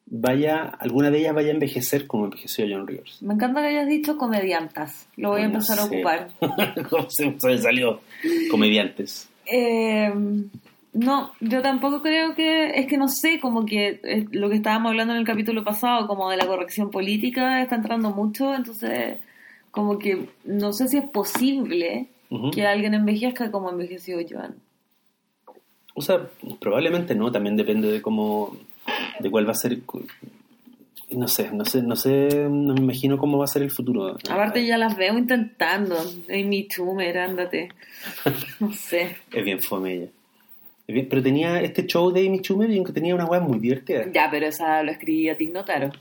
vaya 0.10 0.64
alguna 0.80 1.12
de 1.12 1.20
ellas 1.20 1.36
vaya 1.36 1.50
a 1.50 1.54
envejecer 1.54 2.08
como 2.08 2.26
envejeció 2.26 2.66
John 2.70 2.88
Rivers. 2.88 3.22
Me 3.22 3.34
encanta 3.34 3.62
que 3.62 3.68
hayas 3.68 3.88
dicho 3.88 4.18
comediantas. 4.18 5.08
Lo 5.16 5.30
voy 5.30 5.42
a 5.42 5.48
No 5.48 5.54
empezar 5.54 5.80
a 5.80 5.86
ocupar. 5.86 6.30
¿Cómo 6.90 7.10
se, 7.10 7.38
salió? 7.60 8.02
Comediantes. 8.50 9.30
Eh, 9.46 10.12
no, 10.94 11.32
yo 11.40 11.62
tampoco 11.62 12.02
creo 12.02 12.34
que, 12.34 12.72
es 12.72 12.88
que 12.88 12.98
no 12.98 13.08
sé, 13.08 13.40
como 13.40 13.66
que 13.66 14.00
eh, 14.04 14.26
lo 14.32 14.50
que 14.50 14.56
estábamos 14.56 14.92
hablando 14.92 15.14
en 15.14 15.20
el 15.20 15.26
capítulo 15.26 15.64
pasado, 15.64 16.08
como 16.08 16.30
de 16.30 16.38
la 16.38 16.48
corrección 16.48 16.90
política, 16.90 17.62
está 17.62 17.76
entrando 17.76 18.10
mucho, 18.10 18.56
entonces 18.56 19.18
como 19.72 20.00
que 20.00 20.28
no 20.46 20.74
sé 20.74 20.88
si 20.88 20.98
es 20.98 21.08
posible 21.08 22.08
que 22.52 22.66
alguien 22.66 22.94
envejezca 22.94 23.52
como 23.52 23.70
envejeció 23.70 24.18
Joan. 24.28 24.56
O 25.94 26.02
sea, 26.02 26.28
probablemente 26.60 27.16
no, 27.16 27.32
también 27.32 27.56
depende 27.56 27.92
de 27.92 28.02
cómo, 28.02 28.56
de 29.20 29.30
cuál 29.32 29.48
va 29.48 29.52
a 29.52 29.56
ser, 29.56 29.80
no 31.12 31.28
sé, 31.28 31.52
no 31.52 31.66
sé, 31.66 31.82
no 31.82 31.96
sé, 31.96 32.48
no 32.50 32.74
me 32.74 32.80
imagino 32.82 33.18
cómo 33.18 33.38
va 33.38 33.46
a 33.46 33.48
ser 33.48 33.64
el 33.64 33.72
futuro. 33.72 34.16
Aparte 34.30 34.66
ya 34.66 34.78
las 34.78 34.96
veo 34.96 35.18
intentando, 35.18 35.96
Amy 36.30 36.68
Schumer, 36.70 37.18
ándate, 37.18 37.70
no 38.60 38.72
sé. 38.74 39.18
Es 39.32 39.44
bien 39.44 39.60
fome 39.60 39.94
ella. 39.94 40.08
Es 40.88 40.94
bien- 40.94 41.08
pero 41.10 41.22
tenía 41.24 41.62
este 41.62 41.86
show 41.86 42.12
de 42.12 42.28
Amy 42.28 42.40
Schumer 42.40 42.70
y 42.70 42.84
tenía 42.86 43.16
una 43.16 43.26
web 43.26 43.42
muy 43.44 43.60
divertida, 43.60 44.06
Ya, 44.12 44.28
pero 44.32 44.48
esa 44.48 44.82
lo 44.84 44.92
escribía 44.92 45.36
Tig 45.38 45.52
Notaro. 45.54 45.92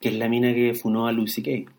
que 0.00 0.08
es 0.10 0.14
la 0.16 0.28
mina 0.28 0.52
que 0.54 0.74
funó 0.74 1.06
a 1.06 1.12
Louis 1.12 1.32
C.K. 1.32 1.70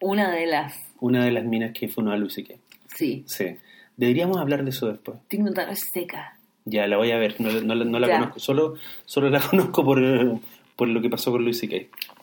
Una 0.00 0.30
de 0.32 0.46
las, 0.46 0.74
Una 1.00 1.24
de 1.24 1.30
las 1.32 1.44
minas 1.44 1.72
que 1.72 1.88
funó 1.88 2.10
a 2.12 2.16
Louis 2.16 2.32
C.K. 2.34 2.54
sí. 2.94 3.22
Sí. 3.26 3.56
Deberíamos 3.96 4.38
hablar 4.38 4.64
de 4.64 4.70
eso 4.70 4.88
después. 4.88 5.18
Tig 5.28 5.40
Notaro 5.42 5.70
es 5.72 5.80
seca. 5.92 6.36
Ya, 6.64 6.86
la 6.86 6.96
voy 6.96 7.10
a 7.10 7.18
ver, 7.18 7.40
no, 7.40 7.50
no 7.50 7.74
la- 7.74 7.84
no 7.84 7.98
la 7.98 8.06
Ya. 8.08 8.18
conozco, 8.18 8.38
solo, 8.38 8.74
solo 9.04 9.30
la 9.30 9.40
conozco 9.50 9.84
por, 9.84 10.00
por 10.76 10.88
lo 10.88 11.00
que 11.00 11.10
pasó 11.10 11.30
con 11.32 11.42
Louis 11.42 11.58
C.K. 11.58 11.76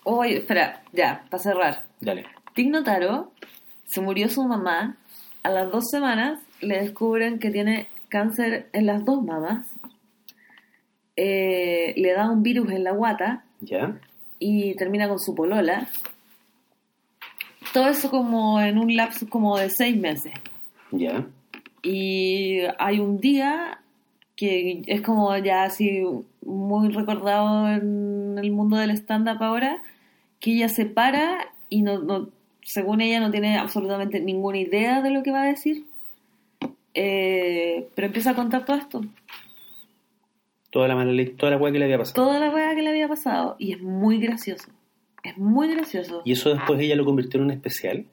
Oye, 0.03 0.37
espera, 0.37 0.81
ya, 0.93 1.25
para 1.29 1.43
cerrar. 1.43 1.83
Dale. 1.99 2.25
Tig 2.55 2.69
Notaro 2.69 3.31
se 3.85 4.01
murió 4.01 4.29
su 4.29 4.43
mamá. 4.43 4.97
A 5.43 5.49
las 5.49 5.71
dos 5.71 5.89
semanas 5.89 6.39
le 6.61 6.81
descubren 6.81 7.39
que 7.39 7.49
tiene 7.51 7.87
cáncer 8.09 8.69
en 8.73 8.85
las 8.85 9.03
dos 9.05 9.23
mamas. 9.23 9.73
Eh, 11.15 11.93
le 11.97 12.13
da 12.13 12.29
un 12.29 12.43
virus 12.43 12.69
en 12.71 12.83
la 12.85 12.91
guata 12.91 13.43
¿Ya? 13.59 13.99
y 14.39 14.73
termina 14.75 15.07
con 15.09 15.19
su 15.19 15.35
polola. 15.35 15.87
Todo 17.73 17.87
eso 17.89 18.09
como 18.09 18.59
en 18.61 18.77
un 18.77 18.95
lapso 18.95 19.27
como 19.29 19.57
de 19.57 19.69
seis 19.69 19.97
meses. 19.97 20.33
¿Ya? 20.91 21.25
Y 21.83 22.59
hay 22.79 22.99
un 22.99 23.19
día 23.19 23.79
que 24.39 24.83
es 24.87 25.01
como 25.01 25.35
ya 25.37 25.63
así 25.63 26.01
muy 26.45 26.87
recordado 26.89 27.67
en 27.69 28.37
el 28.41 28.51
mundo 28.51 28.77
del 28.77 28.91
stand-up 28.91 29.43
ahora, 29.43 29.83
que 30.39 30.53
ella 30.53 30.69
se 30.69 30.85
para 30.85 31.51
y 31.67 31.81
no, 31.81 31.99
no, 31.99 32.29
según 32.63 33.01
ella 33.01 33.19
no 33.19 33.31
tiene 33.31 33.57
absolutamente 33.57 34.21
ninguna 34.21 34.59
idea 34.59 35.01
de 35.01 35.11
lo 35.11 35.23
que 35.23 35.31
va 35.31 35.41
a 35.43 35.47
decir, 35.47 35.83
Eh, 36.93 37.87
pero 37.95 38.07
empieza 38.07 38.31
a 38.31 38.35
contar 38.35 38.63
todo 38.65 38.77
esto, 38.77 39.01
Toda 40.71 40.87
la 40.87 40.95
mala 40.95 41.11
toda 41.37 41.51
la 41.51 41.57
weá 41.57 41.71
que 41.73 41.79
le 41.79 41.85
había 41.85 41.97
pasado. 41.97 42.25
toda 42.25 42.39
la 42.39 42.49
weá 42.49 42.73
que 42.75 42.81
le 42.81 42.89
había 42.89 43.07
pasado, 43.09 43.55
y 43.59 43.73
es 43.73 43.81
muy 43.81 44.19
gracioso, 44.19 44.69
es 45.23 45.37
muy 45.37 45.67
gracioso. 45.67 46.21
Y 46.23 46.31
eso 46.31 46.49
después 46.49 46.79
ella 46.79 46.95
lo 46.95 47.03
convirtió 47.03 47.39
en 47.39 47.45
un 47.47 47.51
especial. 47.51 48.05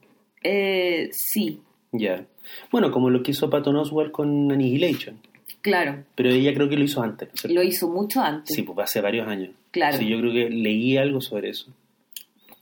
Eh, 0.43 1.09
sí, 1.13 1.61
Ya. 1.93 2.27
Bueno, 2.73 2.91
como 2.91 3.11
lo 3.11 3.23
que 3.23 3.31
hizo 3.31 3.49
Patton 3.49 3.77
Oswalt 3.77 4.11
con 4.13 4.51
Annihilation. 4.51 5.19
Claro, 5.67 6.05
Pero 6.15 6.31
ella 6.31 6.55
creo 6.55 6.69
que 6.69 6.77
lo 6.77 6.85
hizo 6.85 7.03
antes. 7.03 7.29
¿cierto? 7.35 7.55
lo 7.55 7.63
hizo 7.63 7.89
mucho 7.89 8.21
antes. 8.21 8.55
Sí, 8.55 8.63
pues 8.63 8.79
hace 8.79 9.01
varios 9.01 9.27
años. 9.29 9.51
Claro. 9.73 9.97
Sí, 9.99 10.09
yo 10.09 10.19
creo 10.21 10.33
que 10.33 10.49
leí 10.49 10.97
algo 10.97 11.21
sobre 11.21 11.51
eso. 11.51 11.67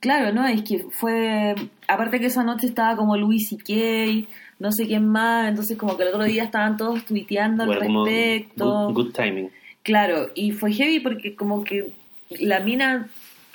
Claro, 0.01 0.33
¿no? 0.33 0.47
Es 0.47 0.63
que 0.63 0.85
fue. 0.91 1.55
Aparte 1.89 2.19
que 2.21 2.27
esa 2.27 2.45
noche 2.45 2.67
estaba 2.67 2.97
como 2.97 3.17
Luis 3.17 3.53
y 3.53 3.57
Kay, 3.59 4.27
no 4.59 4.71
sé 4.73 4.87
quién 4.87 5.07
más, 5.07 5.49
entonces 5.49 5.77
como 5.79 5.97
que 5.97 6.03
el 6.03 6.09
otro 6.11 6.25
día 6.25 6.45
estaban 6.45 6.77
todos 6.77 7.05
tuiteando 7.05 7.63
al 7.63 7.69
Bueno, 7.69 7.85
como 7.87 8.05
respecto. 8.05 8.87
good, 8.89 8.95
good 8.95 9.13
timing. 9.13 9.51
Claro, 9.83 10.31
y 10.35 10.53
fue 10.53 10.73
heavy 10.73 11.01
porque 11.01 11.35
como 11.37 11.63
que 11.65 11.93
la 12.41 12.61
mina 12.61 13.09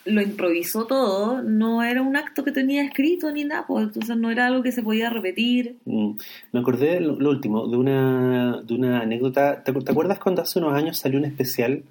lo 0.09 0.21
improvisó 0.21 0.85
todo, 0.85 1.41
no 1.41 1.83
era 1.83 2.01
un 2.01 2.15
acto 2.17 2.43
que 2.43 2.51
tenía 2.51 2.83
escrito 2.83 3.31
ni 3.31 3.43
nada, 3.45 3.65
pues 3.67 3.85
entonces 3.87 4.17
no 4.17 4.29
era 4.31 4.47
algo 4.47 4.63
que 4.63 4.71
se 4.71 4.81
podía 4.83 5.09
repetir. 5.09 5.77
Mm. 5.85 6.11
Me 6.51 6.59
acordé 6.59 6.99
lo, 6.99 7.19
lo 7.19 7.29
último, 7.29 7.67
de 7.67 7.77
una, 7.77 8.61
de 8.61 8.73
una 8.73 9.01
anécdota. 9.01 9.63
¿Te, 9.63 9.71
te 9.73 9.91
acuerdas 9.91 10.19
cuando 10.19 10.41
hace 10.41 10.59
unos 10.59 10.73
años 10.73 10.97
salió 10.97 11.19
un 11.19 11.25
especial 11.25 11.83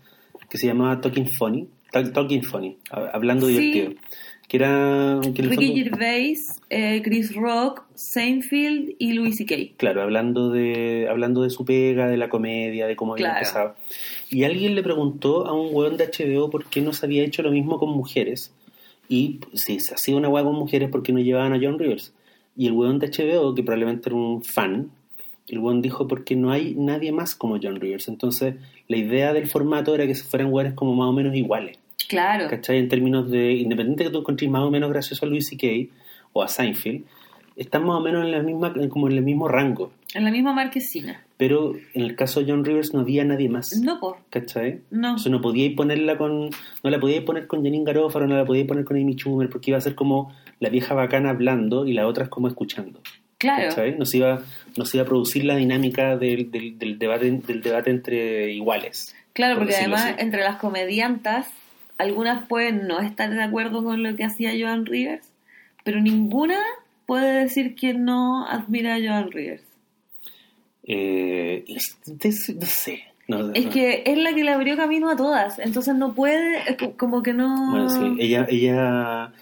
que 0.51 0.59
se 0.59 0.67
llamaba 0.67 1.01
Talking 1.01 1.29
Funny? 1.39 1.69
Tal- 1.91 2.13
Talking 2.13 2.43
Funny, 2.43 2.77
hab- 2.91 3.11
hablando 3.15 3.47
Sí. 3.47 3.97
Que 4.49 4.57
era. 4.57 5.21
Que 5.35 5.43
Ricky 5.43 5.67
fondo- 5.69 5.75
Gervais, 5.75 6.61
eh, 6.71 7.03
Chris 7.05 7.35
Rock, 7.37 7.83
Seinfeld 7.95 8.95
y 8.99 9.13
Louis 9.13 9.37
C.K. 9.37 9.75
Claro, 9.77 10.03
hablando 10.03 10.51
de, 10.51 11.07
hablando 11.11 11.43
de 11.43 11.51
su 11.51 11.65
pega, 11.67 12.09
de 12.09 12.17
la 12.17 12.29
comedia, 12.31 12.87
de 12.87 12.97
cómo 12.97 13.13
había 13.13 13.27
Claro. 13.27 13.39
empezado. 13.39 13.75
Y 14.31 14.45
alguien 14.45 14.75
le 14.75 14.83
preguntó 14.83 15.47
a 15.47 15.53
un 15.53 15.69
weón 15.75 15.97
de 15.99 16.07
HBO 16.09 16.49
por 16.51 16.65
qué 16.67 16.81
no 16.81 16.93
se 16.95 17.05
había 17.05 17.23
hecho 17.25 17.43
lo 17.43 17.51
mismo 17.51 17.79
con 17.79 17.91
mujeres. 17.91 18.53
Y 19.11 19.41
si 19.55 19.81
se 19.81 19.95
hacía 19.95 20.17
una 20.17 20.29
weá 20.29 20.43
con 20.45 20.55
mujeres, 20.55 20.89
¿por 20.91 21.03
qué 21.03 21.13
no 21.13 21.19
llevaban 21.21 21.53
a 21.53 21.59
John 21.63 21.79
Rivers? 21.79 22.13
Y 22.57 22.67
el 22.67 22.73
weón 22.73 22.99
de 22.99 23.09
HBO, 23.11 23.55
que 23.55 23.63
probablemente 23.63 24.09
era 24.09 24.17
un 24.17 24.43
fan, 24.45 24.91
el 25.47 25.59
weón 25.61 25.81
dijo 25.83 26.07
porque 26.09 26.37
no 26.37 26.51
hay 26.51 26.75
nadie 26.75 27.13
más 27.13 27.35
como 27.35 27.59
John 27.63 27.77
Rivers. 27.81 28.09
Entonces, 28.09 28.55
la 28.87 28.97
idea 28.97 29.33
del 29.33 29.47
formato 29.47 29.95
era 29.95 30.07
que 30.07 30.15
se 30.15 30.25
fueran 30.25 30.53
weones 30.53 30.75
como 30.75 30.95
más 30.95 31.09
o 31.09 31.13
menos 31.13 31.35
iguales. 31.35 31.79
Claro. 32.09 32.49
¿Cachai? 32.49 32.79
En 32.79 32.89
términos 32.89 33.31
de, 33.31 33.53
independiente 33.53 34.05
que 34.05 34.11
tú 34.11 34.19
encontres 34.19 34.51
más 34.51 34.63
o 34.63 34.71
menos 34.71 34.91
gracioso 34.91 35.27
a 35.27 35.29
Louis 35.29 35.47
C.K. 35.47 35.93
o 36.33 36.43
a 36.43 36.49
Seinfeld, 36.49 37.05
están 37.57 37.85
más 37.85 37.97
o 37.97 38.01
menos 38.01 38.25
en 38.25 38.33
la 38.33 38.43
misma, 38.43 38.73
como 38.89 39.09
en 39.09 39.15
el 39.15 39.23
mismo 39.23 39.49
rango. 39.49 39.93
En 40.15 40.25
la 40.25 40.31
misma 40.31 40.53
marquesina. 40.53 41.23
Pero 41.37 41.75
en 41.93 42.03
el 42.03 42.17
caso 42.17 42.41
de 42.41 42.51
John 42.51 42.65
Rivers 42.65 42.95
no 42.95 43.01
había 43.01 43.25
nadie 43.25 43.49
más. 43.49 43.77
No, 43.77 44.01
por. 44.01 44.19
¿Cachai? 44.31 44.81
No. 44.91 45.09
Entonces 45.09 45.31
no 45.31 45.41
podíais 45.41 45.75
ponerla 45.75 46.17
con. 46.17 46.51
No 46.83 46.91
la 46.91 46.99
podíais 46.99 47.25
poner 47.25 47.47
con 47.47 47.63
Janine 47.63 47.85
Garófaro, 47.85 48.27
no 48.27 48.37
la 48.37 48.45
podíais 48.45 48.67
poner 48.67 48.85
con 48.85 48.97
Amy 48.97 49.15
Schumer, 49.15 49.51
porque 49.51 49.71
iba 49.71 49.79
a 49.79 49.83
ser 49.83 49.95
como 49.95 50.33
la 50.61 50.71
vieja 50.71 50.95
bacana 50.95 51.31
hablando 51.31 51.85
y 51.85 51.93
la 51.93 52.07
otra 52.07 52.25
es 52.25 52.31
como 52.31 52.49
escuchando. 52.49 53.01
Claro. 53.39 53.69
¿Cachai? 53.69 53.99
Nos 53.99 54.15
iba, 54.15 54.41
nos 54.77 54.95
iba 54.95 55.03
a 55.03 55.07
producir 55.07 55.45
la 55.45 55.57
dinámica 55.57 56.17
del, 56.17 56.51
del, 56.51 56.79
del 56.79 56.99
debate, 56.99 57.31
del 57.31 57.61
debate 57.61 57.91
entre 57.91 58.53
iguales. 58.53 59.15
Claro, 59.33 59.55
por 59.55 59.65
porque 59.65 59.77
además 59.77 60.05
así. 60.05 60.15
entre 60.19 60.43
las 60.43 60.57
comediantas, 60.57 61.49
algunas 61.99 62.47
pueden 62.47 62.87
no 62.87 63.01
estar 63.01 63.31
de 63.31 63.43
acuerdo 63.43 63.85
con 63.85 64.03
lo 64.03 64.17
que 64.17 64.25
hacía 64.25 64.53
Joan 64.59 64.87
Rivers, 64.87 65.29
pero 65.85 66.01
ninguna 66.01 66.59
puede 67.07 67.43
decir 67.43 67.75
que 67.75 67.95
no 67.95 68.47
admira 68.47 68.95
a 68.95 68.99
Joan 68.99 69.31
Rivers. 69.33 69.65
Eh, 70.85 71.65
no 71.67 72.67
sé. 72.67 73.03
No, 73.27 73.53
Es 73.53 73.67
no. 73.67 73.71
que 73.71 74.05
es 74.07 74.17
la 74.17 74.33
que 74.33 74.43
le 74.43 74.53
abrió 74.53 74.75
camino 74.77 75.11
a 75.11 75.17
todas, 75.17 75.59
entonces 75.59 75.95
no 75.95 76.15
puede, 76.15 76.77
como 76.97 77.23
que 77.23 77.35
no... 77.35 77.71
Bueno, 77.71 77.91
sí, 77.91 78.17
ella, 78.21 78.47
ella, 78.49 79.33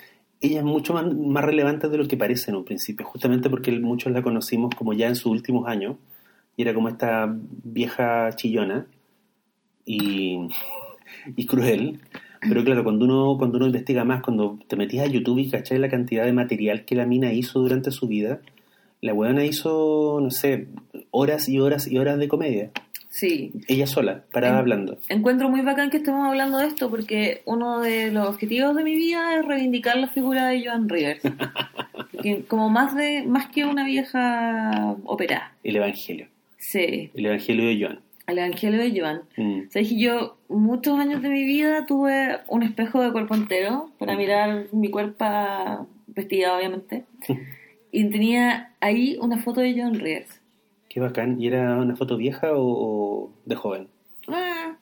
ella 0.41 0.59
es 0.59 0.65
mucho 0.65 0.93
más, 0.93 1.07
más 1.15 1.45
relevante 1.45 1.89
de 1.89 1.97
lo 1.97 2.09
que 2.09 2.17
parece 2.17 2.51
en 2.51 2.57
un 2.57 2.65
principio, 2.65 3.07
justamente 3.07 3.49
porque 3.49 3.71
muchos 3.71 4.13
la 4.13 4.23
conocimos 4.23 4.75
como 4.75 4.93
ya 4.93 5.07
en 5.07 5.15
sus 5.15 5.27
últimos 5.27 5.69
años, 5.69 5.99
y 6.57 6.63
era 6.63 6.75
como 6.75 6.89
esta 6.89 7.33
vieja 7.63 8.31
chillona 8.35 8.87
y, 9.85 10.49
y 11.37 11.47
cruel, 11.47 12.01
Pero 12.49 12.65
claro, 12.65 12.85
cuando 12.85 13.05
uno, 13.05 13.37
cuando 13.39 13.57
uno 13.59 13.67
investiga 13.67 14.05
más, 14.05 14.23
cuando 14.23 14.59
te 14.69 14.77
metías 14.77 15.07
a 15.09 15.11
YouTube 15.11 15.39
y 15.39 15.51
cachai 15.51 15.79
la 15.79 15.89
cantidad 15.89 16.25
de 16.25 16.33
material 16.33 16.85
que 16.85 16.95
la 16.95 17.07
mina 17.07 17.33
hizo 17.33 17.61
durante 17.61 17.91
su 17.91 18.07
vida, 18.09 18.41
la 19.01 19.13
weona 19.15 19.45
hizo, 19.45 20.19
no 20.23 20.31
sé, 20.31 20.69
horas 21.11 21.49
y 21.49 21.59
horas 21.61 21.87
y 21.91 21.99
horas 21.99 22.19
de 22.19 22.29
comedia. 22.29 22.71
Sí. 23.09 23.53
Ella 23.67 23.87
sola, 23.87 24.25
parada 24.31 24.55
En- 24.55 24.59
hablando. 24.61 24.99
Encuentro 25.09 25.49
muy 25.49 25.63
bacán 25.63 25.89
que 25.91 25.97
estemos 25.99 26.27
hablando 26.27 26.59
de 26.59 26.67
esto 26.67 26.91
porque 26.91 27.41
uno 27.47 27.81
de 27.81 28.11
los 28.13 28.29
objetivos 28.29 28.77
de 28.77 28.85
mi 28.85 28.95
vida 28.95 29.39
es 29.39 29.47
reivindicar 29.47 29.97
la 29.97 30.09
figura 30.09 30.49
de 30.49 30.65
Joan 30.67 30.89
Rivers. 30.89 31.23
Como 32.49 32.69
más 32.71 32.95
de 32.95 33.23
más 33.27 33.47
que 33.49 33.65
una 33.65 33.85
vieja 33.87 34.97
ópera. 35.05 35.53
El 35.63 35.77
Evangelio. 35.77 36.27
Sí, 36.59 37.11
El 37.15 37.27
Evangelio 37.27 37.69
de 37.69 37.81
Joan. 37.81 38.01
Al 38.27 38.39
evangelio 38.39 38.81
de 38.81 38.99
Joan. 39.01 39.23
Mm. 39.37 39.69
Sabes 39.71 39.89
que 39.89 39.99
yo 39.99 40.37
muchos 40.49 40.99
años 40.99 41.23
de 41.23 41.29
mi 41.29 41.45
vida 41.45 41.87
tuve 41.87 42.39
un 42.49 42.63
espejo 42.63 43.01
de 43.03 43.13
cuerpo 43.13 43.35
entero 43.35 43.91
para 43.99 44.17
mirar 44.17 44.67
mi 44.73 44.91
cuerpo 44.91 45.25
vestida, 46.09 46.57
obviamente. 46.57 47.05
Y 47.93 48.05
tenía 48.11 48.73
ahí 48.81 49.17
una 49.21 49.39
foto 49.39 49.61
de 49.61 49.73
Joan 49.79 49.95
Rivers. 49.95 50.41
Qué 50.89 51.01
bacán. 51.01 51.41
¿Y 51.41 51.47
era 51.49 51.77
una 51.77 51.95
foto 51.97 52.17
vieja 52.17 52.53
o, 52.55 52.63
o 53.27 53.31
de 53.45 53.55
joven? 53.55 53.89
Ah, 54.29 54.77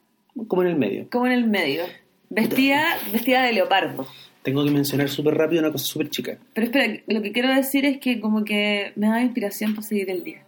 Como 0.49 0.63
en 0.63 0.69
el 0.69 0.77
medio. 0.77 1.07
como 1.11 1.27
en 1.27 1.33
el 1.33 1.47
medio. 1.47 1.83
Vestida, 2.31 2.83
vestida 3.13 3.43
de 3.43 3.53
leopardo. 3.53 4.07
Tengo 4.43 4.65
que 4.65 4.71
mencionar 4.71 5.09
súper 5.09 5.35
rápido 5.35 5.61
una 5.61 5.73
cosa 5.73 5.85
súper 5.87 6.11
chica. 6.11 6.39
Pero 6.55 6.67
espera, 6.67 7.01
lo 7.07 7.23
que 7.23 7.33
quiero 7.33 7.49
decir 7.55 7.85
es 7.85 7.99
que 7.99 8.21
como 8.21 8.45
que 8.45 8.93
me 8.97 9.07
daba 9.07 9.23
inspiración 9.23 9.75
para 9.75 9.87
seguir 9.87 10.11
el 10.11 10.23
día. 10.25 10.43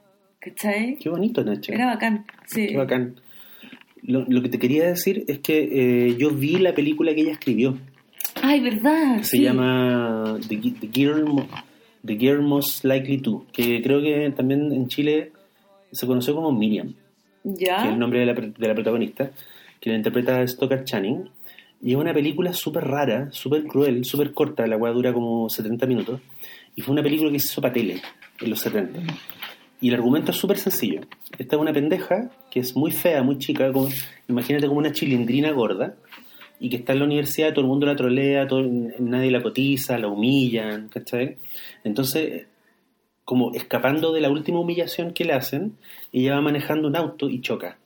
¿Cachai? 0.47 0.97
Qué 0.97 1.09
bonito, 1.09 1.43
Nacho. 1.43 1.73
Era 1.73 1.87
bacán. 1.87 2.25
Sí. 2.47 2.69
Qué 2.69 2.77
bacán. 2.77 3.17
Lo, 4.03 4.25
lo 4.29 4.41
que 4.43 4.49
te 4.49 4.59
quería 4.59 4.87
decir 4.87 5.25
es 5.27 5.41
que 5.41 5.59
eh, 6.09 6.17
yo 6.17 6.31
vi 6.31 6.59
la 6.59 6.73
película 6.75 7.13
que 7.15 7.23
ella 7.23 7.33
escribió. 7.33 7.77
Ay, 8.43 8.61
¿verdad? 8.61 9.17
Se 9.23 9.39
Sí. 9.39 9.43
llama 9.43 10.39
The, 10.47 10.57
The 10.81 10.89
Girl, 10.93 11.25
The 12.05 12.17
Girl 12.17 12.43
Most 12.43 12.85
Likely 12.85 13.19
To, 13.23 13.47
que 13.53 13.83
creo 13.83 14.01
que 14.01 14.31
también 14.37 14.73
en 14.73 14.87
Chile 14.89 15.33
se 15.91 16.07
conoció 16.07 16.35
como 16.37 16.53
Miriam, 16.53 16.95
¿Ya? 17.43 17.79
que 17.79 17.89
es 17.89 17.93
el 17.95 17.99
nombre 17.99 18.21
de 18.21 18.27
la, 18.27 18.35
de 18.35 18.69
la 18.69 18.75
protagonista, 18.75 19.33
que 19.81 19.91
la 19.91 19.97
interpreta 19.97 20.47
Stoker 20.47 20.85
Channing. 20.85 21.29
Y 21.83 21.91
es 21.93 21.97
una 21.97 22.15
película 22.15 22.53
súper 22.53 22.85
rara, 22.85 23.29
súper 23.33 23.65
cruel, 23.65 24.05
súper 24.05 24.33
corta, 24.33 24.67
la 24.67 24.79
cual 24.79 24.95
dura 24.95 25.13
como 25.13 25.49
70 25.49 25.87
minutos. 25.87 26.21
Y 26.77 26.83
fue 26.83 26.93
una 26.93 27.03
película 27.03 27.31
que 27.33 27.39
se 27.41 27.47
hizo 27.49 27.61
para 27.61 27.75
tele 27.75 28.01
en 28.41 28.51
los 28.51 28.61
70. 28.61 29.01
Y 29.81 29.89
el 29.89 29.95
argumento 29.95 30.31
es 30.31 30.39
súper 30.39 30.59
sencillo. 30.59 31.01
Esta 31.39 31.57
es 31.57 31.63
una 31.63 31.73
pendeja 31.73 32.31
que 32.51 32.61
es 32.61 32.75
muy 32.77 32.93
fea, 32.93 33.23
muy 33.23 33.39
chica, 33.39 33.71
imagínate 34.29 34.67
como 34.67 34.79
una 34.79 34.93
chilindrina 34.93 35.51
gorda, 35.53 35.97
y 36.59 36.71
que 36.71 36.77
está 36.77 36.93
en 36.93 37.01
la 37.01 37.05
universidad, 37.05 37.53
todo 37.53 37.63
el 37.63 37.69
mundo 37.69 37.87
la 37.87 37.97
trolea, 37.97 38.47
todo, 38.47 38.63
nadie 38.99 39.31
la 39.31 39.43
cotiza, 39.43 39.99
la 39.99 40.09
humillan, 40.09 40.89
¿cachai? 40.89 41.37
Entonces, 41.85 42.47
como 43.25 43.53
escapando 43.55 44.13
de 44.13 44.21
la 44.21 44.31
última 44.31 44.61
humillación 44.61 45.13
que 45.13 45.25
le 45.25 45.35
hacen, 45.35 45.77
ella 46.13 46.35
va 46.35 46.41
manejando 46.41 46.89
un 46.89 46.97
auto 46.97 47.29
y 47.29 47.41
choca. 47.41 47.79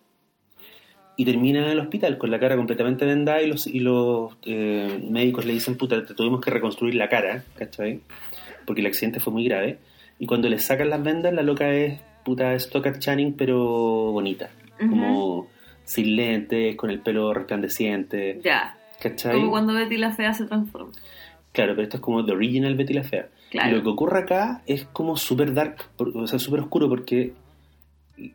Y 1.16 1.24
termina 1.24 1.64
en 1.64 1.70
el 1.70 1.80
hospital 1.80 2.16
con 2.16 2.30
la 2.30 2.38
cara 2.38 2.56
completamente 2.56 3.04
vendada 3.04 3.42
y 3.42 3.48
los, 3.48 3.66
y 3.66 3.80
los 3.80 4.32
eh, 4.44 5.00
médicos 5.10 5.44
le 5.44 5.52
dicen, 5.52 5.76
puta, 5.76 6.04
te 6.04 6.14
tuvimos 6.14 6.40
que 6.40 6.50
reconstruir 6.50 6.94
la 6.94 7.08
cara, 7.08 7.44
¿cachai? 7.56 8.00
Porque 8.64 8.80
el 8.80 8.86
accidente 8.86 9.20
fue 9.20 9.32
muy 9.32 9.44
grave. 9.44 9.78
Y 10.20 10.26
cuando 10.26 10.48
le 10.48 10.58
sacan 10.60 10.90
las 10.90 11.02
vendas, 11.02 11.32
la 11.34 11.42
loca 11.42 11.68
es 11.72 11.98
puta 12.24 12.56
Stoker 12.56 12.98
Channing, 13.00 13.32
pero 13.32 13.58
bonita. 14.12 14.50
Como 14.78 15.48
sin 15.84 16.14
lentes, 16.14 16.76
con 16.76 16.90
el 16.90 17.00
pelo 17.00 17.34
resplandeciente, 17.34 18.40
Ya. 18.44 18.76
¿cachai? 19.00 19.34
Como 19.34 19.50
cuando 19.50 19.74
Betty 19.74 19.96
la 19.96 20.12
Fea 20.12 20.32
se 20.32 20.44
transforma. 20.44 20.92
Claro, 21.52 21.72
pero 21.72 21.82
esto 21.82 21.96
es 21.96 22.02
como 22.02 22.24
The 22.24 22.32
Original 22.32 22.76
Betty 22.76 22.92
la 22.94 23.02
Fea. 23.02 23.28
Claro. 23.50 23.70
Y 23.70 23.74
lo 23.78 23.82
que 23.82 23.88
ocurre 23.88 24.20
acá 24.20 24.62
es 24.66 24.84
como 24.92 25.16
súper 25.16 25.52
dark, 25.52 25.76
o 25.98 26.26
sea, 26.28 26.38
súper 26.38 26.60
oscuro, 26.60 26.88
porque 26.88 27.32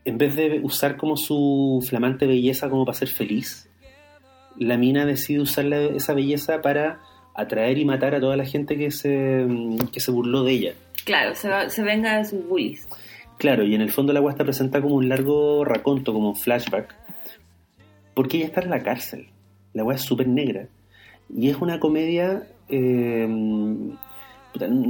en 0.04 0.18
vez 0.18 0.36
de 0.36 0.60
usar 0.64 0.98
como 0.98 1.16
su 1.16 1.86
flamante 1.88 2.26
belleza 2.28 2.70
como 2.70 2.84
para 2.86 2.98
ser 2.98 3.08
feliz, 3.08 3.70
la 4.58 4.78
mina 4.78 5.06
decide 5.06 5.40
usar 5.40 5.66
la- 5.66 5.82
esa 5.84 6.14
belleza 6.14 6.62
para 6.62 7.00
atraer 7.36 7.78
y 7.78 7.86
matar 7.86 8.16
a 8.16 8.20
toda 8.20 8.36
la 8.38 8.46
gente 8.46 8.76
que 8.78 8.92
se, 8.92 9.46
que 9.94 10.00
se 10.00 10.12
burló 10.12 10.44
de 10.44 10.52
ella. 10.52 10.74
Claro, 11.06 11.36
se, 11.36 11.48
va- 11.50 11.70
se 11.70 11.84
venga 11.84 12.18
de 12.18 12.26
sus 12.26 12.46
bullies. 12.48 12.88
Claro, 13.38 13.64
y 13.64 13.76
en 13.76 13.82
el 13.82 13.92
fondo 13.92 14.12
la 14.14 14.20
agua 14.20 14.32
está 14.32 14.44
presenta 14.44 14.82
como 14.82 14.96
un 14.96 15.08
largo 15.10 15.64
raconto, 15.66 16.14
como 16.14 16.30
un 16.30 16.36
flashback, 16.36 16.96
porque 18.14 18.38
ella 18.38 18.46
está 18.48 18.62
en 18.62 18.70
la 18.70 18.82
cárcel. 18.82 19.28
La 19.74 19.82
agua 19.82 19.96
es 19.96 20.02
súper 20.02 20.28
negra. 20.28 20.68
Y 21.36 21.50
es 21.50 21.58
una 21.58 21.80
comedia, 21.80 22.48
eh, 22.70 23.26
no, 23.28 23.98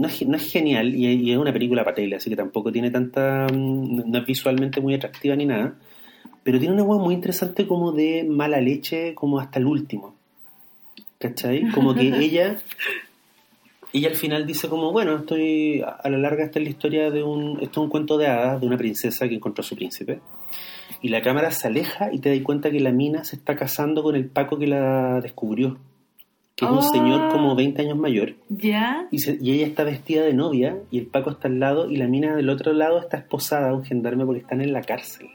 es, 0.08 0.28
no 0.28 0.38
es 0.38 0.52
genial, 0.52 0.94
y, 0.94 1.08
y 1.08 1.32
es 1.32 1.38
una 1.38 1.52
película 1.54 1.84
para 1.84 1.96
tele, 1.96 2.16
así 2.18 2.30
que 2.30 2.36
tampoco 2.36 2.72
tiene 2.72 2.92
tanta, 2.92 3.48
mm, 3.52 4.10
no 4.12 4.18
es 4.20 4.26
visualmente 4.26 4.80
muy 4.82 4.94
atractiva 4.94 5.36
ni 5.36 5.46
nada, 5.46 5.76
pero 6.44 6.60
tiene 6.60 6.74
una 6.76 6.84
agua 6.84 7.00
muy 7.00 7.16
interesante 7.16 7.66
como 7.66 7.92
de 7.94 8.24
mala 8.30 8.62
leche, 8.62 9.16
como 9.16 9.40
hasta 9.40 9.58
el 9.60 9.66
último. 9.66 10.14
¿Cachai? 11.18 11.68
Como 11.72 11.96
que 11.96 12.08
ella 12.24 12.58
ella 13.98 14.10
al 14.10 14.16
final 14.16 14.46
dice 14.46 14.68
como, 14.70 14.92
bueno, 14.92 15.16
estoy 15.18 15.82
a 15.82 16.10
la 16.10 16.18
larga 16.18 16.44
esta 16.46 16.60
es 16.60 16.66
la 16.66 16.70
historia 16.72 17.12
de 17.12 17.24
un, 17.24 17.60
esto 17.62 17.82
es 17.82 17.84
un 17.86 17.90
cuento 17.90 18.18
de 18.18 18.28
hadas 18.28 18.62
de 18.62 18.68
una 18.68 18.78
princesa 18.78 19.28
que 19.28 19.36
encontró 19.36 19.62
a 19.62 19.66
su 19.66 19.76
príncipe. 19.76 20.20
Y 21.02 21.10
la 21.10 21.22
cámara 21.22 21.52
se 21.52 21.68
aleja 21.68 22.12
y 22.14 22.20
te 22.20 22.30
das 22.34 22.44
cuenta 22.44 22.72
que 22.72 22.80
la 22.80 22.92
mina 22.92 23.24
se 23.26 23.36
está 23.36 23.56
casando 23.56 24.02
con 24.04 24.16
el 24.16 24.26
Paco 24.28 24.58
que 24.58 24.68
la 24.68 25.20
descubrió. 25.22 25.78
Que 26.56 26.64
es 26.66 26.72
un 26.72 26.78
Ah. 26.80 26.82
señor 26.84 27.32
como 27.32 27.54
20 27.56 27.82
años 27.82 27.98
mayor. 27.98 28.36
¿Ya? 28.50 29.08
Y, 29.12 29.20
se- 29.20 29.38
y 29.42 29.52
ella 29.52 29.68
está 29.68 29.84
vestida 29.84 30.24
de 30.24 30.34
novia 30.34 30.78
y 30.90 31.00
el 31.00 31.08
Paco 31.08 31.30
está 31.32 31.48
al 31.50 31.60
lado 31.60 31.92
y 31.92 31.98
la 31.98 32.08
mina 32.08 32.34
del 32.36 32.50
otro 32.50 32.72
lado 32.74 32.98
está 33.00 33.18
esposada 33.18 33.70
a 33.72 33.74
un 33.76 33.84
gendarme 33.84 34.26
porque 34.26 34.40
están 34.42 34.62
en 34.62 34.72
la 34.72 34.82
cárcel. 34.82 35.28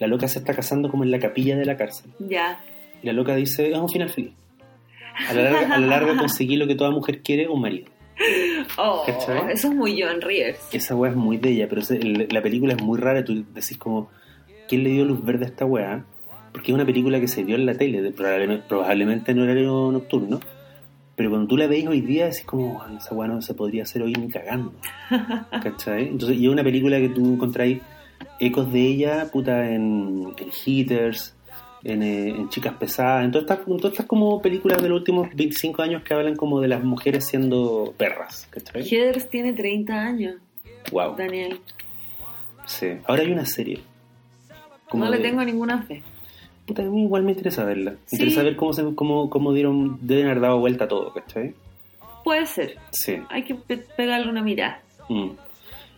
La 0.00 0.08
loca 0.08 0.26
se 0.26 0.40
está 0.40 0.52
casando 0.54 0.90
como 0.90 1.04
en 1.04 1.12
la 1.12 1.20
capilla 1.20 1.56
de 1.56 1.64
la 1.64 1.76
cárcel. 1.76 2.10
Ya. 2.18 2.58
Y 3.00 3.06
la 3.06 3.12
loca 3.12 3.36
dice, 3.36 3.70
es 3.70 3.78
un 3.78 3.88
final 3.88 4.08
feliz. 4.10 4.32
A 5.28 5.32
la 5.34 5.42
larga, 5.50 5.74
a 5.74 5.78
la 5.78 5.86
larga 5.86 6.16
conseguí 6.18 6.56
lo 6.56 6.66
que 6.66 6.74
toda 6.74 6.90
mujer 6.90 7.22
quiere, 7.22 7.48
un 7.48 7.60
marido. 7.60 7.86
Oh, 8.78 9.02
¿Cachai? 9.06 9.52
eso 9.52 9.68
es 9.68 9.74
muy 9.74 10.00
Joan 10.00 10.20
Rivers. 10.20 10.58
Esa 10.72 10.94
weá 10.94 11.10
es 11.10 11.16
muy 11.16 11.36
de 11.36 11.50
ella, 11.50 11.66
pero 11.68 11.82
el- 11.90 12.28
la 12.30 12.42
película 12.42 12.74
es 12.74 12.82
muy 12.82 12.98
rara. 12.98 13.24
Tú 13.24 13.44
decís 13.52 13.76
como, 13.78 14.08
¿quién 14.68 14.84
le 14.84 14.90
dio 14.90 15.04
luz 15.04 15.24
verde 15.24 15.44
a 15.46 15.48
esta 15.48 15.64
weá? 15.64 16.04
Porque 16.52 16.70
es 16.70 16.74
una 16.74 16.86
película 16.86 17.18
que 17.20 17.26
se 17.28 17.42
vio 17.42 17.56
en 17.56 17.66
la 17.66 17.74
tele, 17.76 18.00
de- 18.02 18.12
probablemente, 18.12 18.64
probablemente 18.68 19.32
en 19.32 19.40
horario 19.40 19.90
nocturno. 19.92 20.38
Pero 21.16 21.30
cuando 21.30 21.46
tú 21.48 21.56
la 21.56 21.66
veis 21.66 21.86
hoy 21.86 22.00
día, 22.00 22.24
decís 22.26 22.44
como, 22.44 22.80
"Ah, 22.82 22.92
esa 22.98 23.14
weá 23.14 23.28
no 23.28 23.40
se 23.42 23.54
podría 23.54 23.82
hacer 23.84 24.02
hoy 24.02 24.12
ni 24.12 24.28
cagando. 24.28 24.72
¿Cachai? 25.62 26.08
Entonces, 26.08 26.38
y 26.38 26.46
es 26.46 26.52
una 26.52 26.62
película 26.64 26.98
que 26.98 27.08
tú 27.08 27.34
encontráis 27.34 27.80
ecos 28.40 28.72
de 28.72 28.80
ella, 28.80 29.28
puta, 29.32 29.70
en, 29.72 30.34
en 30.38 30.48
Hitters, 30.64 31.34
en, 31.84 32.02
eh, 32.02 32.28
en 32.30 32.48
Chicas 32.48 32.74
Pesadas, 32.74 33.24
en 33.24 33.30
todas 33.30 33.48
estas, 33.50 33.68
en 33.68 33.76
todas 33.76 33.92
estas 33.92 34.06
como 34.06 34.40
películas 34.42 34.82
de 34.82 34.88
los 34.88 34.98
últimos 34.98 35.28
25 35.34 35.82
años 35.82 36.02
que 36.02 36.14
hablan 36.14 36.34
como 36.36 36.60
de 36.60 36.68
las 36.68 36.82
mujeres 36.82 37.26
siendo 37.26 37.94
perras. 37.96 38.46
¿Cachai? 38.50 38.82
Heathers 38.88 39.28
tiene 39.30 39.52
30 39.52 39.94
años, 39.94 40.36
Wow. 40.90 41.14
Daniel. 41.16 41.60
Sí. 42.66 42.88
Ahora 43.06 43.22
hay 43.22 43.32
una 43.32 43.46
serie. 43.46 43.80
Como 44.88 45.04
no 45.04 45.10
le 45.10 45.18
tengo 45.18 45.42
ninguna 45.44 45.82
fe. 45.82 46.02
Puta, 46.66 46.82
a 46.82 46.84
mí 46.86 47.02
igual 47.02 47.22
me 47.24 47.32
interesa 47.32 47.64
verla. 47.64 47.90
Me 47.92 47.96
Sí. 48.06 48.16
interesa 48.16 48.42
ver 48.42 48.56
cómo, 48.56 48.72
se, 48.72 48.94
cómo, 48.94 49.28
cómo 49.28 49.52
dieron, 49.52 49.98
deben 50.00 50.26
haber 50.26 50.40
dado 50.40 50.58
vuelta 50.60 50.84
a 50.84 50.88
todo, 50.88 51.12
¿cachai? 51.12 51.54
Puede 52.22 52.46
ser. 52.46 52.76
Sí. 52.90 53.18
Hay 53.28 53.42
que 53.44 53.54
pe- 53.54 53.76
pegarle 53.96 54.30
una 54.30 54.42
mirada. 54.42 54.80
Mm. 55.10 55.30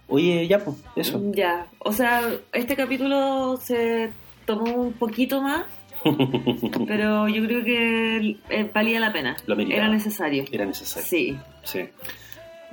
Oye, 0.08 0.46
ya, 0.48 0.58
pues, 0.64 0.76
eso. 0.96 1.20
Ya. 1.32 1.66
O 1.78 1.92
sea, 1.92 2.22
este 2.52 2.74
capítulo 2.74 3.56
se 3.58 4.10
tomó 4.46 4.72
un 4.74 4.92
poquito 4.94 5.42
más, 5.42 5.64
pero 6.86 7.28
yo 7.28 7.44
creo 7.44 7.64
que 7.64 8.36
eh, 8.50 8.70
valía 8.72 9.00
la 9.00 9.12
pena. 9.12 9.36
Lo. 9.46 9.58
Era 9.58 9.88
necesario. 9.88 10.44
Era 10.50 10.64
necesario. 10.66 11.06
Sí. 11.08 11.36
Sí. 11.64 11.80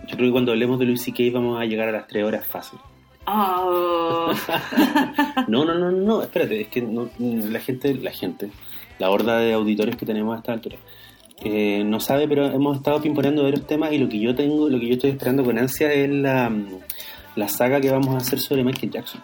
Yo 0.07 0.15
creo 0.17 0.27
que 0.29 0.31
cuando 0.31 0.51
hablemos 0.51 0.79
de 0.79 0.85
Luis 0.85 1.01
C.K. 1.03 1.23
vamos 1.33 1.59
a 1.59 1.65
llegar 1.65 1.87
a 1.89 1.91
las 1.91 2.07
3 2.07 2.23
horas 2.25 2.45
fácil. 2.47 2.79
Oh. 3.25 4.31
No, 5.47 5.65
no, 5.65 5.73
no, 5.75 5.91
no, 5.91 6.21
espérate, 6.23 6.61
es 6.61 6.67
que 6.67 6.81
no- 6.81 7.09
la 7.19 7.59
gente, 7.59 7.93
la 7.95 8.11
gente, 8.11 8.49
la 8.99 9.09
horda 9.09 9.39
de 9.39 9.53
auditores 9.53 9.95
que 9.95 10.05
tenemos 10.05 10.35
a 10.35 10.39
esta 10.39 10.53
altura, 10.53 10.77
eh, 11.43 11.83
no 11.85 11.99
sabe, 11.99 12.27
pero 12.27 12.45
hemos 12.47 12.77
estado 12.77 13.01
pimponeando 13.01 13.43
varios 13.43 13.65
temas 13.67 13.91
y 13.93 13.97
lo 13.97 14.07
que 14.09 14.19
yo 14.19 14.33
tengo, 14.35 14.69
lo 14.69 14.79
que 14.79 14.87
yo 14.87 14.93
estoy 14.93 15.11
esperando 15.11 15.43
con 15.43 15.57
ansia 15.57 15.91
es 15.93 16.09
la, 16.09 16.51
la 17.35 17.47
saga 17.47 17.79
que 17.81 17.91
vamos 17.91 18.13
a 18.15 18.17
hacer 18.17 18.39
sobre 18.39 18.63
Michael 18.63 18.91
Jackson. 18.91 19.21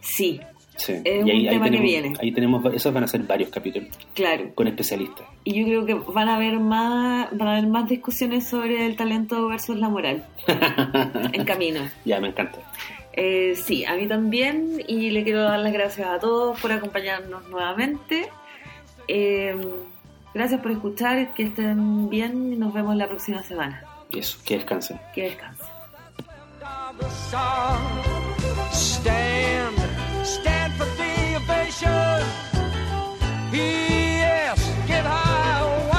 sí, 0.00 0.40
Sí. 0.76 0.94
Es 1.04 1.24
un 1.24 1.26
tema 1.26 1.64
que 1.64 1.70
tenemos, 1.70 1.80
viene. 1.80 2.12
ahí 2.20 2.32
tenemos, 2.32 2.74
esos 2.74 2.92
van 2.92 3.04
a 3.04 3.08
ser 3.08 3.22
varios 3.22 3.50
capítulos 3.50 3.88
claro. 4.14 4.54
con 4.54 4.66
especialistas. 4.68 5.26
Y 5.44 5.54
yo 5.54 5.64
creo 5.64 5.86
que 5.86 5.94
van 6.12 6.28
a 6.28 6.36
haber 6.36 6.58
más, 6.60 7.28
van 7.32 7.48
a 7.48 7.52
haber 7.52 7.66
más 7.66 7.88
discusiones 7.88 8.46
sobre 8.46 8.86
el 8.86 8.96
talento 8.96 9.48
versus 9.48 9.78
la 9.78 9.88
moral 9.88 10.24
en 11.32 11.44
camino. 11.44 11.80
Ya, 12.04 12.20
me 12.20 12.28
encanta. 12.28 12.58
Eh, 13.14 13.54
sí, 13.56 13.84
a 13.86 13.94
mí 13.94 14.06
también 14.06 14.82
y 14.86 15.10
le 15.10 15.24
quiero 15.24 15.42
dar 15.42 15.58
las 15.58 15.72
gracias 15.72 16.06
a 16.08 16.18
todos 16.18 16.60
por 16.60 16.70
acompañarnos 16.72 17.48
nuevamente. 17.48 18.28
Eh, 19.08 19.56
Gracias 20.36 20.60
por 20.60 20.70
escuchar, 20.70 21.32
que 21.32 21.44
estén 21.44 22.10
bien 22.10 22.52
y 22.52 22.56
nos 22.56 22.74
vemos 22.74 22.94
la 22.94 23.08
próxima 23.08 23.42
semana. 23.42 23.82
Y 24.10 24.18
eso, 24.18 24.38
que 24.44 24.58
descansen. 24.58 25.00
Que 25.14 25.22
descansen. 25.22 25.66
should. 31.78 32.24
Yes, 33.52 34.58
get 34.86 35.04
high. 35.04 35.95